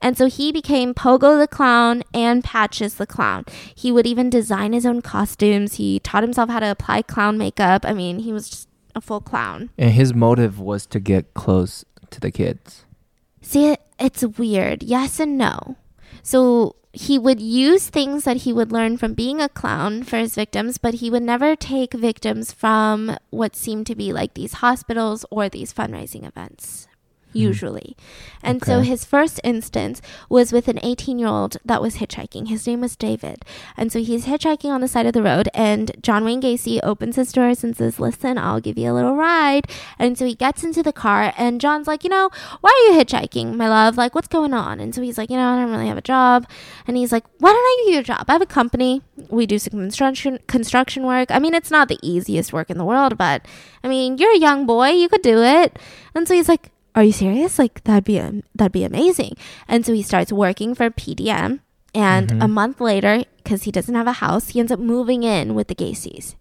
And 0.02 0.18
so 0.18 0.26
he 0.26 0.52
became 0.52 0.92
Pogo 0.92 1.38
the 1.38 1.48
Clown 1.48 2.02
and 2.12 2.44
Patches 2.44 2.94
the 2.94 3.06
Clown. 3.06 3.44
He 3.74 3.90
would 3.90 4.06
even 4.06 4.28
design 4.28 4.72
his 4.72 4.84
own 4.84 5.00
costumes. 5.00 5.74
He 5.74 6.00
taught 6.00 6.22
himself 6.22 6.50
how 6.50 6.60
to 6.60 6.70
apply 6.70 7.02
clown 7.02 7.38
makeup. 7.38 7.84
I 7.86 7.94
mean, 7.94 8.18
he 8.18 8.32
was 8.32 8.48
just 8.48 8.68
a 8.94 9.00
full 9.00 9.20
clown. 9.20 9.70
And 9.78 9.92
his 9.92 10.14
motive 10.14 10.60
was 10.60 10.86
to 10.86 11.00
get 11.00 11.34
close 11.34 11.84
to 12.10 12.20
the 12.20 12.30
kids. 12.30 12.84
See, 13.40 13.68
it, 13.68 13.80
it's 13.98 14.22
weird. 14.22 14.82
Yes 14.82 15.18
and 15.18 15.38
no. 15.38 15.76
So 16.22 16.76
he 16.92 17.18
would 17.18 17.40
use 17.40 17.88
things 17.88 18.24
that 18.24 18.38
he 18.38 18.52
would 18.52 18.72
learn 18.72 18.96
from 18.96 19.12
being 19.12 19.40
a 19.40 19.48
clown 19.48 20.02
for 20.02 20.16
his 20.16 20.34
victims, 20.34 20.78
but 20.78 20.94
he 20.94 21.10
would 21.10 21.22
never 21.22 21.54
take 21.54 21.92
victims 21.92 22.52
from 22.52 23.16
what 23.30 23.54
seemed 23.54 23.86
to 23.88 23.94
be 23.94 24.12
like 24.12 24.34
these 24.34 24.54
hospitals 24.54 25.26
or 25.30 25.48
these 25.48 25.74
fundraising 25.74 26.26
events. 26.26 26.88
Mm-hmm. 27.36 27.46
usually. 27.46 27.96
And 28.42 28.64
so 28.64 28.80
his 28.80 29.04
first 29.04 29.40
instance 29.42 30.00
was 30.28 30.52
with 30.52 30.68
an 30.68 30.78
18 30.82 31.18
year 31.18 31.28
old 31.28 31.56
that 31.64 31.82
was 31.82 31.96
hitchhiking. 31.96 32.48
His 32.48 32.66
name 32.66 32.80
was 32.80 32.94
David. 32.94 33.44
And 33.76 33.90
so 33.90 33.98
he's 33.98 34.26
hitchhiking 34.26 34.70
on 34.70 34.80
the 34.80 34.88
side 34.88 35.06
of 35.06 35.12
the 35.12 35.22
road, 35.22 35.48
and 35.52 35.90
John 36.00 36.24
Wayne 36.24 36.40
Gacy 36.40 36.78
opens 36.82 37.16
his 37.16 37.32
doors 37.32 37.64
and 37.64 37.76
says, 37.76 37.98
Listen, 37.98 38.38
I'll 38.38 38.60
give 38.60 38.78
you 38.78 38.90
a 38.90 38.94
little 38.94 39.16
ride. 39.16 39.66
And 39.98 40.16
so 40.16 40.24
he 40.24 40.34
gets 40.34 40.62
into 40.62 40.82
the 40.82 40.92
car, 40.92 41.32
and 41.36 41.60
John's 41.60 41.88
like, 41.88 42.04
You 42.04 42.10
know, 42.10 42.30
why 42.60 42.70
are 42.70 42.92
you 42.92 43.04
hitchhiking, 43.04 43.54
my 43.54 43.68
love? 43.68 43.96
Like, 43.96 44.14
what's 44.14 44.28
going 44.28 44.54
on? 44.54 44.78
And 44.78 44.94
so 44.94 45.02
he's 45.02 45.18
like, 45.18 45.30
You 45.30 45.36
know, 45.36 45.48
I 45.48 45.56
don't 45.56 45.72
really 45.72 45.88
have 45.88 45.98
a 45.98 46.02
job. 46.02 46.46
And 46.86 46.96
he's 46.96 47.10
like, 47.10 47.24
Why 47.38 47.50
don't 47.50 47.58
I 47.58 47.82
give 47.84 47.94
you 47.94 48.00
a 48.00 48.04
job? 48.04 48.24
I 48.28 48.32
have 48.32 48.42
a 48.42 48.46
company. 48.46 49.02
We 49.28 49.46
do 49.46 49.58
some 49.58 49.72
construction 49.72 50.38
construction 50.46 51.02
work. 51.04 51.30
I 51.30 51.40
mean, 51.40 51.54
it's 51.54 51.70
not 51.70 51.88
the 51.88 51.98
easiest 52.02 52.52
work 52.52 52.70
in 52.70 52.78
the 52.78 52.84
world, 52.84 53.18
but 53.18 53.44
I 53.82 53.88
mean, 53.88 54.18
you're 54.18 54.34
a 54.34 54.38
young 54.38 54.66
boy, 54.66 54.90
you 54.90 55.08
could 55.08 55.22
do 55.22 55.42
it. 55.42 55.78
And 56.14 56.28
so 56.28 56.34
he's 56.34 56.48
like, 56.48 56.70
"Are 56.96 57.04
you 57.04 57.12
serious? 57.12 57.58
Like 57.58 57.84
that'd 57.84 58.04
be 58.04 58.16
a, 58.18 58.42
that'd 58.54 58.72
be 58.72 58.82
amazing." 58.84 59.36
And 59.68 59.84
so 59.86 59.92
he 59.92 60.02
starts 60.02 60.32
working 60.32 60.74
for 60.74 60.88
PDM, 60.90 61.60
and 61.94 62.28
Mhm. 62.28 62.42
a 62.42 62.48
month 62.48 62.80
later, 62.80 63.22
because 63.44 63.62
he 63.64 63.70
doesn't 63.70 63.94
have 63.94 64.06
a 64.08 64.18
house, 64.24 64.48
he 64.48 64.60
ends 64.60 64.72
up 64.72 64.80
moving 64.80 65.22
in 65.22 65.54
with 65.54 65.68
the 65.68 65.74
Gacy's. 65.76 66.34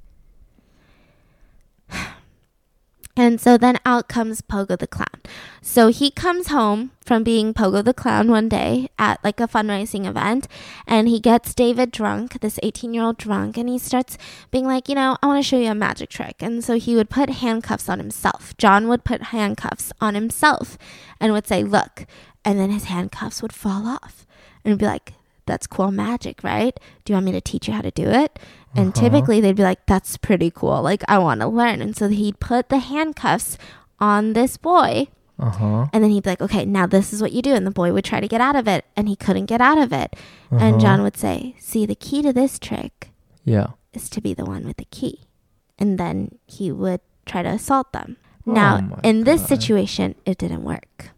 And 3.18 3.40
so 3.40 3.58
then 3.58 3.80
out 3.86 4.10
comes 4.10 4.42
Pogo 4.42 4.78
the 4.78 4.88
Clown. 4.88 5.22
So 5.62 5.88
he 5.88 6.12
comes 6.12 6.48
home 6.48 6.92
from 7.06 7.24
being 7.24 7.54
Pogo 7.54 7.84
the 7.84 7.94
Clown 7.94 8.30
one 8.30 8.50
day 8.50 8.90
at 9.00 9.24
like 9.24 9.40
a 9.40 9.48
fundraising 9.48 10.06
event 10.06 10.48
and 10.86 11.08
he 11.08 11.22
gets 11.22 11.54
David 11.54 11.92
drunk, 11.92 12.42
this 12.42 12.60
18 12.62 12.94
year 12.94 13.04
old 13.04 13.18
drunk, 13.18 13.58
and 13.58 13.70
he 13.70 13.78
starts 13.78 14.18
being 14.52 14.66
like, 14.66 14.90
you 14.90 14.96
know, 14.96 15.18
I 15.24 15.28
want 15.28 15.42
to 15.42 15.48
show 15.48 15.58
you 15.58 15.72
a 15.72 15.76
magic 15.76 16.10
trick. 16.10 16.36
And 16.42 16.64
so 16.64 16.78
he 16.78 16.96
would 16.96 17.10
put 17.10 17.30
handcuffs 17.30 17.88
on 17.88 18.00
himself. 18.00 18.56
John 18.58 18.90
would 18.90 19.06
put 19.06 19.24
handcuffs 19.24 19.94
on 20.02 20.14
himself 20.14 20.78
and 21.20 21.32
would 21.32 21.48
say, 21.48 21.64
look, 21.64 22.06
and 22.44 22.60
then 22.60 22.70
his 22.70 22.86
handcuffs 22.86 23.42
would 23.42 23.54
fall 23.54 23.88
off. 23.88 24.28
And 24.66 24.78
be 24.78 24.86
like, 24.86 25.14
that's 25.46 25.68
cool 25.68 25.92
magic, 25.92 26.44
right? 26.44 26.78
Do 27.04 27.14
you 27.14 27.16
want 27.16 27.28
me 27.28 27.32
to 27.34 27.42
teach 27.42 27.68
you 27.68 27.74
how 27.74 27.82
to 27.82 27.92
do 27.92 28.10
it? 28.10 28.40
And 28.76 28.90
Uh-huh. 28.96 29.02
typically 29.02 29.40
they'd 29.42 29.56
be 29.56 29.64
like, 29.64 29.86
that's 29.86 30.18
pretty 30.18 30.52
cool. 30.52 30.82
Like, 30.82 31.04
I 31.08 31.18
want 31.18 31.42
to 31.42 31.48
learn. 31.48 31.82
And 31.82 31.96
so 31.96 32.10
he'd 32.10 32.40
put 32.40 32.70
the 32.70 32.80
handcuffs 32.80 33.58
on 34.00 34.34
this 34.34 34.58
boy. 34.58 35.08
Uh 35.40 35.50
huh. 35.50 35.88
And 35.94 36.04
then 36.04 36.12
he'd 36.12 36.24
be 36.24 36.30
like, 36.30 36.42
okay, 36.42 36.66
now 36.66 36.86
this 36.86 37.12
is 37.14 37.22
what 37.22 37.32
you 37.32 37.42
do. 37.42 37.54
And 37.54 37.66
the 37.66 37.72
boy 37.72 37.92
would 37.94 38.06
try 38.06 38.20
to 38.20 38.28
get 38.28 38.42
out 38.42 38.56
of 38.56 38.68
it. 38.68 38.86
And 38.96 39.08
he 39.10 39.16
couldn't 39.16 39.46
get 39.48 39.62
out 39.62 39.78
of 39.78 39.92
it. 39.94 40.16
And 40.52 40.62
Uh-huh. 40.76 40.80
John 40.80 41.02
would 41.04 41.18
say, 41.18 41.56
see, 41.60 41.86
the 41.86 41.96
key 41.96 42.22
to 42.22 42.32
this 42.34 42.60
trick 42.60 43.12
Yeah. 43.44 43.68
is 43.94 44.10
to 44.12 44.22
be 44.22 44.34
the 44.34 44.46
one 44.46 44.66
with 44.66 44.78
the 44.78 44.86
key. 44.92 45.22
And 45.80 45.98
then 45.98 46.40
he 46.46 46.72
would 46.72 47.02
try 47.26 47.44
to 47.44 47.50
assault 47.50 47.92
them. 47.94 48.18
Oh 48.48 48.52
Now, 48.54 49.00
in 49.04 49.24
this 49.24 49.46
situation, 49.46 50.16
it 50.26 50.38
didn't 50.38 50.64
work. 50.64 51.10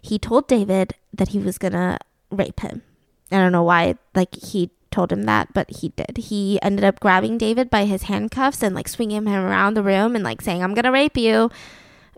He 0.00 0.18
told 0.18 0.48
David 0.48 0.94
that 1.12 1.28
he 1.28 1.38
was 1.38 1.58
going 1.58 1.74
to 1.74 1.98
rape 2.30 2.60
him. 2.60 2.82
I 3.30 3.36
don't 3.38 3.52
know 3.52 3.62
why, 3.62 3.96
like, 4.14 4.34
he 4.34 4.70
told 4.92 5.10
him 5.10 5.24
that, 5.24 5.52
but 5.54 5.68
he 5.70 5.88
did. 5.90 6.16
He 6.18 6.60
ended 6.62 6.84
up 6.84 7.00
grabbing 7.00 7.38
David 7.38 7.68
by 7.70 7.84
his 7.86 8.02
handcuffs 8.04 8.62
and, 8.62 8.74
like, 8.74 8.86
swinging 8.88 9.26
him 9.26 9.28
around 9.28 9.74
the 9.74 9.82
room 9.82 10.14
and, 10.14 10.22
like, 10.22 10.40
saying, 10.42 10.62
I'm 10.62 10.74
going 10.74 10.84
to 10.84 10.92
rape 10.92 11.16
you. 11.16 11.50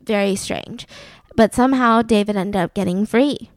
Very 0.03 0.37
strange. 0.37 0.87
But 1.37 1.55
somehow 1.55 2.03
David 2.03 2.37
ended 2.37 2.61
up 2.61 2.75
getting 2.75 3.07
free 3.07 3.51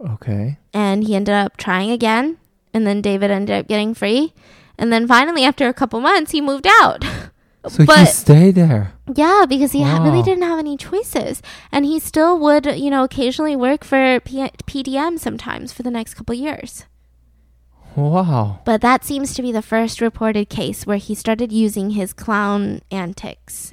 Okay. 0.00 0.58
and 0.74 1.04
he 1.04 1.14
ended 1.14 1.34
up 1.34 1.56
trying 1.56 1.90
again 1.90 2.38
and 2.74 2.84
then 2.86 3.00
david 3.00 3.30
ended 3.30 3.54
up 3.56 3.68
getting 3.68 3.94
free 3.94 4.32
and 4.76 4.92
then 4.92 5.06
finally 5.06 5.44
after 5.44 5.68
a 5.68 5.72
couple 5.74 6.00
months 6.00 6.32
he 6.32 6.40
moved 6.40 6.66
out 6.66 7.04
So 7.68 7.84
he 7.84 8.06
stayed 8.06 8.56
there. 8.56 8.94
yeah 9.14 9.44
because 9.48 9.70
he 9.70 9.82
ha- 9.82 10.02
really 10.02 10.22
didn't 10.24 10.42
have 10.42 10.58
any 10.58 10.76
choices 10.76 11.40
and 11.70 11.84
he 11.84 12.00
still 12.00 12.36
would 12.40 12.66
you 12.66 12.90
know 12.90 13.04
occasionally 13.04 13.54
work 13.54 13.84
for 13.84 14.18
P- 14.24 14.50
pdm 14.66 15.20
sometimes 15.20 15.72
for 15.72 15.84
the 15.84 15.90
next 15.92 16.14
couple 16.14 16.34
years 16.34 16.86
Wow. 17.96 18.60
but 18.64 18.80
that 18.80 19.04
seems 19.04 19.34
to 19.34 19.42
be 19.42 19.52
the 19.52 19.62
first 19.62 20.00
reported 20.00 20.48
case 20.48 20.86
where 20.86 20.96
he 20.98 21.14
started 21.14 21.52
using 21.52 21.90
his 21.90 22.12
clown 22.12 22.80
antics 22.90 23.72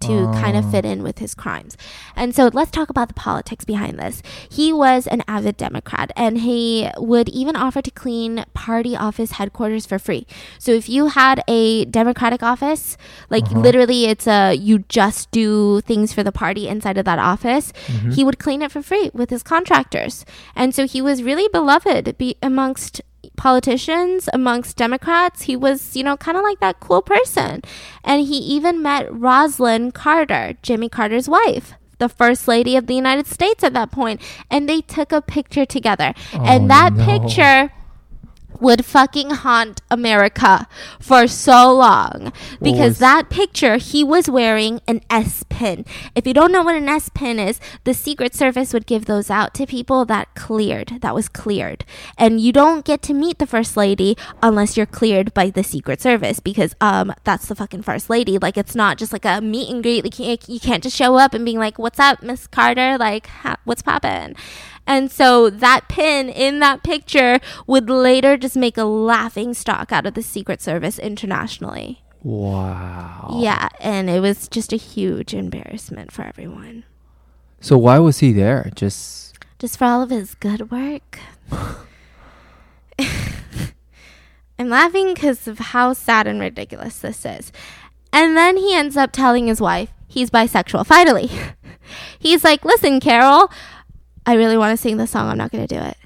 to 0.00 0.30
kind 0.32 0.56
of 0.56 0.66
Oh. 0.66 0.70
fit 0.70 0.84
in 0.84 1.02
with 1.02 1.18
his 1.18 1.34
crimes. 1.34 1.76
And 2.14 2.32
so 2.32 2.50
let's 2.52 2.70
talk 2.70 2.88
about 2.88 3.08
the 3.08 3.14
politics 3.14 3.64
behind 3.64 3.98
this. 3.98 4.22
He 4.48 4.72
was 4.72 5.08
an 5.08 5.24
avid 5.26 5.56
Democrat 5.56 6.12
and 6.14 6.38
he 6.42 6.88
would 6.98 7.28
even 7.30 7.56
offer 7.56 7.82
to 7.82 7.90
clean 7.90 8.44
party 8.54 8.96
office 8.96 9.32
headquarters 9.32 9.86
for 9.86 9.98
free. 9.98 10.24
So 10.60 10.70
if 10.70 10.88
you 10.88 11.08
had 11.08 11.42
a 11.48 11.84
Democratic 11.86 12.44
office, 12.44 12.96
like 13.28 13.46
Uh-huh. 13.50 13.58
literally 13.58 14.04
it's 14.04 14.28
a 14.28 14.54
you 14.54 14.84
just 14.88 15.32
do 15.32 15.80
things 15.80 16.12
for 16.12 16.22
the 16.22 16.30
party 16.30 16.68
inside 16.68 16.96
of 16.96 17.04
that 17.04 17.18
office, 17.18 17.72
Mhm. 17.88 18.14
he 18.14 18.22
would 18.22 18.38
clean 18.38 18.62
it 18.62 18.70
for 18.70 18.82
free 18.82 19.10
with 19.12 19.30
his 19.30 19.42
contractors. 19.42 20.24
And 20.54 20.72
so 20.76 20.86
he 20.86 21.02
was 21.02 21.24
really 21.24 21.48
beloved 21.52 22.16
be 22.18 22.36
amongst 22.40 23.00
politicians, 23.38 24.28
amongst 24.34 24.76
Democrats. 24.76 25.42
He 25.42 25.56
was, 25.56 25.96
you 25.96 26.04
know, 26.04 26.18
kind 26.18 26.36
of 26.36 26.42
like 26.42 26.60
that 26.60 26.80
cool 26.80 27.00
person. 27.00 27.62
And 28.04 28.26
he 28.26 28.36
even 28.36 28.82
met 28.82 29.08
Rosalynn 29.08 29.94
Carter, 29.94 30.58
Jimmy 30.62 30.90
Carter's 30.90 31.28
wife. 31.28 31.72
The 31.96 32.10
first 32.10 32.46
lady 32.46 32.76
of 32.76 32.86
the 32.86 32.94
United 32.94 33.26
States 33.26 33.64
at 33.64 33.72
that 33.72 33.90
point, 33.90 34.20
and 34.50 34.68
they 34.68 34.82
took 34.82 35.10
a 35.10 35.22
picture 35.22 35.64
together. 35.64 36.12
Oh, 36.34 36.44
and 36.44 36.70
that 36.70 36.92
no. 36.92 37.04
picture 37.04 37.72
would 38.60 38.84
fucking 38.84 39.30
haunt 39.30 39.80
America 39.90 40.66
for 41.00 41.26
so 41.26 41.72
long 41.72 42.32
because 42.60 42.98
that 42.98 43.30
picture 43.30 43.76
he 43.76 44.02
was 44.02 44.28
wearing 44.28 44.80
an 44.86 45.00
S 45.10 45.44
pin. 45.48 45.84
If 46.14 46.26
you 46.26 46.34
don't 46.34 46.52
know 46.52 46.62
what 46.62 46.74
an 46.76 46.88
S 46.88 47.08
pin 47.08 47.38
is, 47.38 47.60
the 47.84 47.94
Secret 47.94 48.34
Service 48.34 48.72
would 48.72 48.86
give 48.86 49.04
those 49.04 49.30
out 49.30 49.54
to 49.54 49.66
people 49.66 50.04
that 50.06 50.34
cleared, 50.34 50.98
that 51.00 51.14
was 51.14 51.28
cleared. 51.28 51.84
And 52.16 52.40
you 52.40 52.52
don't 52.52 52.84
get 52.84 53.02
to 53.02 53.14
meet 53.14 53.38
the 53.38 53.46
first 53.46 53.76
lady 53.76 54.16
unless 54.42 54.76
you're 54.76 54.86
cleared 54.86 55.34
by 55.34 55.50
the 55.50 55.62
Secret 55.62 56.00
Service 56.00 56.40
because 56.40 56.74
um 56.80 57.12
that's 57.24 57.46
the 57.46 57.54
fucking 57.54 57.82
first 57.82 58.08
lady. 58.10 58.38
Like 58.38 58.56
it's 58.56 58.74
not 58.74 58.98
just 58.98 59.12
like 59.12 59.24
a 59.24 59.40
meet 59.40 59.70
and 59.70 59.82
greet. 59.82 60.04
Like, 60.04 60.18
you 60.48 60.58
can't- 60.60 60.82
just 60.82 60.96
show 60.96 61.16
up 61.16 61.34
and 61.34 61.44
being 61.44 61.58
like, 61.58 61.76
"What's 61.78 61.98
up, 61.98 62.22
Miss 62.22 62.46
Carter? 62.46 62.96
Like, 62.98 63.26
ha- 63.26 63.56
what's 63.64 63.82
poppin'?" 63.82 64.36
And 64.88 65.12
so 65.12 65.50
that 65.50 65.86
pin 65.88 66.30
in 66.30 66.60
that 66.60 66.82
picture 66.82 67.40
would 67.66 67.90
later 67.90 68.38
just 68.38 68.56
make 68.56 68.78
a 68.78 68.84
laughing 68.84 69.52
stock 69.52 69.92
out 69.92 70.06
of 70.06 70.14
the 70.14 70.22
Secret 70.22 70.62
Service 70.62 70.98
internationally. 70.98 72.02
Wow. 72.22 73.36
Yeah, 73.38 73.68
and 73.80 74.08
it 74.08 74.20
was 74.20 74.48
just 74.48 74.72
a 74.72 74.76
huge 74.76 75.34
embarrassment 75.34 76.10
for 76.10 76.22
everyone. 76.22 76.84
So 77.60 77.76
why 77.76 77.98
was 77.98 78.20
he 78.20 78.32
there? 78.32 78.70
Just 78.74 79.36
Just 79.58 79.76
for 79.78 79.84
all 79.84 80.00
of 80.00 80.08
his 80.08 80.34
good 80.34 80.70
work. 80.70 81.18
I'm 84.58 84.70
laughing 84.70 85.12
because 85.12 85.46
of 85.46 85.58
how 85.58 85.92
sad 85.92 86.26
and 86.26 86.40
ridiculous 86.40 86.98
this 86.98 87.26
is. 87.26 87.52
And 88.10 88.38
then 88.38 88.56
he 88.56 88.74
ends 88.74 88.96
up 88.96 89.12
telling 89.12 89.48
his 89.48 89.60
wife 89.60 89.90
he's 90.06 90.30
bisexual. 90.30 90.86
Finally, 90.86 91.30
he's 92.18 92.42
like, 92.42 92.64
"Listen, 92.64 93.00
Carol, 93.00 93.50
I 94.28 94.34
really 94.34 94.58
want 94.58 94.76
to 94.76 94.80
sing 94.80 94.98
the 94.98 95.06
song. 95.06 95.30
I'm 95.30 95.38
not 95.38 95.50
going 95.50 95.66
to 95.66 95.74
do 95.74 95.80
it. 95.80 95.96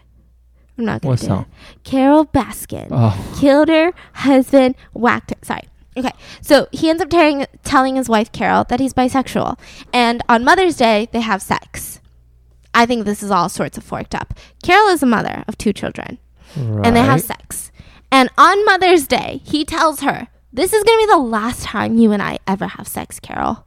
I'm 0.79 0.85
not 0.85 1.03
going 1.03 1.17
to 1.17 1.23
do 1.23 1.27
song? 1.27 1.41
it." 1.43 1.83
Carole 1.83 2.27
Baskin 2.27 2.87
oh 2.93 3.37
killed 3.41 3.69
her 3.69 3.93
husband, 4.13 4.77
whacked 4.93 5.31
her. 5.31 5.37
Sorry. 5.43 5.65
Okay, 5.97 6.13
so 6.41 6.69
he 6.71 6.89
ends 6.89 7.03
up 7.03 7.11
tearing, 7.11 7.47
telling 7.65 7.97
his 7.97 8.09
wife 8.09 8.31
Carol 8.31 8.65
that 8.69 8.81
he's 8.81 8.95
bisexual, 8.95 9.59
and 9.93 10.23
on 10.29 10.45
Mother's 10.45 10.77
Day 10.77 11.09
they 11.13 11.21
have 11.21 11.43
sex. 11.43 12.01
I 12.73 12.87
think 12.87 13.05
this 13.05 13.23
is 13.23 13.31
all 13.31 13.49
sorts 13.49 13.77
of 13.77 13.85
forked 13.85 14.15
up. 14.15 14.33
Carol 14.63 14.89
is 14.89 15.03
a 15.03 15.07
mother 15.07 15.45
of 15.47 15.59
two 15.59 15.73
children, 15.73 16.19
right. 16.57 16.87
and 16.87 16.97
they 16.97 17.03
have 17.03 17.21
sex. 17.21 17.71
And 18.11 18.31
on 18.39 18.65
Mother's 18.65 19.07
Day, 19.07 19.41
he 19.45 19.65
tells 19.65 20.01
her, 20.01 20.29
"This 20.53 20.73
is 20.73 20.85
gonna 20.85 20.99
be 20.99 21.07
the 21.07 21.19
last 21.19 21.65
time 21.65 21.99
you 21.99 22.13
and 22.13 22.23
I 22.23 22.39
ever 22.47 22.69
have 22.69 22.87
sex, 22.87 23.19
Carol." 23.21 23.67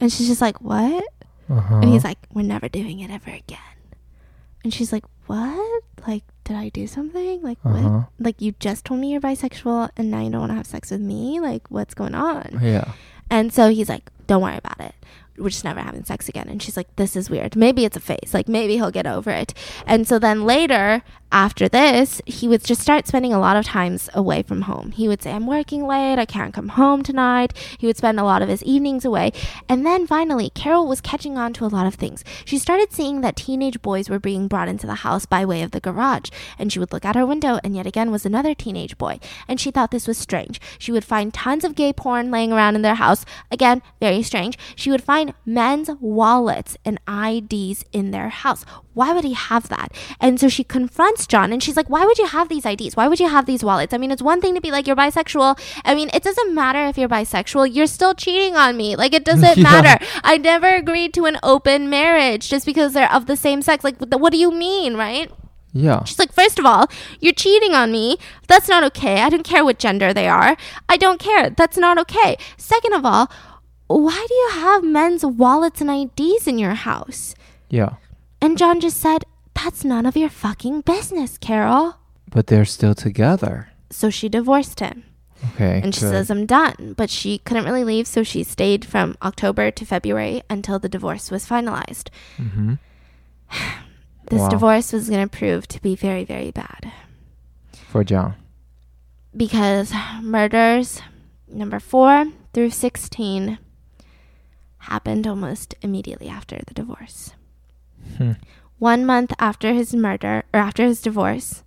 And 0.00 0.12
she's 0.12 0.28
just 0.28 0.40
like, 0.40 0.60
"What?" 0.60 1.04
Uh-huh. 1.50 1.80
And 1.82 1.90
he's 1.90 2.04
like, 2.04 2.18
"We're 2.32 2.42
never 2.42 2.68
doing 2.68 3.00
it 3.00 3.10
ever 3.10 3.30
again." 3.30 3.71
And 4.64 4.72
she's 4.72 4.92
like, 4.92 5.04
"What? 5.26 5.82
Like, 6.06 6.24
did 6.44 6.56
I 6.56 6.68
do 6.68 6.86
something? 6.86 7.42
Like, 7.42 7.58
Uh-huh. 7.64 7.88
what? 7.88 8.08
Like, 8.18 8.40
you 8.40 8.52
just 8.60 8.84
told 8.84 9.00
me 9.00 9.10
you're 9.12 9.20
bisexual, 9.20 9.90
and 9.96 10.10
now 10.10 10.20
you 10.20 10.30
don't 10.30 10.40
want 10.40 10.50
to 10.52 10.56
have 10.56 10.66
sex 10.66 10.90
with 10.90 11.00
me? 11.00 11.40
Like, 11.40 11.70
what's 11.70 11.94
going 11.94 12.14
on?" 12.14 12.58
yeah. 12.62 12.92
And 13.30 13.52
so 13.52 13.70
he's 13.70 13.88
like, 13.88 14.10
"Don't 14.26 14.42
worry 14.42 14.56
about 14.58 14.80
it. 14.80 14.94
We're 15.38 15.48
just 15.48 15.64
never 15.64 15.80
having 15.80 16.04
sex 16.04 16.28
again." 16.28 16.48
And 16.48 16.62
she's 16.62 16.76
like, 16.76 16.94
"This 16.96 17.16
is 17.16 17.30
weird. 17.30 17.56
Maybe 17.56 17.84
it's 17.84 17.96
a 17.96 18.00
phase. 18.00 18.32
Like, 18.32 18.48
maybe 18.48 18.74
he'll 18.74 18.90
get 18.90 19.06
over 19.06 19.30
it." 19.30 19.54
And 19.86 20.06
so 20.06 20.18
then 20.18 20.44
later, 20.44 21.02
after 21.30 21.66
this, 21.66 22.20
he 22.26 22.46
would 22.46 22.62
just 22.62 22.82
start 22.82 23.06
spending 23.06 23.32
a 23.32 23.40
lot 23.40 23.56
of 23.56 23.64
times 23.64 24.10
away 24.12 24.42
from 24.42 24.62
home. 24.62 24.90
He 24.90 25.08
would 25.08 25.22
say, 25.22 25.32
"I'm 25.32 25.46
working 25.46 25.86
late. 25.86 26.18
I 26.18 26.26
can't 26.26 26.52
come 26.52 26.68
home 26.68 27.02
tonight." 27.02 27.54
He 27.78 27.86
would 27.86 27.96
spend 27.96 28.20
a 28.20 28.24
lot 28.24 28.42
of 28.42 28.50
his 28.50 28.62
evenings 28.64 29.06
away. 29.06 29.32
And 29.68 29.86
then 29.86 30.06
finally, 30.06 30.50
Carol 30.50 30.86
was 30.86 31.00
catching 31.00 31.38
on 31.38 31.54
to 31.54 31.64
a 31.64 31.72
lot 31.72 31.86
of 31.86 31.94
things. 31.94 32.22
She 32.44 32.58
started 32.58 32.92
seeing 32.92 33.22
that 33.22 33.36
teenage 33.36 33.80
boys 33.80 34.10
were 34.10 34.18
being 34.18 34.46
brought 34.46 34.68
into 34.68 34.86
the 34.86 34.96
house 34.96 35.24
by 35.24 35.46
way 35.46 35.62
of 35.62 35.70
the 35.70 35.80
garage, 35.80 36.28
and 36.58 36.70
she 36.70 36.78
would 36.78 36.92
look 36.92 37.06
out 37.06 37.16
her 37.16 37.24
window, 37.24 37.58
and 37.64 37.74
yet 37.74 37.86
again 37.86 38.10
was 38.10 38.26
another 38.26 38.54
teenage 38.54 38.98
boy. 38.98 39.18
And 39.48 39.58
she 39.58 39.70
thought 39.70 39.90
this 39.90 40.06
was 40.06 40.18
strange. 40.18 40.60
She 40.78 40.92
would 40.92 41.04
find 41.04 41.32
tons 41.32 41.64
of 41.64 41.74
gay 41.74 41.94
porn 41.94 42.30
laying 42.30 42.52
around 42.52 42.76
in 42.76 42.82
their 42.82 42.96
house. 42.96 43.24
Again, 43.50 43.80
very 44.00 44.22
strange. 44.22 44.58
She 44.76 44.90
would 44.90 45.02
find 45.02 45.21
find 45.22 45.34
men's 45.46 45.90
wallets 46.00 46.76
and 46.84 46.98
IDs 47.08 47.84
in 47.92 48.10
their 48.10 48.28
house. 48.28 48.64
Why 48.94 49.12
would 49.12 49.24
he 49.24 49.32
have 49.32 49.68
that? 49.68 49.92
And 50.20 50.38
so 50.38 50.48
she 50.48 50.64
confronts 50.64 51.26
John 51.26 51.52
and 51.52 51.62
she's 51.62 51.76
like, 51.76 51.88
Why 51.88 52.04
would 52.04 52.18
you 52.18 52.26
have 52.26 52.48
these 52.48 52.66
IDs? 52.66 52.96
Why 52.96 53.08
would 53.08 53.20
you 53.20 53.28
have 53.28 53.46
these 53.46 53.64
wallets? 53.64 53.94
I 53.94 53.98
mean, 53.98 54.10
it's 54.10 54.22
one 54.22 54.40
thing 54.40 54.54
to 54.54 54.60
be 54.60 54.70
like, 54.70 54.86
You're 54.86 54.96
bisexual. 54.96 55.58
I 55.84 55.94
mean, 55.94 56.10
it 56.12 56.22
doesn't 56.22 56.54
matter 56.54 56.84
if 56.86 56.98
you're 56.98 57.08
bisexual, 57.08 57.74
you're 57.74 57.86
still 57.86 58.14
cheating 58.14 58.56
on 58.56 58.76
me. 58.76 58.96
Like, 58.96 59.14
it 59.14 59.24
doesn't 59.24 59.42
Yeah. 59.56 59.62
matter. 59.62 60.04
I 60.24 60.38
never 60.38 60.68
agreed 60.68 61.14
to 61.14 61.24
an 61.26 61.38
open 61.42 61.88
marriage 61.88 62.48
just 62.48 62.66
because 62.66 62.92
they're 62.92 63.12
of 63.12 63.26
the 63.26 63.36
same 63.36 63.62
sex. 63.62 63.84
Like, 63.84 63.98
what 63.98 64.20
what 64.20 64.32
do 64.32 64.38
you 64.38 64.50
mean, 64.50 64.96
right? 64.96 65.30
Yeah. 65.74 66.04
She's 66.04 66.18
like, 66.18 66.32
first 66.34 66.58
of 66.58 66.66
all, 66.66 66.86
you're 67.20 67.32
cheating 67.32 67.72
on 67.72 67.90
me. 67.90 68.18
That's 68.46 68.68
not 68.68 68.84
okay. 68.84 69.22
I 69.22 69.30
don't 69.30 69.42
care 69.42 69.64
what 69.64 69.78
gender 69.78 70.12
they 70.12 70.28
are. 70.28 70.54
I 70.88 70.98
don't 70.98 71.18
care. 71.18 71.48
That's 71.48 71.78
not 71.78 71.96
okay. 71.98 72.36
Second 72.58 72.92
of 72.92 73.06
all, 73.06 73.30
why 73.96 74.24
do 74.28 74.34
you 74.34 74.50
have 74.52 74.84
men's 74.84 75.24
wallets 75.24 75.80
and 75.80 75.90
IDs 75.90 76.46
in 76.46 76.58
your 76.58 76.74
house? 76.74 77.34
Yeah. 77.68 77.94
And 78.40 78.56
John 78.58 78.80
just 78.80 78.98
said, 78.98 79.24
that's 79.54 79.84
none 79.84 80.06
of 80.06 80.16
your 80.16 80.28
fucking 80.30 80.80
business, 80.82 81.38
Carol. 81.38 81.96
But 82.30 82.46
they're 82.48 82.64
still 82.64 82.94
together. 82.94 83.68
So 83.90 84.10
she 84.10 84.28
divorced 84.28 84.80
him. 84.80 85.04
Okay. 85.54 85.80
And 85.82 85.94
she 85.94 86.02
good. 86.02 86.10
says, 86.10 86.30
I'm 86.30 86.46
done. 86.46 86.94
But 86.96 87.10
she 87.10 87.38
couldn't 87.38 87.64
really 87.64 87.84
leave, 87.84 88.06
so 88.06 88.22
she 88.22 88.42
stayed 88.44 88.84
from 88.84 89.16
October 89.22 89.70
to 89.72 89.84
February 89.84 90.42
until 90.48 90.78
the 90.78 90.88
divorce 90.88 91.30
was 91.30 91.46
finalized. 91.46 92.08
Mhm. 92.38 92.78
This 94.30 94.40
Wow. 94.40 94.48
divorce 94.48 94.92
was 94.92 95.10
going 95.10 95.28
to 95.28 95.36
prove 95.38 95.66
to 95.68 95.82
be 95.82 95.94
very, 95.96 96.24
very 96.24 96.50
bad. 96.52 96.90
For 97.88 98.02
John. 98.04 98.34
because 99.36 99.92
murders 100.22 101.00
number 101.48 101.78
4 101.80 102.26
through 102.54 102.70
16 102.70 103.58
happened 104.82 105.26
almost 105.26 105.74
immediately 105.82 106.28
after 106.28 106.60
the 106.66 106.74
divorce. 106.74 107.34
Hmm. 108.16 108.32
One 108.78 109.06
month 109.06 109.32
after 109.38 109.72
his 109.72 109.94
murder 109.94 110.44
or 110.52 110.60
after 110.60 110.84
his 110.84 111.00
divorce, 111.00 111.62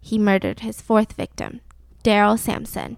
he 0.00 0.18
murdered 0.18 0.60
his 0.60 0.80
fourth 0.80 1.12
victim, 1.12 1.60
Daryl 2.02 2.38
Sampson, 2.38 2.96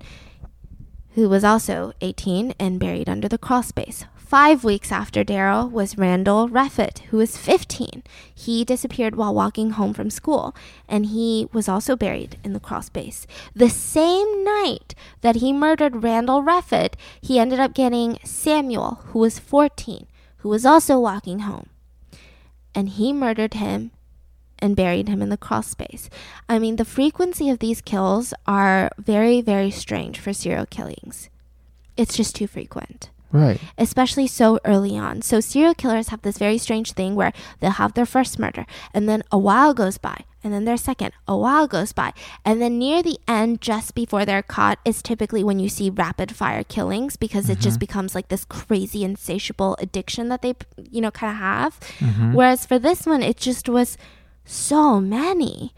who 1.14 1.28
was 1.28 1.44
also 1.44 1.92
18 2.00 2.54
and 2.58 2.80
buried 2.80 3.08
under 3.08 3.28
the 3.28 3.38
crawl 3.38 3.62
space. 3.62 4.04
Five 4.32 4.64
weeks 4.64 4.90
after 4.90 5.24
Daryl 5.24 5.70
was 5.70 5.98
Randall 5.98 6.48
Reffett, 6.48 7.00
who 7.10 7.18
was 7.18 7.36
15. 7.36 8.02
He 8.34 8.64
disappeared 8.64 9.14
while 9.14 9.34
walking 9.34 9.72
home 9.72 9.92
from 9.92 10.08
school, 10.08 10.56
and 10.88 11.04
he 11.04 11.48
was 11.52 11.68
also 11.68 11.96
buried 11.96 12.38
in 12.42 12.54
the 12.54 12.58
crawl 12.58 12.80
space. 12.80 13.26
The 13.54 13.68
same 13.68 14.42
night 14.42 14.94
that 15.20 15.36
he 15.36 15.52
murdered 15.52 16.02
Randall 16.02 16.42
Reffett, 16.42 16.94
he 17.20 17.38
ended 17.38 17.60
up 17.60 17.74
getting 17.74 18.18
Samuel, 18.24 19.02
who 19.08 19.18
was 19.18 19.38
14, 19.38 20.06
who 20.38 20.48
was 20.48 20.64
also 20.64 20.98
walking 20.98 21.40
home. 21.40 21.68
And 22.74 22.88
he 22.88 23.12
murdered 23.12 23.52
him 23.52 23.90
and 24.60 24.74
buried 24.74 25.08
him 25.08 25.20
in 25.20 25.28
the 25.28 25.36
crawl 25.36 25.62
space. 25.62 26.08
I 26.48 26.58
mean, 26.58 26.76
the 26.76 26.86
frequency 26.86 27.50
of 27.50 27.58
these 27.58 27.82
kills 27.82 28.32
are 28.46 28.90
very, 28.96 29.42
very 29.42 29.70
strange 29.70 30.18
for 30.18 30.32
serial 30.32 30.64
killings. 30.64 31.28
It's 31.98 32.16
just 32.16 32.34
too 32.34 32.46
frequent 32.46 33.10
Right. 33.32 33.58
especially 33.78 34.26
so 34.26 34.58
early 34.64 34.96
on. 34.96 35.22
So 35.22 35.40
serial 35.40 35.74
killers 35.74 36.08
have 36.08 36.22
this 36.22 36.38
very 36.38 36.58
strange 36.58 36.92
thing 36.92 37.14
where 37.14 37.32
they'll 37.60 37.70
have 37.72 37.94
their 37.94 38.06
first 38.06 38.38
murder 38.38 38.66
and 38.92 39.08
then 39.08 39.22
a 39.32 39.38
while 39.38 39.72
goes 39.74 39.96
by 39.98 40.24
and 40.44 40.52
then 40.52 40.64
their 40.64 40.76
second, 40.76 41.12
a 41.28 41.36
while 41.36 41.68
goes 41.68 41.92
by. 41.92 42.12
And 42.44 42.60
then 42.60 42.76
near 42.78 43.00
the 43.02 43.16
end, 43.28 43.60
just 43.60 43.94
before 43.94 44.24
they're 44.24 44.42
caught, 44.42 44.80
is 44.84 45.00
typically 45.00 45.44
when 45.44 45.60
you 45.60 45.68
see 45.68 45.88
rapid 45.88 46.34
fire 46.34 46.64
killings 46.64 47.16
because 47.16 47.48
it 47.48 47.60
just 47.60 47.78
becomes 47.78 48.14
like 48.16 48.26
this 48.26 48.44
crazy, 48.44 49.04
insatiable 49.04 49.76
addiction 49.78 50.28
that 50.30 50.42
they, 50.42 50.54
you 50.90 51.00
know, 51.00 51.12
kind 51.12 51.30
of 51.30 51.36
have. 51.38 51.78
Mhm. 52.00 52.34
Whereas 52.34 52.66
for 52.66 52.78
this 52.80 53.06
one, 53.06 53.22
it 53.22 53.36
just 53.36 53.68
was 53.68 53.96
so 54.44 55.00
many. 55.00 55.72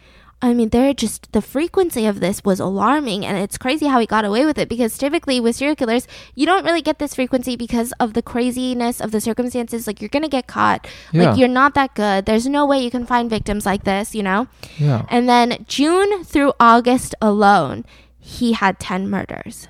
I 0.45 0.53
mean, 0.53 0.69
they're 0.69 0.93
just 0.93 1.33
the 1.33 1.41
frequency 1.41 2.05
of 2.05 2.21
this 2.21 2.45
was 2.45 2.61
alarming, 2.61 3.25
and 3.25 3.39
it's 3.39 3.57
crazy 3.57 3.87
how 3.87 3.99
he 3.99 4.05
got 4.05 4.27
away 4.27 4.45
with 4.45 4.59
it. 4.59 4.69
Because 4.69 4.99
typically 4.99 5.41
with 5.41 5.57
serial 5.57 5.75
killers, 5.75 6.07
you 6.35 6.45
don't 6.45 6.67
really 6.67 6.83
get 6.83 6.99
this 6.99 7.15
frequency 7.15 7.57
because 7.57 7.93
of 7.93 8.13
the 8.13 8.21
craziness 8.21 9.01
of 9.01 9.11
the 9.11 9.23
circumstances. 9.23 9.87
Like 9.87 10.03
you're 10.03 10.11
gonna 10.11 10.29
get 10.29 10.47
caught. 10.47 10.87
Yeah. 11.13 11.31
Like 11.31 11.39
you're 11.39 11.49
not 11.49 11.73
that 11.77 11.95
good. 11.95 12.27
There's 12.27 12.47
no 12.47 12.67
way 12.67 12.79
you 12.85 12.91
can 12.91 13.07
find 13.07 13.31
victims 13.31 13.65
like 13.65 13.85
this, 13.85 14.15
you 14.15 14.23
know. 14.23 14.47
Yeah. 14.77 15.07
And 15.09 15.27
then 15.31 15.65
June 15.67 16.23
through 16.25 16.53
August 16.61 17.15
alone, 17.23 17.87
he 18.19 18.53
had 18.53 18.79
10 18.79 19.09
murders. 19.09 19.69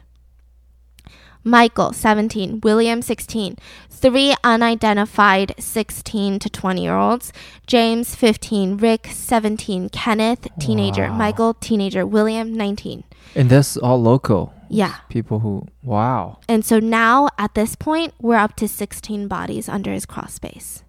Michael, 1.44 1.92
17. 1.92 2.60
William, 2.62 3.02
16. 3.02 3.56
Three 3.90 4.34
unidentified 4.42 5.54
16 5.58 6.38
to 6.38 6.50
20 6.50 6.82
year 6.82 6.96
olds. 6.96 7.32
James, 7.66 8.14
15. 8.14 8.78
Rick, 8.78 9.08
17. 9.10 9.90
Kenneth, 9.90 10.48
teenager. 10.58 11.08
Wow. 11.08 11.16
Michael, 11.16 11.54
teenager. 11.54 12.06
William, 12.06 12.54
19. 12.54 13.04
And 13.34 13.50
that's 13.50 13.76
all 13.76 14.00
local. 14.00 14.52
Yeah. 14.68 14.94
People 15.08 15.40
who 15.40 15.66
wow. 15.82 16.38
And 16.48 16.64
so 16.64 16.80
now 16.80 17.28
at 17.38 17.54
this 17.54 17.76
point, 17.76 18.14
we're 18.20 18.36
up 18.36 18.56
to 18.56 18.68
16 18.68 19.28
bodies 19.28 19.68
under 19.68 19.92
his 19.92 20.06
crawl 20.06 20.28
space. 20.28 20.82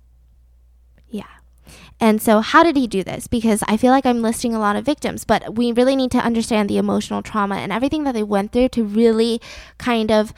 And 1.99 2.21
so, 2.21 2.39
how 2.41 2.63
did 2.63 2.75
he 2.75 2.87
do 2.87 3.03
this? 3.03 3.27
Because 3.27 3.63
I 3.67 3.77
feel 3.77 3.91
like 3.91 4.05
I'm 4.05 4.21
listing 4.21 4.53
a 4.53 4.59
lot 4.59 4.75
of 4.75 4.85
victims, 4.85 5.23
but 5.23 5.55
we 5.55 5.71
really 5.71 5.95
need 5.95 6.11
to 6.11 6.17
understand 6.17 6.69
the 6.69 6.77
emotional 6.77 7.21
trauma 7.21 7.55
and 7.55 7.71
everything 7.71 8.03
that 8.03 8.13
they 8.13 8.23
went 8.23 8.51
through 8.51 8.69
to 8.69 8.83
really 8.83 9.41
kind 9.77 10.11
of 10.11 10.33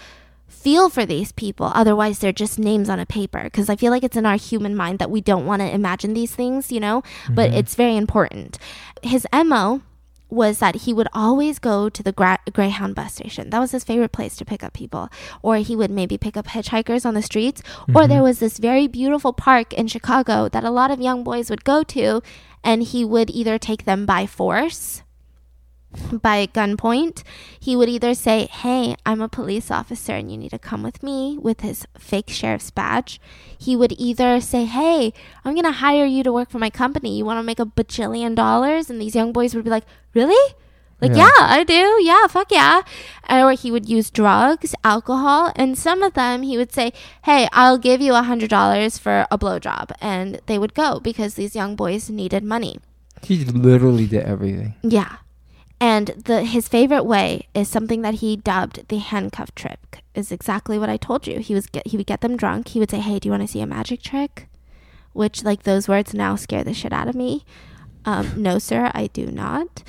feel 0.48 0.90
for 0.90 1.06
these 1.06 1.32
people. 1.32 1.72
Otherwise, 1.74 2.20
they're 2.20 2.32
just 2.32 2.60
names 2.60 2.90
on 2.90 3.00
a 3.00 3.06
paper. 3.06 3.44
Because 3.44 3.70
I 3.70 3.76
feel 3.76 3.92
like 3.92 4.04
it's 4.04 4.18
in 4.18 4.26
our 4.26 4.38
human 4.38 4.76
mind 4.76 5.00
that 5.00 5.12
we 5.12 5.22
don't 5.22 5.46
want 5.46 5.62
to 5.62 5.74
imagine 5.74 6.14
these 6.14 6.34
things, 6.36 6.72
you 6.72 6.80
know? 6.80 7.04
But 7.30 7.50
mm-hmm. 7.50 7.60
it's 7.60 7.76
very 7.76 7.96
important. 7.96 8.58
His 9.02 9.26
MO 9.34 9.82
was 10.30 10.60
that 10.60 10.76
he 10.76 10.94
would 10.94 11.08
always 11.14 11.60
go 11.60 11.90
to 11.90 12.04
the 12.04 12.12
gra- 12.12 12.40
Greyhound 12.52 12.96
bus 12.96 13.14
station. 13.14 13.50
That 13.50 13.60
was 13.60 13.72
his 13.72 13.84
favorite 13.84 14.12
place 14.12 14.36
to 14.38 14.46
pick 14.46 14.64
up 14.64 14.74
people. 14.74 15.10
Or 15.42 15.58
he 15.58 15.76
would 15.76 15.92
maybe 15.92 16.18
pick 16.18 16.36
up 16.36 16.48
hitchhikers 16.48 17.06
on 17.06 17.14
the 17.14 17.22
streets. 17.22 17.62
Or 17.88 18.02
mm-hmm. 18.02 18.10
there 18.10 18.24
was 18.24 18.40
this 18.40 18.58
very 18.58 18.88
beautiful 18.88 19.34
park 19.34 19.74
in 19.74 19.88
Chicago 19.88 20.50
that 20.50 20.64
a 20.64 20.72
lot 20.72 20.92
of 20.92 21.00
young 21.00 21.24
boys 21.24 21.50
would 21.50 21.64
go 21.64 21.84
to, 21.84 22.22
and 22.64 22.84
he 22.84 23.06
would 23.06 23.30
either 23.30 23.58
take 23.58 23.86
them 23.86 24.06
by 24.06 24.26
force, 24.26 25.04
by 26.12 26.48
gunpoint. 26.48 27.24
He 27.60 27.76
would 27.76 27.90
either 27.90 28.14
say, 28.14 28.48
Hey, 28.48 28.96
I'm 29.06 29.22
a 29.22 29.30
police 29.30 29.70
officer 29.72 30.14
and 30.14 30.32
you 30.32 30.38
need 30.38 30.52
to 30.52 30.60
come 30.60 30.84
with 30.84 31.04
me 31.04 31.38
with 31.42 31.62
his 31.62 31.86
fake 31.98 32.30
sheriff's 32.30 32.72
badge. 32.72 33.20
He 33.58 33.76
would 33.76 33.94
either 33.98 34.40
say, 34.42 34.66
Hey, 34.66 35.14
I'm 35.44 35.54
going 35.54 35.66
to 35.66 35.72
hire 35.72 36.06
you 36.06 36.24
to 36.24 36.32
work 36.34 36.50
for 36.50 36.60
my 36.60 36.70
company. 36.70 37.18
You 37.18 37.26
want 37.26 37.40
to 37.40 37.44
make 37.44 37.60
a 37.60 37.66
bajillion 37.66 38.36
dollars? 38.36 38.90
And 38.90 39.02
these 39.02 39.16
young 39.16 39.32
boys 39.34 39.54
would 39.56 39.64
be 39.64 39.70
like, 39.70 39.86
Really? 40.14 40.54
Like, 41.00 41.12
Yeah. 41.12 41.30
yeah. 41.38 41.46
I 41.46 41.64
do. 41.64 42.00
Yeah, 42.02 42.26
fuck 42.28 42.52
yeah. 42.52 42.82
Or 43.30 43.52
he 43.52 43.70
would 43.72 43.88
use 43.88 44.10
drugs, 44.10 44.74
alcohol, 44.84 45.52
and 45.56 45.78
some 45.78 46.02
of 46.02 46.14
them 46.16 46.42
he 46.42 46.58
would 46.58 46.74
say, 46.74 46.92
Hey, 47.24 47.48
I'll 47.54 47.78
give 47.78 48.02
you 48.02 48.14
a 48.16 48.24
$100 48.24 49.00
for 49.00 49.28
a 49.30 49.38
blowjob. 49.38 49.92
And 50.02 50.40
they 50.48 50.58
would 50.58 50.74
go 50.74 51.00
because 51.00 51.36
these 51.36 51.56
young 51.56 51.76
boys 51.76 52.10
needed 52.10 52.44
money. 52.44 52.80
He 53.24 53.46
literally 53.46 54.08
did 54.08 54.24
everything. 54.24 54.76
Yeah. 54.84 55.18
And 55.80 56.08
the 56.08 56.44
his 56.44 56.68
favorite 56.68 57.04
way 57.04 57.48
is 57.54 57.70
something 57.70 58.02
that 58.02 58.16
he 58.16 58.36
dubbed 58.36 58.88
the 58.88 58.98
handcuff 58.98 59.54
trick. 59.54 60.04
Is 60.16 60.32
exactly 60.32 60.80
what 60.80 60.90
I 60.90 60.98
told 60.98 61.28
you. 61.28 61.40
He 61.40 61.54
was 61.54 61.68
get, 61.68 61.86
he 61.88 61.98
would 61.98 62.08
get 62.08 62.22
them 62.22 62.36
drunk. 62.36 62.70
He 62.70 62.80
would 62.80 62.90
say, 62.90 63.00
"Hey, 63.00 63.20
do 63.20 63.28
you 63.28 63.32
want 63.32 63.44
to 63.44 63.48
see 63.48 63.62
a 63.62 63.68
magic 63.68 64.02
trick?" 64.02 64.50
Which 65.14 65.44
like 65.44 65.64
those 65.64 65.88
words 65.88 66.14
now 66.14 66.36
scare 66.36 66.64
the 66.64 66.74
shit 66.74 66.94
out 66.94 67.08
of 67.08 67.16
me. 67.16 67.46
Um, 68.06 68.34
no, 68.42 68.58
sir, 68.58 68.92
I 68.94 69.08
do 69.08 69.28
not. 69.28 69.84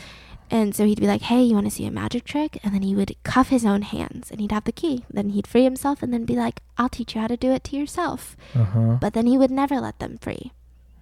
And 0.50 0.74
so 0.74 0.84
he'd 0.86 1.00
be 1.00 1.06
like, 1.06 1.22
"Hey, 1.22 1.42
you 1.42 1.54
want 1.54 1.66
to 1.66 1.70
see 1.70 1.86
a 1.86 1.90
magic 1.90 2.24
trick?" 2.24 2.58
And 2.62 2.74
then 2.74 2.82
he 2.82 2.94
would 2.94 3.16
cuff 3.22 3.48
his 3.48 3.64
own 3.64 3.82
hands, 3.82 4.30
and 4.30 4.40
he'd 4.40 4.52
have 4.52 4.64
the 4.64 4.72
key. 4.72 5.04
Then 5.10 5.30
he'd 5.30 5.46
free 5.46 5.64
himself, 5.64 6.02
and 6.02 6.12
then 6.12 6.26
be 6.26 6.36
like, 6.36 6.60
"I'll 6.76 6.88
teach 6.90 7.14
you 7.14 7.20
how 7.22 7.28
to 7.28 7.36
do 7.36 7.52
it 7.52 7.64
to 7.64 7.76
yourself." 7.76 8.36
Uh 8.54 8.64
huh. 8.64 8.98
But 9.00 9.14
then 9.14 9.26
he 9.26 9.38
would 9.38 9.50
never 9.50 9.80
let 9.80 9.98
them 9.98 10.18
free 10.18 10.52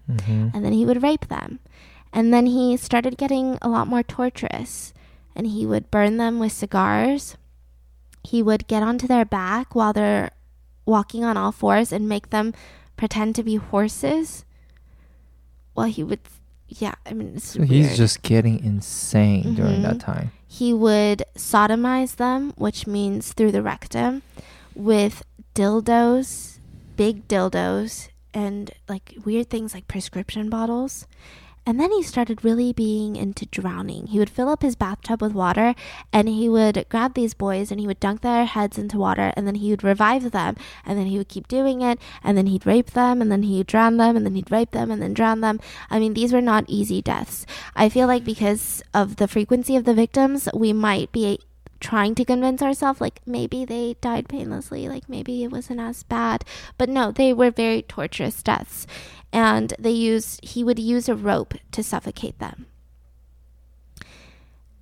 hmm 0.07 0.49
and 0.55 0.65
then 0.65 0.73
he 0.73 0.85
would 0.87 1.03
rape 1.03 1.27
them. 1.29 1.59
And 2.13 2.33
then 2.33 2.47
he 2.47 2.77
started 2.77 3.19
getting 3.19 3.59
a 3.61 3.69
lot 3.69 3.89
more 3.89 4.03
torturous, 4.03 4.95
and 5.35 5.47
he 5.47 5.67
would 5.67 5.91
burn 5.91 6.17
them 6.17 6.39
with 6.39 6.53
cigars. 6.53 7.37
He 8.25 8.43
would 8.43 8.67
get 8.67 8.83
onto 8.83 9.07
their 9.07 9.25
back 9.25 9.75
while 9.75 9.93
they're 9.93 10.31
walking 10.87 11.25
on 11.25 11.37
all 11.37 11.53
fours 11.53 11.93
and 11.93 12.09
make 12.09 12.31
them 12.31 12.55
pretend 12.97 13.35
to 13.37 13.43
be 13.43 13.57
horses. 13.57 14.45
Well, 15.75 15.87
he 15.87 16.03
would, 16.03 16.21
yeah, 16.69 16.95
I 17.05 17.13
mean, 17.13 17.35
it's 17.37 17.53
he's 17.55 17.69
weird. 17.69 17.97
just 17.97 18.23
getting 18.23 18.63
insane 18.65 19.55
during 19.55 19.83
that 19.83 19.97
Mhm. 19.97 20.01
time. 20.05 20.33
He 20.49 20.73
would 20.73 21.25
sodomize 21.37 22.17
them, 22.17 22.53
which 22.57 22.87
means 22.87 23.33
through 23.35 23.53
the 23.53 23.63
rectum, 23.63 24.23
with 24.75 25.23
dildos, 25.55 26.59
big 26.97 27.29
dildos, 27.29 28.09
and 28.33 28.71
like 28.89 29.15
weird 29.25 29.51
things 29.51 29.75
like 29.75 29.87
prescription 29.89 30.49
bottles. 30.49 31.07
And 31.69 31.81
then 31.81 31.91
he 31.91 32.03
started 32.05 32.45
really 32.45 32.73
being 32.73 33.17
into 33.17 33.45
drowning. 33.47 34.07
He 34.07 34.21
would 34.21 34.31
fill 34.31 34.49
up 34.49 34.63
his 34.63 34.77
bathtub 34.77 35.21
with 35.21 35.33
water 35.33 35.75
and 36.13 36.29
he 36.29 36.49
would 36.49 36.87
grab 36.89 37.15
these 37.15 37.35
boys 37.35 37.73
and 37.73 37.81
he 37.81 37.89
would 37.89 37.99
dunk 37.99 38.21
their 38.21 38.45
heads 38.45 38.79
into 38.79 38.99
water 38.99 39.33
and 39.37 39.49
then 39.49 39.57
he 39.57 39.71
would 39.71 39.83
revive 39.83 40.31
them 40.31 40.55
and 40.85 40.97
then 40.97 41.07
he 41.07 41.19
would 41.19 41.29
keep 41.29 41.49
doing 41.49 41.83
it 41.83 41.99
and 42.23 42.39
then 42.39 42.47
he'd 42.47 42.67
rape 42.67 42.93
them 42.93 43.21
and 43.21 43.33
then 43.33 43.43
he'd 43.43 43.67
drown 43.67 43.97
them 43.97 44.17
and 44.17 44.25
then 44.25 44.37
he'd 44.37 44.53
rape 44.53 44.71
them 44.71 44.93
and 44.93 45.03
then 45.03 45.13
drown 45.13 45.41
them. 45.41 45.59
I 45.91 45.99
mean, 45.99 46.15
these 46.15 46.33
were 46.33 46.41
not 46.41 46.65
easy 46.69 47.03
deaths. 47.03 47.45
I 47.75 47.89
feel 47.89 48.07
like 48.07 48.23
because 48.23 48.85
of 48.95 49.17
the 49.17 49.27
frequency 49.27 49.75
of 49.75 49.85
the 49.85 49.95
victims, 49.95 50.49
we 50.55 50.73
might 50.73 51.11
be 51.11 51.41
trying 51.81 52.15
to 52.15 52.25
convince 52.25 52.63
ourselves 52.63 53.01
like 53.01 53.21
maybe 53.27 53.65
they 53.65 53.97
died 54.01 54.29
painlessly 54.29 54.89
like 54.89 55.09
maybe 55.09 55.45
it 55.45 55.53
wasn't 55.53 55.81
as 55.81 56.03
bad. 56.03 56.45
But 56.79 56.89
no 56.89 57.13
they 57.13 57.33
were 57.33 57.51
very 57.51 57.83
torturous 57.83 58.43
deaths. 58.43 58.87
And 59.33 59.75
they 59.79 59.91
used 59.91 60.45
he 60.45 60.65
would 60.65 60.79
use 60.79 61.09
a 61.09 61.15
rope 61.15 61.55
to 61.73 61.83
suffocate 61.83 62.39
them. 62.39 62.67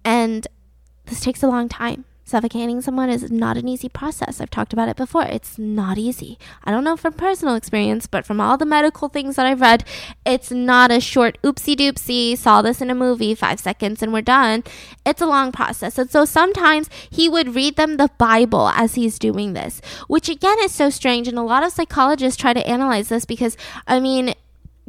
And 0.04 0.46
this 1.06 1.20
takes 1.20 1.42
a 1.42 1.48
long 1.48 1.68
time 1.68 2.04
Suffocating 2.26 2.80
someone 2.80 3.10
is 3.10 3.30
not 3.30 3.58
an 3.58 3.68
easy 3.68 3.88
process. 3.88 4.40
I've 4.40 4.50
talked 4.50 4.72
about 4.72 4.88
it 4.88 4.96
before. 4.96 5.24
It's 5.24 5.58
not 5.58 5.98
easy. 5.98 6.38
I 6.64 6.70
don't 6.70 6.82
know 6.82 6.96
from 6.96 7.12
personal 7.12 7.54
experience, 7.54 8.06
but 8.06 8.24
from 8.24 8.40
all 8.40 8.56
the 8.56 8.64
medical 8.64 9.08
things 9.08 9.36
that 9.36 9.44
I've 9.44 9.60
read, 9.60 9.84
it's 10.24 10.50
not 10.50 10.90
a 10.90 11.00
short 11.00 11.36
oopsie 11.42 11.76
doopsie, 11.76 12.38
saw 12.38 12.62
this 12.62 12.80
in 12.80 12.88
a 12.88 12.94
movie, 12.94 13.34
five 13.34 13.60
seconds 13.60 14.02
and 14.02 14.10
we're 14.10 14.22
done. 14.22 14.64
It's 15.04 15.20
a 15.20 15.26
long 15.26 15.52
process. 15.52 15.98
And 15.98 16.10
so 16.10 16.24
sometimes 16.24 16.88
he 17.10 17.28
would 17.28 17.54
read 17.54 17.76
them 17.76 17.98
the 17.98 18.10
Bible 18.16 18.68
as 18.70 18.94
he's 18.94 19.18
doing 19.18 19.52
this, 19.52 19.82
which 20.08 20.30
again 20.30 20.56
is 20.60 20.72
so 20.72 20.88
strange. 20.88 21.28
And 21.28 21.38
a 21.38 21.42
lot 21.42 21.62
of 21.62 21.72
psychologists 21.72 22.40
try 22.40 22.54
to 22.54 22.66
analyze 22.66 23.10
this 23.10 23.26
because, 23.26 23.56
I 23.86 24.00
mean, 24.00 24.34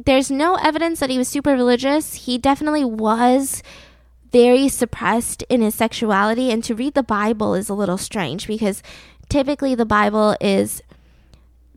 there's 0.02 0.30
no 0.30 0.56
evidence 0.56 1.00
that 1.00 1.10
he 1.10 1.18
was 1.18 1.28
super 1.28 1.52
religious. 1.52 2.14
He 2.26 2.38
definitely 2.38 2.84
was 2.84 3.62
very 4.32 4.68
suppressed 4.68 5.42
in 5.48 5.60
his 5.60 5.74
sexuality 5.74 6.50
and 6.50 6.62
to 6.64 6.74
read 6.74 6.94
the 6.94 7.02
Bible 7.02 7.54
is 7.54 7.68
a 7.68 7.74
little 7.74 7.98
strange 7.98 8.46
because 8.46 8.82
typically 9.28 9.74
the 9.74 9.86
Bible 9.86 10.36
is 10.40 10.82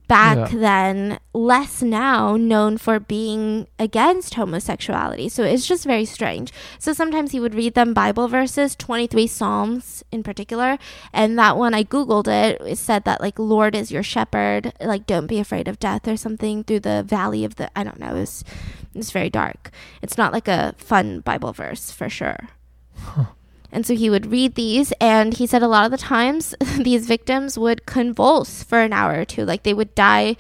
back 0.10 0.52
yeah. 0.52 0.60
then, 0.60 1.20
less 1.34 1.84
now 1.84 2.36
known 2.36 2.78
for 2.78 3.00
being 3.00 3.68
against 3.78 4.34
homosexuality. 4.34 5.30
So 5.30 5.44
it's 5.44 5.68
just 5.68 5.86
very 5.86 6.04
strange. 6.04 6.52
So 6.80 6.92
sometimes 6.94 7.32
he 7.32 7.40
would 7.40 7.54
read 7.54 7.76
them 7.76 7.94
Bible 7.94 8.28
verses, 8.28 8.76
23 8.76 9.28
Psalms 9.28 10.04
in 10.12 10.24
particular. 10.24 10.80
And 11.14 11.38
that 11.38 11.58
one, 11.58 11.76
I 11.76 11.84
Googled 11.84 12.28
it, 12.28 12.60
it 12.66 12.78
said 12.80 13.06
that, 13.06 13.22
like, 13.22 13.38
Lord 13.38 13.76
is 13.76 13.92
your 13.92 14.04
shepherd, 14.04 14.74
like, 14.82 15.06
don't 15.06 15.28
be 15.28 15.40
afraid 15.40 15.68
of 15.68 15.80
death 15.80 16.08
or 16.08 16.18
something 16.18 16.64
through 16.64 16.82
the 16.82 17.04
valley 17.04 17.46
of 17.46 17.56
the, 17.56 17.70
I 17.78 17.84
don't 17.84 18.00
know, 18.00 18.16
it 18.16 18.22
was, 18.22 18.44
it 18.94 18.98
was 18.98 19.12
very 19.12 19.30
dark. 19.30 19.72
It's 20.02 20.18
not 20.18 20.34
like 20.34 20.48
a 20.48 20.74
fun 20.78 21.22
Bible 21.22 21.54
verse 21.54 21.92
for 21.92 22.10
sure. 22.10 22.50
Huh. 22.96 23.26
And 23.72 23.86
so 23.86 23.96
he 23.96 24.10
would 24.10 24.32
read 24.32 24.56
these, 24.56 24.92
and 25.00 25.36
he 25.36 25.46
said 25.46 25.62
a 25.62 25.68
lot 25.68 25.86
of 25.86 25.92
the 25.92 25.98
times 25.98 26.56
these 26.80 27.06
victims 27.06 27.58
would 27.58 27.86
convulse 27.86 28.64
for 28.64 28.80
an 28.80 28.94
hour 28.94 29.20
or 29.20 29.26
two. 29.26 29.46
Like 29.46 29.64
they 29.64 29.74
would 29.74 29.94
die, 29.94 30.38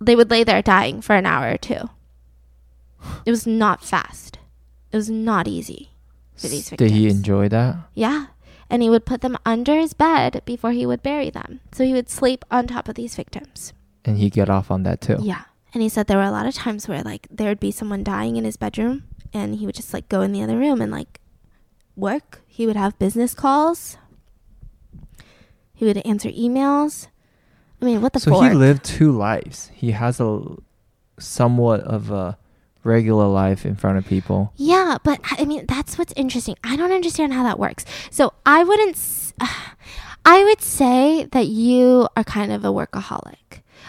they 0.00 0.14
would 0.14 0.30
lay 0.30 0.44
there 0.44 0.62
dying 0.62 1.00
for 1.00 1.16
an 1.16 1.26
hour 1.26 1.52
or 1.52 1.56
two. 1.56 1.90
It 3.26 3.30
was 3.30 3.46
not 3.46 3.82
fast. 3.82 4.38
It 4.92 4.96
was 4.96 5.10
not 5.10 5.48
easy 5.48 5.90
for 6.36 6.46
these 6.46 6.70
victims. 6.70 6.90
Did 6.90 6.96
he 6.96 7.08
enjoy 7.08 7.48
that? 7.48 7.76
Yeah. 7.94 8.26
And 8.70 8.82
he 8.82 8.88
would 8.88 9.04
put 9.04 9.22
them 9.22 9.36
under 9.44 9.74
his 9.76 9.92
bed 9.92 10.42
before 10.44 10.70
he 10.70 10.86
would 10.86 11.02
bury 11.02 11.30
them. 11.30 11.60
So 11.72 11.84
he 11.84 11.92
would 11.92 12.08
sleep 12.08 12.44
on 12.50 12.66
top 12.66 12.88
of 12.88 12.94
these 12.94 13.16
victims. 13.16 13.72
And 14.04 14.18
he 14.18 14.30
get 14.30 14.48
off 14.48 14.70
on 14.70 14.84
that 14.84 15.00
too. 15.00 15.18
Yeah. 15.20 15.42
And 15.74 15.82
he 15.82 15.88
said 15.88 16.06
there 16.06 16.18
were 16.18 16.22
a 16.22 16.30
lot 16.30 16.46
of 16.46 16.54
times 16.54 16.86
where 16.86 17.02
like 17.02 17.26
there 17.30 17.48
would 17.48 17.60
be 17.60 17.70
someone 17.70 18.04
dying 18.04 18.36
in 18.36 18.44
his 18.44 18.56
bedroom 18.56 19.04
and 19.32 19.56
he 19.56 19.66
would 19.66 19.74
just 19.74 19.94
like 19.94 20.08
go 20.08 20.20
in 20.20 20.32
the 20.32 20.42
other 20.42 20.58
room 20.58 20.80
and 20.80 20.92
like 20.92 21.20
work. 21.96 22.42
He 22.46 22.66
would 22.66 22.76
have 22.76 22.98
business 22.98 23.34
calls. 23.34 23.96
He 25.72 25.84
would 25.84 25.98
answer 25.98 26.28
emails. 26.30 27.08
I 27.80 27.84
mean, 27.84 28.00
what 28.00 28.12
the? 28.12 28.20
So 28.20 28.30
fork? 28.30 28.48
he 28.48 28.54
lived 28.54 28.84
two 28.84 29.10
lives. 29.10 29.70
He 29.74 29.90
has 29.92 30.20
a 30.20 30.40
somewhat 31.18 31.80
of 31.80 32.10
a 32.10 32.38
regular 32.84 33.26
life 33.26 33.64
in 33.64 33.74
front 33.74 33.98
of 33.98 34.06
people. 34.06 34.52
Yeah, 34.56 34.98
but 35.02 35.20
I 35.24 35.44
mean, 35.44 35.66
that's 35.66 35.98
what's 35.98 36.12
interesting. 36.16 36.56
I 36.62 36.76
don't 36.76 36.92
understand 36.92 37.32
how 37.32 37.42
that 37.42 37.58
works. 37.58 37.84
So 38.10 38.32
I 38.46 38.64
wouldn't. 38.64 38.96
Uh, 39.40 39.46
I 40.24 40.44
would 40.44 40.62
say 40.62 41.24
that 41.32 41.48
you 41.48 42.06
are 42.16 42.22
kind 42.22 42.52
of 42.52 42.64
a 42.64 42.68
workaholic. 42.68 43.41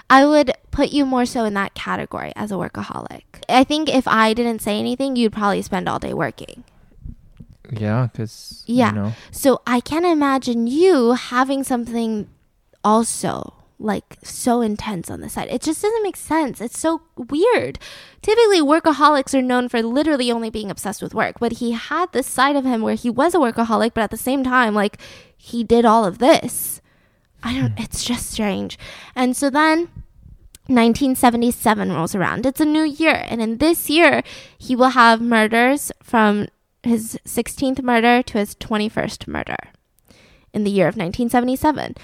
I 0.09 0.25
would 0.25 0.51
put 0.71 0.89
you 0.89 1.05
more 1.05 1.25
so 1.25 1.45
in 1.45 1.53
that 1.55 1.73
category 1.73 2.33
as 2.35 2.51
a 2.51 2.55
workaholic. 2.55 3.23
I 3.49 3.63
think 3.63 3.89
if 3.89 4.07
I 4.07 4.33
didn't 4.33 4.61
say 4.61 4.77
anything, 4.79 5.15
you'd 5.15 5.33
probably 5.33 5.61
spend 5.61 5.89
all 5.89 5.99
day 5.99 6.13
working. 6.13 6.63
Yeah, 7.71 8.09
because 8.11 8.63
yeah. 8.67 8.89
You 8.89 8.95
know. 8.95 9.13
So 9.31 9.61
I 9.65 9.79
can 9.79 10.05
imagine 10.05 10.67
you 10.67 11.13
having 11.13 11.63
something 11.63 12.29
also 12.83 13.53
like 13.79 14.17
so 14.23 14.61
intense 14.61 15.09
on 15.09 15.21
the 15.21 15.29
side. 15.29 15.49
It 15.49 15.61
just 15.61 15.81
doesn't 15.81 16.03
make 16.03 16.15
sense. 16.15 16.61
It's 16.61 16.79
so 16.79 17.01
weird. 17.17 17.79
Typically, 18.21 18.61
workaholics 18.61 19.33
are 19.33 19.41
known 19.41 19.67
for 19.67 19.81
literally 19.81 20.31
only 20.31 20.49
being 20.49 20.71
obsessed 20.71 21.01
with 21.01 21.13
work, 21.13 21.39
but 21.39 21.53
he 21.53 21.71
had 21.71 22.11
this 22.11 22.27
side 22.27 22.55
of 22.55 22.65
him 22.65 22.81
where 22.81 22.95
he 22.95 23.09
was 23.09 23.35
a 23.35 23.39
workaholic, 23.39 23.93
but 23.93 24.03
at 24.03 24.11
the 24.11 24.17
same 24.17 24.43
time, 24.43 24.73
like 24.73 24.97
he 25.35 25.63
did 25.63 25.85
all 25.85 26.05
of 26.05 26.19
this. 26.19 26.81
I 27.43 27.53
don't. 27.53 27.71
Hmm. 27.71 27.83
It's 27.83 28.03
just 28.03 28.31
strange. 28.31 28.77
And 29.15 29.35
so 29.35 29.49
then. 29.49 29.89
1977 30.67 31.91
rolls 31.91 32.15
around. 32.15 32.45
It's 32.45 32.61
a 32.61 32.65
new 32.65 32.83
year, 32.83 33.25
and 33.27 33.41
in 33.41 33.57
this 33.57 33.89
year, 33.89 34.23
he 34.57 34.77
will 34.77 34.91
have 34.91 35.19
murders 35.19 35.91
from 36.01 36.47
his 36.83 37.19
16th 37.25 37.83
murder 37.83 38.23
to 38.23 38.37
his 38.37 38.55
21st 38.55 39.27
murder 39.27 39.57
in 40.53 40.63
the 40.63 40.71
year 40.71 40.87
of 40.87 40.95
1977. 40.95 41.95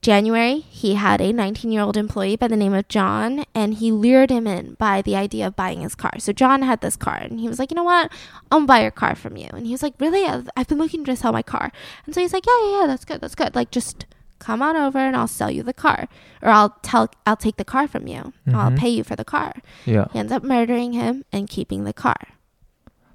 January, 0.00 0.60
he 0.60 0.94
had 0.94 1.20
a 1.20 1.32
19 1.32 1.72
year 1.72 1.82
old 1.82 1.96
employee 1.96 2.36
by 2.36 2.46
the 2.46 2.56
name 2.56 2.72
of 2.72 2.86
John, 2.86 3.44
and 3.54 3.74
he 3.74 3.90
lured 3.90 4.30
him 4.30 4.46
in 4.46 4.74
by 4.74 5.02
the 5.02 5.16
idea 5.16 5.48
of 5.48 5.56
buying 5.56 5.80
his 5.80 5.96
car. 5.96 6.12
So, 6.18 6.32
John 6.32 6.62
had 6.62 6.80
this 6.80 6.94
car, 6.94 7.16
and 7.16 7.40
he 7.40 7.48
was 7.48 7.58
like, 7.58 7.72
You 7.72 7.74
know 7.74 7.82
what? 7.82 8.12
I'll 8.50 8.64
buy 8.64 8.82
your 8.82 8.92
car 8.92 9.16
from 9.16 9.36
you. 9.36 9.48
And 9.52 9.66
he 9.66 9.72
was 9.72 9.82
like, 9.82 9.94
Really? 9.98 10.24
I've, 10.24 10.48
I've 10.56 10.68
been 10.68 10.78
looking 10.78 11.04
to 11.04 11.16
sell 11.16 11.32
my 11.32 11.42
car. 11.42 11.72
And 12.06 12.14
so 12.14 12.20
he's 12.20 12.32
like, 12.32 12.46
Yeah, 12.46 12.60
yeah, 12.62 12.80
yeah, 12.80 12.86
that's 12.86 13.04
good, 13.04 13.20
that's 13.20 13.34
good. 13.34 13.56
Like, 13.56 13.72
just 13.72 14.06
come 14.38 14.62
on 14.62 14.76
over 14.76 14.98
and 14.98 15.16
I'll 15.16 15.28
sell 15.28 15.50
you 15.50 15.62
the 15.62 15.72
car. 15.72 16.08
Or 16.42 16.50
I'll 16.50 16.70
tell, 16.82 17.10
I'll 17.26 17.36
take 17.36 17.56
the 17.56 17.64
car 17.64 17.88
from 17.88 18.06
you. 18.06 18.32
Mm-hmm. 18.46 18.54
I'll 18.54 18.72
pay 18.72 18.88
you 18.88 19.04
for 19.04 19.16
the 19.16 19.24
car. 19.24 19.54
Yeah. 19.84 20.06
He 20.12 20.18
ends 20.18 20.32
up 20.32 20.42
murdering 20.42 20.92
him 20.92 21.24
and 21.32 21.48
keeping 21.48 21.84
the 21.84 21.92
car. 21.92 22.18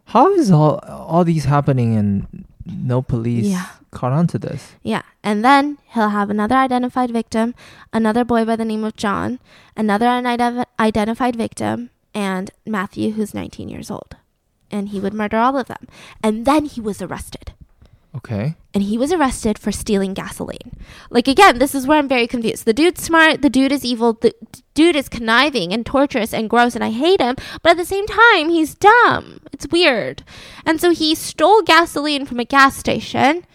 How 0.05 0.33
is 0.33 0.51
all 0.51 0.79
all 0.83 1.23
these 1.23 1.45
happening 1.45 1.95
and 1.95 2.45
no 2.65 3.01
police 3.01 3.45
yeah. 3.45 3.67
caught 3.91 4.11
on 4.11 4.27
to 4.27 4.37
this? 4.37 4.73
Yeah. 4.83 5.03
And 5.23 5.43
then 5.43 5.77
he'll 5.93 6.09
have 6.09 6.29
another 6.29 6.55
identified 6.55 7.11
victim, 7.11 7.55
another 7.93 8.25
boy 8.25 8.45
by 8.45 8.55
the 8.55 8.65
name 8.65 8.83
of 8.83 8.95
John, 8.95 9.39
another 9.77 10.07
unidentified 10.07 11.35
victim, 11.35 11.89
and 12.13 12.51
Matthew, 12.65 13.11
who's 13.11 13.33
19 13.33 13.69
years 13.69 13.89
old. 13.89 14.17
And 14.69 14.89
he 14.89 14.99
would 14.99 15.13
murder 15.13 15.37
all 15.37 15.57
of 15.57 15.67
them. 15.67 15.87
And 16.21 16.45
then 16.45 16.65
he 16.65 16.81
was 16.81 17.01
arrested. 17.01 17.53
Okay. 18.15 18.55
And 18.73 18.83
he 18.83 18.97
was 18.97 19.11
arrested 19.11 19.59
for 19.59 19.71
stealing 19.71 20.13
gasoline. 20.13 20.71
Like, 21.11 21.27
again, 21.27 21.59
this 21.59 21.75
is 21.75 21.85
where 21.85 21.99
I'm 21.99 22.07
very 22.07 22.27
confused. 22.27 22.65
The 22.65 22.73
dude's 22.73 23.03
smart, 23.03 23.41
the 23.41 23.49
dude 23.49 23.71
is 23.71 23.85
evil, 23.85 24.13
the 24.13 24.33
dude 24.73 24.95
is 24.95 25.09
conniving 25.09 25.71
and 25.71 25.85
torturous 25.85 26.33
and 26.33 26.49
gross, 26.49 26.73
and 26.73 26.83
I 26.83 26.89
hate 26.89 27.21
him, 27.21 27.35
but 27.61 27.71
at 27.71 27.77
the 27.77 27.85
same 27.85 28.07
time, 28.07 28.49
he's 28.49 28.73
dumb. 28.73 29.41
It's 29.51 29.67
weird. 29.67 30.23
And 30.65 30.81
so 30.81 30.89
he 30.89 31.13
stole 31.13 31.61
gasoline 31.61 32.25
from 32.25 32.39
a 32.39 32.45
gas 32.45 32.75
station 32.75 33.45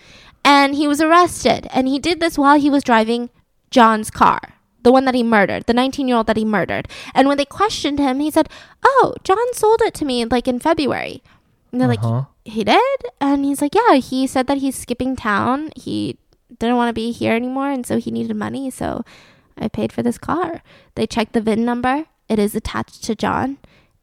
and 0.45 0.77
he 0.77 0.87
was 0.87 1.01
arrested. 1.01 1.69
And 1.73 1.89
he 1.89 1.99
did 1.99 2.21
this 2.21 2.39
while 2.39 2.59
he 2.59 2.71
was 2.71 2.85
driving 2.85 3.31
John's 3.71 4.11
car 4.11 4.55
the 4.83 4.93
one 4.93 5.05
that 5.05 5.15
he 5.15 5.23
murdered, 5.23 5.67
the 5.67 5.75
19 5.75 6.09
year 6.09 6.17
old 6.17 6.27
that 6.27 6.37
he 6.37 6.45
murdered. 6.45 6.89
And 7.15 7.29
when 7.29 7.37
they 7.37 7.45
questioned 7.45 7.99
him, 7.99 8.21
he 8.21 8.31
said, 8.31 8.49
Oh, 8.83 9.15
John 9.25 9.53
sold 9.53 9.83
it 9.83 9.93
to 9.95 10.05
me 10.05 10.25
like 10.25 10.49
in 10.49 10.61
February. 10.61 11.23
And 11.73 11.81
they're 11.81 11.91
uh-huh. 11.91 12.11
like, 12.11 12.27
he 12.49 12.65
did? 12.65 12.99
And 13.21 13.45
he's 13.45 13.61
like, 13.61 13.75
yeah, 13.75 13.95
he 13.95 14.27
said 14.27 14.47
that 14.47 14.59
he's 14.59 14.77
skipping 14.77 15.17
town. 15.17 15.71
He 15.77 16.19
didn't 16.59 16.77
want 16.77 16.89
to 16.89 16.95
be 16.95 17.13
here 17.13 17.35
anymore. 17.35 17.71
And 17.71 17.87
so 17.87 17.99
he 17.99 18.11
needed 18.11 18.35
money. 18.37 18.71
So 18.71 19.05
I 19.57 19.69
paid 19.69 19.93
for 19.93 20.03
this 20.03 20.19
car. 20.19 20.63
They 20.95 21.07
checked 21.07 21.33
the 21.33 21.41
VIN 21.41 21.65
number. 21.65 22.07
It 22.29 22.39
is 22.39 22.55
attached 22.55 23.05
to 23.05 23.15
John. 23.15 23.59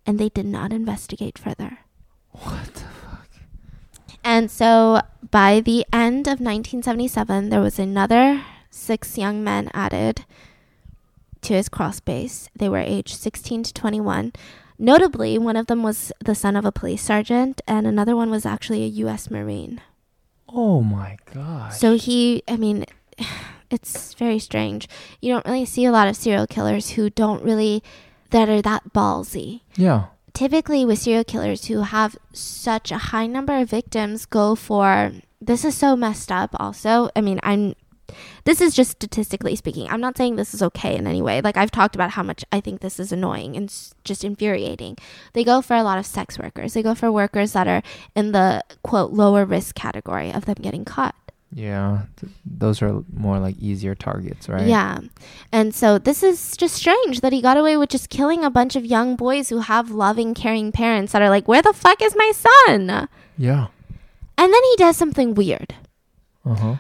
And 0.06 0.20
they 0.20 0.30
did 0.30 0.46
not 0.46 0.72
investigate 0.72 1.38
further. 1.38 1.80
What 2.30 2.74
the 2.76 2.82
fuck? 2.82 3.30
And 4.24 4.52
so 4.52 5.02
by 5.32 5.60
the 5.60 5.86
end 5.92 6.28
of 6.28 6.40
1977, 6.40 7.50
there 7.50 7.62
was 7.62 7.80
another 7.80 8.44
six 8.70 9.18
young 9.18 9.44
men 9.44 9.72
added 9.74 10.26
to 11.42 11.54
his 11.54 11.70
crawl 11.70 11.92
space. 11.92 12.50
They 12.56 12.70
were 12.70 12.80
aged 12.80 13.16
16 13.18 13.64
to 13.64 13.74
21. 13.74 14.34
Notably, 14.78 15.38
one 15.38 15.56
of 15.56 15.68
them 15.68 15.84
was 15.84 16.12
the 16.24 16.36
son 16.36 16.56
of 16.56 16.66
a 16.66 16.72
police 16.72 17.02
sergeant, 17.02 17.62
and 17.68 17.88
another 17.88 18.16
one 18.16 18.30
was 18.30 18.46
actually 18.46 18.84
a 18.84 18.88
U.S. 19.08 19.32
Marine. 19.32 19.82
Oh 20.50 20.82
my 20.82 21.18
God. 21.34 21.74
So 21.74 21.96
he, 21.98 22.44
I 22.48 22.58
mean, 22.58 22.86
it's 23.72 24.14
very 24.16 24.40
strange. 24.40 24.88
You 25.22 25.34
don't 25.34 25.46
really 25.46 25.66
see 25.66 25.86
a 25.86 25.92
lot 25.92 26.08
of 26.08 26.16
serial 26.16 26.48
killers 26.48 26.92
who 26.92 27.10
don't 27.10 27.44
really, 27.44 27.84
that 28.32 28.50
are 28.50 28.62
that 28.62 28.94
ballsy. 28.94 29.62
Yeah. 29.76 30.06
typically 30.34 30.84
with 30.86 31.00
serial 31.00 31.24
killers 31.24 31.66
who 31.68 31.82
have 31.82 32.18
such 32.34 32.92
a 32.92 32.98
high 33.16 33.26
number 33.26 33.58
of 33.58 33.70
victims 33.70 34.26
go 34.26 34.54
for 34.56 35.14
this 35.40 35.64
is 35.64 35.76
so 35.76 35.96
messed 35.96 36.30
up 36.30 36.52
also 36.60 37.10
i 37.16 37.22
mean 37.22 37.40
i'm 37.44 37.74
this 38.46 38.62
is 38.62 38.74
just 38.74 38.92
statistically 38.92 39.56
speaking 39.56 39.88
i'm 39.90 40.02
not 40.02 40.18
saying 40.18 40.36
this 40.36 40.54
is 40.54 40.62
okay 40.64 40.96
in 40.96 41.06
any 41.08 41.22
way 41.22 41.42
like 41.42 41.58
i've 41.58 41.72
talked 41.72 41.96
about 41.96 42.12
how 42.12 42.24
much 42.24 42.46
i 42.52 42.60
think 42.62 42.80
this 42.82 43.00
is 43.00 43.12
annoying 43.12 43.56
and 43.58 43.74
just 44.04 44.24
infuriating 44.24 44.96
they 45.34 45.44
go 45.44 45.62
for 45.62 45.76
a 45.76 45.84
lot 45.84 45.98
of 45.98 46.06
sex 46.06 46.40
workers 46.40 46.74
they 46.74 46.84
go 46.84 46.96
for 46.96 47.12
workers 47.12 47.54
that 47.54 47.68
are 47.68 47.82
in 48.16 48.32
the 48.32 48.64
quote 48.84 49.12
lower 49.12 49.46
risk 49.46 49.76
category 49.76 50.32
of 50.32 50.46
them 50.46 50.56
getting 50.62 50.86
caught 50.86 51.16
Yeah, 51.56 52.12
th- 52.20 52.34
those 52.44 52.82
are 52.82 53.04
more 53.16 53.40
like 53.40 53.56
easier 53.62 53.96
targets, 53.96 54.50
right? 54.50 54.68
Yeah. 54.68 55.00
And 55.56 55.72
so 55.74 55.96
this 55.98 56.20
is 56.22 56.58
just 56.58 56.76
strange 56.76 57.22
that 57.22 57.32
he 57.32 57.40
got 57.40 57.56
away 57.56 57.78
with 57.78 57.92
just 57.96 58.10
killing 58.10 58.44
a 58.44 58.50
bunch 58.52 58.76
of 58.76 58.84
young 58.84 59.16
boys 59.16 59.48
who 59.48 59.60
have 59.64 59.88
loving, 59.90 60.34
caring 60.36 60.74
parents 60.76 61.14
that 61.14 61.22
are 61.22 61.30
like, 61.32 61.48
where 61.48 61.62
the 61.64 61.72
fuck 61.72 62.02
is 62.02 62.12
my 62.18 62.32
son? 62.36 63.08
Yeah. 63.38 63.68
And 64.36 64.52
then 64.52 64.64
he 64.72 64.76
does 64.84 64.98
something 65.00 65.32
weird. 65.34 65.76
Uh 66.44 66.56
huh. 66.60 66.76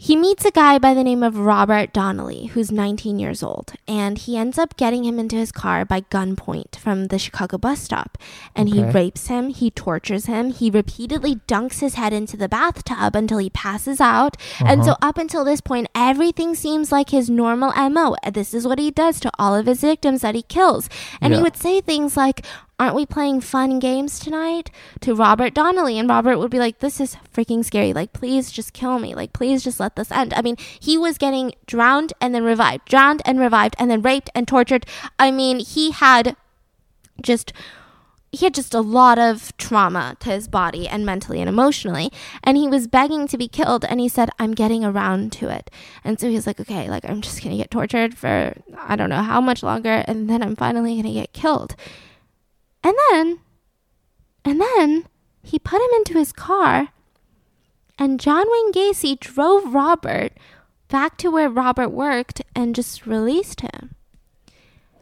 He 0.00 0.14
meets 0.14 0.44
a 0.44 0.52
guy 0.52 0.78
by 0.78 0.94
the 0.94 1.02
name 1.02 1.24
of 1.24 1.38
Robert 1.40 1.92
Donnelly, 1.92 2.46
who's 2.46 2.70
19 2.70 3.18
years 3.18 3.42
old, 3.42 3.72
and 3.88 4.16
he 4.16 4.36
ends 4.36 4.56
up 4.56 4.76
getting 4.76 5.04
him 5.04 5.18
into 5.18 5.34
his 5.34 5.50
car 5.50 5.84
by 5.84 6.02
gunpoint 6.02 6.76
from 6.76 7.08
the 7.08 7.18
Chicago 7.18 7.58
bus 7.58 7.80
stop. 7.80 8.16
And 8.54 8.68
he 8.68 8.80
rapes 8.84 9.26
him, 9.26 9.48
he 9.48 9.72
tortures 9.72 10.26
him, 10.26 10.50
he 10.52 10.70
repeatedly 10.70 11.40
dunks 11.48 11.80
his 11.80 11.94
head 11.96 12.12
into 12.12 12.36
the 12.36 12.48
bathtub 12.48 13.16
until 13.16 13.38
he 13.38 13.50
passes 13.50 14.00
out. 14.00 14.36
And 14.60 14.84
so, 14.84 14.92
Uh-huh. 14.92 15.08
up 15.08 15.18
until 15.18 15.44
this 15.44 15.60
point, 15.60 15.88
everything 15.96 16.54
seems 16.54 16.92
like 16.92 17.10
his 17.10 17.28
normal 17.28 17.72
MO. 17.90 18.14
This 18.32 18.54
is 18.54 18.68
what 18.68 18.78
he 18.78 18.92
does 18.92 19.18
to 19.20 19.32
all 19.36 19.56
of 19.56 19.66
his 19.66 19.80
victims 19.80 20.20
that 20.20 20.36
he 20.36 20.42
kills. 20.42 20.88
And 21.20 21.34
he 21.34 21.42
would 21.42 21.56
say 21.56 21.80
things 21.80 22.16
like, 22.16 22.46
Aren't 22.78 22.94
we 22.94 23.06
playing 23.06 23.40
fun 23.40 23.78
games 23.80 24.18
tonight? 24.18 24.70
to 25.00 25.14
Robert 25.14 25.54
Donnelly. 25.54 25.98
And 25.98 26.08
Robert 26.08 26.38
would 26.38 26.50
be 26.50 26.58
like, 26.58 26.78
This 26.78 27.00
is 27.00 27.16
freaking 27.34 27.64
scary. 27.64 27.92
Like, 27.92 28.12
please 28.12 28.50
just 28.50 28.72
kill 28.72 28.98
me. 28.98 29.14
Like, 29.14 29.32
please 29.32 29.64
just 29.64 29.80
let 29.80 29.96
this 29.96 30.10
end. 30.10 30.34
I 30.34 30.42
mean, 30.42 30.56
he 30.80 30.96
was 30.96 31.18
getting 31.18 31.52
drowned 31.66 32.12
and 32.20 32.34
then 32.34 32.44
revived, 32.44 32.84
drowned 32.86 33.22
and 33.24 33.40
revived, 33.40 33.74
and 33.78 33.90
then 33.90 34.02
raped 34.02 34.30
and 34.34 34.46
tortured. 34.46 34.86
I 35.18 35.30
mean, 35.30 35.60
he 35.60 35.90
had 35.90 36.36
just 37.22 37.52
he 38.30 38.44
had 38.44 38.54
just 38.54 38.74
a 38.74 38.80
lot 38.80 39.18
of 39.18 39.56
trauma 39.56 40.14
to 40.20 40.30
his 40.30 40.48
body 40.48 40.86
and 40.86 41.06
mentally 41.06 41.40
and 41.40 41.48
emotionally 41.48 42.12
and 42.44 42.58
he 42.58 42.68
was 42.68 42.86
begging 42.86 43.26
to 43.26 43.38
be 43.38 43.48
killed 43.48 43.86
and 43.86 44.00
he 44.00 44.08
said 44.08 44.28
i'm 44.38 44.52
getting 44.52 44.84
around 44.84 45.32
to 45.32 45.48
it 45.48 45.70
and 46.04 46.20
so 46.20 46.28
he 46.28 46.34
was 46.34 46.46
like 46.46 46.60
okay 46.60 46.90
like 46.90 47.08
i'm 47.08 47.22
just 47.22 47.42
gonna 47.42 47.56
get 47.56 47.70
tortured 47.70 48.14
for 48.14 48.54
i 48.76 48.94
don't 48.94 49.08
know 49.08 49.22
how 49.22 49.40
much 49.40 49.62
longer 49.62 50.04
and 50.06 50.28
then 50.28 50.42
i'm 50.42 50.54
finally 50.54 50.94
gonna 50.96 51.14
get 51.14 51.32
killed 51.32 51.74
and 52.84 52.94
then 53.10 53.40
and 54.44 54.60
then 54.60 55.06
he 55.42 55.58
put 55.58 55.80
him 55.80 55.90
into 55.96 56.14
his 56.18 56.32
car 56.32 56.88
and 57.98 58.20
john 58.20 58.46
wayne 58.50 58.72
gacy 58.72 59.18
drove 59.18 59.74
robert 59.74 60.32
back 60.88 61.16
to 61.16 61.30
where 61.30 61.48
robert 61.48 61.88
worked 61.90 62.42
and 62.54 62.74
just 62.74 63.06
released 63.06 63.60
him 63.60 63.94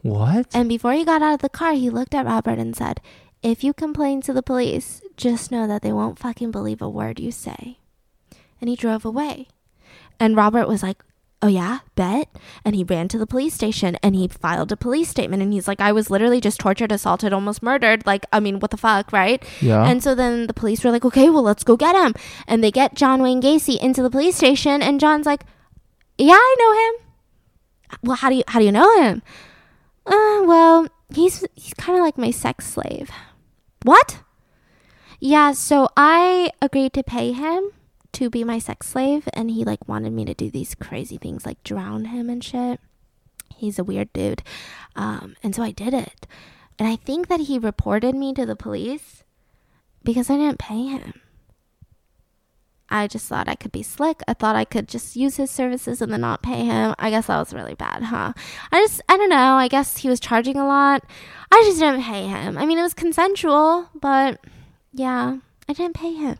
What? 0.03 0.47
and 0.55 0.69
before 0.69 0.93
he 0.93 1.05
got 1.05 1.23
out 1.23 1.35
of 1.35 1.40
the 1.43 1.48
car, 1.48 1.73
he 1.73 1.90
looked 1.90 2.15
at 2.15 2.27
Robert 2.27 2.59
and 2.59 2.77
said, 2.77 3.01
If 3.43 3.65
you 3.65 3.73
complain 3.74 4.23
to 4.23 4.32
the 4.32 4.43
police, 4.43 5.03
just 5.16 5.51
know 5.51 5.66
that 5.66 5.82
they 5.82 5.93
won't 5.93 6.19
fucking 6.19 6.53
believe 6.53 6.81
a 6.81 6.89
word 6.89 7.19
you 7.19 7.32
say. 7.32 7.78
And 8.61 8.70
he 8.70 8.77
drove 8.77 9.05
away. 9.05 9.48
And 10.20 10.36
Robert 10.36 10.69
was 10.69 10.82
like, 10.82 11.03
Oh, 11.43 11.49
yeah, 11.49 11.81
bet. 11.97 12.29
And 12.65 12.75
he 12.75 12.83
ran 12.83 13.09
to 13.09 13.19
the 13.19 13.27
police 13.27 13.53
station 13.53 13.99
and 14.03 14.15
he 14.15 14.27
filed 14.27 14.73
a 14.73 14.77
police 14.77 15.11
statement. 15.11 15.43
And 15.43 15.53
he's 15.53 15.69
like, 15.69 15.81
I 15.81 15.93
was 15.93 16.11
literally 16.11 16.41
just 16.41 16.59
tortured, 16.59 16.91
assaulted, 16.91 17.33
almost 17.33 17.63
murdered. 17.63 18.07
Like, 18.07 18.25
I 18.33 18.41
mean, 18.41 18.59
what 18.59 18.71
the 18.71 18.79
fuck, 18.79 19.13
right? 19.13 19.45
yeah. 19.61 19.85
And 19.87 20.03
so 20.03 20.15
then 20.15 20.47
the 20.47 20.55
police 20.55 20.83
were 20.83 20.91
like, 20.91 21.05
okay, 21.05 21.29
well, 21.29 21.43
let's 21.43 21.63
go 21.63 21.77
get 21.77 21.95
him. 21.95 22.15
And 22.47 22.65
they 22.65 22.71
get 22.71 22.95
John 22.95 23.23
Wayne 23.23 23.43
Gacy 23.43 23.79
into 23.79 24.03
the 24.03 24.11
police 24.11 24.37
station, 24.37 24.83
and 24.83 24.99
John's 24.99 25.27
like, 25.27 25.43
yeah, 26.17 26.35
I 26.35 26.57
know 26.59 26.73
him. 26.73 27.99
Well, 28.03 28.17
how 28.17 28.31
do 28.31 28.37
you 28.37 28.45
how 28.49 28.59
do 28.59 28.65
you 28.65 28.73
know 28.73 29.03
him? 29.03 29.23
Uh, 30.07 30.43
well, 30.45 30.87
he's 31.15 31.45
he's 31.55 31.75
kind 31.75 31.99
of 31.99 32.05
like 32.05 32.17
my 32.17 32.31
sex 32.31 32.67
slave. 32.67 33.11
What? 33.83 34.21
Yeah, 35.21 35.53
so 35.53 35.89
I 35.97 36.51
agreed 36.61 36.95
to 36.95 37.03
pay 37.03 37.33
him 37.33 37.71
to 38.17 38.31
be 38.31 38.45
my 38.45 38.59
sex 38.59 38.89
slave, 38.89 39.29
and 39.35 39.51
he 39.51 39.65
like 39.65 39.87
wanted 39.89 40.13
me 40.13 40.25
to 40.25 40.35
do 40.35 40.51
these 40.51 40.75
crazy 40.75 41.19
things 41.19 41.45
like 41.45 41.63
drown 41.63 42.07
him 42.07 42.31
and 42.31 42.43
shit. 42.43 42.81
He's 43.55 43.79
a 43.79 43.85
weird 43.85 44.13
dude, 44.13 44.43
um, 44.95 45.37
and 45.43 45.55
so 45.55 45.63
I 45.63 45.71
did 45.71 45.95
it. 45.95 46.27
And 46.79 46.89
I 46.89 46.97
think 46.97 47.29
that 47.29 47.41
he 47.41 47.59
reported 47.59 48.15
me 48.15 48.35
to 48.35 48.45
the 48.45 48.57
police 48.57 49.23
because 50.03 50.31
I 50.31 50.37
didn't 50.37 50.59
pay 50.59 50.87
him. 50.87 51.21
I 52.89 53.07
just 53.09 53.27
thought 53.27 53.49
I 53.49 53.55
could 53.57 53.73
be 53.73 53.83
slick. 53.83 54.21
I 54.29 54.35
thought 54.35 54.57
I 54.57 54.65
could 54.65 54.89
just 54.89 55.17
use 55.17 55.37
his 55.37 55.51
services 55.51 56.01
and 56.01 56.13
then 56.13 56.21
not 56.21 56.43
pay 56.43 56.65
him. 56.65 56.95
I 56.99 57.11
guess 57.11 57.27
that 57.27 57.39
was 57.39 57.53
really 57.53 57.75
bad, 57.75 58.05
huh? 58.05 58.33
I 58.71 58.81
just, 58.81 59.01
I 59.09 59.17
don't 59.17 59.29
know. 59.29 59.57
I 59.57 59.69
guess 59.69 59.99
he 59.99 60.09
was 60.09 60.21
charging 60.21 60.57
a 60.57 60.67
lot. 60.67 61.03
I 61.51 61.63
just 61.67 61.81
didn't 61.81 62.03
pay 62.03 62.27
him. 62.27 62.57
I 62.57 62.65
mean, 62.65 62.79
it 62.79 62.83
was 62.83 62.95
consensual, 62.95 63.89
but 64.01 64.41
yeah, 64.93 65.39
I 65.69 65.73
didn't 65.73 65.97
pay 65.97 66.13
him. 66.13 66.39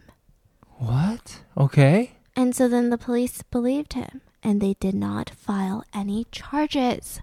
What? 0.79 1.41
Okay. 1.57 2.13
And 2.35 2.55
so 2.55 2.69
then 2.69 2.91
the 2.91 2.99
police 2.99 3.43
believed 3.43 3.95
him 3.95 4.21
and 4.43 4.61
they 4.61 4.75
did 4.75 4.95
not 4.95 5.31
file 5.31 5.85
any 5.95 6.27
charges. 6.31 7.21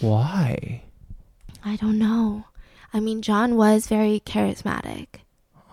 Why? 0.00 0.82
I 1.64 1.76
don't 1.76 1.98
know. 1.98 2.44
I 2.92 3.00
mean, 3.00 3.22
John 3.22 3.56
was 3.56 3.86
very 3.86 4.20
charismatic. 4.20 5.06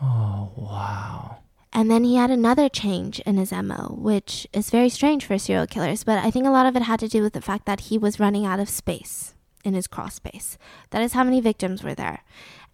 Oh 0.01 0.51
wow. 0.55 1.37
And 1.73 1.91
then 1.91 2.03
he 2.03 2.15
had 2.15 2.31
another 2.31 2.69
change 2.69 3.19
in 3.21 3.35
his 3.37 3.51
MO, 3.51 3.97
which 3.99 4.47
is 4.53 4.69
very 4.69 4.87
strange 4.87 5.25
for 5.25 5.37
serial 5.37 5.67
killers, 5.67 6.05
but 6.05 6.23
I 6.23 6.31
think 6.31 6.45
a 6.45 6.51
lot 6.51 6.65
of 6.65 6.75
it 6.75 6.83
had 6.83 7.01
to 7.01 7.09
do 7.09 7.21
with 7.21 7.33
the 7.33 7.41
fact 7.41 7.65
that 7.65 7.81
he 7.81 7.97
was 7.97 8.19
running 8.19 8.45
out 8.45 8.61
of 8.61 8.69
space 8.69 9.33
in 9.65 9.73
his 9.73 9.87
crawl 9.87 10.09
space. 10.09 10.57
That 10.91 11.01
is 11.01 11.13
how 11.13 11.25
many 11.25 11.41
victims 11.41 11.83
were 11.83 11.95
there. 11.95 12.23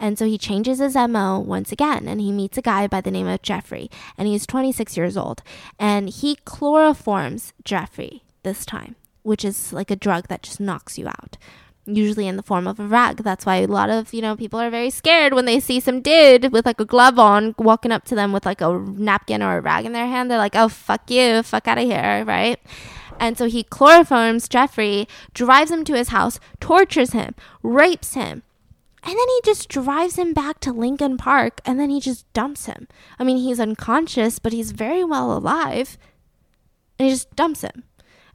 And 0.01 0.17
so 0.17 0.25
he 0.25 0.39
changes 0.39 0.79
his 0.79 0.95
MO 0.95 1.39
once 1.39 1.71
again, 1.71 2.07
and 2.07 2.19
he 2.19 2.31
meets 2.31 2.57
a 2.57 2.61
guy 2.63 2.87
by 2.87 3.01
the 3.01 3.11
name 3.11 3.27
of 3.27 3.43
Jeffrey, 3.43 3.89
and 4.17 4.27
he's 4.27 4.47
26 4.47 4.97
years 4.97 5.15
old. 5.15 5.43
And 5.77 6.09
he 6.09 6.37
chloroforms 6.37 7.53
Jeffrey 7.63 8.23
this 8.41 8.65
time, 8.65 8.95
which 9.21 9.45
is 9.45 9.71
like 9.71 9.91
a 9.91 9.95
drug 9.95 10.27
that 10.27 10.41
just 10.41 10.59
knocks 10.59 10.97
you 10.97 11.07
out 11.07 11.37
usually 11.85 12.27
in 12.27 12.37
the 12.37 12.43
form 12.43 12.67
of 12.67 12.79
a 12.79 12.85
rag. 12.85 13.17
That's 13.17 13.45
why 13.45 13.57
a 13.57 13.67
lot 13.67 13.89
of, 13.89 14.13
you 14.13 14.21
know, 14.21 14.35
people 14.35 14.59
are 14.59 14.69
very 14.69 14.91
scared 14.91 15.33
when 15.33 15.45
they 15.45 15.59
see 15.59 15.79
some 15.79 16.01
dude 16.01 16.51
with 16.51 16.65
like 16.65 16.79
a 16.79 16.85
glove 16.85 17.17
on 17.17 17.55
walking 17.57 17.91
up 17.91 18.05
to 18.05 18.15
them 18.15 18.31
with 18.31 18.45
like 18.45 18.61
a 18.61 18.77
napkin 18.77 19.41
or 19.41 19.57
a 19.57 19.61
rag 19.61 19.85
in 19.85 19.91
their 19.91 20.05
hand. 20.05 20.29
They're 20.29 20.37
like, 20.37 20.55
oh, 20.55 20.69
fuck 20.69 21.09
you, 21.09 21.43
fuck 21.43 21.67
out 21.67 21.79
of 21.79 21.83
here, 21.83 22.23
right? 22.25 22.59
And 23.19 23.37
so 23.37 23.47
he 23.47 23.63
chloroforms 23.63 24.47
Jeffrey, 24.47 25.07
drives 25.33 25.71
him 25.71 25.83
to 25.85 25.95
his 25.95 26.09
house, 26.09 26.39
tortures 26.59 27.13
him, 27.13 27.35
rapes 27.61 28.13
him. 28.13 28.43
And 29.03 29.13
then 29.13 29.27
he 29.27 29.41
just 29.43 29.67
drives 29.67 30.15
him 30.17 30.33
back 30.33 30.59
to 30.61 30.71
Lincoln 30.71 31.17
Park 31.17 31.59
and 31.65 31.79
then 31.79 31.89
he 31.89 31.99
just 31.99 32.31
dumps 32.33 32.65
him. 32.67 32.87
I 33.17 33.23
mean, 33.23 33.37
he's 33.37 33.59
unconscious, 33.59 34.37
but 34.37 34.53
he's 34.53 34.71
very 34.71 35.03
well 35.03 35.35
alive. 35.35 35.97
And 36.99 37.07
he 37.07 37.13
just 37.13 37.35
dumps 37.35 37.61
him. 37.61 37.83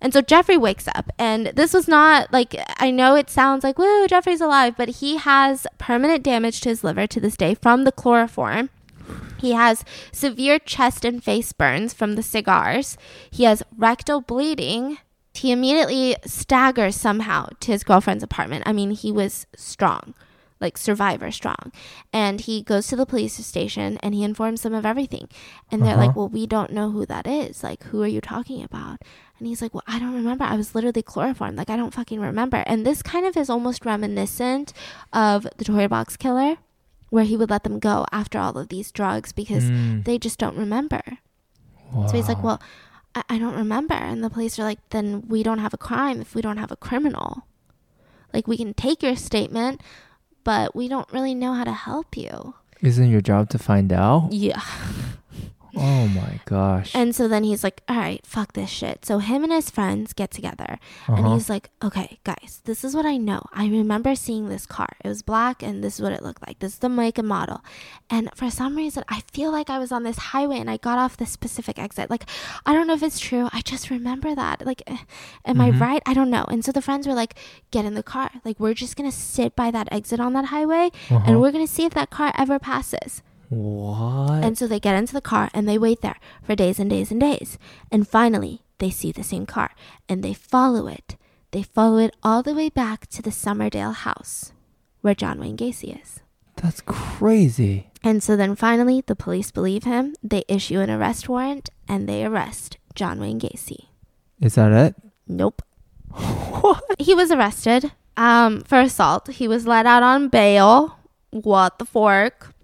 And 0.01 0.13
so 0.13 0.21
Jeffrey 0.21 0.59
wakes 0.59 0.89
up, 0.89 1.11
and 1.19 1.47
this 1.49 1.73
was 1.73 1.89
not 1.89 2.31
like 2.33 2.55
I 2.79 2.91
know 2.91 3.15
it 3.15 3.31
sounds 3.31 3.65
like 3.65 3.79
woo, 3.79 4.07
Jeffrey's 4.07 4.43
alive, 4.43 4.75
but 4.77 4.89
he 4.89 5.17
has 5.17 5.67
permanent 5.79 6.23
damage 6.23 6.61
to 6.61 6.69
his 6.69 6.85
liver 6.85 7.07
to 7.07 7.21
this 7.21 7.37
day 7.37 7.55
from 7.55 7.85
the 7.85 7.93
chloroform. 7.93 8.69
He 9.39 9.53
has 9.53 9.85
severe 10.13 10.59
chest 10.59 11.05
and 11.05 11.23
face 11.23 11.53
burns 11.53 11.95
from 11.95 12.15
the 12.15 12.23
cigars. 12.23 12.99
He 13.31 13.45
has 13.45 13.63
rectal 13.77 14.21
bleeding. 14.21 14.99
He 15.35 15.53
immediately 15.53 16.17
staggers 16.25 16.97
somehow 16.97 17.49
to 17.61 17.73
his 17.73 17.85
girlfriend's 17.85 18.25
apartment. 18.25 18.65
I 18.67 18.73
mean, 18.73 18.91
he 18.91 19.13
was 19.13 19.47
strong, 19.55 20.15
like 20.61 20.79
survivor 20.79 21.31
strong. 21.31 21.71
And 22.13 22.41
he 22.41 22.63
goes 22.63 22.87
to 22.89 22.97
the 22.97 23.05
police 23.07 23.35
station 23.47 23.99
and 24.03 24.15
he 24.15 24.25
informs 24.25 24.63
them 24.63 24.73
of 24.75 24.87
everything. 24.87 25.29
And 25.71 25.83
they're 25.85 25.97
like, 25.97 26.11
Uh-huh. 26.11 26.21
Well, 26.21 26.29
we 26.29 26.47
don't 26.47 26.73
know 26.73 26.91
who 26.91 27.05
that 27.07 27.27
is. 27.27 27.63
Like, 27.63 27.83
who 27.85 28.03
are 28.03 28.07
you 28.07 28.21
talking 28.21 28.63
about? 28.63 29.03
And 29.39 29.47
he's 29.47 29.61
like, 29.61 29.75
Well, 29.75 29.85
I 29.87 29.99
don't 29.99 30.15
remember. 30.15 30.45
I 30.45 30.57
was 30.57 30.75
literally 30.75 31.03
chloroformed. 31.03 31.59
Like, 31.59 31.69
I 31.71 31.77
don't 31.77 31.93
fucking 31.93 32.21
remember. 32.21 32.65
And 32.67 32.87
this 32.87 33.03
kind 33.03 33.27
of 33.27 33.37
is 33.37 33.51
almost 33.51 33.85
reminiscent 33.85 34.73
of 35.13 35.47
the 35.59 35.65
toy 35.65 35.89
box 35.89 36.17
killer, 36.17 36.57
where 37.11 37.25
he 37.25 37.37
would 37.37 37.51
let 37.51 37.63
them 37.63 37.79
go 37.79 38.07
after 38.11 38.39
all 38.39 38.57
of 38.57 38.69
these 38.69 38.91
drugs 38.91 39.33
because 39.33 39.65
Mm. 39.65 40.05
they 40.05 40.19
just 40.19 40.39
don't 40.39 40.57
remember. 40.57 41.03
So 42.09 42.13
he's 42.17 42.29
like, 42.29 42.43
Well, 42.43 42.61
I, 43.15 43.23
I 43.29 43.39
don't 43.39 43.55
remember. 43.57 43.95
And 43.95 44.25
the 44.25 44.31
police 44.31 44.59
are 44.59 44.65
like, 44.65 44.81
Then 44.89 45.29
we 45.29 45.43
don't 45.43 45.59
have 45.61 45.75
a 45.75 45.79
crime 45.79 46.21
if 46.23 46.35
we 46.35 46.41
don't 46.43 46.57
have 46.57 46.73
a 46.73 46.77
criminal. 46.77 47.47
Like, 48.33 48.49
we 48.49 48.57
can 48.57 48.75
take 48.75 49.03
your 49.03 49.17
statement, 49.17 49.81
but 50.47 50.77
we 50.77 50.87
don't 50.87 51.13
really 51.13 51.35
know 51.35 51.53
how 51.55 51.65
to 51.65 51.73
help 51.73 52.17
you. 52.17 52.55
Isn't 52.81 53.11
your 53.11 53.21
job 53.21 53.51
to 53.51 53.59
find 53.59 53.93
out? 53.93 54.29
Yeah. 54.31 54.63
Oh 55.77 56.09
my 56.09 56.41
gosh. 56.47 56.95
And 56.95 57.15
so 57.15 57.29
then 57.29 57.45
he's 57.45 57.63
like, 57.63 57.83
all 57.89 57.97
right, 57.97 58.25
fuck 58.25 58.55
this 58.55 58.71
shit. 58.71 59.05
So 59.05 59.19
him 59.19 59.45
and 59.45 59.53
his 59.53 59.69
friends 59.71 60.13
get 60.13 60.31
together 60.31 60.79
and 61.07 61.19
Uh-huh. 61.21 61.35
he's 61.35 61.51
like, 61.51 61.71
okay, 61.85 62.19
guys, 62.25 62.63
this 62.65 62.83
is 62.83 62.95
what 62.95 63.05
I 63.05 63.17
know. 63.19 63.43
I 63.53 63.67
remember 63.69 64.15
seeing 64.15 64.49
this 64.49 64.65
car. 64.67 64.89
It 65.05 65.09
was 65.09 65.23
black 65.23 65.63
and 65.63 65.85
this 65.85 65.97
is 65.97 66.01
what 66.03 66.13
it 66.13 66.23
looked 66.23 66.47
like. 66.47 66.59
This 66.61 66.73
is 66.75 66.79
the 66.79 66.89
make 66.89 67.19
and 67.19 67.29
model. 67.29 67.63
And 68.09 68.31
for 68.35 68.51
some 68.51 68.75
reason, 68.77 69.05
I 69.09 69.21
feel 69.33 69.53
like 69.53 69.69
I 69.69 69.79
was 69.79 69.93
on 69.93 70.03
this 70.03 70.19
highway 70.33 70.59
and 70.59 70.71
I 70.71 70.79
got 70.79 70.99
off 70.99 71.17
this 71.17 71.31
specific 71.31 71.79
exit. 71.79 72.09
Like, 72.11 72.25
I 72.65 72.73
don't 72.73 72.87
know 72.87 72.95
if 72.95 73.03
it's 73.03 73.21
true. 73.21 73.49
I 73.53 73.61
just 73.61 73.91
remember 73.91 74.35
that. 74.35 74.65
Like, 74.65 74.83
eh, 74.87 74.97
am 75.45 75.61
I 75.61 75.71
Mhm. 75.73 75.81
right? 75.81 76.03
I 76.07 76.15
don't 76.15 76.31
know. 76.31 76.45
And 76.49 76.65
so 76.65 76.73
the 76.73 76.83
friends 76.83 77.07
were 77.07 77.15
like, 77.15 77.35
get 77.71 77.85
in 77.85 77.95
the 77.95 78.03
car. 78.03 78.31
Like, 78.45 78.59
we're 78.59 78.75
just 78.75 78.97
going 78.97 79.11
to 79.11 79.17
sit 79.17 79.55
by 79.55 79.71
that 79.73 79.89
exit 79.93 80.21
on 80.21 80.33
that 80.35 80.47
highway 80.47 80.91
Uh-huh. 81.11 81.21
and 81.27 81.41
we're 81.41 81.53
going 81.53 81.67
to 81.67 81.73
see 81.73 81.85
if 81.85 81.93
that 81.95 82.11
car 82.11 82.33
ever 82.39 82.59
passes. 82.59 83.23
What? 83.49 84.43
And 84.45 84.59
so 84.59 84.67
they 84.67 84.81
get 84.81 84.97
into 84.97 85.13
the 85.13 85.21
car 85.21 85.51
and 85.55 85.69
they 85.69 85.79
wait 85.79 86.01
there 86.01 86.19
for 86.43 86.55
days 86.55 86.79
and 86.79 86.91
days 86.91 87.11
and 87.11 87.21
days. 87.21 87.59
And 87.91 88.09
finally, 88.09 88.63
they 88.79 88.91
see 88.91 89.13
the 89.13 89.23
same 89.23 89.47
car 89.47 89.73
and 90.09 90.23
they 90.23 90.35
follow 90.35 90.87
it. 90.87 91.17
They 91.53 91.63
follow 91.63 91.99
it 91.99 92.15
all 92.23 92.43
the 92.43 92.55
way 92.55 92.69
back 92.69 93.07
to 93.09 93.23
the 93.23 93.31
Summerdale 93.31 93.95
house 93.95 94.53
where 95.01 95.15
John 95.15 95.39
Wayne 95.39 95.57
Gacy 95.57 96.03
is. 96.03 96.21
That's 96.57 96.81
crazy. 96.81 97.91
And 98.03 98.23
so 98.23 98.35
then 98.37 98.57
finally, 98.57 99.03
the 99.07 99.17
police 99.17 99.51
believe 99.51 99.85
him. 99.85 100.15
They 100.23 100.45
issue 100.49 100.81
an 100.81 100.91
arrest 100.91 101.29
warrant 101.29 101.71
and 101.89 102.09
they 102.09 102.25
arrest 102.25 102.79
John 102.95 103.21
Wayne 103.21 103.39
Gacy. 103.39 103.87
Is 104.41 104.57
that 104.57 104.73
it? 104.73 104.97
Nope. 105.29 105.63
what? 106.09 106.83
He 106.99 107.15
was 107.15 107.31
arrested 107.31 107.93
um, 108.17 108.63
for 108.63 108.81
assault. 108.81 109.29
He 109.29 109.49
was 109.49 109.67
let 109.67 109.87
out 109.87 110.03
on 110.03 110.29
bail. 110.29 110.99
What 111.31 111.79
the 111.79 111.85
fork? 111.85 112.55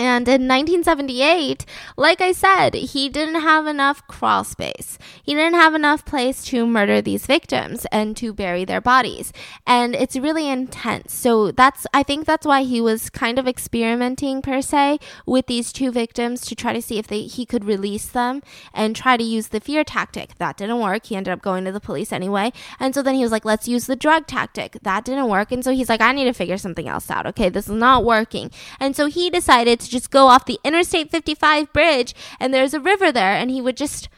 And 0.00 0.26
in 0.26 0.48
1978, 0.48 1.66
like 1.98 2.22
I 2.22 2.32
said, 2.32 2.72
he 2.72 3.10
didn't 3.10 3.42
have 3.42 3.66
enough 3.66 4.06
crawl 4.08 4.44
space. 4.44 4.96
He 5.22 5.34
didn't 5.34 5.60
have 5.60 5.74
enough 5.74 6.06
place 6.06 6.42
to 6.46 6.66
murder 6.66 7.02
these 7.02 7.26
victims 7.26 7.84
and 7.92 8.16
to 8.16 8.32
bury 8.32 8.64
their 8.64 8.80
bodies. 8.80 9.30
And 9.66 9.94
it's 9.94 10.16
really 10.16 10.48
intense. 10.48 11.12
So 11.12 11.50
that's, 11.50 11.86
I 11.92 12.02
think 12.02 12.24
that's 12.24 12.46
why 12.46 12.62
he 12.62 12.80
was 12.80 13.10
kind 13.10 13.38
of 13.38 13.46
experimenting 13.46 14.40
per 14.40 14.62
se 14.62 15.00
with 15.26 15.48
these 15.48 15.70
two 15.70 15.92
victims 15.92 16.46
to 16.46 16.54
try 16.54 16.72
to 16.72 16.80
see 16.80 16.96
if 16.96 17.06
they, 17.06 17.24
he 17.24 17.44
could 17.44 17.66
release 17.66 18.08
them 18.08 18.40
and 18.72 18.96
try 18.96 19.18
to 19.18 19.22
use 19.22 19.48
the 19.48 19.60
fear 19.60 19.84
tactic. 19.84 20.38
That 20.38 20.56
didn't 20.56 20.80
work. 20.80 21.04
He 21.04 21.16
ended 21.16 21.34
up 21.34 21.42
going 21.42 21.66
to 21.66 21.72
the 21.72 21.78
police 21.78 22.10
anyway. 22.10 22.54
And 22.78 22.94
so 22.94 23.02
then 23.02 23.16
he 23.16 23.22
was 23.22 23.32
like, 23.32 23.44
let's 23.44 23.68
use 23.68 23.84
the 23.84 23.96
drug 23.96 24.26
tactic. 24.26 24.78
That 24.80 25.04
didn't 25.04 25.28
work. 25.28 25.52
And 25.52 25.62
so 25.62 25.72
he's 25.72 25.90
like, 25.90 26.00
I 26.00 26.12
need 26.12 26.24
to 26.24 26.32
figure 26.32 26.56
something 26.56 26.88
else 26.88 27.10
out. 27.10 27.26
Okay, 27.26 27.50
this 27.50 27.68
is 27.68 27.74
not 27.74 28.02
working. 28.02 28.50
And 28.80 28.96
so 28.96 29.04
he 29.04 29.28
decided 29.28 29.78
to 29.80 29.89
just 29.90 30.10
go 30.10 30.28
off 30.28 30.46
the 30.46 30.58
Interstate 30.64 31.10
55 31.10 31.72
bridge, 31.72 32.14
and 32.38 32.52
there's 32.52 32.74
a 32.74 32.80
river 32.80 33.12
there, 33.12 33.34
and 33.34 33.50
he 33.50 33.60
would 33.60 33.76
just 33.76 34.08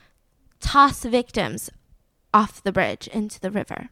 toss 0.60 1.04
victims 1.04 1.70
off 2.32 2.62
the 2.62 2.72
bridge 2.72 3.08
into 3.08 3.40
the 3.40 3.50
river. 3.50 3.90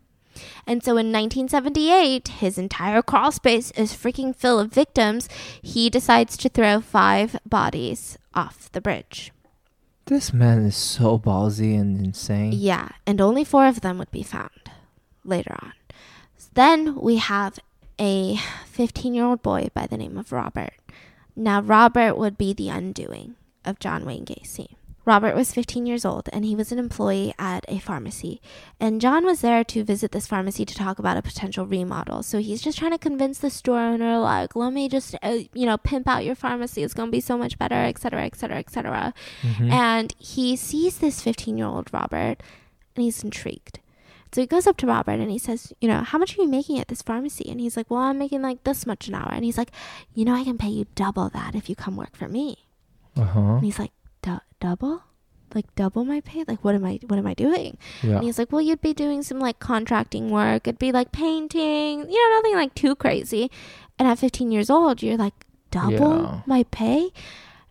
And 0.67 0.83
so 0.83 0.93
in 0.93 1.13
1978, 1.13 2.29
his 2.29 2.57
entire 2.57 3.03
crawl 3.03 3.33
space 3.33 3.71
is 3.73 3.93
freaking 3.93 4.35
full 4.35 4.59
of 4.59 4.73
victims. 4.73 5.29
He 5.61 5.91
decides 5.91 6.37
to 6.39 6.49
throw 6.49 6.81
five 6.81 7.37
bodies 7.45 8.17
off 8.35 8.71
the 8.73 8.81
bridge. 8.81 9.33
This 10.07 10.33
man 10.33 10.65
is 10.65 10.77
so 10.77 11.19
ballsy 11.19 11.79
and 11.79 11.99
insane. 12.05 12.53
Yeah, 12.53 12.91
and 13.07 13.21
only 13.21 13.45
four 13.45 13.67
of 13.67 13.81
them 13.81 13.99
would 13.99 14.11
be 14.11 14.23
found 14.23 14.71
later 15.25 15.57
on. 15.63 15.73
Then 16.55 16.97
we 16.97 17.17
have 17.17 17.59
a 17.99 18.37
15 18.67 19.15
year 19.15 19.25
old 19.25 19.43
boy 19.43 19.69
by 19.75 19.87
the 19.87 19.97
name 19.97 20.17
of 20.17 20.33
Robert. 20.33 20.73
Now, 21.37 21.61
Robert 21.61 22.17
would 22.17 22.37
be 22.37 22.53
the 22.53 22.69
undoing 22.69 23.37
of 23.65 23.79
John 23.79 24.05
Wayne 24.05 24.25
Gacy. 24.25 24.77
Robert 25.07 25.35
was 25.35 25.53
15 25.53 25.87
years 25.87 26.05
old 26.05 26.29
and 26.33 26.45
he 26.45 26.55
was 26.55 26.71
an 26.73 26.79
employee 26.79 27.33
at 27.39 27.65
a 27.69 27.79
pharmacy. 27.79 28.41
And 28.79 29.01
John 29.01 29.25
was 29.25 29.41
there 29.41 29.65
to 29.65 29.83
visit 29.83 30.13
this 30.13 30.27
pharmacy 30.27 30.65
to 30.67 30.75
talk 30.75 30.99
about 30.99 31.17
a 31.17 31.23
potential 31.23 31.67
remodel. 31.67 32.23
So 32.23 32.39
he's 32.39 32.61
just 32.61 32.79
trying 32.79 32.93
to 32.93 32.99
convince 32.99 33.39
the 33.39 33.49
store 33.51 33.81
owner, 33.81 34.19
like, 34.19 34.55
let 34.55 34.73
me 34.75 34.89
just, 34.91 35.17
uh, 35.23 35.39
you 35.55 35.65
know, 35.67 35.79
pimp 35.79 36.07
out 36.07 36.25
your 36.27 36.35
pharmacy. 36.35 36.83
It's 36.83 36.95
going 36.95 37.09
to 37.09 37.13
be 37.13 37.21
so 37.21 37.39
much 37.39 37.59
better, 37.59 37.75
et 37.77 37.99
cetera, 37.99 38.25
et 38.25 38.37
cetera, 38.37 38.59
et 38.59 38.71
cetera. 38.71 39.15
Mhm. 39.43 39.71
And 39.73 40.15
he 40.19 40.55
sees 40.55 40.99
this 40.99 41.23
15 41.23 41.57
year 41.57 41.67
old 41.67 41.93
Robert 41.93 42.43
and 42.95 43.05
he's 43.05 43.25
intrigued. 43.25 43.81
So 44.33 44.41
he 44.41 44.47
goes 44.47 44.67
up 44.67 44.77
to 44.79 44.87
Robert 44.87 45.19
and 45.21 45.31
he 45.31 45.39
says, 45.39 45.73
You 45.81 45.89
know, 45.89 46.03
how 46.03 46.19
much 46.19 46.39
are 46.39 46.43
you 46.43 46.49
making 46.49 46.79
at 46.79 46.89
this 46.89 47.03
pharmacy? 47.03 47.49
And 47.51 47.61
he's 47.61 47.77
like, 47.77 47.91
Well, 47.91 48.01
I'm 48.01 48.19
making 48.19 48.43
like 48.43 48.63
this 48.65 48.87
much 48.87 49.09
an 49.09 49.15
hour. 49.15 49.31
And 49.33 49.45
he's 49.45 49.59
like, 49.59 49.71
You 50.15 50.25
know, 50.25 50.35
I 50.35 50.45
can 50.45 50.57
pay 50.59 50.69
you 50.69 50.87
double 50.95 51.29
that 51.31 51.55
if 51.55 51.69
you 51.69 51.75
come 51.77 51.97
work 51.97 52.17
for 52.17 52.29
me. 52.29 52.59
Uh-huh. 53.17 53.41
And 53.41 53.65
he's 53.65 53.79
like, 53.79 53.91
"Du- 54.23 54.41
Double? 54.61 55.03
Like 55.53 55.75
double 55.75 56.05
my 56.05 56.21
pay? 56.21 56.45
Like 56.47 56.63
what 56.65 56.77
am 56.77 56.85
I 56.85 57.01
what 57.09 57.19
am 57.19 57.27
I 57.27 57.35
doing? 57.35 57.77
Yeah. 58.05 58.17
And 58.17 58.23
he's 58.25 58.39
like, 58.39 58.53
Well, 58.53 58.61
you'd 58.63 58.81
be 58.81 58.95
doing 58.95 59.23
some 59.25 59.41
like 59.41 59.59
contracting 59.59 60.31
work. 60.31 60.69
It'd 60.69 60.79
be 60.79 60.93
like 60.93 61.11
painting, 61.11 62.09
you 62.09 62.31
know, 62.31 62.37
nothing 62.37 62.55
like 62.55 62.75
too 62.77 62.95
crazy. 62.95 63.51
And 63.99 64.07
at 64.07 64.19
15 64.21 64.53
years 64.53 64.71
old, 64.71 65.03
you're 65.03 65.17
like, 65.17 65.35
Double 65.73 66.23
Yeah. 66.23 66.41
my 66.47 66.63
pay? 66.71 67.11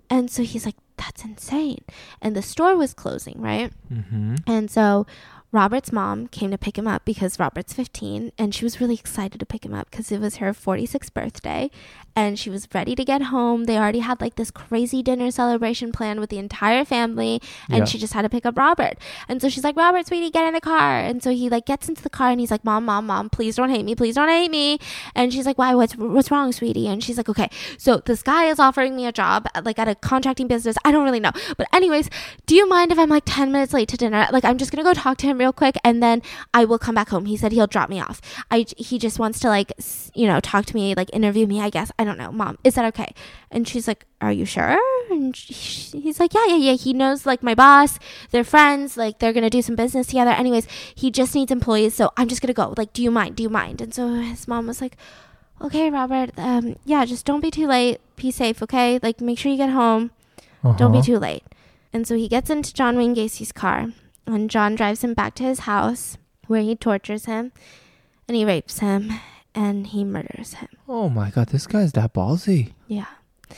And 0.10 0.30
so 0.30 0.44
he's 0.44 0.66
like, 0.66 0.76
That's 0.98 1.24
insane. 1.24 1.86
And 2.22 2.36
the 2.36 2.42
store 2.42 2.76
was 2.76 2.94
closing, 2.94 3.40
right? 3.40 3.72
Mm-hmm. 3.90 4.36
And 4.46 4.70
so 4.70 5.08
Robert's 5.52 5.92
mom 5.92 6.28
came 6.28 6.52
to 6.52 6.58
pick 6.60 6.78
him 6.78 6.88
up 6.88 7.04
because 7.06 7.40
Robert's 7.40 7.74
15 7.74 8.32
and 8.38 8.54
she 8.54 8.64
was 8.64 8.80
really 8.80 8.94
excited 8.94 9.40
to 9.40 9.46
pick 9.48 9.66
him 9.66 9.74
up 9.74 9.90
because 9.90 10.12
it 10.12 10.20
was 10.22 10.36
her 10.36 10.54
46th 10.54 11.12
birthday 11.12 11.72
and 12.16 12.38
she 12.38 12.52
was 12.52 12.68
ready 12.74 12.94
to 12.94 13.04
get 13.04 13.24
home. 13.24 13.64
They 13.64 13.78
already 13.78 14.00
had 14.00 14.22
like 14.22 14.36
this 14.36 14.52
crazy 14.52 15.02
dinner 15.02 15.32
celebration 15.32 15.92
planned 15.92 16.20
with 16.20 16.30
the 16.30 16.38
entire 16.38 16.86
family 16.86 17.42
and 17.68 17.80
Yeah. 17.80 17.86
she 17.86 17.98
just 17.98 18.14
had 18.14 18.22
to 18.24 18.30
pick 18.30 18.46
up 18.46 18.58
Robert. 18.60 19.00
And 19.28 19.42
so 19.42 19.50
she's 19.50 19.64
like, 19.64 19.76
"Robert, 19.76 20.06
sweetie, 20.06 20.30
get 20.30 20.46
in 20.46 20.54
the 20.54 20.62
car." 20.62 21.00
And 21.00 21.24
so 21.24 21.32
he 21.32 21.50
like 21.50 21.66
gets 21.66 21.90
into 21.90 22.04
the 22.04 22.10
car 22.12 22.30
and 22.30 22.40
he's 22.40 22.52
like, 22.52 22.64
"Mom, 22.64 22.86
mom, 22.86 23.08
mom, 23.08 23.30
please 23.32 23.56
don't 23.56 23.70
hate 23.72 23.86
me. 23.86 23.96
Please 23.96 24.16
don't 24.16 24.30
hate 24.30 24.52
me." 24.52 24.78
And 25.16 25.34
she's 25.34 25.48
like, 25.48 25.58
"Why? 25.58 25.74
What's 25.74 25.96
what's 25.96 26.30
wrong, 26.30 26.52
sweetie?" 26.52 26.88
And 26.88 27.04
she's 27.04 27.18
like, 27.18 27.30
"Okay, 27.30 27.50
so 27.80 27.98
this 28.06 28.22
guy 28.22 28.46
is 28.46 28.60
offering 28.60 28.96
me 28.96 29.08
a 29.08 29.12
job 29.12 29.48
like 29.64 29.80
at 29.80 29.88
a 29.88 29.96
contracting 29.96 30.48
business. 30.48 30.76
I 30.86 30.92
don't 30.92 31.06
really 31.06 31.20
know. 31.20 31.32
But 31.58 31.68
anyways, 31.74 32.10
do 32.46 32.54
you 32.54 32.68
mind 32.70 32.92
if 32.92 33.00
I'm 33.00 33.10
like 33.10 33.24
10 33.26 33.52
minutes 33.52 33.74
late 33.74 33.88
to 33.90 33.98
dinner? 33.98 34.28
Like 34.32 34.46
I'm 34.46 34.60
just 34.60 34.72
going 34.72 34.84
to 34.86 34.88
go 34.88 34.94
talk 34.94 35.18
to 35.20 35.26
him 35.28 35.39
real 35.40 35.54
quick 35.54 35.76
and 35.84 36.04
then 36.04 36.22
I 36.54 36.66
will 36.66 36.78
come 36.78 36.94
back 36.96 37.10
home. 37.10 37.26
He 37.26 37.38
said 37.38 37.52
he'll 37.52 37.68
drop 37.68 37.90
me 37.90 38.00
off. 38.00 38.22
I 38.52 38.66
he 38.78 39.00
just 39.00 39.18
wants 39.18 39.40
to 39.40 39.48
like 39.48 39.72
you 40.14 40.28
know, 40.28 40.40
talk 40.40 40.66
to 40.68 40.76
me, 40.76 40.94
like 40.96 41.10
interview 41.14 41.48
me, 41.48 41.62
I 41.62 41.70
guess. 41.70 41.92
I 41.98 42.04
don't 42.04 42.18
know. 42.18 42.32
Mom, 42.32 42.58
is 42.64 42.76
that 42.76 42.86
okay? 42.94 43.14
And 43.52 43.68
she's 43.68 43.88
like, 43.88 44.06
"Are 44.22 44.32
you 44.32 44.46
sure?" 44.46 44.78
And 45.10 45.36
sh- 45.36 45.94
he's 45.94 46.20
like, 46.20 46.34
"Yeah, 46.34 46.46
yeah, 46.48 46.58
yeah. 46.58 46.74
He 46.74 46.94
knows 46.94 47.26
like 47.26 47.42
my 47.42 47.56
boss. 47.56 47.98
They're 48.32 48.44
friends. 48.44 48.98
Like 48.98 49.18
they're 49.20 49.34
going 49.34 49.44
to 49.44 49.50
do 49.50 49.62
some 49.64 49.76
business 49.76 50.08
together. 50.08 50.32
Anyways, 50.32 50.68
he 50.94 51.10
just 51.10 51.34
needs 51.34 51.52
employees, 51.52 51.94
so 51.96 52.12
I'm 52.18 52.28
just 52.28 52.42
going 52.42 52.54
to 52.54 52.62
go. 52.62 52.74
Like, 52.78 52.94
do 52.94 53.02
you 53.02 53.10
mind? 53.12 53.36
Do 53.38 53.44
you 53.44 53.50
mind?" 53.50 53.82
And 53.82 53.94
so 53.94 54.14
his 54.16 54.48
mom 54.48 54.68
was 54.68 54.82
like, 54.82 54.98
"Okay, 55.62 55.90
Robert. 55.90 56.32
Um 56.38 56.76
yeah, 56.86 57.06
just 57.06 57.26
don't 57.26 57.42
be 57.42 57.50
too 57.52 57.68
late. 57.68 58.00
Be 58.16 58.30
safe, 58.32 58.62
okay? 58.64 59.00
Like 59.02 59.20
make 59.22 59.40
sure 59.40 59.52
you 59.52 59.58
get 59.58 59.70
home." 59.72 60.12
Don't 60.64 60.92
be 60.92 60.98
Uh-huh. 61.00 61.02
too 61.16 61.20
late. 61.20 61.44
And 61.94 62.06
so 62.06 62.16
he 62.16 62.28
gets 62.28 62.50
into 62.50 62.74
John 62.74 62.98
Wayne 62.98 63.14
Gacy's 63.16 63.52
car, 63.52 63.88
and 64.30 64.50
John 64.50 64.76
drives 64.76 65.04
him 65.04 65.14
back 65.14 65.36
to 65.36 65.44
his 65.44 65.60
house 65.60 66.18
where 66.48 66.62
he 66.62 66.76
tortures 66.76 67.26
him 67.26 67.52
and 68.28 68.36
he 68.38 68.46
rapes 68.46 68.80
him 68.80 69.12
and 69.56 69.88
he 69.88 70.04
murders 70.04 70.54
him. 70.56 70.70
Oh 70.88 71.10
my 71.10 71.30
god, 71.32 71.50
this 71.50 71.68
guy's 71.68 71.92
that 71.94 72.14
ballsy. 72.14 72.74
Yeah. 72.88 73.06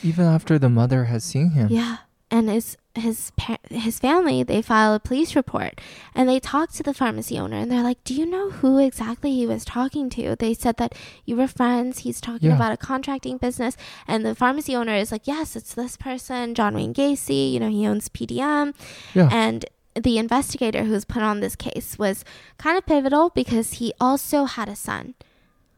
Even 0.02 0.24
after 0.26 0.58
the 0.58 0.68
mother 0.70 1.04
has 1.04 1.22
seen 1.24 1.50
him. 1.50 1.68
Yeah. 1.70 1.98
And 2.30 2.48
his 2.48 2.76
his 2.94 3.30
par- 3.38 3.58
his 3.70 3.98
family 3.98 4.42
they 4.42 4.60
file 4.62 4.94
a 4.94 5.00
police 5.00 5.34
report 5.36 5.80
and 6.14 6.28
they 6.28 6.38
talk 6.40 6.70
to 6.72 6.82
the 6.82 6.92
pharmacy 6.94 7.38
owner 7.38 7.56
and 7.58 7.70
they're 7.70 7.82
like, 7.82 8.02
"Do 8.04 8.14
you 8.14 8.24
know 8.26 8.50
who 8.50 8.78
exactly 8.78 9.34
he 9.34 9.46
was 9.46 9.66
talking 9.66 10.08
to?" 10.10 10.34
They 10.36 10.54
said 10.54 10.76
that 10.78 10.94
you 11.26 11.36
were 11.36 11.46
friends. 11.46 12.00
He's 12.00 12.20
talking 12.22 12.48
Yeah. 12.50 12.56
about 12.56 12.72
a 12.72 12.76
contracting 12.78 13.36
business 13.36 13.76
and 14.08 14.24
the 14.24 14.34
pharmacy 14.34 14.74
owner 14.74 14.94
is 14.94 15.12
like, 15.12 15.26
"Yes, 15.26 15.56
it's 15.56 15.74
this 15.74 15.96
person, 15.98 16.54
John 16.54 16.74
Wayne 16.74 16.94
Gacy, 16.94 17.52
you 17.52 17.60
know, 17.60 17.68
he 17.70 17.86
owns 17.86 18.08
PDM." 18.08 18.72
Yeah. 19.14 19.28
And 19.30 19.66
the 20.00 20.18
investigator 20.18 20.84
who's 20.84 21.04
put 21.04 21.22
on 21.22 21.40
this 21.40 21.56
case 21.56 21.98
was 21.98 22.24
kind 22.58 22.76
of 22.78 22.86
pivotal 22.86 23.30
because 23.30 23.74
he 23.74 23.92
also 24.00 24.44
had 24.44 24.68
a 24.68 24.76
son 24.76 25.14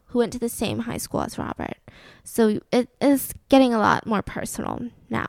who 0.06 0.18
went 0.20 0.32
to 0.32 0.38
the 0.38 0.48
same 0.48 0.80
high 0.80 0.96
school 0.98 1.20
as 1.22 1.38
Robert. 1.38 1.76
So 2.22 2.60
it 2.72 2.88
is 3.00 3.32
getting 3.48 3.74
a 3.74 3.78
lot 3.78 4.06
more 4.06 4.22
personal 4.22 4.88
now. 5.10 5.26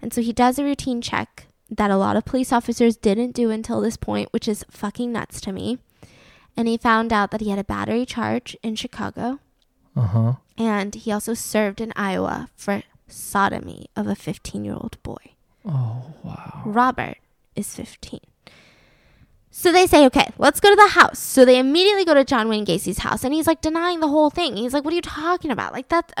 And 0.00 0.12
so 0.14 0.22
he 0.22 0.32
does 0.32 0.58
a 0.58 0.64
routine 0.64 1.00
check 1.02 1.46
that 1.70 1.90
a 1.90 1.96
lot 1.96 2.16
of 2.16 2.24
police 2.24 2.52
officers 2.52 2.96
didn't 2.96 3.32
do 3.32 3.50
until 3.50 3.80
this 3.80 3.96
point, 3.96 4.32
which 4.32 4.46
is 4.48 4.64
fucking 4.70 5.12
nuts 5.12 5.40
to 5.42 5.52
me. 5.52 5.78
And 6.56 6.68
he 6.68 6.76
found 6.78 7.12
out 7.12 7.30
that 7.32 7.40
he 7.42 7.50
had 7.50 7.58
a 7.58 7.64
battery 7.64 8.06
charge 8.06 8.56
in 8.62 8.76
Chicago 8.76 9.40
Uh-huh. 9.94 10.34
and 10.56 10.94
he 10.94 11.12
also 11.12 11.34
served 11.34 11.80
in 11.80 11.92
Iowa 11.96 12.48
for 12.56 12.82
sodomy 13.08 13.86
of 13.96 14.06
a 14.06 14.14
15 14.14 14.64
year 14.64 14.74
old 14.74 14.96
boy. 15.02 15.32
Oh 15.66 16.14
wow. 16.22 16.62
Robert 16.64 17.18
is 17.56 17.74
15. 17.74 18.20
So 19.58 19.72
they 19.72 19.86
say, 19.86 20.04
okay, 20.04 20.28
let's 20.36 20.60
go 20.60 20.68
to 20.68 20.76
the 20.76 20.88
house. 20.88 21.18
So 21.18 21.46
they 21.46 21.58
immediately 21.58 22.04
go 22.04 22.12
to 22.12 22.24
John 22.24 22.50
Wayne 22.50 22.66
Gacy's 22.66 22.98
house, 22.98 23.24
and 23.24 23.32
he's 23.32 23.46
like 23.46 23.62
denying 23.62 24.00
the 24.00 24.08
whole 24.08 24.28
thing. 24.28 24.54
He's 24.54 24.74
like, 24.74 24.84
"What 24.84 24.92
are 24.92 24.96
you 24.96 25.00
talking 25.00 25.50
about? 25.50 25.72
Like 25.72 25.88
that? 25.88 26.12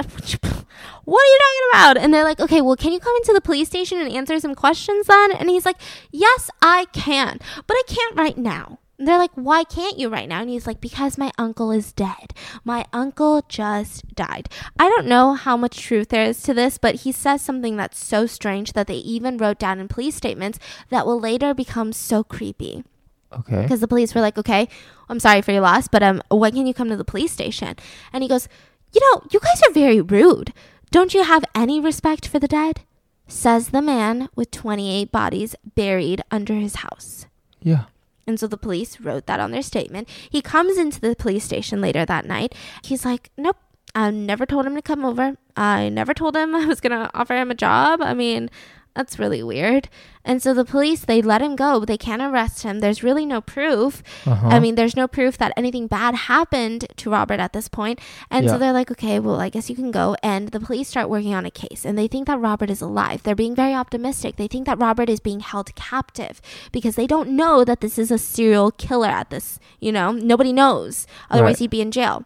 What 1.04 1.20
are 1.20 1.30
you 1.30 1.38
talking 1.38 1.68
about?" 1.70 1.98
And 1.98 2.14
they're 2.14 2.24
like, 2.24 2.40
"Okay, 2.40 2.62
well, 2.62 2.76
can 2.76 2.94
you 2.94 2.98
come 2.98 3.14
into 3.16 3.34
the 3.34 3.42
police 3.42 3.68
station 3.68 4.00
and 4.00 4.10
answer 4.10 4.40
some 4.40 4.54
questions 4.54 5.06
then?" 5.06 5.32
And 5.32 5.50
he's 5.50 5.66
like, 5.66 5.76
"Yes, 6.10 6.50
I 6.62 6.86
can, 6.94 7.38
but 7.66 7.76
I 7.76 7.82
can't 7.86 8.16
right 8.16 8.38
now." 8.38 8.78
And 8.98 9.06
they're 9.06 9.18
like, 9.18 9.32
"Why 9.34 9.62
can't 9.64 9.98
you 9.98 10.08
right 10.08 10.28
now?" 10.28 10.40
And 10.40 10.48
he's 10.50 10.66
like, 10.66 10.80
"Because 10.80 11.18
my 11.18 11.30
uncle 11.38 11.70
is 11.70 11.92
dead. 11.92 12.32
My 12.64 12.86
uncle 12.92 13.42
just 13.48 14.14
died." 14.14 14.48
I 14.78 14.88
don't 14.88 15.06
know 15.06 15.34
how 15.34 15.56
much 15.56 15.78
truth 15.78 16.08
there 16.08 16.24
is 16.24 16.42
to 16.44 16.54
this, 16.54 16.78
but 16.78 16.96
he 16.96 17.12
says 17.12 17.42
something 17.42 17.76
that's 17.76 18.02
so 18.02 18.26
strange 18.26 18.72
that 18.72 18.86
they 18.86 18.96
even 18.96 19.36
wrote 19.36 19.58
down 19.58 19.80
in 19.80 19.88
police 19.88 20.14
statements 20.16 20.58
that 20.88 21.04
will 21.06 21.20
later 21.20 21.52
become 21.52 21.92
so 21.92 22.24
creepy 22.24 22.84
Okay. 23.32 23.62
because 23.62 23.80
the 23.80 23.88
police 23.88 24.14
were 24.14 24.22
like, 24.22 24.38
"Okay, 24.38 24.66
I'm 25.10 25.20
sorry 25.20 25.42
for 25.42 25.52
your 25.52 25.60
loss, 25.60 25.88
but 25.88 26.02
um, 26.02 26.22
when 26.30 26.52
can 26.52 26.66
you 26.66 26.72
come 26.74 26.88
to 26.88 26.96
the 26.96 27.04
police 27.04 27.32
station?" 27.32 27.76
And 28.14 28.22
he 28.22 28.28
goes, 28.28 28.48
"You 28.94 29.00
know, 29.02 29.22
you 29.30 29.40
guys 29.40 29.60
are 29.68 29.72
very 29.72 30.00
rude. 30.00 30.54
Don't 30.90 31.12
you 31.12 31.22
have 31.24 31.44
any 31.54 31.80
respect 31.80 32.26
for 32.26 32.38
the 32.38 32.48
dead?" 32.48 32.80
Says 33.28 33.68
the 33.70 33.82
man 33.82 34.28
with 34.36 34.50
28 34.52 35.10
bodies 35.12 35.54
buried 35.74 36.22
under 36.30 36.54
his 36.54 36.76
house. 36.76 37.26
Yeah. 37.60 37.84
And 38.26 38.40
so 38.40 38.46
the 38.46 38.56
police 38.58 39.00
wrote 39.00 39.26
that 39.26 39.40
on 39.40 39.52
their 39.52 39.62
statement. 39.62 40.08
He 40.30 40.42
comes 40.42 40.78
into 40.78 41.00
the 41.00 41.14
police 41.14 41.44
station 41.44 41.80
later 41.80 42.04
that 42.04 42.26
night. 42.26 42.54
He's 42.82 43.04
like, 43.04 43.30
"Nope, 43.36 43.56
I 43.94 44.10
never 44.10 44.46
told 44.46 44.66
him 44.66 44.74
to 44.74 44.82
come 44.82 45.04
over. 45.04 45.36
I 45.56 45.88
never 45.88 46.12
told 46.12 46.36
him 46.36 46.54
I 46.62 46.66
was 46.66 46.80
gonna 46.80 47.10
offer 47.14 47.34
him 47.34 47.50
a 47.50 47.54
job. 47.54 48.00
I 48.02 48.14
mean." 48.14 48.50
That's 48.96 49.18
really 49.18 49.42
weird. 49.42 49.90
And 50.24 50.42
so 50.42 50.54
the 50.54 50.64
police, 50.64 51.04
they 51.04 51.20
let 51.20 51.42
him 51.42 51.54
go. 51.54 51.84
They 51.84 51.98
can't 51.98 52.22
arrest 52.22 52.62
him. 52.62 52.80
There's 52.80 53.02
really 53.02 53.26
no 53.26 53.42
proof. 53.42 54.02
Uh-huh. 54.26 54.48
I 54.48 54.58
mean, 54.58 54.74
there's 54.74 54.96
no 54.96 55.06
proof 55.06 55.36
that 55.36 55.52
anything 55.54 55.86
bad 55.86 56.14
happened 56.14 56.86
to 56.96 57.10
Robert 57.10 57.38
at 57.38 57.52
this 57.52 57.68
point. 57.68 58.00
And 58.30 58.46
Yeah. 58.46 58.52
so 58.52 58.58
they're 58.58 58.72
like, 58.72 58.90
okay, 58.90 59.20
well, 59.20 59.38
I 59.38 59.50
guess 59.50 59.68
you 59.68 59.76
can 59.76 59.90
go. 59.90 60.16
And 60.22 60.48
the 60.48 60.60
police 60.60 60.88
start 60.88 61.10
working 61.10 61.34
on 61.34 61.44
a 61.44 61.50
case. 61.50 61.84
And 61.84 61.98
they 61.98 62.08
think 62.08 62.26
that 62.26 62.40
Robert 62.40 62.70
is 62.70 62.80
alive. 62.80 63.22
They're 63.22 63.34
being 63.34 63.54
very 63.54 63.74
optimistic. 63.74 64.36
They 64.36 64.48
think 64.48 64.64
that 64.66 64.78
Robert 64.80 65.10
is 65.10 65.20
being 65.20 65.40
held 65.40 65.74
captive 65.74 66.40
because 66.72 66.96
they 66.96 67.06
don't 67.06 67.28
know 67.36 67.62
that 67.64 67.82
this 67.82 67.98
is 67.98 68.10
a 68.10 68.18
serial 68.18 68.70
killer 68.72 69.08
at 69.08 69.28
this, 69.28 69.60
you 69.78 69.92
know, 69.92 70.10
nobody 70.10 70.52
knows. 70.54 71.06
Otherwise, 71.30 71.50
Right. 71.56 71.58
he'd 71.58 71.70
be 71.70 71.82
in 71.82 71.90
jail. 71.90 72.24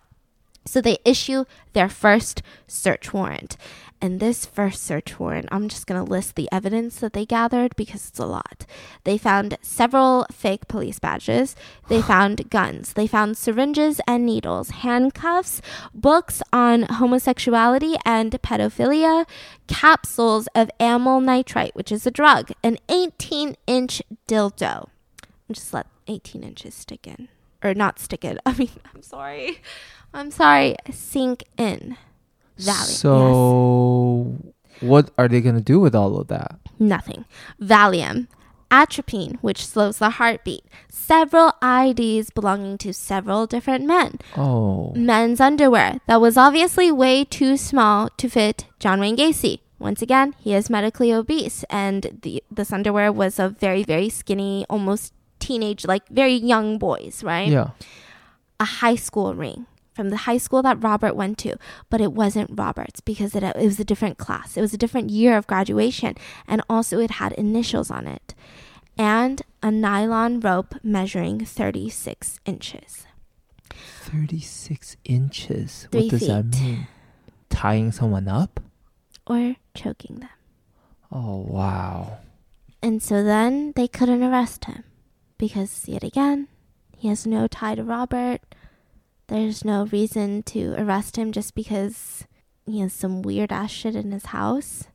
So 0.67 0.81
they 0.81 0.99
issue 1.05 1.47
their 1.73 1.89
first 1.89 2.43
search 2.69 3.13
warrant. 3.13 3.57
And 4.03 4.19
this 4.19 4.47
first 4.47 4.83
search 4.83 5.21
warrant, 5.21 5.49
I'm 5.53 5.69
just 5.69 5.87
going 5.87 6.03
to 6.03 6.11
list 6.11 6.35
the 6.35 6.49
evidence 6.51 7.01
that 7.01 7.13
they 7.13 7.27
gathered 7.27 7.77
because 7.77 8.09
it's 8.09 8.19
a 8.19 8.25
lot. 8.25 8.65
They 9.05 9.19
found 9.19 9.59
several 9.61 10.27
fake 10.33 10.69
police 10.69 10.99
badges. 10.99 11.55
They 11.89 12.01
found 12.15 12.49
guns. 12.49 12.95
They 12.95 13.07
found 13.07 13.37
syringes 13.37 14.01
and 14.07 14.25
needles, 14.25 14.71
handcuffs, 14.71 15.61
books 15.93 16.43
on 16.53 16.85
homosexuality 16.85 17.97
and 18.07 18.33
pedophilia, 18.43 19.27
capsules 19.67 20.49
of 20.55 20.71
amyl 20.81 21.21
nitrite, 21.21 21.75
which 21.75 21.93
is 21.93 22.07
a 22.07 22.11
drug, 22.11 22.53
an 22.63 22.79
18 22.89 23.57
inch 23.67 24.03
dildo. 24.27 24.89
Just 25.53 25.75
let 25.75 25.87
18 26.07 26.43
inches 26.43 26.75
stick 26.75 27.07
in. 27.07 27.29
Or 27.63 27.75
not 27.75 27.99
stick 27.99 28.25
in. 28.25 28.41
I 28.47 28.55
mean, 28.55 28.71
I'm 28.95 29.03
sorry. 29.03 29.61
I'm 30.15 30.31
sorry. 30.31 30.77
Sink 30.91 31.45
in. 31.59 31.99
Yes. 32.67 32.99
So, 32.99 34.37
what 34.81 35.11
are 35.19 35.29
they 35.29 35.41
gonna 35.41 35.61
do 35.61 35.81
with 35.81 35.95
all 35.95 36.19
of 36.19 36.29
that? 36.29 36.59
Nothing. 36.79 37.25
Valium. 37.61 38.29
Atropine, 38.71 39.37
which 39.41 39.67
slows 39.67 39.99
the 39.99 40.11
heartbeat. 40.11 40.65
Several 40.89 41.53
IDs 41.61 42.31
belonging 42.31 42.79
to 42.79 42.93
several 42.95 43.47
different 43.47 43.85
men. 43.85 44.21
Oh, 44.37 44.93
Men's 44.95 45.41
underwear 45.41 45.99
that 46.07 46.21
was 46.21 46.37
obviously 46.37 46.93
way 46.93 47.25
too 47.25 47.57
small 47.57 48.11
to 48.17 48.29
fit 48.29 48.67
John 48.79 49.01
Wayne 49.01 49.17
Gacy. 49.17 49.59
Once 49.81 50.03
again, 50.03 50.37
he 50.39 50.55
is 50.55 50.71
medically 50.71 51.13
obese, 51.13 51.65
and 51.69 52.21
the 52.23 52.45
this 52.51 52.73
underwear 52.73 53.11
was 53.11 53.41
of 53.41 53.59
very, 53.59 53.83
very 53.83 54.09
skinny, 54.09 54.65
almost 54.71 55.13
teenage, 55.41 55.85
like 55.85 56.07
very 56.09 56.35
young 56.35 56.79
boys, 56.79 57.25
right? 57.25 57.49
yeah. 57.49 57.71
a 58.61 58.65
high 58.65 58.95
school 58.95 59.35
ring 59.35 59.67
from 59.93 60.11
the 60.11 60.19
high 60.19 60.39
school 60.39 60.63
that 60.63 60.83
Robert 60.83 61.15
went 61.15 61.39
to, 61.39 61.57
but 61.89 62.01
it 62.01 62.13
wasn't 62.13 62.59
Robert's 62.59 63.01
because 63.01 63.35
it, 63.35 63.43
it 63.43 63.57
was 63.57 63.81
a 63.81 63.85
different 63.85 64.19
class. 64.19 64.57
It 64.57 64.61
was 64.61 64.73
a 64.75 64.79
different 64.79 65.11
year 65.11 65.37
of 65.37 65.47
graduation, 65.47 66.15
and 66.47 66.63
also 66.69 66.99
it 67.01 67.13
had 67.13 67.33
initials 67.33 67.91
on 67.91 68.07
it, 68.07 68.35
and 68.97 69.43
a 69.63 69.71
nylon 69.71 70.41
rope 70.41 70.75
measuring 70.83 71.45
36 71.45 72.41
inches. 72.45 73.07
Thirty-six 74.03 74.97
inches. 75.05 75.87
Three 75.91 76.03
what 76.03 76.11
does 76.11 76.27
that 76.27 76.45
mean? 76.47 76.89
Tying 77.49 77.93
someone 77.93 78.27
up? 78.29 78.61
Or 79.27 79.57
choking 79.75 80.17
them. 80.21 80.29
Oh 81.13 81.45
wow. 81.47 82.19
And 82.83 83.03
so 83.03 83.23
then 83.23 83.73
they 83.77 83.87
couldn't 83.87 84.23
arrest 84.23 84.65
him 84.65 84.85
because, 85.39 85.87
yet 85.87 86.03
again, 86.03 86.49
he 86.97 87.09
has 87.09 87.27
no 87.27 87.47
tie 87.47 87.75
to 87.75 87.85
Robert. 87.85 88.41
There's 89.31 89.65
no 89.65 89.87
reason 89.87 90.43
to 90.55 90.75
arrest 90.77 91.15
him 91.15 91.31
just 91.31 91.55
because 91.55 92.27
he 92.67 92.81
has 92.81 92.93
some 92.93 93.23
weird 93.23 93.53
ass 93.53 93.71
shit 93.71 93.95
in 93.95 94.11
his 94.11 94.27
house. 94.27 94.89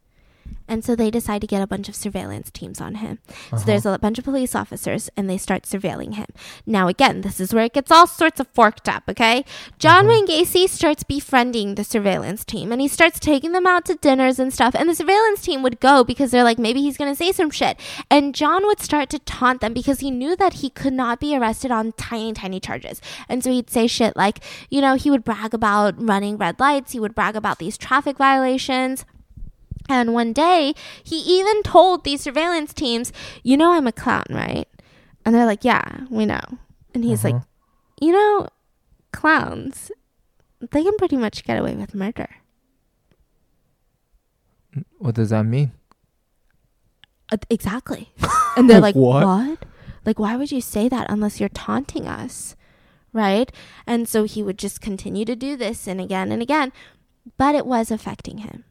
And 0.67 0.83
so 0.83 0.95
they 0.95 1.11
decide 1.11 1.41
to 1.41 1.47
get 1.47 1.61
a 1.61 1.67
bunch 1.67 1.87
of 1.89 1.95
surveillance 1.95 2.49
teams 2.51 2.81
on 2.81 2.95
him. 2.95 3.19
Uh-huh. 3.29 3.57
So 3.57 3.65
there's 3.65 3.85
a 3.85 3.99
bunch 3.99 4.17
of 4.17 4.23
police 4.25 4.55
officers 4.55 5.09
and 5.15 5.29
they 5.29 5.37
start 5.37 5.63
surveilling 5.63 6.15
him. 6.15 6.27
Now, 6.65 6.87
again, 6.87 7.21
this 7.21 7.39
is 7.39 7.53
where 7.53 7.65
it 7.65 7.73
gets 7.73 7.91
all 7.91 8.07
sorts 8.07 8.39
of 8.39 8.47
forked 8.47 8.89
up, 8.89 9.03
okay? 9.09 9.45
John 9.79 10.05
Mhm. 10.05 10.09
Wayne 10.09 10.27
Gacy 10.27 10.67
starts 10.67 11.03
befriending 11.03 11.75
the 11.75 11.83
surveillance 11.83 12.43
team 12.43 12.71
and 12.71 12.81
he 12.81 12.87
starts 12.87 13.19
taking 13.19 13.51
them 13.51 13.67
out 13.67 13.85
to 13.85 13.95
dinners 13.95 14.39
and 14.39 14.53
stuff. 14.53 14.75
And 14.75 14.89
the 14.89 14.95
surveillance 14.95 15.41
team 15.41 15.61
would 15.61 15.79
go 15.79 16.03
because 16.03 16.31
they're 16.31 16.43
like, 16.43 16.59
maybe 16.59 16.81
he's 16.81 16.97
going 16.97 17.11
to 17.11 17.15
say 17.17 17.31
some 17.31 17.51
shit. 17.51 17.79
And 18.09 18.33
John 18.35 18.65
would 18.65 18.79
start 18.79 19.09
to 19.11 19.19
taunt 19.19 19.61
them 19.61 19.73
because 19.73 19.99
he 19.99 20.11
knew 20.11 20.35
that 20.35 20.55
he 20.55 20.69
could 20.69 20.93
not 20.93 21.19
be 21.19 21.35
arrested 21.37 21.71
on 21.71 21.91
tiny, 21.93 22.33
tiny 22.33 22.59
charges. 22.59 23.01
And 23.29 23.43
so 23.43 23.51
he'd 23.51 23.69
say 23.69 23.87
shit 23.87 24.15
like, 24.15 24.39
you 24.69 24.81
know, 24.81 24.95
he 24.95 25.11
would 25.11 25.23
brag 25.23 25.53
about 25.53 25.93
running 25.97 26.37
red 26.37 26.59
lights, 26.59 26.91
he 26.93 26.99
would 26.99 27.15
brag 27.15 27.35
about 27.35 27.59
these 27.59 27.77
traffic 27.77 28.17
violations. 28.17 29.05
And 29.87 30.13
one 30.13 30.33
day, 30.33 30.73
he 31.03 31.17
even 31.17 31.61
told 31.63 32.03
these 32.03 32.21
surveillance 32.21 32.73
teams, 32.73 33.13
You 33.43 33.57
know, 33.57 33.71
I'm 33.71 33.87
a 33.87 33.91
clown, 33.91 34.25
right? 34.29 34.67
And 35.25 35.35
they're 35.35 35.45
like, 35.45 35.63
Yeah, 35.63 36.05
we 36.09 36.25
know. 36.25 36.41
And 36.93 37.03
he's 37.03 37.23
like, 37.23 37.35
Uh-huh. 37.35 37.45
You 38.01 38.11
know, 38.11 38.47
clowns, 39.11 39.91
they 40.59 40.83
can 40.83 40.97
pretty 40.97 41.17
much 41.17 41.43
get 41.43 41.59
away 41.59 41.75
with 41.75 41.95
murder. 41.95 42.29
What 44.97 45.15
does 45.15 45.29
that 45.29 45.43
mean? 45.43 45.71
Uh, 47.31 47.37
exactly. 47.49 48.09
And 48.57 48.69
they're 48.69 48.79
like, 48.79 48.95
What? 48.95 49.25
what? 49.25 49.65
Like, 50.05 50.17
why 50.17 50.37
would 50.37 50.51
you 50.51 50.61
say 50.61 50.87
that 50.87 51.07
unless 51.09 51.39
you're 51.39 51.49
taunting 51.49 52.07
us? 52.07 52.55
Right? 53.11 53.51
And 53.85 54.07
so 54.07 54.23
he 54.23 54.41
would 54.41 54.57
just 54.57 54.79
continue 54.81 55.25
to 55.25 55.35
do 55.35 55.57
this 55.57 55.87
and 55.87 55.99
again 55.99 56.31
and 56.31 56.41
again. 56.41 56.71
But 57.37 57.55
it 57.55 57.65
was 57.65 57.91
affecting 57.91 58.39
him. 58.39 58.63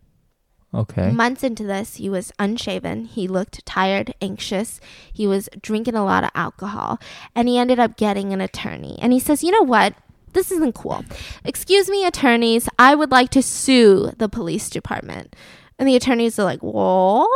Okay. 0.74 1.10
Months 1.10 1.44
into 1.44 1.62
this, 1.62 1.96
he 1.96 2.08
was 2.08 2.32
unshaven. 2.38 3.04
He 3.04 3.28
looked 3.28 3.64
tired, 3.64 4.12
anxious. 4.20 4.80
He 5.12 5.26
was 5.26 5.48
drinking 5.62 5.94
a 5.94 6.04
lot 6.04 6.24
of 6.24 6.30
alcohol. 6.34 6.98
And 7.34 7.48
he 7.48 7.58
ended 7.58 7.78
up 7.78 7.96
getting 7.96 8.32
an 8.32 8.40
attorney. 8.40 8.98
And 9.00 9.12
he 9.12 9.20
says, 9.20 9.44
You 9.44 9.52
know 9.52 9.62
what? 9.62 9.94
This 10.32 10.50
isn't 10.50 10.74
cool. 10.74 11.04
Excuse 11.44 11.88
me, 11.88 12.04
attorneys. 12.04 12.68
I 12.76 12.96
would 12.96 13.12
like 13.12 13.30
to 13.30 13.42
sue 13.42 14.10
the 14.18 14.28
police 14.28 14.68
department. 14.68 15.36
And 15.78 15.88
the 15.88 15.94
attorneys 15.96 16.38
are 16.38 16.44
like, 16.44 16.62
What? 16.62 17.28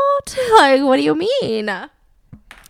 Like, 0.59 0.83
what 0.83 0.97
do 0.97 1.03
you 1.03 1.15
mean? 1.15 1.71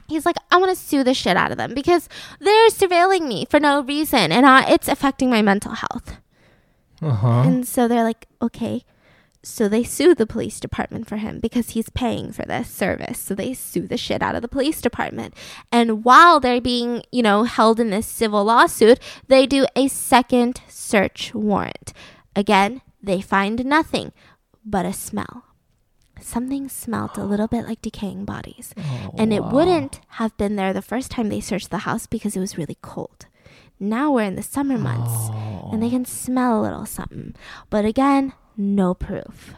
He's 0.07 0.25
like, 0.25 0.37
I 0.51 0.57
want 0.57 0.71
to 0.71 0.83
sue 0.83 1.05
the 1.05 1.13
shit 1.15 1.37
out 1.37 1.51
of 1.51 1.59
them 1.59 1.75
because 1.75 2.09
they're 2.41 2.71
surveilling 2.71 3.27
me 3.27 3.47
for 3.51 3.61
no 3.61 3.83
reason 3.83 4.33
and 4.33 4.47
I, 4.47 4.71
it's 4.71 4.89
affecting 4.89 5.29
my 5.29 5.43
mental 5.43 5.73
health. 5.73 6.17
Uh 7.03 7.11
huh. 7.11 7.43
And 7.43 7.69
so 7.69 7.89
they're 7.89 8.05
like, 8.05 8.27
okay. 8.41 8.85
So 9.49 9.69
they 9.69 9.83
sue 9.83 10.15
the 10.15 10.27
police 10.27 10.61
department 10.61 11.09
for 11.09 11.17
him 11.17 11.41
because 11.41 11.71
he's 11.71 11.89
paying 11.89 12.33
for 12.33 12.45
this 12.45 12.69
service. 12.69 13.19
So 13.19 13.35
they 13.35 13.55
sue 13.55 13.87
the 13.89 13.97
shit 13.97 14.23
out 14.23 14.35
of 14.35 14.43
the 14.43 14.49
police 14.49 14.81
department. 14.81 15.35
And 15.73 16.05
while 16.05 16.39
they're 16.39 16.61
being, 16.61 17.03
you 17.11 17.23
know, 17.23 17.45
held 17.45 17.81
in 17.81 17.91
this 17.91 18.07
civil 18.07 18.45
lawsuit, 18.45 19.01
they 19.27 19.47
do 19.47 19.67
a 19.75 19.89
second 19.89 20.61
search 20.69 21.35
warrant. 21.35 21.93
Again, 22.37 22.83
they 23.03 23.21
find 23.21 23.65
nothing 23.65 24.13
but 24.65 24.85
a 24.87 24.93
smell. 24.93 25.45
Something 26.21 26.69
smelled 26.69 27.17
a 27.17 27.25
little 27.25 27.47
bit 27.49 27.67
like 27.67 27.81
decaying 27.81 28.25
bodies. 28.25 28.75
Oh, 28.77 29.15
And 29.17 29.33
it 29.33 29.43
wow. 29.43 29.51
wouldn't 29.51 30.01
have 30.09 30.37
been 30.37 30.57
there 30.57 30.73
the 30.73 30.83
first 30.83 31.11
time 31.11 31.29
they 31.29 31.41
searched 31.41 31.71
the 31.71 31.79
house 31.79 32.07
because 32.07 32.37
it 32.37 32.41
was 32.41 32.59
really 32.59 32.77
cold. 32.83 33.27
Now 33.81 34.13
we're 34.13 34.25
in 34.25 34.37
the 34.37 34.43
summer 34.43 34.77
months 34.77 35.13
Oh. 35.31 35.71
and 35.73 35.83
they 35.83 35.87
oh. 35.87 35.91
can 35.91 36.05
smell 36.05 36.61
a 36.61 36.63
little 36.63 36.87
something. 36.87 37.35
But 37.71 37.85
again, 37.85 38.35
no 38.59 38.93
proof. 38.93 39.55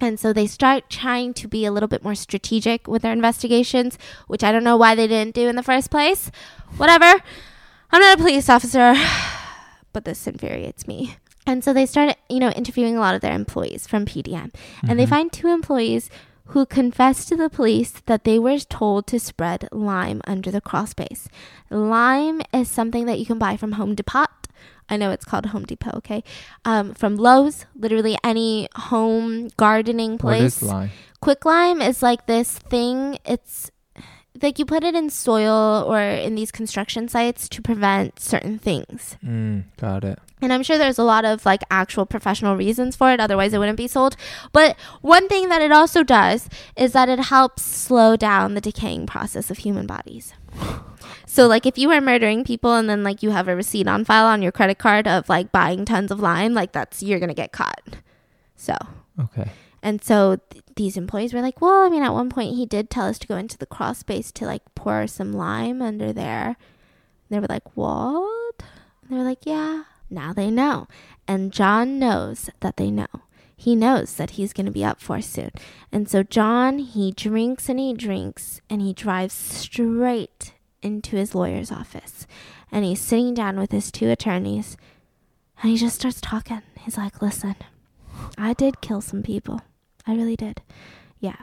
And 0.00 0.20
so 0.20 0.32
they 0.32 0.46
start 0.46 0.90
trying 0.90 1.32
to 1.34 1.48
be 1.48 1.64
a 1.64 1.72
little 1.72 1.88
bit 1.88 2.02
more 2.04 2.14
strategic 2.14 2.86
with 2.86 3.02
their 3.02 3.12
investigations, 3.12 3.96
which 4.26 4.44
I 4.44 4.52
don't 4.52 4.64
know 4.64 4.76
why 4.76 4.94
they 4.94 5.06
didn't 5.06 5.34
do 5.34 5.48
in 5.48 5.56
the 5.56 5.62
first 5.62 5.90
place. 5.90 6.30
Whatever. 6.76 7.22
I'm 7.90 8.00
not 8.02 8.18
a 8.18 8.22
police 8.22 8.48
officer, 8.50 8.94
but 9.92 10.04
this 10.04 10.26
infuriates 10.26 10.86
me. 10.86 11.16
And 11.46 11.62
so 11.62 11.72
they 11.72 11.86
started, 11.86 12.16
you 12.28 12.40
know, 12.40 12.50
interviewing 12.50 12.96
a 12.96 13.00
lot 13.00 13.14
of 13.14 13.20
their 13.20 13.32
employees 13.34 13.86
from 13.86 14.04
PDM. 14.04 14.50
And 14.86 14.98
they 14.98 15.06
Mhm. 15.06 15.10
find 15.10 15.32
two 15.32 15.48
employees 15.48 16.10
who 16.50 16.66
confessed 16.66 17.28
to 17.28 17.36
the 17.36 17.48
police 17.48 17.92
that 18.06 18.24
they 18.24 18.38
were 18.38 18.58
told 18.58 19.06
to 19.06 19.18
spread 19.18 19.68
lime 19.72 20.20
under 20.26 20.50
the 20.50 20.60
crawl 20.60 20.86
space. 20.86 21.28
Lime 21.70 22.42
is 22.52 22.68
something 22.68 23.06
that 23.06 23.18
you 23.18 23.26
can 23.26 23.38
buy 23.38 23.56
from 23.56 23.72
Home 23.72 23.94
Depot. 23.94 24.26
I 24.88 24.96
know 24.96 25.10
it's 25.10 25.24
called 25.24 25.46
Home 25.46 25.64
Depot, 25.64 25.90
okay? 25.96 26.22
Um, 26.64 26.94
from 26.94 27.16
Lowe's, 27.16 27.66
literally 27.74 28.16
any 28.22 28.68
home 28.74 29.48
gardening 29.56 30.18
place. 30.18 30.62
is 30.62 30.62
lime? 30.62 30.90
Quicklime 31.20 31.82
is 31.82 32.02
like 32.02 32.26
this 32.26 32.58
thing. 32.58 33.18
It's 33.24 33.70
like 34.42 34.58
you 34.58 34.64
put 34.64 34.84
it 34.84 34.94
in 34.94 35.10
soil 35.10 35.84
or 35.86 36.00
in 36.00 36.34
these 36.34 36.52
construction 36.52 37.08
sites 37.08 37.48
to 37.48 37.62
prevent 37.62 38.20
certain 38.20 38.58
things. 38.58 39.16
Mm, 39.24 39.64
got 39.76 40.04
it. 40.04 40.18
And 40.42 40.52
I'm 40.52 40.62
sure 40.62 40.76
there's 40.76 40.98
a 40.98 41.04
lot 41.04 41.24
of 41.24 41.46
like 41.46 41.62
actual 41.70 42.04
professional 42.04 42.56
reasons 42.56 42.94
for 42.96 43.10
it, 43.12 43.20
otherwise 43.20 43.54
it 43.54 43.58
wouldn't 43.58 43.78
be 43.78 43.88
sold. 43.88 44.16
But 44.52 44.76
one 45.00 45.28
thing 45.28 45.48
that 45.48 45.62
it 45.62 45.72
also 45.72 46.02
does 46.02 46.48
is 46.76 46.92
that 46.92 47.08
it 47.08 47.18
helps 47.18 47.62
slow 47.62 48.16
down 48.16 48.54
the 48.54 48.60
decaying 48.60 49.06
process 49.06 49.50
of 49.50 49.58
human 49.58 49.86
bodies. 49.86 50.34
So 51.36 51.46
like 51.46 51.66
if 51.66 51.76
you 51.76 51.90
are 51.90 52.00
murdering 52.00 52.44
people 52.44 52.72
and 52.72 52.88
then 52.88 53.04
like 53.04 53.22
you 53.22 53.28
have 53.28 53.46
a 53.46 53.54
receipt 53.54 53.86
on 53.86 54.06
file 54.06 54.24
on 54.24 54.40
your 54.40 54.52
credit 54.52 54.78
card 54.78 55.06
of 55.06 55.28
like 55.28 55.52
buying 55.52 55.84
tons 55.84 56.10
of 56.10 56.18
lime, 56.18 56.54
like 56.54 56.72
that's 56.72 57.02
you're 57.02 57.18
going 57.18 57.28
to 57.28 57.34
get 57.34 57.52
caught. 57.52 57.98
So 58.54 58.74
Okay. 59.20 59.50
and 59.82 60.02
so 60.02 60.38
th- 60.48 60.64
these 60.76 60.96
employees 60.96 61.34
were 61.34 61.42
like, 61.42 61.60
well, 61.60 61.84
I 61.84 61.90
mean, 61.90 62.02
at 62.02 62.14
one 62.14 62.30
point 62.30 62.54
he 62.56 62.64
did 62.64 62.88
tell 62.88 63.04
us 63.04 63.18
to 63.18 63.26
go 63.26 63.36
into 63.36 63.58
the 63.58 63.66
crawl 63.66 63.92
space 63.92 64.32
to 64.32 64.46
like 64.46 64.62
pour 64.74 65.06
some 65.06 65.34
lime 65.34 65.82
under 65.82 66.10
there. 66.10 66.56
They 67.28 67.38
were 67.38 67.48
like, 67.50 67.76
what? 67.76 68.62
And 69.02 69.10
they 69.10 69.16
were 69.16 69.22
like, 69.22 69.44
yeah. 69.44 69.82
Now 70.08 70.32
they 70.32 70.50
know. 70.50 70.88
And 71.28 71.52
John 71.52 71.98
knows 71.98 72.48
that 72.60 72.78
they 72.78 72.90
know. 72.90 73.08
He 73.54 73.76
knows 73.76 74.14
that 74.14 74.30
he's 74.30 74.54
going 74.54 74.64
to 74.64 74.72
be 74.72 74.86
up 74.86 75.02
for 75.02 75.20
soon. 75.20 75.50
And 75.92 76.08
so 76.08 76.22
John, 76.22 76.78
he 76.78 77.12
drinks 77.12 77.68
and 77.68 77.78
he 77.78 77.92
drinks 77.92 78.62
and 78.70 78.80
he 78.80 78.94
drives 78.94 79.34
straight 79.34 80.54
into 80.82 81.16
his 81.16 81.34
lawyer's 81.34 81.72
office. 81.72 82.26
And 82.72 82.84
he's 82.84 83.00
sitting 83.00 83.34
down 83.34 83.58
with 83.58 83.72
his 83.72 83.90
two 83.90 84.08
attorneys 84.10 84.76
and 85.62 85.70
he 85.70 85.76
just 85.78 85.96
starts 85.96 86.20
talking. 86.20 86.62
He's 86.80 86.98
like, 86.98 87.22
listen, 87.22 87.56
I 88.36 88.52
did 88.52 88.80
kill 88.80 89.00
some 89.00 89.22
people. 89.22 89.60
I 90.06 90.14
really 90.14 90.36
did. 90.36 90.62
Yeah. 91.20 91.36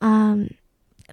Um 0.00 0.50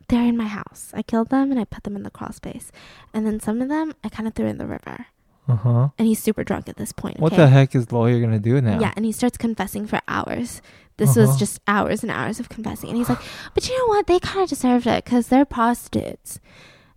they're 0.10 0.24
in 0.28 0.38
my 0.38 0.48
house. 0.48 0.92
I 0.94 1.02
killed 1.02 1.30
them 1.30 1.52
and 1.52 1.60
I 1.60 1.64
put 1.66 1.84
them 1.84 1.96
in 1.96 2.04
the 2.04 2.10
crawl 2.12 2.32
space. 2.34 2.72
And 3.14 3.26
then 3.26 3.40
some 3.40 3.62
of 3.62 3.70
them 3.70 3.94
I 4.04 4.10
kind 4.10 4.28
of 4.28 4.34
threw 4.34 4.46
in 4.48 4.58
the 4.58 4.68
river. 4.68 5.08
Uh 5.48 5.56
huh. 5.56 5.90
And 5.98 6.08
he's 6.08 6.22
super 6.22 6.44
drunk 6.44 6.68
at 6.70 6.78
this 6.78 6.92
point. 6.92 7.20
What 7.20 7.34
okay? 7.34 7.44
the 7.44 7.48
heck 7.50 7.76
is 7.76 7.92
lawyer 7.92 8.20
gonna 8.20 8.40
do 8.40 8.60
now? 8.62 8.80
Yeah, 8.80 8.94
and 8.96 9.06
he 9.06 9.12
starts 9.12 9.38
confessing 9.38 9.86
for 9.88 10.02
hours. 10.08 10.62
This 10.98 11.12
Uh-huh. 11.18 11.28
was 11.28 11.38
just 11.38 11.60
hours 11.68 12.04
and 12.04 12.12
hours 12.12 12.40
of 12.40 12.50
confessing. 12.50 12.90
And 12.90 12.98
he's 12.98 13.10
like, 13.10 13.20
but 13.54 13.68
you 13.68 13.78
know 13.78 13.88
what? 13.88 14.08
They 14.08 14.20
kind 14.20 14.42
of 14.44 14.50
deserved 14.50 14.88
it 14.88 15.04
because 15.06 15.28
they're 15.28 15.46
prostitutes. 15.46 16.40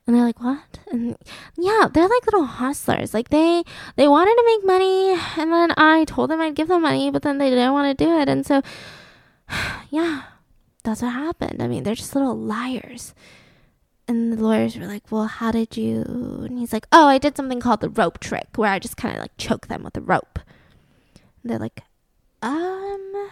And 0.09 0.17
they're 0.17 0.25
like, 0.25 0.41
what? 0.41 0.79
And 0.91 1.19
yeah, 1.59 1.87
they're 1.93 2.09
like 2.09 2.25
little 2.25 2.47
hustlers. 2.47 3.13
Like 3.13 3.29
they 3.29 3.63
they 3.97 4.09
wanted 4.09 4.35
to 4.37 4.45
make 4.47 4.65
money, 4.65 5.11
and 5.37 5.53
then 5.53 5.75
I 5.77 6.07
told 6.07 6.31
them 6.31 6.41
I'd 6.41 6.55
give 6.55 6.69
them 6.69 6.81
money, 6.81 7.11
but 7.11 7.21
then 7.21 7.37
they 7.37 7.51
didn't 7.51 7.75
want 7.75 7.97
to 7.97 8.05
do 8.05 8.19
it, 8.19 8.27
and 8.27 8.47
so 8.47 8.63
yeah, 9.91 10.23
that's 10.83 11.03
what 11.03 11.13
happened. 11.13 11.63
I 11.63 11.69
mean, 11.69 11.83
they're 11.83 11.95
just 11.95 12.15
little 12.15 12.39
liars. 12.39 13.15
And 14.09 14.33
the 14.33 14.43
lawyers 14.43 14.79
were 14.79 14.87
like, 14.87 15.13
well, 15.13 15.27
how 15.27 15.51
did 15.51 15.77
you? 15.77 16.01
And 16.07 16.59
he's 16.59 16.73
like, 16.73 16.87
oh, 16.91 17.07
I 17.07 17.19
did 17.19 17.37
something 17.37 17.61
called 17.61 17.83
the 17.83 17.91
rope 17.91 18.19
trick, 18.19 18.49
where 18.57 18.73
I 18.73 18.79
just 18.79 18.97
kind 18.97 19.15
of 19.15 19.21
like 19.21 19.37
choke 19.37 19.67
them 19.67 19.83
with 19.83 19.99
a 19.99 20.01
rope. 20.01 20.39
And 21.43 21.53
they're 21.53 21.59
like, 21.59 21.83
um. 22.41 23.29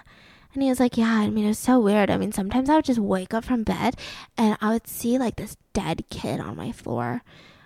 And 0.56 0.62
he 0.62 0.70
was 0.70 0.80
like, 0.80 0.96
yeah, 0.96 1.12
I 1.12 1.28
mean, 1.28 1.44
it 1.44 1.48
was 1.48 1.58
so 1.58 1.78
weird. 1.78 2.10
I 2.10 2.16
mean, 2.16 2.32
sometimes 2.32 2.70
I 2.70 2.76
would 2.76 2.86
just 2.86 2.98
wake 2.98 3.34
up 3.34 3.44
from 3.44 3.62
bed 3.62 3.94
and 4.38 4.56
I 4.62 4.72
would 4.72 4.88
see 4.88 5.18
like 5.18 5.36
this 5.36 5.58
dead 5.74 6.04
kid 6.08 6.40
on 6.40 6.56
my 6.56 6.72
floor. 6.72 7.22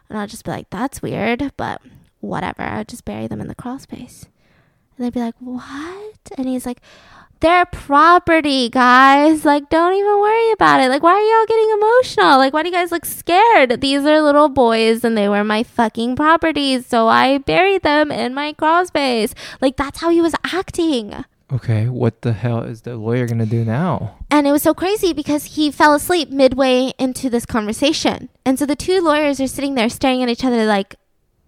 And 0.08 0.18
I'd 0.18 0.28
just 0.28 0.44
be 0.44 0.50
like, 0.50 0.70
that's 0.70 1.00
weird, 1.00 1.52
but 1.56 1.80
whatever. 2.18 2.62
I'd 2.62 2.88
just 2.88 3.04
bury 3.04 3.28
them 3.28 3.40
in 3.40 3.46
the 3.46 3.54
crawl 3.54 3.78
space. 3.78 4.26
And 4.96 5.06
they'd 5.06 5.12
be 5.12 5.20
like, 5.20 5.36
what? 5.38 6.18
And 6.36 6.48
he's 6.48 6.66
like, 6.66 6.80
they're 7.38 7.64
property, 7.64 8.68
guys. 8.68 9.44
Like, 9.44 9.70
don't 9.70 9.94
even 9.94 10.18
worry 10.18 10.50
about 10.50 10.80
it. 10.80 10.88
Like, 10.88 11.04
why 11.04 11.12
are 11.12 11.20
y'all 11.20 11.46
getting 11.46 11.70
emotional? 11.70 12.38
Like, 12.38 12.52
why 12.52 12.64
do 12.64 12.70
you 12.70 12.74
guys 12.74 12.90
look 12.90 13.04
scared? 13.04 13.80
These 13.80 14.04
are 14.04 14.20
little 14.20 14.48
boys 14.48 15.04
and 15.04 15.16
they 15.16 15.28
were 15.28 15.44
my 15.44 15.62
fucking 15.62 16.16
properties. 16.16 16.86
So 16.86 17.06
I 17.06 17.38
buried 17.38 17.82
them 17.82 18.10
in 18.10 18.34
my 18.34 18.52
crawl 18.52 18.84
space. 18.84 19.32
Like, 19.60 19.76
that's 19.76 20.00
how 20.00 20.10
he 20.10 20.20
was 20.20 20.34
acting. 20.42 21.24
Okay. 21.52 21.89
What 21.89 22.22
the 22.22 22.32
hell 22.32 22.62
is 22.62 22.82
the 22.82 22.97
lawyer 22.97 23.27
gonna 23.27 23.47
do 23.47 23.64
now? 23.64 24.16
And 24.31 24.47
it 24.47 24.52
was 24.52 24.62
so 24.62 24.74
crazy 24.74 25.12
because 25.12 25.56
he 25.56 25.70
fell 25.70 25.94
asleep 25.94 26.31
midway 26.31 26.93
into 26.98 27.28
this 27.28 27.44
conversation. 27.44 28.28
And 28.44 28.59
so 28.59 28.66
the 28.66 28.77
two 28.77 29.01
lawyers 29.01 29.40
are 29.40 29.47
sitting 29.48 29.74
there 29.74 29.89
staring 29.89 30.22
at 30.22 30.28
each 30.28 30.44
other 30.44 30.64
like, 30.64 30.94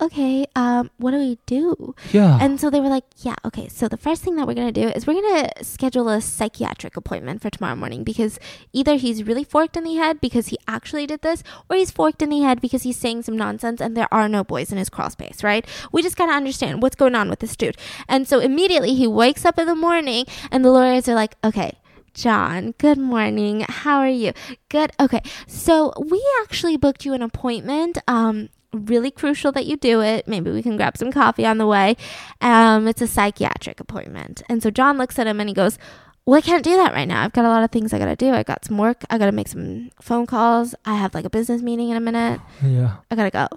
okay, 0.03 0.45
um, 0.57 0.91
what 0.99 1.13
do 1.13 1.19
we 1.19 1.39
do? 1.47 1.95
Yeah. 2.11 2.39
And 2.41 2.61
so 2.61 2.71
they 2.71 2.81
were 2.81 2.89
like, 2.89 3.05
yeah, 3.19 3.37
okay. 3.45 3.69
So 3.69 3.87
the 3.87 3.97
first 3.97 4.23
thing 4.23 4.35
that 4.37 4.47
we're 4.49 4.55
going 4.55 4.73
to 4.73 4.81
do 4.81 4.89
is 4.89 5.07
we're 5.07 5.15
going 5.15 5.45
to 5.45 5.65
schedule 5.65 6.09
a 6.09 6.21
psychiatric 6.21 6.97
appointment 6.97 7.41
for 7.41 7.51
tomorrow 7.51 7.77
morning 7.77 8.03
because 8.03 8.41
either 8.73 8.97
he's 8.97 9.23
really 9.23 9.45
forked 9.45 9.77
in 9.77 9.85
the 9.85 9.95
head 9.95 10.21
because 10.21 10.49
he 10.49 10.59
actually 10.67 11.07
did 11.07 11.23
this 11.23 11.45
or 11.71 11.77
he's 11.77 11.93
forked 11.93 12.21
in 12.21 12.31
the 12.31 12.41
head 12.41 12.61
because 12.61 12.83
he's 12.83 12.97
saying 12.97 13.23
some 13.23 13.37
nonsense 13.37 13.81
and 13.81 13.97
there 13.97 14.13
are 14.13 14.29
no 14.29 14.43
boys 14.43 14.73
in 14.73 14.79
his 14.79 14.91
crawl 14.91 15.11
space, 15.11 15.45
right? 15.45 15.65
We 15.93 16.03
just 16.03 16.17
got 16.17 16.27
to 16.27 16.33
understand 16.33 16.83
what's 16.83 16.97
going 16.97 17.15
on 17.15 17.31
with 17.31 17.39
this 17.39 17.57
dude. 17.57 17.77
And 18.09 18.27
so 18.27 18.41
immediately 18.41 18.95
he 18.95 19.07
wakes 19.07 19.45
up 19.45 19.59
in 19.59 19.67
the 19.67 19.77
morning 19.77 20.27
and 20.51 20.65
the 20.65 20.73
lawyers 20.73 21.09
are 21.09 21.15
like, 21.15 21.37
okay, 21.45 21.79
John, 22.15 22.75
good 22.77 22.99
morning. 22.99 23.65
How 23.69 23.99
are 23.99 24.09
you? 24.09 24.33
Good. 24.69 24.91
Okay. 25.01 25.23
So 25.47 25.93
we 25.99 26.23
actually 26.43 26.77
booked 26.77 27.05
you 27.05 27.15
an 27.15 27.23
appointment. 27.23 27.99
Um, 28.07 28.51
really 28.73 29.11
crucial 29.11 29.53
that 29.53 29.67
you 29.67 29.77
do 29.77 30.01
it. 30.01 30.27
Maybe 30.27 30.51
we 30.51 30.63
can 30.63 30.77
grab 30.77 30.97
some 30.97 31.13
coffee 31.13 31.45
on 31.47 31.59
the 31.59 31.67
way. 31.67 31.97
Um, 32.41 32.89
it's 32.89 33.03
a 33.03 33.07
psychiatric 33.07 33.81
appointment. 33.81 34.43
And 34.49 34.63
so 34.63 34.71
John 34.71 34.99
looks 34.99 35.19
at 35.19 35.27
him 35.27 35.41
and 35.41 35.49
he 35.49 35.55
goes, 35.55 35.79
Well, 36.25 36.39
I 36.39 36.41
can't 36.41 36.65
do 36.65 36.77
that 36.77 36.93
right 36.93 37.07
now. 37.09 37.23
I've 37.25 37.33
got 37.33 37.45
a 37.45 37.49
lot 37.49 37.65
of 37.65 37.71
things 37.71 37.93
I 37.93 37.99
gotta 37.99 38.17
do. 38.17 38.31
I 38.33 38.43
got 38.43 38.65
some 38.65 38.79
work. 38.79 39.03
I 39.11 39.19
gotta 39.19 39.33
make 39.33 39.49
some 39.49 39.91
phone 40.01 40.27
calls. 40.27 40.75
I 40.85 40.95
have 40.97 41.15
like 41.15 41.25
a 41.25 41.31
business 41.31 41.63
meeting 41.63 41.91
in 41.91 41.97
a 41.97 42.01
minute. 42.01 42.41
yeah. 42.63 42.97
I 43.11 43.17
gotta 43.17 43.31
go. 43.31 43.49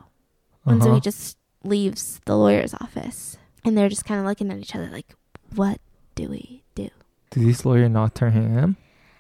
And 0.66 0.82
so 0.82 0.88
Uh-huh. 0.90 0.96
he 0.96 1.02
just 1.02 1.38
leaves 1.64 2.20
the 2.26 2.36
lawyer's 2.36 2.74
office. 2.74 3.38
And 3.64 3.78
they're 3.78 3.90
just 3.90 4.06
kind 4.06 4.20
of 4.20 4.26
looking 4.26 4.52
at 4.52 4.58
each 4.60 4.76
other 4.76 4.90
like, 4.92 5.16
What 5.56 5.80
do 6.16 6.30
we 6.30 6.64
do? 6.76 6.90
Did 7.32 7.48
this 7.48 7.66
lawyer 7.66 7.88
not 7.90 8.16
turn 8.16 8.34
him 8.34 8.58
in? 8.58 8.76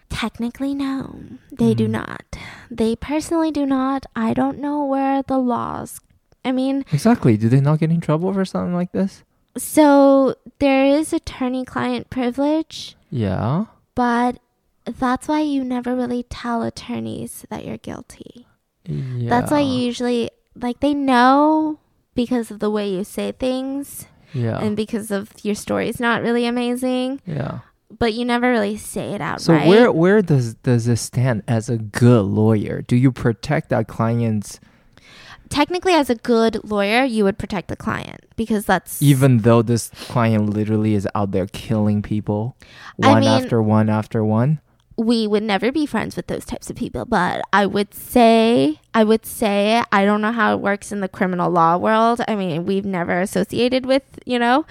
Technically, 0.09 0.73
no, 0.73 1.19
they 1.51 1.73
do 1.73 1.87
Mhm. 1.87 1.91
not. 1.91 2.37
They 2.71 2.95
personally 2.95 3.51
do 3.51 3.65
not. 3.65 4.05
I 4.15 4.33
don't 4.33 4.59
know 4.59 4.85
where 4.85 5.21
the 5.23 5.37
laws. 5.37 5.99
I 6.43 6.51
mean, 6.51 6.85
Exactly. 6.91 7.37
Do 7.37 7.49
they 7.49 7.59
not 7.59 7.79
get 7.79 7.89
in 7.91 7.99
trouble 8.01 8.31
for 8.33 8.45
something 8.45 8.73
like 8.75 8.91
this? 8.91 9.23
so 9.57 10.35
there 10.59 10.85
is 10.85 11.13
attorney 11.13 11.63
client 11.63 12.09
privilege, 12.09 12.97
Yeah. 13.09 13.65
but 13.95 14.37
that's 14.85 15.29
why 15.29 15.39
you 15.41 15.63
never 15.63 15.95
really 15.95 16.23
tell 16.23 16.61
attorneys 16.61 17.45
that 17.49 17.63
you're 17.65 17.77
guilty. 17.77 18.47
Yeah. 18.85 19.29
That's 19.29 19.51
why 19.51 19.61
you 19.61 19.79
usually, 19.79 20.29
like, 20.59 20.81
they 20.81 20.93
know 20.93 21.79
because 22.15 22.51
of 22.51 22.59
the 22.59 22.69
way 22.69 22.89
you 22.89 23.05
say 23.05 23.31
things 23.31 24.07
Yeah. 24.33 24.59
and 24.59 24.75
because 24.75 25.09
of 25.09 25.31
your 25.41 25.55
story's 25.55 25.99
not 26.01 26.21
really 26.21 26.45
amazing, 26.45 27.21
yeah. 27.25 27.59
But 27.97 28.13
you 28.13 28.25
never 28.25 28.49
really 28.51 28.77
say 28.77 29.13
it 29.13 29.21
out 29.21 29.41
So 29.41 29.53
right. 29.53 29.67
where 29.67 29.91
where 29.91 30.21
does 30.21 30.55
does 30.55 30.85
this 30.85 31.01
stand 31.01 31.43
as 31.47 31.69
a 31.69 31.77
good 31.77 32.25
lawyer? 32.25 32.81
Do 32.81 32.95
you 32.95 33.11
protect 33.11 33.69
that 33.69 33.87
client's 33.87 34.59
Technically, 35.47 35.93
as 35.93 36.09
a 36.09 36.15
good 36.15 36.59
lawyer, 36.63 37.03
you 37.03 37.23
would 37.23 37.37
protect 37.37 37.67
the 37.67 37.75
client 37.75 38.25
because 38.35 38.65
that's 38.65 38.99
even 39.01 39.39
though 39.39 39.61
this 39.61 39.89
client 40.09 40.49
literally 40.49 40.95
is 40.95 41.07
out 41.13 41.31
there 41.31 41.45
killing 41.45 42.01
people 42.01 42.57
I 43.01 43.09
one 43.11 43.19
mean- 43.21 43.29
after 43.29 43.61
one 43.61 43.89
after 43.89 44.23
one? 44.23 44.59
we 44.97 45.27
would 45.27 45.43
never 45.43 45.73
be 45.73 45.85
friends 45.85 46.15
with 46.15 46.27
those 46.27 46.45
types 46.45 46.69
of 46.69 46.75
people 46.77 47.03
but 47.03 47.41
i 47.51 47.65
would 47.65 47.93
say 47.93 48.79
i 48.93 49.03
would 49.03 49.25
say 49.25 49.83
i 49.91 50.05
don't 50.05 50.21
know 50.21 50.31
how 50.31 50.53
it 50.53 50.61
works 50.61 50.89
in 50.89 51.01
the 51.01 51.09
criminal 51.09 51.51
law 51.51 51.75
world 51.75 52.21
i 52.29 52.33
mean 52.33 52.65
we've 52.65 52.85
never 52.85 53.19
associated 53.19 53.85
with 53.85 54.03
you 54.25 54.39
know 54.39 54.65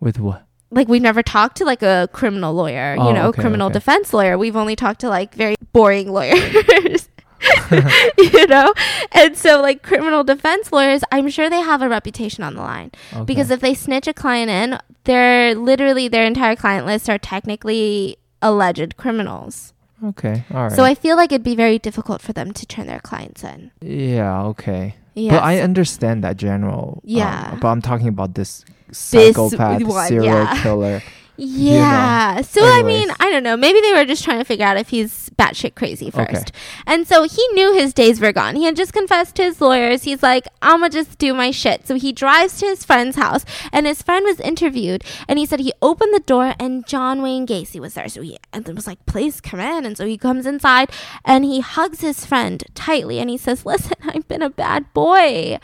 With 0.00 0.18
what? 0.18 0.46
Like 0.70 0.88
we've 0.88 1.02
never 1.02 1.22
talked 1.22 1.56
to 1.58 1.64
like 1.64 1.82
a 1.82 2.08
criminal 2.12 2.54
lawyer 2.54 2.96
Oh, 2.98 3.08
you 3.08 3.14
know 3.14 3.28
okay, 3.28 3.40
criminal 3.42 3.66
okay. 3.66 3.74
defense 3.74 4.12
lawyer 4.12 4.36
we've 4.38 4.56
only 4.56 4.76
talked 4.76 5.00
to 5.00 5.08
like 5.08 5.34
very 5.34 5.56
boring 5.72 6.10
lawyers 6.18 7.08
you 8.18 8.46
know 8.46 8.72
and 9.12 9.36
so 9.36 9.60
like 9.62 9.82
criminal 9.82 10.22
defense 10.24 10.70
lawyers 10.72 11.02
i'm 11.10 11.28
sure 11.28 11.48
they 11.48 11.60
have 11.60 11.80
a 11.82 11.88
reputation 11.88 12.44
on 12.44 12.54
the 12.54 12.60
line 12.60 12.90
because 13.24 13.50
if 13.50 13.60
they 13.60 13.72
snitch 13.74 14.06
a 14.06 14.12
client 14.12 14.50
in 14.50 14.78
they're 15.04 15.54
literally 15.54 16.06
their 16.08 16.24
entire 16.24 16.54
client 16.54 16.84
list 16.86 17.08
are 17.08 17.16
technically 17.18 18.16
alleged 18.42 18.96
criminals. 18.98 19.72
Okay. 20.04 20.44
All 20.52 20.64
right. 20.64 20.72
So 20.72 20.84
I 20.84 20.94
feel 20.94 21.16
like 21.16 21.32
it'd 21.32 21.42
be 21.42 21.54
very 21.56 21.78
difficult 21.78 22.20
for 22.22 22.32
them 22.32 22.52
to 22.52 22.66
turn 22.66 22.86
their 22.86 23.00
clients 23.00 23.42
in. 23.44 23.70
yeah. 23.82 24.42
Okay. 24.44 24.94
Yeah. 25.14 25.32
But 25.32 25.42
I 25.42 25.60
understand 25.60 26.22
that 26.24 26.36
general. 26.36 26.94
um, 26.96 27.00
Yeah. 27.04 27.56
but 27.60 27.68
I'm 27.68 27.82
talking 27.82 28.08
about 28.08 28.34
this 28.34 28.64
psychopath 28.92 29.82
one, 29.82 30.08
serial 30.08 30.24
yeah. 30.24 30.62
killer. 30.62 31.02
Yeah. 31.42 32.42
So 32.42 32.60
I 32.62 32.82
mean, 32.82 33.08
I 33.18 33.30
don't 33.30 33.42
know. 33.42 33.56
Maybe 33.56 33.80
they 33.80 33.94
were 33.94 34.04
just 34.04 34.22
trying 34.22 34.38
to 34.38 34.44
figure 34.44 34.66
out 34.66 34.76
if 34.76 34.90
he's 34.90 35.30
batshit 35.30 35.74
crazy 35.74 36.10
first. 36.10 36.50
Okay. 36.50 36.58
And 36.86 37.08
so 37.08 37.22
he 37.22 37.42
knew 37.54 37.72
his 37.72 37.94
days 37.94 38.20
were 38.20 38.32
gone. 38.32 38.56
He 38.56 38.64
had 38.64 38.76
just 38.76 38.92
confessed 38.92 39.36
to 39.36 39.44
his 39.44 39.58
lawyers. 39.58 40.02
He's 40.02 40.22
like, 40.22 40.46
I'ma 40.60 40.90
just 40.90 41.16
do 41.18 41.32
my 41.32 41.50
shit. 41.50 41.86
So 41.88 41.94
he 41.94 42.12
drives 42.12 42.58
to 42.58 42.66
his 42.66 42.84
friend's 42.84 43.16
house 43.16 43.46
and 43.72 43.86
his 43.86 44.02
friend 44.02 44.26
was 44.26 44.38
interviewed 44.40 45.02
and 45.28 45.38
he 45.38 45.46
said 45.46 45.60
he 45.60 45.72
opened 45.80 46.12
the 46.12 46.20
door 46.20 46.54
and 46.60 46.86
John 46.86 47.22
Wayne 47.22 47.46
Gacy 47.46 47.80
was 47.80 47.94
there. 47.94 48.08
So 48.08 48.20
he 48.20 48.36
and 48.52 48.68
was 48.68 48.86
like, 48.86 49.04
please 49.06 49.40
come 49.40 49.60
in. 49.60 49.86
And 49.86 49.96
so 49.96 50.04
he 50.04 50.18
comes 50.18 50.44
inside 50.44 50.90
and 51.24 51.46
he 51.46 51.60
hugs 51.60 52.02
his 52.02 52.26
friend 52.26 52.62
tightly 52.74 53.18
and 53.18 53.30
he 53.30 53.38
says, 53.38 53.64
Listen, 53.64 53.96
I've 54.02 54.28
been 54.28 54.42
a 54.42 54.50
bad 54.50 54.92
boy. 54.92 55.58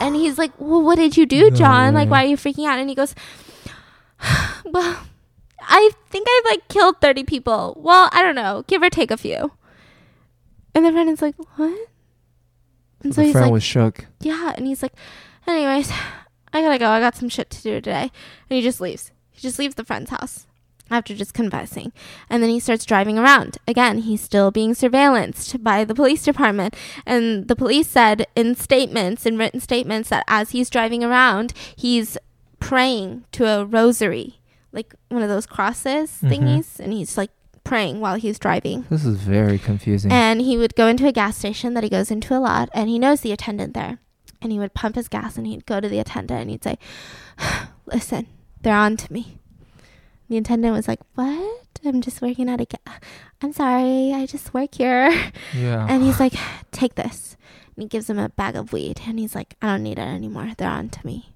and 0.00 0.14
he's 0.14 0.38
like, 0.38 0.52
Well, 0.58 0.82
what 0.82 0.96
did 0.96 1.16
you 1.16 1.26
do, 1.26 1.50
No 1.50 1.56
John? 1.56 1.94
Like, 1.94 2.08
why 2.08 2.24
are 2.24 2.28
you 2.28 2.36
freaking 2.36 2.68
out? 2.68 2.78
And 2.78 2.88
he 2.88 2.94
goes, 2.94 3.14
well, 4.64 5.06
I 5.60 5.90
think 6.10 6.26
I've 6.28 6.44
like 6.52 6.68
killed 6.68 7.00
30 7.00 7.24
people. 7.24 7.76
Well, 7.80 8.08
I 8.12 8.22
don't 8.22 8.34
know, 8.34 8.64
give 8.66 8.82
or 8.82 8.90
take 8.90 9.10
a 9.10 9.16
few. 9.16 9.52
And 10.74 10.84
the 10.84 10.92
friend 10.92 11.10
is 11.10 11.22
like, 11.22 11.34
what? 11.56 11.88
And 13.02 13.14
so 13.14 13.20
the 13.20 13.26
he's 13.26 13.32
friend 13.32 13.46
like, 13.46 13.52
was 13.52 13.62
shook. 13.62 14.06
yeah. 14.20 14.52
And 14.56 14.66
he's 14.66 14.82
like, 14.82 14.92
anyways, 15.46 15.90
I 16.52 16.62
gotta 16.62 16.78
go. 16.78 16.88
I 16.88 17.00
got 17.00 17.16
some 17.16 17.28
shit 17.28 17.50
to 17.50 17.62
do 17.62 17.74
today. 17.74 18.10
And 18.48 18.56
he 18.56 18.62
just 18.62 18.80
leaves. 18.80 19.12
He 19.30 19.40
just 19.40 19.58
leaves 19.58 19.74
the 19.76 19.84
friend's 19.84 20.10
house 20.10 20.46
after 20.90 21.14
just 21.14 21.34
confessing. 21.34 21.92
And 22.30 22.42
then 22.42 22.50
he 22.50 22.58
starts 22.60 22.86
driving 22.86 23.18
around. 23.18 23.58
Again, 23.68 23.98
he's 23.98 24.22
still 24.22 24.50
being 24.50 24.72
surveillanced 24.74 25.62
by 25.62 25.84
the 25.84 25.94
police 25.94 26.22
department. 26.24 26.74
And 27.06 27.46
the 27.46 27.54
police 27.56 27.88
said 27.88 28.26
in 28.34 28.54
statements, 28.54 29.26
in 29.26 29.36
written 29.36 29.60
statements, 29.60 30.08
that 30.08 30.24
as 30.28 30.50
he's 30.50 30.70
driving 30.70 31.04
around, 31.04 31.52
he's 31.76 32.16
praying 32.60 33.24
to 33.32 33.46
a 33.46 33.64
rosary, 33.64 34.40
like 34.72 34.94
one 35.08 35.22
of 35.22 35.28
those 35.28 35.46
crosses 35.46 36.18
Mhm. 36.22 36.30
thingies. 36.30 36.78
And 36.80 36.92
he's 36.92 37.16
like 37.16 37.30
praying 37.64 38.00
while 38.00 38.16
he's 38.16 38.38
driving. 38.38 38.84
This 38.90 39.04
is 39.04 39.18
very 39.18 39.58
confusing. 39.58 40.10
And 40.10 40.40
he 40.40 40.56
would 40.56 40.74
go 40.74 40.86
into 40.88 41.06
a 41.06 41.12
gas 41.12 41.36
station 41.36 41.74
that 41.74 41.84
he 41.84 41.90
goes 41.90 42.10
into 42.10 42.34
a 42.34 42.40
lot, 42.40 42.68
and 42.72 42.88
he 42.88 42.98
knows 42.98 43.20
the 43.20 43.32
attendant 43.32 43.74
there. 43.74 43.98
And 44.40 44.52
he 44.52 44.58
would 44.58 44.72
pump 44.72 44.94
his 44.94 45.08
gas, 45.08 45.36
and 45.36 45.46
he'd 45.46 45.66
go 45.66 45.80
to 45.80 45.88
the 45.88 45.98
attendant, 45.98 46.40
and 46.42 46.50
he'd 46.50 46.62
say, 46.64 46.78
"Listen, 47.86 48.26
they're 48.62 48.74
on 48.76 48.96
to 48.96 49.12
me." 49.12 49.38
The 50.28 50.36
attendant 50.38 50.74
was 50.74 50.86
like, 50.88 51.00
"What? 51.14 51.60
I'm 51.84 52.00
just 52.00 52.20
working 52.22 52.48
at 52.48 52.60
a 52.60 52.64
gas. 52.66 53.00
I'm 53.42 53.52
sorry, 53.52 54.12
I 54.14 54.26
just 54.26 54.54
work 54.54 54.74
here." 54.76 55.10
yeah. 55.56 55.86
And 55.88 56.02
he's 56.02 56.20
like, 56.20 56.34
"Take 56.70 56.94
this." 56.94 57.36
And 57.76 57.82
he 57.82 57.88
gives 57.88 58.08
him 58.08 58.18
a 58.18 58.28
bag 58.28 58.56
of 58.56 58.72
weed, 58.72 59.00
and 59.06 59.18
he's 59.18 59.34
like, 59.34 59.56
"I 59.60 59.66
don't 59.72 59.82
need 59.82 59.98
it 59.98 60.02
anymore. 60.02 60.52
They're 60.56 60.68
on 60.70 60.88
to 60.90 61.06
me." 61.06 61.30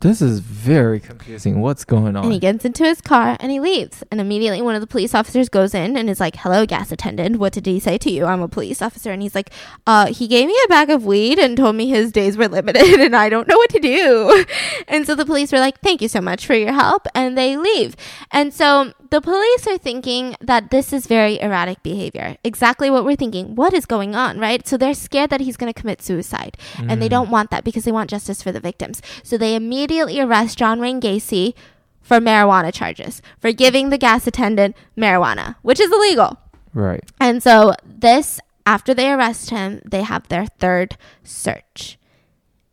This 0.00 0.22
is 0.22 0.40
very 0.40 0.98
confusing. 0.98 1.60
What's 1.60 1.84
going 1.84 2.16
on? 2.16 2.24
And 2.24 2.32
he 2.32 2.38
gets 2.38 2.64
into 2.64 2.84
his 2.84 3.02
car 3.02 3.36
and 3.38 3.52
he 3.52 3.60
leaves. 3.60 4.02
And 4.10 4.18
immediately 4.18 4.62
one 4.62 4.74
of 4.74 4.80
the 4.80 4.86
police 4.86 5.14
officers 5.14 5.50
goes 5.50 5.74
in 5.74 5.94
and 5.94 6.08
is 6.08 6.18
like, 6.18 6.36
Hello, 6.36 6.64
gas 6.64 6.90
attendant. 6.90 7.36
What 7.36 7.52
did 7.52 7.66
he 7.66 7.78
say 7.78 7.98
to 7.98 8.10
you? 8.10 8.24
I'm 8.24 8.40
a 8.40 8.48
police 8.48 8.80
officer. 8.80 9.12
And 9.12 9.20
he's 9.20 9.34
like, 9.34 9.50
uh, 9.86 10.06
he 10.06 10.26
gave 10.26 10.46
me 10.46 10.56
a 10.64 10.68
bag 10.68 10.88
of 10.88 11.04
weed 11.04 11.38
and 11.38 11.54
told 11.54 11.76
me 11.76 11.88
his 11.88 12.12
days 12.12 12.38
were 12.38 12.48
limited 12.48 12.98
and 13.00 13.14
I 13.14 13.28
don't 13.28 13.46
know 13.46 13.58
what 13.58 13.70
to 13.70 13.80
do. 13.80 14.44
And 14.88 15.06
so 15.06 15.14
the 15.14 15.26
police 15.26 15.52
were 15.52 15.58
like, 15.58 15.80
Thank 15.80 16.00
you 16.00 16.08
so 16.08 16.20
much 16.20 16.46
for 16.46 16.54
your 16.54 16.72
help. 16.72 17.06
And 17.14 17.36
they 17.36 17.56
leave. 17.56 17.94
And 18.32 18.54
so 18.54 18.92
the 19.10 19.20
police 19.20 19.66
are 19.66 19.78
thinking 19.78 20.36
that 20.40 20.70
this 20.70 20.92
is 20.92 21.06
very 21.06 21.40
erratic 21.40 21.82
behavior. 21.82 22.36
Exactly 22.44 22.90
what 22.90 23.04
we're 23.04 23.16
thinking. 23.16 23.54
What 23.56 23.72
is 23.74 23.84
going 23.86 24.14
on, 24.14 24.38
right? 24.38 24.66
So 24.66 24.76
they're 24.76 24.94
scared 24.94 25.30
that 25.30 25.40
he's 25.40 25.56
going 25.56 25.72
to 25.72 25.78
commit 25.80 26.00
suicide. 26.02 26.56
And 26.78 27.02
they 27.02 27.06
Mm. 27.08 27.10
don't 27.10 27.30
want 27.30 27.50
that 27.50 27.64
because 27.64 27.84
they 27.84 27.92
want 27.92 28.10
justice 28.10 28.42
for 28.42 28.52
the 28.52 28.60
victims. 28.60 29.02
So 29.22 29.36
they 29.36 29.54
immediately 29.54 30.20
arrest 30.20 30.58
John 30.58 30.80
Wayne 30.80 31.00
Gacy 31.00 31.54
for 32.00 32.18
marijuana 32.18 32.72
charges, 32.72 33.20
for 33.38 33.52
giving 33.52 33.90
the 33.90 33.98
gas 33.98 34.26
attendant 34.26 34.76
marijuana, 34.96 35.56
which 35.62 35.80
is 35.80 35.90
illegal. 35.90 36.38
Right. 36.72 37.02
And 37.20 37.42
so 37.42 37.74
this, 37.84 38.38
after 38.64 38.94
they 38.94 39.10
arrest 39.12 39.50
him, 39.50 39.80
they 39.84 40.02
have 40.02 40.28
their 40.28 40.46
third 40.46 40.96
search. 41.24 41.98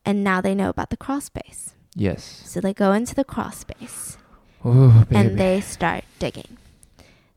And 0.05 0.23
now 0.23 0.39
they 0.41 0.55
know 0.55 0.69
about 0.69 0.89
the 0.91 0.97
crawl 0.97 1.19
space. 1.21 1.73
Yes. 1.95 2.43
So 2.45 2.61
they 2.61 2.73
go 2.73 2.91
into 2.93 3.15
the 3.15 3.23
crawl 3.23 3.51
space 3.51 4.16
Oh, 4.69 5.05
baby. 5.09 5.15
and 5.15 5.39
they 5.39 5.61
start 5.61 6.03
digging. 6.19 6.57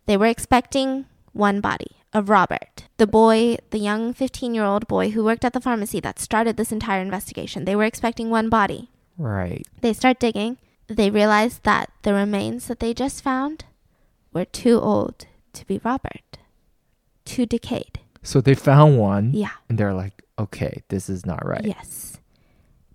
They 0.06 0.16
were 0.16 0.26
expecting 0.26 1.06
one 1.32 1.60
body 1.60 1.92
of 2.12 2.28
Robert, 2.28 2.84
the 2.96 3.06
boy, 3.06 3.56
the 3.70 3.78
young 3.78 4.12
15 4.12 4.52
year 4.54 4.64
old 4.64 4.88
boy 4.88 5.10
who 5.10 5.22
worked 5.24 5.44
at 5.44 5.52
the 5.52 5.60
pharmacy 5.60 6.00
that 6.00 6.18
started 6.18 6.56
this 6.56 6.72
entire 6.72 7.00
investigation. 7.00 7.64
They 7.64 7.76
were 7.76 7.84
expecting 7.84 8.30
one 8.30 8.48
body. 8.48 8.90
right. 9.16 9.64
They 9.80 9.92
start 9.92 10.18
digging. 10.18 10.58
They 10.88 11.08
realize 11.10 11.60
that 11.62 11.90
the 12.02 12.12
remains 12.14 12.66
that 12.66 12.80
they 12.80 12.92
just 12.94 13.22
found 13.22 13.64
were 14.32 14.44
too 14.44 14.80
old 14.80 15.26
to 15.52 15.64
be 15.66 15.80
Robert, 15.84 16.38
too 17.24 17.46
decayed. 17.46 18.00
So 18.24 18.40
they 18.40 18.54
found 18.56 18.98
one 18.98 19.32
Yeah. 19.32 19.54
and 19.68 19.78
they're 19.78 19.94
like, 19.94 20.22
okay, 20.38 20.82
this 20.88 21.08
is 21.08 21.24
not 21.24 21.46
right. 21.46 21.64
Yes. 21.64 22.18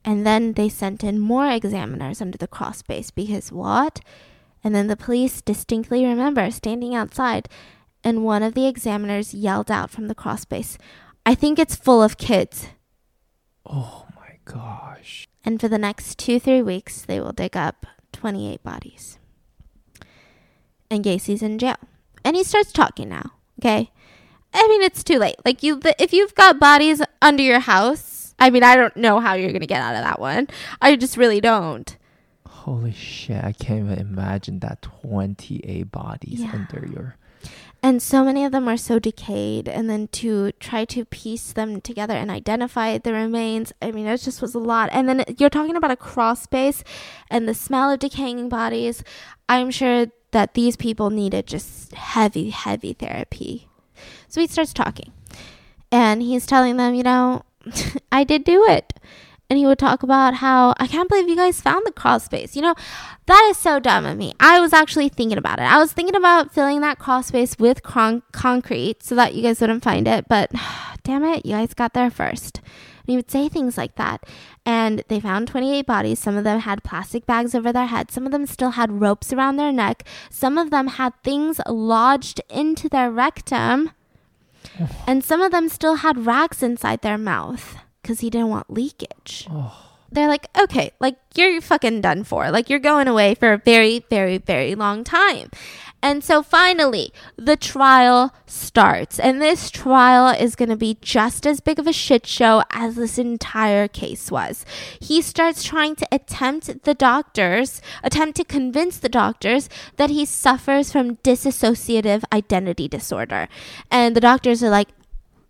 And 0.06 0.26
then 0.26 0.54
they 0.54 0.70
sent 0.70 1.04
in 1.04 1.20
more 1.20 1.50
examiners 1.50 2.22
under 2.22 2.38
the 2.38 2.48
crawl 2.48 2.74
space 2.74 3.10
because 3.10 3.52
what? 3.52 4.02
And 4.64 4.74
then 4.76 4.88
the 4.88 4.96
police 4.96 5.42
distinctly 5.42 6.06
remember 6.06 6.50
standing 6.52 6.94
outside 6.96 7.50
and 8.06 8.24
one 8.24 8.44
of 8.44 8.54
the 8.54 8.68
examiners 8.68 9.34
yelled 9.34 9.72
out 9.72 9.90
from 9.90 10.08
the 10.08 10.16
crawl 10.16 10.38
space, 10.38 10.78
I 11.26 11.34
think 11.34 11.58
it's 11.58 11.76
full 11.76 12.04
of 12.04 12.20
kids. 12.20 12.68
Oh 13.66 14.06
my 14.16 14.38
gosh. 14.46 15.28
And 15.44 15.60
for 15.60 15.68
the 15.68 15.80
next 15.80 16.20
two, 16.20 16.40
three 16.40 16.62
weeks, 16.62 17.02
they 17.02 17.20
will 17.20 17.32
dig 17.32 17.58
up 17.58 17.88
28 18.14 18.64
bodies. 18.64 19.18
And 20.92 21.04
Gacy's 21.04 21.42
in 21.42 21.58
jail. 21.58 21.78
And 22.24 22.36
he 22.36 22.44
starts 22.44 22.72
talking 22.72 23.10
now, 23.10 23.32
okay? 23.60 23.92
I 24.54 24.68
mean, 24.68 24.84
it's 24.84 25.04
too 25.04 25.18
late. 25.18 25.38
Like, 25.44 25.64
you, 25.64 25.82
if 26.00 26.14
you've 26.14 26.36
got 26.36 26.60
bodies 26.60 27.02
under 27.24 27.42
your 27.42 27.60
house, 27.60 28.15
I 28.40 28.50
mean, 28.50 28.64
I 28.64 28.76
don't 28.76 28.96
know 28.98 29.20
how 29.20 29.34
you're 29.34 29.50
going 29.52 29.62
to 29.62 29.68
get 29.68 29.82
out 29.82 29.96
of 29.96 30.04
that 30.04 30.20
one. 30.20 30.48
I 30.82 30.96
just 30.96 31.18
really 31.18 31.40
don't. 31.42 31.96
Holy 32.48 32.92
shit. 32.92 33.44
I 33.44 33.52
can't 33.54 33.86
even 33.86 34.00
imagine 34.00 34.60
that 34.60 34.82
28 34.82 35.92
bodies 35.92 36.42
Yeah. 36.42 36.52
under 36.54 36.86
your. 36.92 37.16
And 37.84 38.02
so 38.02 38.24
many 38.26 38.44
of 38.44 38.52
them 38.52 38.68
are 38.68 38.78
so 38.78 38.98
decayed. 38.98 39.70
And 39.70 39.88
then 39.90 40.08
to 40.14 40.52
try 40.54 40.86
to 40.86 41.06
piece 41.06 41.54
them 41.54 41.80
together 41.82 42.16
and 42.16 42.32
identify 42.32 42.98
the 42.98 43.14
remains, 43.14 43.72
I 43.82 43.92
mean, 43.92 44.08
it 44.08 44.18
just 44.22 44.42
was 44.42 44.56
a 44.56 44.60
lot. 44.60 44.90
And 44.92 45.08
then 45.08 45.24
you're 45.38 45.52
talking 45.52 45.76
about 45.76 45.92
a 45.92 45.96
crawl 45.96 46.36
space 46.36 46.84
and 47.30 47.48
the 47.48 47.54
smell 47.54 47.92
of 47.92 48.00
decaying 48.00 48.50
bodies. 48.50 49.04
I'm 49.48 49.70
sure 49.70 50.08
that 50.32 50.56
these 50.56 50.76
people 50.76 51.12
needed 51.12 51.46
just 51.46 51.94
heavy, 51.94 52.50
heavy 52.50 52.94
therapy. 52.94 53.70
So 54.28 54.42
he 54.42 54.48
starts 54.48 54.74
talking. 54.74 55.14
And 55.92 56.24
he's 56.24 56.48
telling 56.48 56.78
them, 56.78 56.96
you 56.96 57.04
know, 57.04 57.44
I 58.12 58.24
did 58.24 58.44
do 58.44 58.64
it. 58.66 58.94
And 59.50 59.60
he 59.60 59.66
would 59.68 59.78
talk 59.78 60.02
about 60.02 60.36
how 60.36 60.74
I 60.80 60.88
can't 60.88 61.08
believe 61.08 61.30
you 61.30 61.36
guys 61.36 61.62
found 61.62 61.86
the 61.86 61.92
crawl 61.92 62.20
space. 62.20 62.56
You 62.56 62.64
know, 62.64 62.74
that 63.28 63.48
is 63.52 63.58
so 63.58 63.80
dumb 63.80 64.06
of 64.06 64.18
me. 64.18 64.34
I 64.40 64.60
was 64.60 64.74
actually 64.74 65.10
thinking 65.10 65.38
about 65.38 65.60
it. 65.60 65.64
I 65.64 65.78
was 65.78 65.94
thinking 65.94 66.16
about 66.16 66.52
filling 66.52 66.82
that 66.82 66.98
crawl 66.98 67.22
space 67.22 67.58
with 67.60 67.84
con- 67.84 68.24
concrete 68.32 69.04
so 69.04 69.14
that 69.16 69.36
you 69.36 69.44
guys 69.44 69.62
wouldn't 69.62 69.84
find 69.84 70.08
it. 70.08 70.28
But 70.28 70.52
damn 71.04 71.24
it, 71.24 71.46
you 71.46 71.52
guys 71.52 71.76
got 71.76 71.94
there 71.94 72.10
first. 72.10 72.58
And 72.58 73.12
he 73.12 73.16
would 73.16 73.30
say 73.30 73.48
things 73.48 73.78
like 73.78 73.96
that. 73.96 74.24
And 74.66 75.04
they 75.10 75.20
found 75.20 75.48
28 75.48 75.86
bodies. 75.86 76.18
Some 76.18 76.38
of 76.38 76.44
them 76.44 76.62
had 76.62 76.84
plastic 76.84 77.28
bags 77.28 77.54
over 77.54 77.72
their 77.72 77.86
heads. 77.86 78.16
Some 78.16 78.26
of 78.26 78.32
them 78.32 78.48
still 78.48 78.72
had 78.72 79.00
ropes 79.00 79.32
around 79.32 79.58
their 79.58 79.72
neck. 79.72 80.08
Some 80.32 80.58
of 80.58 80.72
them 80.72 80.88
had 80.88 81.14
things 81.24 81.62
lodged 81.68 82.42
into 82.50 82.90
their 82.90 83.12
rectum. 83.12 83.92
And 85.08 85.24
some 85.24 85.42
of 85.42 85.52
them 85.52 85.70
still 85.70 85.96
had 85.96 86.26
rags 86.26 86.64
inside 86.64 87.02
their 87.02 87.18
mouth 87.18 87.78
because 88.02 88.20
he 88.20 88.30
didn't 88.30 88.50
want 88.50 88.72
leakage. 88.72 89.48
Oh. 89.56 89.82
They're 90.12 90.28
like, 90.30 90.48
okay, 90.58 90.92
like 91.02 91.18
you're 91.34 91.60
fucking 91.60 92.00
done 92.00 92.24
for. 92.24 92.50
Like 92.50 92.70
you're 92.70 92.80
going 92.80 93.08
away 93.10 93.36
for 93.36 93.52
a 93.52 93.58
very, 93.58 94.06
very, 94.10 94.38
very 94.38 94.76
long 94.76 95.04
time. 95.04 95.50
And 96.06 96.24
so 96.24 96.44
finally, 96.44 97.12
the 97.36 97.56
trial 97.56 98.32
starts. 98.46 99.20
And 99.20 99.42
this 99.42 99.72
trial 99.72 100.28
is 100.28 100.56
going 100.56 100.70
to 100.70 100.76
be 100.76 101.00
just 101.02 101.48
as 101.48 101.60
big 101.60 101.80
of 101.80 101.88
a 101.88 101.92
shit 101.92 102.28
show 102.28 102.62
as 102.70 102.94
this 102.94 103.18
entire 103.18 103.88
case 103.88 104.30
was. 104.30 104.68
He 105.02 105.20
starts 105.24 105.64
trying 105.64 105.96
to 105.96 106.08
attempt 106.12 106.84
the 106.84 106.94
doctors, 106.94 107.82
attempt 108.04 108.38
to 108.38 108.44
convince 108.44 109.00
the 109.00 109.10
doctors 109.10 109.68
that 109.96 110.12
he 110.12 110.26
suffers 110.26 110.92
from 110.92 111.16
dissociative 111.18 112.24
identity 112.32 112.88
disorder. 112.88 113.48
And 113.90 114.16
the 114.16 114.22
doctors 114.22 114.62
are 114.62 114.70
like, 114.70 114.90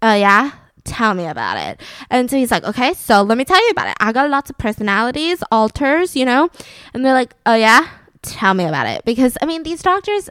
oh, 0.02 0.16
yeah? 0.16 0.52
Tell 0.86 1.16
me 1.16 1.26
about 1.26 1.58
it. 1.58 1.82
And 2.10 2.32
so 2.32 2.38
he's 2.38 2.52
like, 2.52 2.64
okay, 2.64 2.94
so 2.94 3.24
let 3.24 3.38
me 3.38 3.44
tell 3.44 3.62
you 3.62 3.72
about 3.72 3.90
it. 3.90 3.98
I 4.00 4.14
got 4.14 4.30
lots 4.30 4.50
of 4.50 4.58
personalities, 4.58 5.44
alters, 5.52 6.16
you 6.16 6.24
know? 6.24 6.50
And 6.94 7.04
they're 7.04 7.14
like, 7.14 7.34
oh, 7.46 7.56
yeah? 7.56 7.90
Tell 8.22 8.54
me 8.54 8.64
about 8.64 8.88
it. 8.88 9.04
Because, 9.04 9.38
I 9.42 9.46
mean, 9.46 9.64
these 9.64 9.84
doctors, 9.84 10.30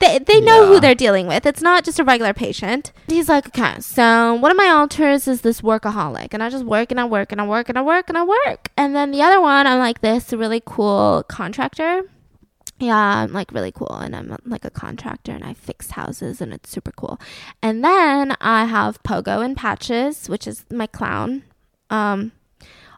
they, 0.00 0.18
they 0.18 0.40
know 0.40 0.62
Yeah. 0.62 0.66
who 0.68 0.80
they're 0.80 0.94
dealing 0.94 1.26
with. 1.26 1.44
It's 1.44 1.60
not 1.60 1.84
just 1.84 1.98
a 1.98 2.04
regular 2.04 2.32
patient. 2.32 2.92
He's 3.06 3.28
like, 3.28 3.46
okay, 3.48 3.80
so 3.80 4.34
one 4.34 4.50
of 4.50 4.56
my 4.56 4.68
alters 4.68 5.28
is 5.28 5.42
this 5.42 5.60
workaholic, 5.60 6.28
and 6.32 6.42
I 6.42 6.48
just 6.48 6.64
work 6.64 6.90
and 6.90 6.98
I 7.00 7.04
work 7.04 7.32
and 7.32 7.40
I 7.40 7.46
work 7.46 7.68
and 7.68 7.78
I 7.78 7.82
work 7.82 8.08
and 8.08 8.16
I 8.16 8.24
work. 8.24 8.70
And 8.76 8.96
then 8.96 9.10
the 9.10 9.22
other 9.22 9.40
one, 9.40 9.66
I'm 9.66 9.78
like 9.78 10.00
this 10.00 10.32
really 10.32 10.62
cool 10.64 11.24
contractor. 11.28 12.02
Yeah, 12.78 12.96
I'm 12.96 13.32
like 13.32 13.52
really 13.52 13.70
cool, 13.70 13.92
and 13.94 14.16
I'm 14.16 14.36
like 14.44 14.64
a 14.64 14.70
contractor, 14.70 15.32
and 15.32 15.44
I 15.44 15.54
fix 15.54 15.92
houses, 15.92 16.40
and 16.40 16.52
it's 16.52 16.68
super 16.70 16.90
cool. 16.92 17.20
And 17.62 17.84
then 17.84 18.34
I 18.40 18.64
have 18.64 19.02
Pogo 19.04 19.44
and 19.44 19.56
Patches, 19.56 20.28
which 20.28 20.48
is 20.48 20.64
my 20.70 20.88
clown 20.88 21.44
um, 21.90 22.32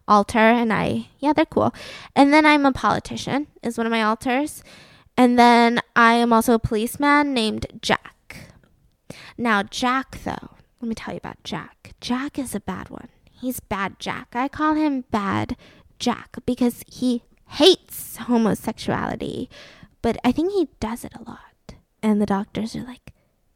alter, 0.09 0.39
and 0.39 0.73
I 0.73 1.09
yeah, 1.19 1.33
they're 1.35 1.45
cool. 1.45 1.75
And 2.17 2.33
then 2.33 2.47
I'm 2.47 2.65
a 2.65 2.73
politician, 2.73 3.49
is 3.63 3.77
one 3.77 3.87
of 3.87 3.91
my 3.91 4.03
alters. 4.03 4.63
And 5.17 5.39
then 5.39 5.81
I 5.95 6.15
am 6.15 6.33
also 6.33 6.55
a 6.55 6.59
policeman 6.59 7.35
named 7.35 7.67
Jack. 7.81 8.51
Now, 9.39 9.63
Jack, 9.63 10.19
though, 10.25 10.51
let 10.81 10.89
me 10.89 10.95
tell 10.95 11.15
you 11.15 11.19
about 11.19 11.43
Jack. 11.45 11.93
Jack 12.01 12.39
is 12.39 12.55
a 12.55 12.61
bad 12.61 12.91
one. 12.91 13.09
He's 13.31 13.61
bad 13.61 13.99
Jack. 13.99 14.29
I 14.35 14.49
call 14.49 14.75
him 14.75 15.05
bad 15.11 15.57
Jack 15.99 16.37
because 16.47 16.83
he 16.87 17.23
hates 17.49 18.17
homosexuality, 18.17 19.49
but 20.03 20.17
I 20.25 20.33
think 20.33 20.53
he 20.53 20.69
does 20.81 21.05
it 21.05 21.13
a 21.15 21.23
lot. 21.23 21.75
And 22.03 22.21
the 22.21 22.27
doctors 22.27 22.75
are 22.77 22.85
like, 22.85 23.13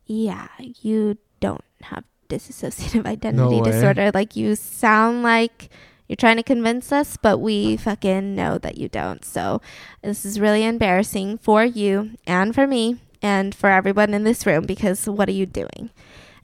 yeah, 0.07 0.49
you 0.59 1.19
don't 1.41 1.65
have 1.83 2.05
dissociative 2.29 3.07
identity 3.07 3.61
way. 3.61 3.71
disorder. 3.71 4.11
Like, 4.13 4.37
you 4.37 4.55
sound 4.57 5.23
like 5.23 5.71
you're 6.09 6.17
trying 6.17 6.37
to 6.39 6.43
convince 6.43 6.91
us, 6.91 7.17
but 7.17 7.39
we 7.39 7.77
fucking 7.77 8.35
know 8.35 8.59
that 8.59 8.79
you 8.79 8.89
don't. 8.89 9.25
So, 9.25 9.61
this 10.03 10.25
is 10.25 10.41
really 10.41 10.65
embarrassing 10.65 11.39
for 11.39 11.65
you 11.65 12.13
and 12.27 12.55
for 12.55 12.67
me 12.67 12.97
and 13.23 13.55
for 13.55 13.69
everyone 13.71 14.15
in 14.15 14.25
this 14.25 14.47
room 14.47 14.65
because 14.65 15.07
what 15.07 15.29
are 15.29 15.33
you 15.33 15.47
doing? 15.47 15.91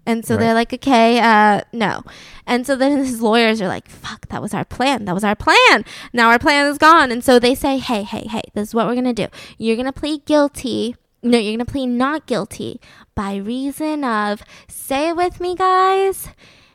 And 0.06 0.26
so 0.26 0.34
Right. 0.34 0.40
they're 0.40 0.54
like, 0.54 0.72
okay, 0.74 1.18
uh, 1.18 1.62
no. 1.72 2.02
And 2.46 2.66
so 2.66 2.76
then 2.76 2.98
his 3.04 3.22
lawyers 3.22 3.62
are 3.62 3.68
like, 3.68 3.88
fuck, 3.88 4.28
that 4.28 4.42
was 4.42 4.52
our 4.52 4.64
plan. 4.64 5.06
That 5.06 5.14
was 5.14 5.24
our 5.24 5.34
plan. 5.34 5.84
Now 6.12 6.28
our 6.28 6.38
plan 6.38 6.66
is 6.66 6.78
gone. 6.78 7.10
And 7.10 7.24
so 7.24 7.38
they 7.38 7.54
say, 7.54 7.78
hey, 7.78 8.02
hey, 8.02 8.26
hey, 8.28 8.42
this 8.52 8.68
is 8.68 8.74
what 8.74 8.86
we're 8.86 8.94
going 8.94 9.04
to 9.06 9.12
do. 9.14 9.28
You're 9.56 9.76
going 9.76 9.86
to 9.86 9.92
plead 9.92 10.26
guilty. 10.26 10.96
No, 11.22 11.38
you're 11.38 11.56
going 11.56 11.64
to 11.64 11.72
plead 11.72 11.86
not 11.86 12.26
guilty 12.26 12.80
by 13.14 13.36
reason 13.36 14.04
of, 14.04 14.42
say 14.68 15.08
it 15.08 15.16
with 15.16 15.40
me, 15.40 15.54
guys, 15.56 16.28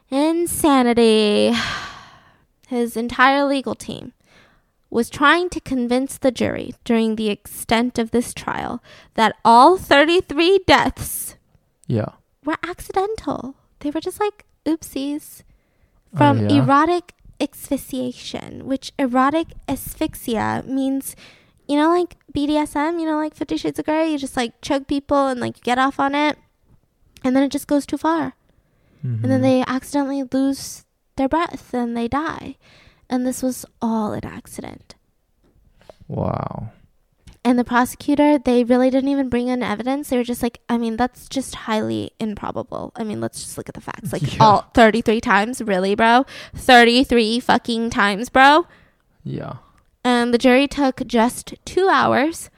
insanity. 0.09 1.53
His 2.69 2.95
entire 2.95 3.45
legal 3.45 3.75
team 3.75 4.13
was 4.91 5.09
trying 5.09 5.49
to 5.49 5.59
convince 5.59 6.17
the 6.17 6.31
jury 6.31 6.73
during 6.83 7.15
the 7.15 7.29
extent 7.29 7.97
of 7.99 8.11
this 8.11 8.33
trial 8.33 8.81
that 9.15 9.35
all 9.43 9.77
33 9.77 10.59
deaths 10.65 11.35
Yeah. 11.87 12.13
were 12.45 12.57
accidental. 12.63 13.55
They 13.79 13.91
were 13.91 14.01
just 14.01 14.19
like 14.19 14.45
oopsies 14.65 15.41
Oh, 16.13 16.17
from 16.17 16.49
yeah? 16.49 16.63
erotic 16.63 17.13
asphyxiation, 17.41 18.65
which 18.65 18.91
erotic 18.97 19.47
asphyxia 19.67 20.63
means, 20.65 21.15
you 21.67 21.75
know, 21.75 21.89
like 21.89 22.17
BDSM, 22.33 22.99
you 22.99 23.05
know, 23.05 23.17
like 23.17 23.35
Fifty 23.35 23.57
Shades 23.57 23.79
of 23.79 23.85
Grey. 23.85 24.11
You 24.11 24.17
just 24.17 24.35
like 24.37 24.59
choke 24.61 24.87
people 24.87 25.27
and 25.27 25.39
like 25.39 25.57
you 25.57 25.63
get 25.63 25.77
off 25.79 25.99
on 25.99 26.15
it, 26.15 26.37
and 27.23 27.35
then 27.35 27.43
it 27.43 27.51
just 27.51 27.67
goes 27.67 27.85
too 27.85 27.97
far, 27.97 28.33
and 29.03 29.23
then 29.23 29.39
Mhm. 29.39 29.43
they 29.43 29.63
accidentally 29.67 30.23
lose 30.31 30.83
their 31.19 31.29
breath 31.29 31.71
and 31.73 31.95
they 31.95 32.07
die. 32.07 32.57
And 33.09 33.25
this 33.27 33.43
was 33.43 33.65
all 33.81 34.13
an 34.13 34.25
accident. 34.25 34.95
Wow. 36.07 36.71
And 37.45 37.57
the 37.57 37.63
prosecutor, 37.63 38.37
they 38.37 38.63
really 38.63 38.89
didn't 38.89 39.09
even 39.09 39.29
bring 39.29 39.47
in 39.47 39.63
evidence. 39.63 40.09
They 40.09 40.17
were 40.17 40.23
just 40.23 40.43
like, 40.43 40.59
I 40.67 40.77
mean, 40.77 40.97
that's 40.97 41.29
just 41.29 41.55
highly 41.55 42.11
improbable. 42.19 42.91
I 42.95 43.03
mean, 43.03 43.21
let's 43.21 43.41
just 43.41 43.57
look 43.57 43.69
at 43.69 43.75
the 43.75 43.81
facts. 43.81 44.11
Like, 44.11 44.21
Yeah. 44.35 44.43
all 44.43 44.71
33 44.73 45.21
times? 45.21 45.61
Really, 45.61 45.95
bro? 45.95 46.25
33 46.55 47.39
fucking 47.39 47.89
times, 47.91 48.29
bro? 48.29 48.67
Yeah. 49.23 49.57
And 50.03 50.33
the 50.33 50.37
jury 50.37 50.67
took 50.67 51.05
just 51.07 51.53
two 51.65 51.87
hours 51.89 52.49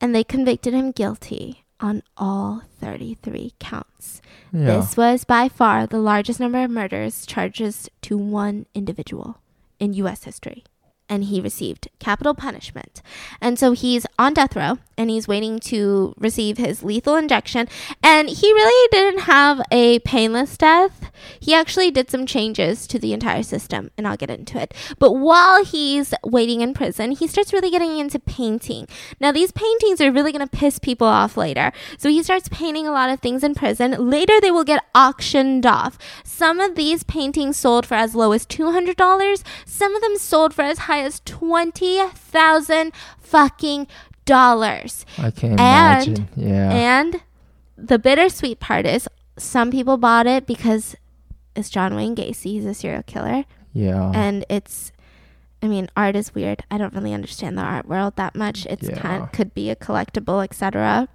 and 0.00 0.14
they 0.14 0.24
convicted 0.24 0.72
him 0.72 0.92
guilty 0.92 1.64
on 1.80 2.02
all 2.16 2.62
33 2.80 3.52
counts. 3.58 4.22
Yeah. 4.52 4.78
This 4.78 4.96
was 4.96 5.24
by 5.24 5.48
far 5.48 5.86
the 5.86 5.98
largest 5.98 6.40
number 6.40 6.62
of 6.62 6.70
murders 6.70 7.26
charges 7.26 7.88
to 8.02 8.16
one 8.16 8.66
individual 8.74 9.38
in 9.78 9.92
U.S. 9.94 10.24
history. 10.24 10.64
And 11.08 11.24
he 11.24 11.40
received 11.40 11.88
capital 12.00 12.34
punishment. 12.34 13.00
And 13.40 13.60
so 13.60 13.72
he's 13.72 14.06
on 14.18 14.34
death 14.34 14.56
row 14.56 14.78
and 14.98 15.08
he's 15.08 15.28
waiting 15.28 15.60
to 15.60 16.14
receive 16.18 16.58
his 16.58 16.82
lethal 16.82 17.14
injection. 17.14 17.68
And 18.02 18.28
he 18.28 18.52
really 18.52 18.88
didn't 18.90 19.20
have 19.20 19.60
a 19.70 20.00
painless 20.00 20.56
death. 20.56 21.05
He 21.40 21.54
actually 21.54 21.90
did 21.90 22.10
some 22.10 22.26
changes 22.26 22.86
to 22.88 22.98
the 22.98 23.12
entire 23.12 23.42
system, 23.42 23.90
and 23.96 24.06
I'll 24.06 24.16
get 24.16 24.30
into 24.30 24.60
it. 24.60 24.74
But 24.98 25.12
while 25.12 25.64
he's 25.64 26.12
waiting 26.24 26.60
in 26.60 26.74
prison, 26.74 27.12
he 27.12 27.26
starts 27.26 27.52
really 27.52 27.70
getting 27.70 27.98
into 27.98 28.18
painting. 28.18 28.86
Now, 29.20 29.32
these 29.32 29.52
paintings 29.52 30.00
are 30.00 30.12
really 30.12 30.32
going 30.32 30.46
to 30.46 30.56
piss 30.56 30.78
people 30.78 31.06
off 31.06 31.36
later. 31.36 31.72
So 31.98 32.08
he 32.08 32.22
starts 32.22 32.48
painting 32.50 32.86
a 32.86 32.92
lot 32.92 33.10
of 33.10 33.20
things 33.20 33.42
in 33.44 33.54
prison. 33.54 33.92
Later, 34.10 34.40
they 34.40 34.50
will 34.50 34.64
get 34.64 34.84
auctioned 34.94 35.66
off. 35.66 35.98
Some 36.24 36.60
of 36.60 36.74
these 36.74 37.02
paintings 37.02 37.56
sold 37.56 37.86
for 37.86 37.94
as 37.94 38.14
low 38.14 38.32
as 38.32 38.46
$200. 38.46 39.42
Some 39.64 39.94
of 39.94 40.02
them 40.02 40.16
sold 40.18 40.54
for 40.54 40.62
as 40.62 40.78
high 40.80 41.02
as 41.02 41.20
20,000 41.24 42.92
fucking 43.20 43.86
dollars. 44.24 45.04
I 45.18 45.30
can 45.30 45.58
And- 45.58 46.06
imagine. 46.08 46.28
Yeah. 46.36 46.70
And 46.72 47.20
the 47.76 47.98
bittersweet 47.98 48.58
part 48.60 48.86
is 48.86 49.08
some 49.38 49.70
people 49.70 49.96
bought 49.96 50.26
it 50.26 50.46
because 50.46 50.96
it's 51.56 51.70
John 51.70 51.94
Wayne 51.96 52.14
Gacy. 52.14 52.52
He's 52.52 52.66
a 52.66 52.74
serial 52.74 53.02
killer. 53.02 53.44
yeah. 53.72 54.10
And 54.14 54.44
it's, 54.48 54.92
I 55.62 55.68
mean, 55.68 55.88
art 55.96 56.14
is 56.16 56.34
weird. 56.34 56.62
I 56.70 56.78
don't 56.78 56.94
really 56.94 57.12
understand 57.14 57.56
the 57.58 57.62
art 57.62 57.86
world 57.88 58.16
that 58.16 58.34
much. 58.36 58.66
It's 58.66 58.88
kind 58.90 59.22
Yeah. 59.22 59.26
could 59.32 59.52
be 59.54 59.70
a 59.70 59.76
collectible, 59.76 60.44
etc. 60.44 61.08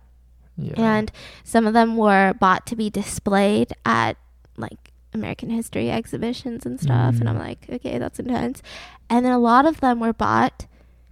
yeah. 0.57 0.73
And 0.77 1.11
some 1.43 1.65
of 1.68 1.73
them 1.73 1.95
were 1.97 2.34
bought 2.39 2.65
to 2.68 2.76
be 2.76 2.89
displayed 2.89 3.73
at 3.85 4.18
like 4.57 4.91
American 5.13 5.49
history 5.49 5.89
exhibitions 5.91 6.65
and 6.65 6.80
stuff. 6.80 7.19
And 7.19 7.27
I'm 7.30 7.38
like, 7.39 7.65
okay, 7.69 7.97
that's 7.97 8.19
intense. 8.19 8.61
And 9.09 9.26
then 9.26 9.31
a 9.34 9.39
lot 9.39 9.65
of 9.65 9.80
them 9.81 9.99
were 9.99 10.13
bought 10.13 10.65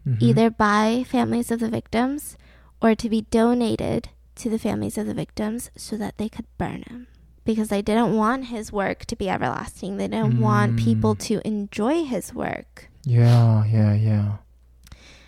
Mhm. 0.07 0.21
either 0.21 0.49
by 0.49 1.03
families 1.07 1.51
of 1.51 1.59
the 1.59 1.69
victims 1.69 2.37
or 2.81 2.95
to 2.95 3.09
be 3.09 3.21
donated 3.29 4.09
to 4.35 4.49
the 4.49 4.59
families 4.59 4.97
of 4.97 5.05
the 5.05 5.13
victims 5.13 5.69
so 5.75 5.97
that 5.97 6.17
they 6.17 6.29
could 6.29 6.45
burn 6.57 6.83
him. 6.87 7.07
Because 7.49 7.69
they 7.69 7.81
didn't 7.81 8.15
want 8.15 8.45
his 8.53 8.71
work 8.71 9.05
to 9.05 9.15
be 9.15 9.27
everlasting. 9.27 9.97
They 9.97 10.07
didn't 10.07 10.39
want 10.39 10.77
people 10.77 11.15
Mm. 11.15 11.19
to 11.29 11.47
enjoy 11.47 12.03
his 12.05 12.31
work. 12.33 12.89
Yeah. 13.03 13.65
Yeah. 13.65 13.93
Yeah. 13.95 14.27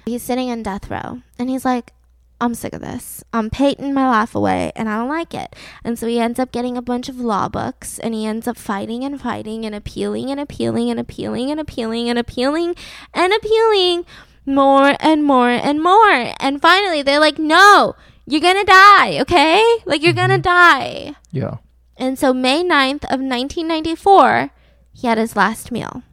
He's 0.05 0.21
sitting 0.21 0.47
in 0.47 0.61
death 0.61 0.85
row 0.91 1.21
and 1.39 1.49
he's 1.49 1.65
like, 1.65 1.93
I'm 2.39 2.53
sick 2.53 2.73
of 2.73 2.81
this. 2.81 3.23
I'm 3.33 3.49
painting 3.49 3.93
my 3.93 4.07
life 4.07 4.35
away 4.35 4.71
and 4.75 4.87
I 4.89 4.97
don't 4.97 5.09
like 5.09 5.33
it. 5.33 5.55
And 5.83 5.97
so 5.97 6.05
he 6.05 6.19
ends 6.19 6.39
up 6.39 6.51
getting 6.51 6.77
a 6.77 6.81
bunch 6.81 7.09
of 7.09 7.19
law 7.19 7.49
books 7.49 7.97
and 7.99 8.13
he 8.13 8.25
ends 8.27 8.47
up 8.47 8.57
fighting 8.57 9.03
and 9.03 9.19
fighting 9.19 9.65
and 9.65 9.73
appealing 9.73 10.29
and 10.29 10.39
appealing 10.39 10.89
and 10.91 10.99
appealing 10.99 11.49
and 11.49 11.59
appealing 11.59 12.09
and 12.09 12.19
appealing 12.19 12.75
and 13.15 13.33
appealing 13.33 14.05
more 14.45 14.95
and 14.99 15.23
more 15.23 15.49
and 15.49 15.81
more. 15.81 16.33
And 16.39 16.61
finally 16.61 17.01
they're 17.01 17.19
like, 17.19 17.39
no, 17.39 17.95
you're 18.27 18.41
going 18.41 18.59
to 18.63 18.71
die, 18.71 19.19
okay? 19.21 19.63
Like 19.85 20.01
you're 20.03 20.13
going 20.21 20.29
to 20.29 20.37
Mhm. 20.39 20.43
die. 20.43 21.15
Yeah. 21.31 21.57
And 21.97 22.17
so 22.17 22.33
May 22.33 22.63
9th 22.63 23.03
of 23.05 23.19
1994, 23.21 24.51
he 24.93 25.07
had 25.07 25.17
his 25.17 25.35
last 25.35 25.71
meal, 25.71 26.03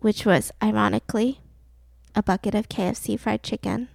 which 0.00 0.26
was 0.26 0.52
ironically 0.62 1.40
a 2.14 2.22
bucket 2.22 2.54
of 2.54 2.68
KFC 2.68 3.18
fried 3.18 3.42
chicken, 3.42 3.88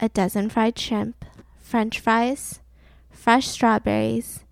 a 0.00 0.08
dozen 0.08 0.48
fried 0.48 0.78
shrimp, 0.78 1.24
french 1.58 2.00
fries, 2.00 2.60
fresh 3.10 3.48
strawberries, 3.48 4.44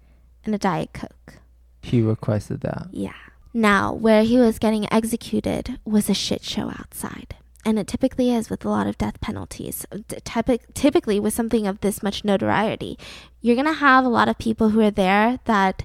and 0.44 0.54
a 0.54 0.58
diet 0.58 0.92
coke. 0.92 1.38
He 1.82 2.02
requested 2.02 2.60
that. 2.62 2.88
Yeah. 2.90 3.12
Now, 3.54 3.92
where 3.92 4.22
he 4.22 4.38
was 4.38 4.58
getting 4.58 4.92
executed 4.92 5.78
was 5.84 6.10
a 6.10 6.14
shit 6.14 6.44
show 6.44 6.68
outside. 6.68 7.36
And 7.66 7.80
it 7.80 7.88
typically 7.88 8.32
is 8.32 8.48
with 8.48 8.64
a 8.64 8.68
lot 8.70 8.86
of 8.86 8.96
death 8.96 9.20
penalties. 9.20 9.84
Typic- 10.22 10.72
typically, 10.72 11.18
with 11.18 11.34
something 11.34 11.66
of 11.66 11.80
this 11.80 12.00
much 12.00 12.24
notoriety, 12.24 12.96
you're 13.40 13.56
going 13.56 13.66
to 13.66 13.72
have 13.72 14.04
a 14.04 14.08
lot 14.08 14.28
of 14.28 14.38
people 14.38 14.68
who 14.68 14.80
are 14.80 14.90
there 14.92 15.40
that 15.46 15.82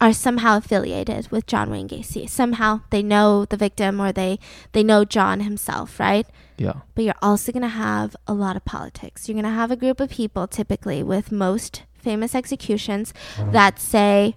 are 0.00 0.12
somehow 0.12 0.58
affiliated 0.58 1.30
with 1.30 1.46
John 1.46 1.70
Wayne 1.70 1.88
Gacy. 1.88 2.28
Somehow 2.28 2.80
they 2.90 3.02
know 3.02 3.44
the 3.44 3.56
victim 3.56 4.00
or 4.00 4.10
they, 4.10 4.40
they 4.72 4.82
know 4.82 5.04
John 5.04 5.40
himself, 5.40 6.00
right? 6.00 6.26
Yeah. 6.58 6.80
But 6.96 7.04
you're 7.04 7.22
also 7.22 7.52
going 7.52 7.62
to 7.62 7.68
have 7.68 8.16
a 8.26 8.34
lot 8.34 8.56
of 8.56 8.64
politics. 8.64 9.28
You're 9.28 9.40
going 9.40 9.44
to 9.44 9.50
have 9.50 9.70
a 9.70 9.76
group 9.76 10.00
of 10.00 10.10
people, 10.10 10.48
typically 10.48 11.02
with 11.02 11.30
most 11.30 11.84
famous 11.94 12.34
executions, 12.34 13.14
that 13.52 13.78
say, 13.78 14.34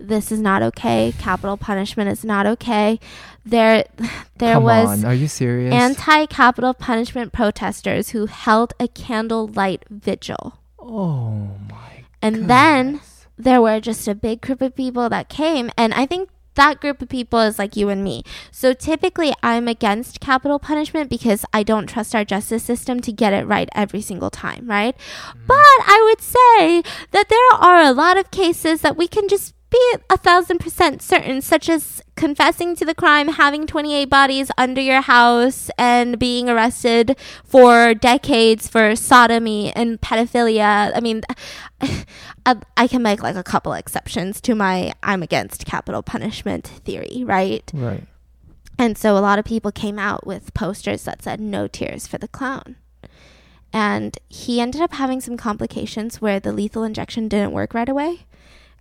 this 0.00 0.32
is 0.32 0.40
not 0.40 0.62
okay. 0.62 1.12
Capital 1.18 1.56
punishment 1.56 2.10
is 2.10 2.24
not 2.24 2.46
okay. 2.46 2.98
There, 3.44 3.84
there 4.38 4.54
Come 4.54 4.64
was 4.64 4.88
on, 4.88 5.04
are 5.04 5.14
you 5.14 5.28
serious? 5.28 5.72
anti-capital 5.74 6.74
punishment 6.74 7.32
protesters 7.32 8.10
who 8.10 8.26
held 8.26 8.72
a 8.80 8.88
candlelight 8.88 9.84
vigil. 9.90 10.58
oh 10.78 11.48
my 11.70 12.04
And 12.22 12.48
then 12.50 13.00
there 13.38 13.60
were 13.62 13.80
just 13.80 14.08
a 14.08 14.14
big 14.14 14.40
group 14.40 14.60
of 14.60 14.74
people 14.76 15.08
that 15.08 15.28
came 15.28 15.70
and 15.76 15.94
I 15.94 16.06
think 16.06 16.28
that 16.54 16.80
group 16.80 17.00
of 17.00 17.08
people 17.08 17.38
is 17.40 17.58
like 17.58 17.76
you 17.76 17.88
and 17.88 18.02
me. 18.02 18.22
So 18.50 18.72
typically 18.74 19.32
I'm 19.42 19.68
against 19.68 20.20
capital 20.20 20.58
punishment 20.58 21.08
because 21.08 21.44
I 21.54 21.62
don't 21.62 21.86
trust 21.86 22.14
our 22.14 22.24
justice 22.24 22.64
system 22.64 23.00
to 23.00 23.12
get 23.12 23.32
it 23.32 23.46
right 23.46 23.68
every 23.74 24.02
single 24.02 24.30
time, 24.30 24.66
right? 24.68 24.94
Mm. 24.96 25.46
But 25.46 25.56
I 25.56 26.02
would 26.10 26.20
say 26.20 26.82
that 27.12 27.28
there 27.28 27.52
are 27.54 27.82
a 27.82 27.92
lot 27.92 28.18
of 28.18 28.30
cases 28.30 28.80
that 28.82 28.96
we 28.96 29.06
can 29.08 29.28
just 29.28 29.54
be 29.70 29.94
a 30.10 30.16
thousand 30.16 30.58
percent 30.58 31.00
certain, 31.00 31.40
such 31.40 31.68
as 31.68 32.02
confessing 32.16 32.74
to 32.76 32.84
the 32.84 32.94
crime, 32.94 33.28
having 33.28 33.66
28 33.66 34.06
bodies 34.06 34.50
under 34.58 34.80
your 34.80 35.00
house, 35.00 35.70
and 35.78 36.18
being 36.18 36.48
arrested 36.48 37.16
for 37.44 37.94
decades 37.94 38.68
for 38.68 38.96
sodomy 38.96 39.72
and 39.74 40.00
pedophilia. 40.00 40.92
I 40.94 41.00
mean, 41.00 41.22
I, 42.46 42.56
I 42.76 42.86
can 42.88 43.02
make 43.02 43.22
like 43.22 43.36
a 43.36 43.42
couple 43.42 43.72
exceptions 43.72 44.40
to 44.42 44.54
my 44.54 44.92
I'm 45.02 45.22
against 45.22 45.66
capital 45.66 46.02
punishment 46.02 46.66
theory, 46.66 47.22
right? 47.24 47.70
right. 47.72 48.04
And 48.78 48.96
so 48.96 49.16
a 49.16 49.20
lot 49.20 49.38
of 49.38 49.44
people 49.44 49.70
came 49.70 49.98
out 49.98 50.26
with 50.26 50.54
posters 50.54 51.04
that 51.04 51.22
said 51.22 51.38
no 51.38 51.68
tears 51.68 52.06
for 52.06 52.18
the 52.18 52.28
clown. 52.28 52.76
And 53.72 54.16
he 54.28 54.60
ended 54.60 54.80
up 54.80 54.94
having 54.94 55.20
some 55.20 55.36
complications 55.36 56.20
where 56.20 56.40
the 56.40 56.52
lethal 56.52 56.82
injection 56.82 57.28
didn't 57.28 57.52
work 57.52 57.74
right 57.74 57.88
away. 57.88 58.20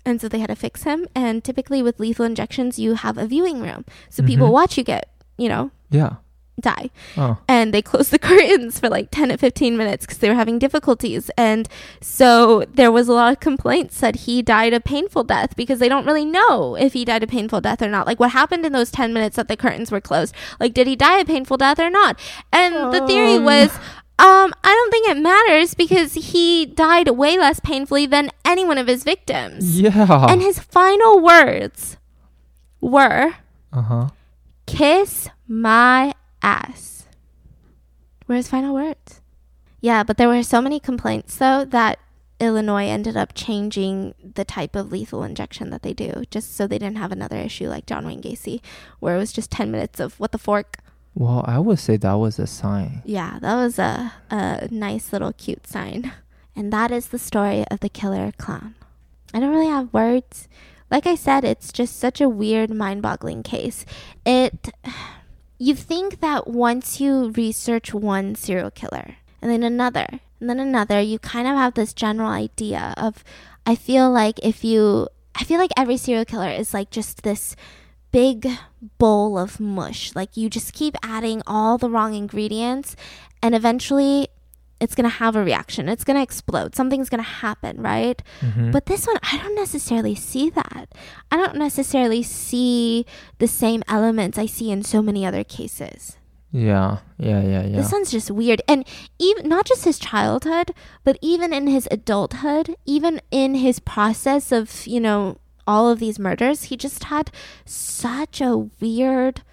And 0.10 0.20
so 0.20 0.28
they 0.28 0.40
had 0.40 0.48
to 0.50 0.56
fix 0.56 0.84
him. 0.84 1.08
And 1.14 1.44
typically 1.44 1.84
with 1.84 2.00
lethal 2.00 2.26
injections, 2.26 2.80
you 2.80 2.96
have 2.96 3.18
a 3.18 3.28
viewing 3.28 3.62
room. 3.62 3.86
So 4.10 4.24
people 4.24 4.48
Mhm. 4.50 4.54
watch 4.54 4.78
you 4.78 4.84
get, 4.84 5.08
you 5.38 5.48
know, 5.48 5.70
Yeah. 5.92 6.14
die. 6.60 6.90
Oh. 7.16 7.38
And 7.48 7.74
they 7.74 7.82
closed 7.82 8.10
the 8.16 8.20
curtains 8.20 8.80
for 8.80 8.90
like 8.90 9.10
10 9.12 9.30
to 9.30 9.38
15 9.38 9.78
minutes 9.78 10.06
because 10.06 10.18
they 10.18 10.28
were 10.28 10.36
having 10.36 10.58
difficulties. 10.60 11.30
And 11.38 11.70
so 12.02 12.66
there 12.74 12.92
was 12.92 13.08
a 13.08 13.14
lot 13.14 13.32
of 13.32 13.40
complaints 13.40 14.00
that 14.02 14.16
he 14.26 14.42
died 14.42 14.74
a 14.74 14.80
painful 14.82 15.24
death 15.24 15.56
because 15.56 15.80
they 15.80 15.88
don't 15.88 16.06
really 16.06 16.26
know 16.26 16.76
if 16.76 16.94
he 16.94 17.06
died 17.06 17.24
a 17.24 17.28
painful 17.28 17.62
death 17.62 17.82
or 17.82 17.88
not. 17.88 18.08
Like 18.08 18.20
what 18.20 18.32
happened 18.32 18.66
in 18.66 18.74
those 18.74 18.92
10 18.92 19.14
minutes 19.14 19.36
that 19.38 19.48
the 19.48 19.56
curtains 19.56 19.92
were 19.92 20.02
closed? 20.02 20.34
Like, 20.60 20.74
did 20.74 20.88
he 20.88 20.96
die 20.96 21.20
a 21.20 21.26
painful 21.26 21.58
death 21.58 21.80
or 21.80 21.90
not? 21.90 22.20
And 22.52 22.74
the 22.94 23.06
theory 23.08 23.36
Um. 23.36 23.46
was. 23.46 23.70
Um, 24.20 24.54
I 24.64 24.74
don't 24.74 24.92
think 24.92 25.08
it 25.08 25.18
matters 25.18 25.74
because 25.76 26.14
he 26.14 26.66
died 26.66 27.08
way 27.10 27.38
less 27.38 27.62
painfully 27.62 28.06
than 28.06 28.32
any 28.44 28.66
one 28.66 28.78
of 28.78 28.88
his 28.88 29.06
victims. 29.06 29.80
Yeah. 29.80 30.28
And 30.30 30.42
his 30.42 30.60
final 30.60 31.22
words 31.22 31.96
were, 32.82 33.36
uh 33.72 33.82
huh. 33.82 34.10
kiss 34.66 35.30
my 35.48 36.14
ass. 36.42 37.08
Were 38.28 38.36
his 38.36 38.50
final 38.50 38.74
words. 38.74 39.22
Yeah, 39.80 40.04
but 40.04 40.18
there 40.18 40.28
were 40.28 40.44
so 40.44 40.62
many 40.62 40.82
complaints 40.82 41.38
though 41.38 41.64
that 41.66 42.00
Illinois 42.42 42.88
ended 42.88 43.16
up 43.16 43.34
changing 43.34 44.14
the 44.22 44.46
type 44.46 44.76
of 44.76 44.92
lethal 44.92 45.24
injection 45.24 45.70
that 45.70 45.82
they 45.82 45.94
do, 45.94 46.24
just 46.30 46.56
so 46.56 46.68
they 46.68 46.78
didn't 46.78 46.98
have 46.98 47.12
another 47.12 47.38
issue 47.38 47.68
like 47.70 47.86
John 47.86 48.06
Wayne 48.06 48.22
Gacy, 48.22 48.62
where 49.00 49.16
it 49.16 49.20
was 49.20 49.32
just 49.32 49.52
ten 49.52 49.72
minutes 49.72 50.00
of 50.00 50.20
what 50.20 50.32
the 50.32 50.38
fork. 50.38 50.78
Well, 51.20 51.44
I 51.46 51.60
would 51.60 51.80
say 51.80 51.98
that 51.98 52.14
was 52.14 52.40
a 52.40 52.48
sign. 52.48 53.02
Yeah, 53.04 53.40
that 53.42 53.56
was 53.56 53.78
a 53.78 54.14
a 54.32 54.70
nice 54.72 55.12
little 55.12 55.34
cute 55.34 55.68
sign. 55.68 56.14
And 56.56 56.72
that 56.72 56.92
is 56.92 57.08
the 57.08 57.20
story 57.20 57.66
of 57.70 57.82
the 57.82 57.90
killer 57.90 58.32
clown. 58.38 58.76
I 59.34 59.42
don't 59.42 59.52
really 59.52 59.68
have 59.68 59.94
words. 59.94 60.48
Like 60.90 61.06
I 61.06 61.16
said, 61.16 61.44
it's 61.44 61.74
just 61.74 62.00
such 62.00 62.22
a 62.22 62.30
weird, 62.30 62.70
mind-boggling 62.70 63.44
case. 63.44 63.86
It 64.26 64.70
you 65.60 65.76
think 65.76 66.22
that 66.22 66.48
once 66.48 67.02
you 67.02 67.32
research 67.36 67.94
one 67.94 68.36
serial 68.36 68.72
killer 68.72 69.18
and 69.42 69.52
then 69.52 69.62
another 69.62 70.08
and 70.40 70.50
then 70.50 70.62
another, 70.62 71.02
you 71.02 71.20
kind 71.20 71.50
of 71.50 71.58
have 71.58 71.74
this 71.74 71.94
general 71.94 72.32
idea 72.32 72.94
of 72.96 73.26
I 73.66 73.76
feel 73.76 74.10
like 74.10 74.40
if 74.42 74.64
you 74.64 75.10
I 75.36 75.44
feel 75.44 75.60
like 75.60 75.76
every 75.76 75.98
serial 75.98 76.24
killer 76.24 76.50
is 76.50 76.74
like 76.74 76.92
just 76.92 77.24
this 77.24 77.58
big 78.12 78.48
bowl 78.98 79.38
of 79.38 79.60
mush. 79.60 80.14
Like 80.16 80.36
you 80.38 80.50
just 80.50 80.74
keep 80.74 80.96
adding 81.04 81.42
all 81.46 81.78
the 81.78 81.90
wrong 81.90 82.14
ingredients 82.14 82.96
and 83.44 83.54
eventually 83.56 84.28
it's 84.82 84.96
going 84.96 85.04
to 85.10 85.16
have 85.18 85.36
a 85.36 85.44
reaction. 85.44 85.90
It's 85.90 86.06
going 86.06 86.16
to 86.16 86.24
explode. 86.24 86.74
Something's 86.74 87.10
going 87.10 87.22
to 87.24 87.30
happen, 87.30 87.82
right? 87.82 88.22
Mhm. 88.40 88.72
But 88.72 88.86
this 88.86 89.06
one, 89.06 89.18
I 89.22 89.38
don't 89.38 89.56
necessarily 89.56 90.16
see 90.16 90.50
that. 90.52 90.88
I 91.30 91.36
don't 91.36 91.58
necessarily 91.58 92.24
see 92.24 93.06
the 93.40 93.48
same 93.48 93.84
elements 93.90 94.38
I 94.38 94.46
see 94.46 94.72
in 94.72 94.84
so 94.84 95.02
many 95.02 95.26
other 95.26 95.44
cases. 95.44 96.16
yeah, 96.52 97.00
yeah, 97.20 97.42
yeah, 97.44 97.64
yeah. 97.64 97.78
This 97.78 97.92
one's 97.92 98.10
just 98.10 98.32
weird. 98.32 98.62
And 98.68 98.84
even 99.20 99.48
not 99.50 99.66
just 99.68 99.84
his 99.86 100.00
childhood, 100.00 100.72
but 101.04 101.20
even 101.22 101.54
in 101.54 101.68
his 101.68 101.88
adulthood, 101.92 102.76
even 102.86 103.22
in 103.30 103.54
his 103.56 103.80
process 103.80 104.52
of, 104.52 104.88
you 104.88 105.00
know, 105.00 105.38
all 105.70 105.86
of 105.92 106.00
these 106.00 106.18
murders, 106.18 106.64
he 106.64 106.76
just 106.76 107.04
had 107.14 107.30
such 107.64 108.42
a 108.42 108.58
weird 108.82 109.44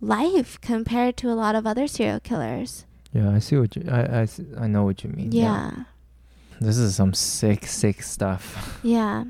life 0.00 0.60
compared 0.60 1.16
to 1.16 1.30
a 1.30 1.34
lot 1.42 1.54
of 1.56 1.66
other 1.66 1.86
serial 1.88 2.20
killers. 2.20 2.86
yeah, 3.12 3.28
I 3.36 3.40
see 3.40 3.56
what 3.56 3.74
you. 3.76 3.82
I 3.90 4.22
I, 4.22 4.28
I 4.64 4.66
know 4.72 4.84
what 4.84 5.02
you 5.02 5.10
mean. 5.10 5.32
Yeah. 5.32 5.70
This 6.60 6.78
is 6.78 6.94
some 6.94 7.12
sick, 7.12 7.66
sick 7.66 8.02
stuff. 8.04 8.78
Yeah. 8.84 9.24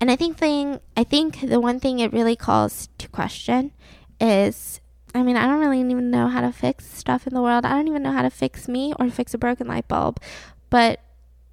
And 0.00 0.10
I 0.10 0.16
think 0.16 0.36
thing 0.36 0.80
I 1.00 1.04
think 1.04 1.40
the 1.40 1.58
one 1.58 1.80
thing 1.80 1.98
it 1.98 2.12
really 2.12 2.36
calls 2.36 2.88
to 2.98 3.08
question 3.08 3.72
is 4.20 4.80
I 5.14 5.22
mean, 5.22 5.36
I 5.36 5.46
don't 5.46 5.60
really 5.60 5.80
even 5.80 6.10
know 6.10 6.28
how 6.28 6.42
to 6.42 6.52
fix 6.52 6.84
stuff 6.90 7.26
in 7.26 7.32
the 7.34 7.40
world. 7.40 7.64
I 7.64 7.70
don't 7.70 7.88
even 7.88 8.02
know 8.02 8.12
how 8.12 8.22
to 8.22 8.30
fix 8.30 8.68
me 8.68 8.92
or 8.98 9.08
fix 9.08 9.32
a 9.32 9.38
broken 9.38 9.66
light 9.68 9.88
bulb. 9.88 10.20
But 10.68 11.00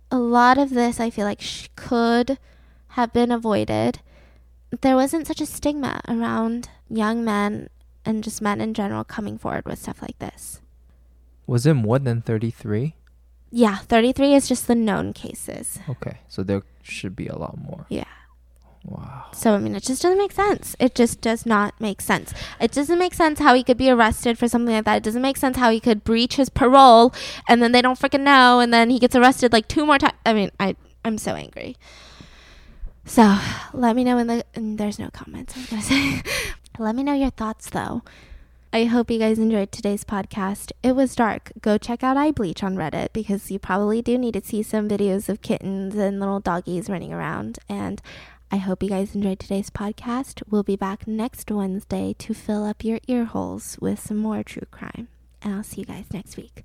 a 0.09 0.17
lot 0.19 0.57
of 0.57 0.71
this 0.71 0.99
I 0.99 1.09
feel 1.09 1.25
like 1.25 1.39
sh- 1.41 1.69
could 1.77 2.37
have 2.91 3.13
been 3.13 3.31
avoided. 3.31 3.99
There 4.81 4.95
wasn't 4.95 5.27
such 5.27 5.41
a 5.41 5.45
stigma 5.45 6.01
around 6.07 6.69
young 6.89 7.23
men 7.23 7.69
and 8.05 8.23
just 8.23 8.41
men 8.41 8.61
in 8.61 8.73
general 8.73 9.03
coming 9.03 9.37
forward 9.37 9.65
with 9.65 9.79
stuff 9.79 10.01
like 10.01 10.17
this. 10.19 10.61
Was 11.47 11.65
it 11.65 11.73
more 11.73 11.99
than 11.99 12.21
33? 12.21 12.95
Yeah, 13.51 13.77
33 13.79 14.33
is 14.33 14.47
just 14.47 14.67
the 14.67 14.75
known 14.75 15.11
cases. 15.11 15.79
Okay, 15.89 16.19
so 16.29 16.43
there 16.43 16.63
should 16.81 17.15
be 17.15 17.27
a 17.27 17.35
lot 17.35 17.57
more. 17.57 17.85
Yeah. 17.89 18.05
Wow. 18.83 19.25
So 19.33 19.53
I 19.53 19.57
mean, 19.59 19.75
it 19.75 19.83
just 19.83 20.01
doesn't 20.01 20.17
make 20.17 20.31
sense. 20.31 20.75
It 20.79 20.95
just 20.95 21.21
does 21.21 21.45
not 21.45 21.79
make 21.79 22.01
sense. 22.01 22.33
It 22.59 22.71
doesn't 22.71 22.97
make 22.97 23.13
sense 23.13 23.39
how 23.39 23.53
he 23.53 23.63
could 23.63 23.77
be 23.77 23.91
arrested 23.91 24.37
for 24.39 24.47
something 24.47 24.73
like 24.73 24.85
that. 24.85 24.97
It 24.97 25.03
doesn't 25.03 25.21
make 25.21 25.37
sense 25.37 25.57
how 25.57 25.69
he 25.69 25.79
could 25.79 26.03
breach 26.03 26.37
his 26.37 26.49
parole 26.49 27.13
and 27.47 27.61
then 27.61 27.73
they 27.73 27.81
don't 27.81 27.99
freaking 27.99 28.21
know, 28.21 28.59
and 28.59 28.73
then 28.73 28.89
he 28.89 28.99
gets 28.99 29.15
arrested 29.15 29.53
like 29.53 29.67
two 29.67 29.85
more 29.85 29.99
times. 29.99 30.15
I 30.25 30.33
mean, 30.33 30.51
I 30.59 30.75
I'm 31.03 31.17
so 31.17 31.35
angry. 31.35 31.75
So 33.05 33.37
let 33.73 33.95
me 33.95 34.03
know 34.03 34.17
in 34.17 34.27
the 34.27 34.45
there's 34.53 34.99
no 34.99 35.09
comments. 35.09 35.55
I 35.55 35.59
was 35.59 35.69
gonna 35.69 35.81
say, 35.81 36.23
let 36.79 36.95
me 36.95 37.03
know 37.03 37.13
your 37.13 37.31
thoughts 37.31 37.69
though. 37.69 38.03
I 38.73 38.85
hope 38.85 39.11
you 39.11 39.19
guys 39.19 39.37
enjoyed 39.37 39.71
today's 39.71 40.05
podcast. 40.05 40.71
It 40.81 40.95
was 40.95 41.13
dark. 41.13 41.51
Go 41.61 41.77
check 41.77 42.03
out 42.03 42.15
Eyebleach 42.15 42.63
on 42.63 42.77
Reddit 42.77 43.11
because 43.11 43.51
you 43.51 43.59
probably 43.59 44.01
do 44.01 44.17
need 44.17 44.33
to 44.35 44.41
see 44.41 44.63
some 44.63 44.87
videos 44.87 45.27
of 45.27 45.41
kittens 45.41 45.95
and 45.95 46.21
little 46.21 46.39
doggies 46.39 46.89
running 46.89 47.11
around. 47.11 47.59
And 47.67 48.01
I 48.49 48.57
hope 48.57 48.81
you 48.81 48.87
guys 48.87 49.13
enjoyed 49.13 49.39
today's 49.39 49.69
podcast. 49.69 50.41
We'll 50.49 50.63
be 50.63 50.77
back 50.77 51.05
next 51.05 51.51
Wednesday 51.51 52.15
to 52.19 52.33
fill 52.33 52.63
up 52.63 52.83
your 52.83 52.99
ear 53.09 53.25
holes 53.25 53.77
with 53.81 53.99
some 53.99 54.17
more 54.17 54.41
true 54.41 54.67
crime. 54.71 55.09
And 55.41 55.55
I'll 55.55 55.63
see 55.63 55.81
you 55.81 55.87
guys 55.87 56.05
next 56.13 56.37
week. 56.37 56.63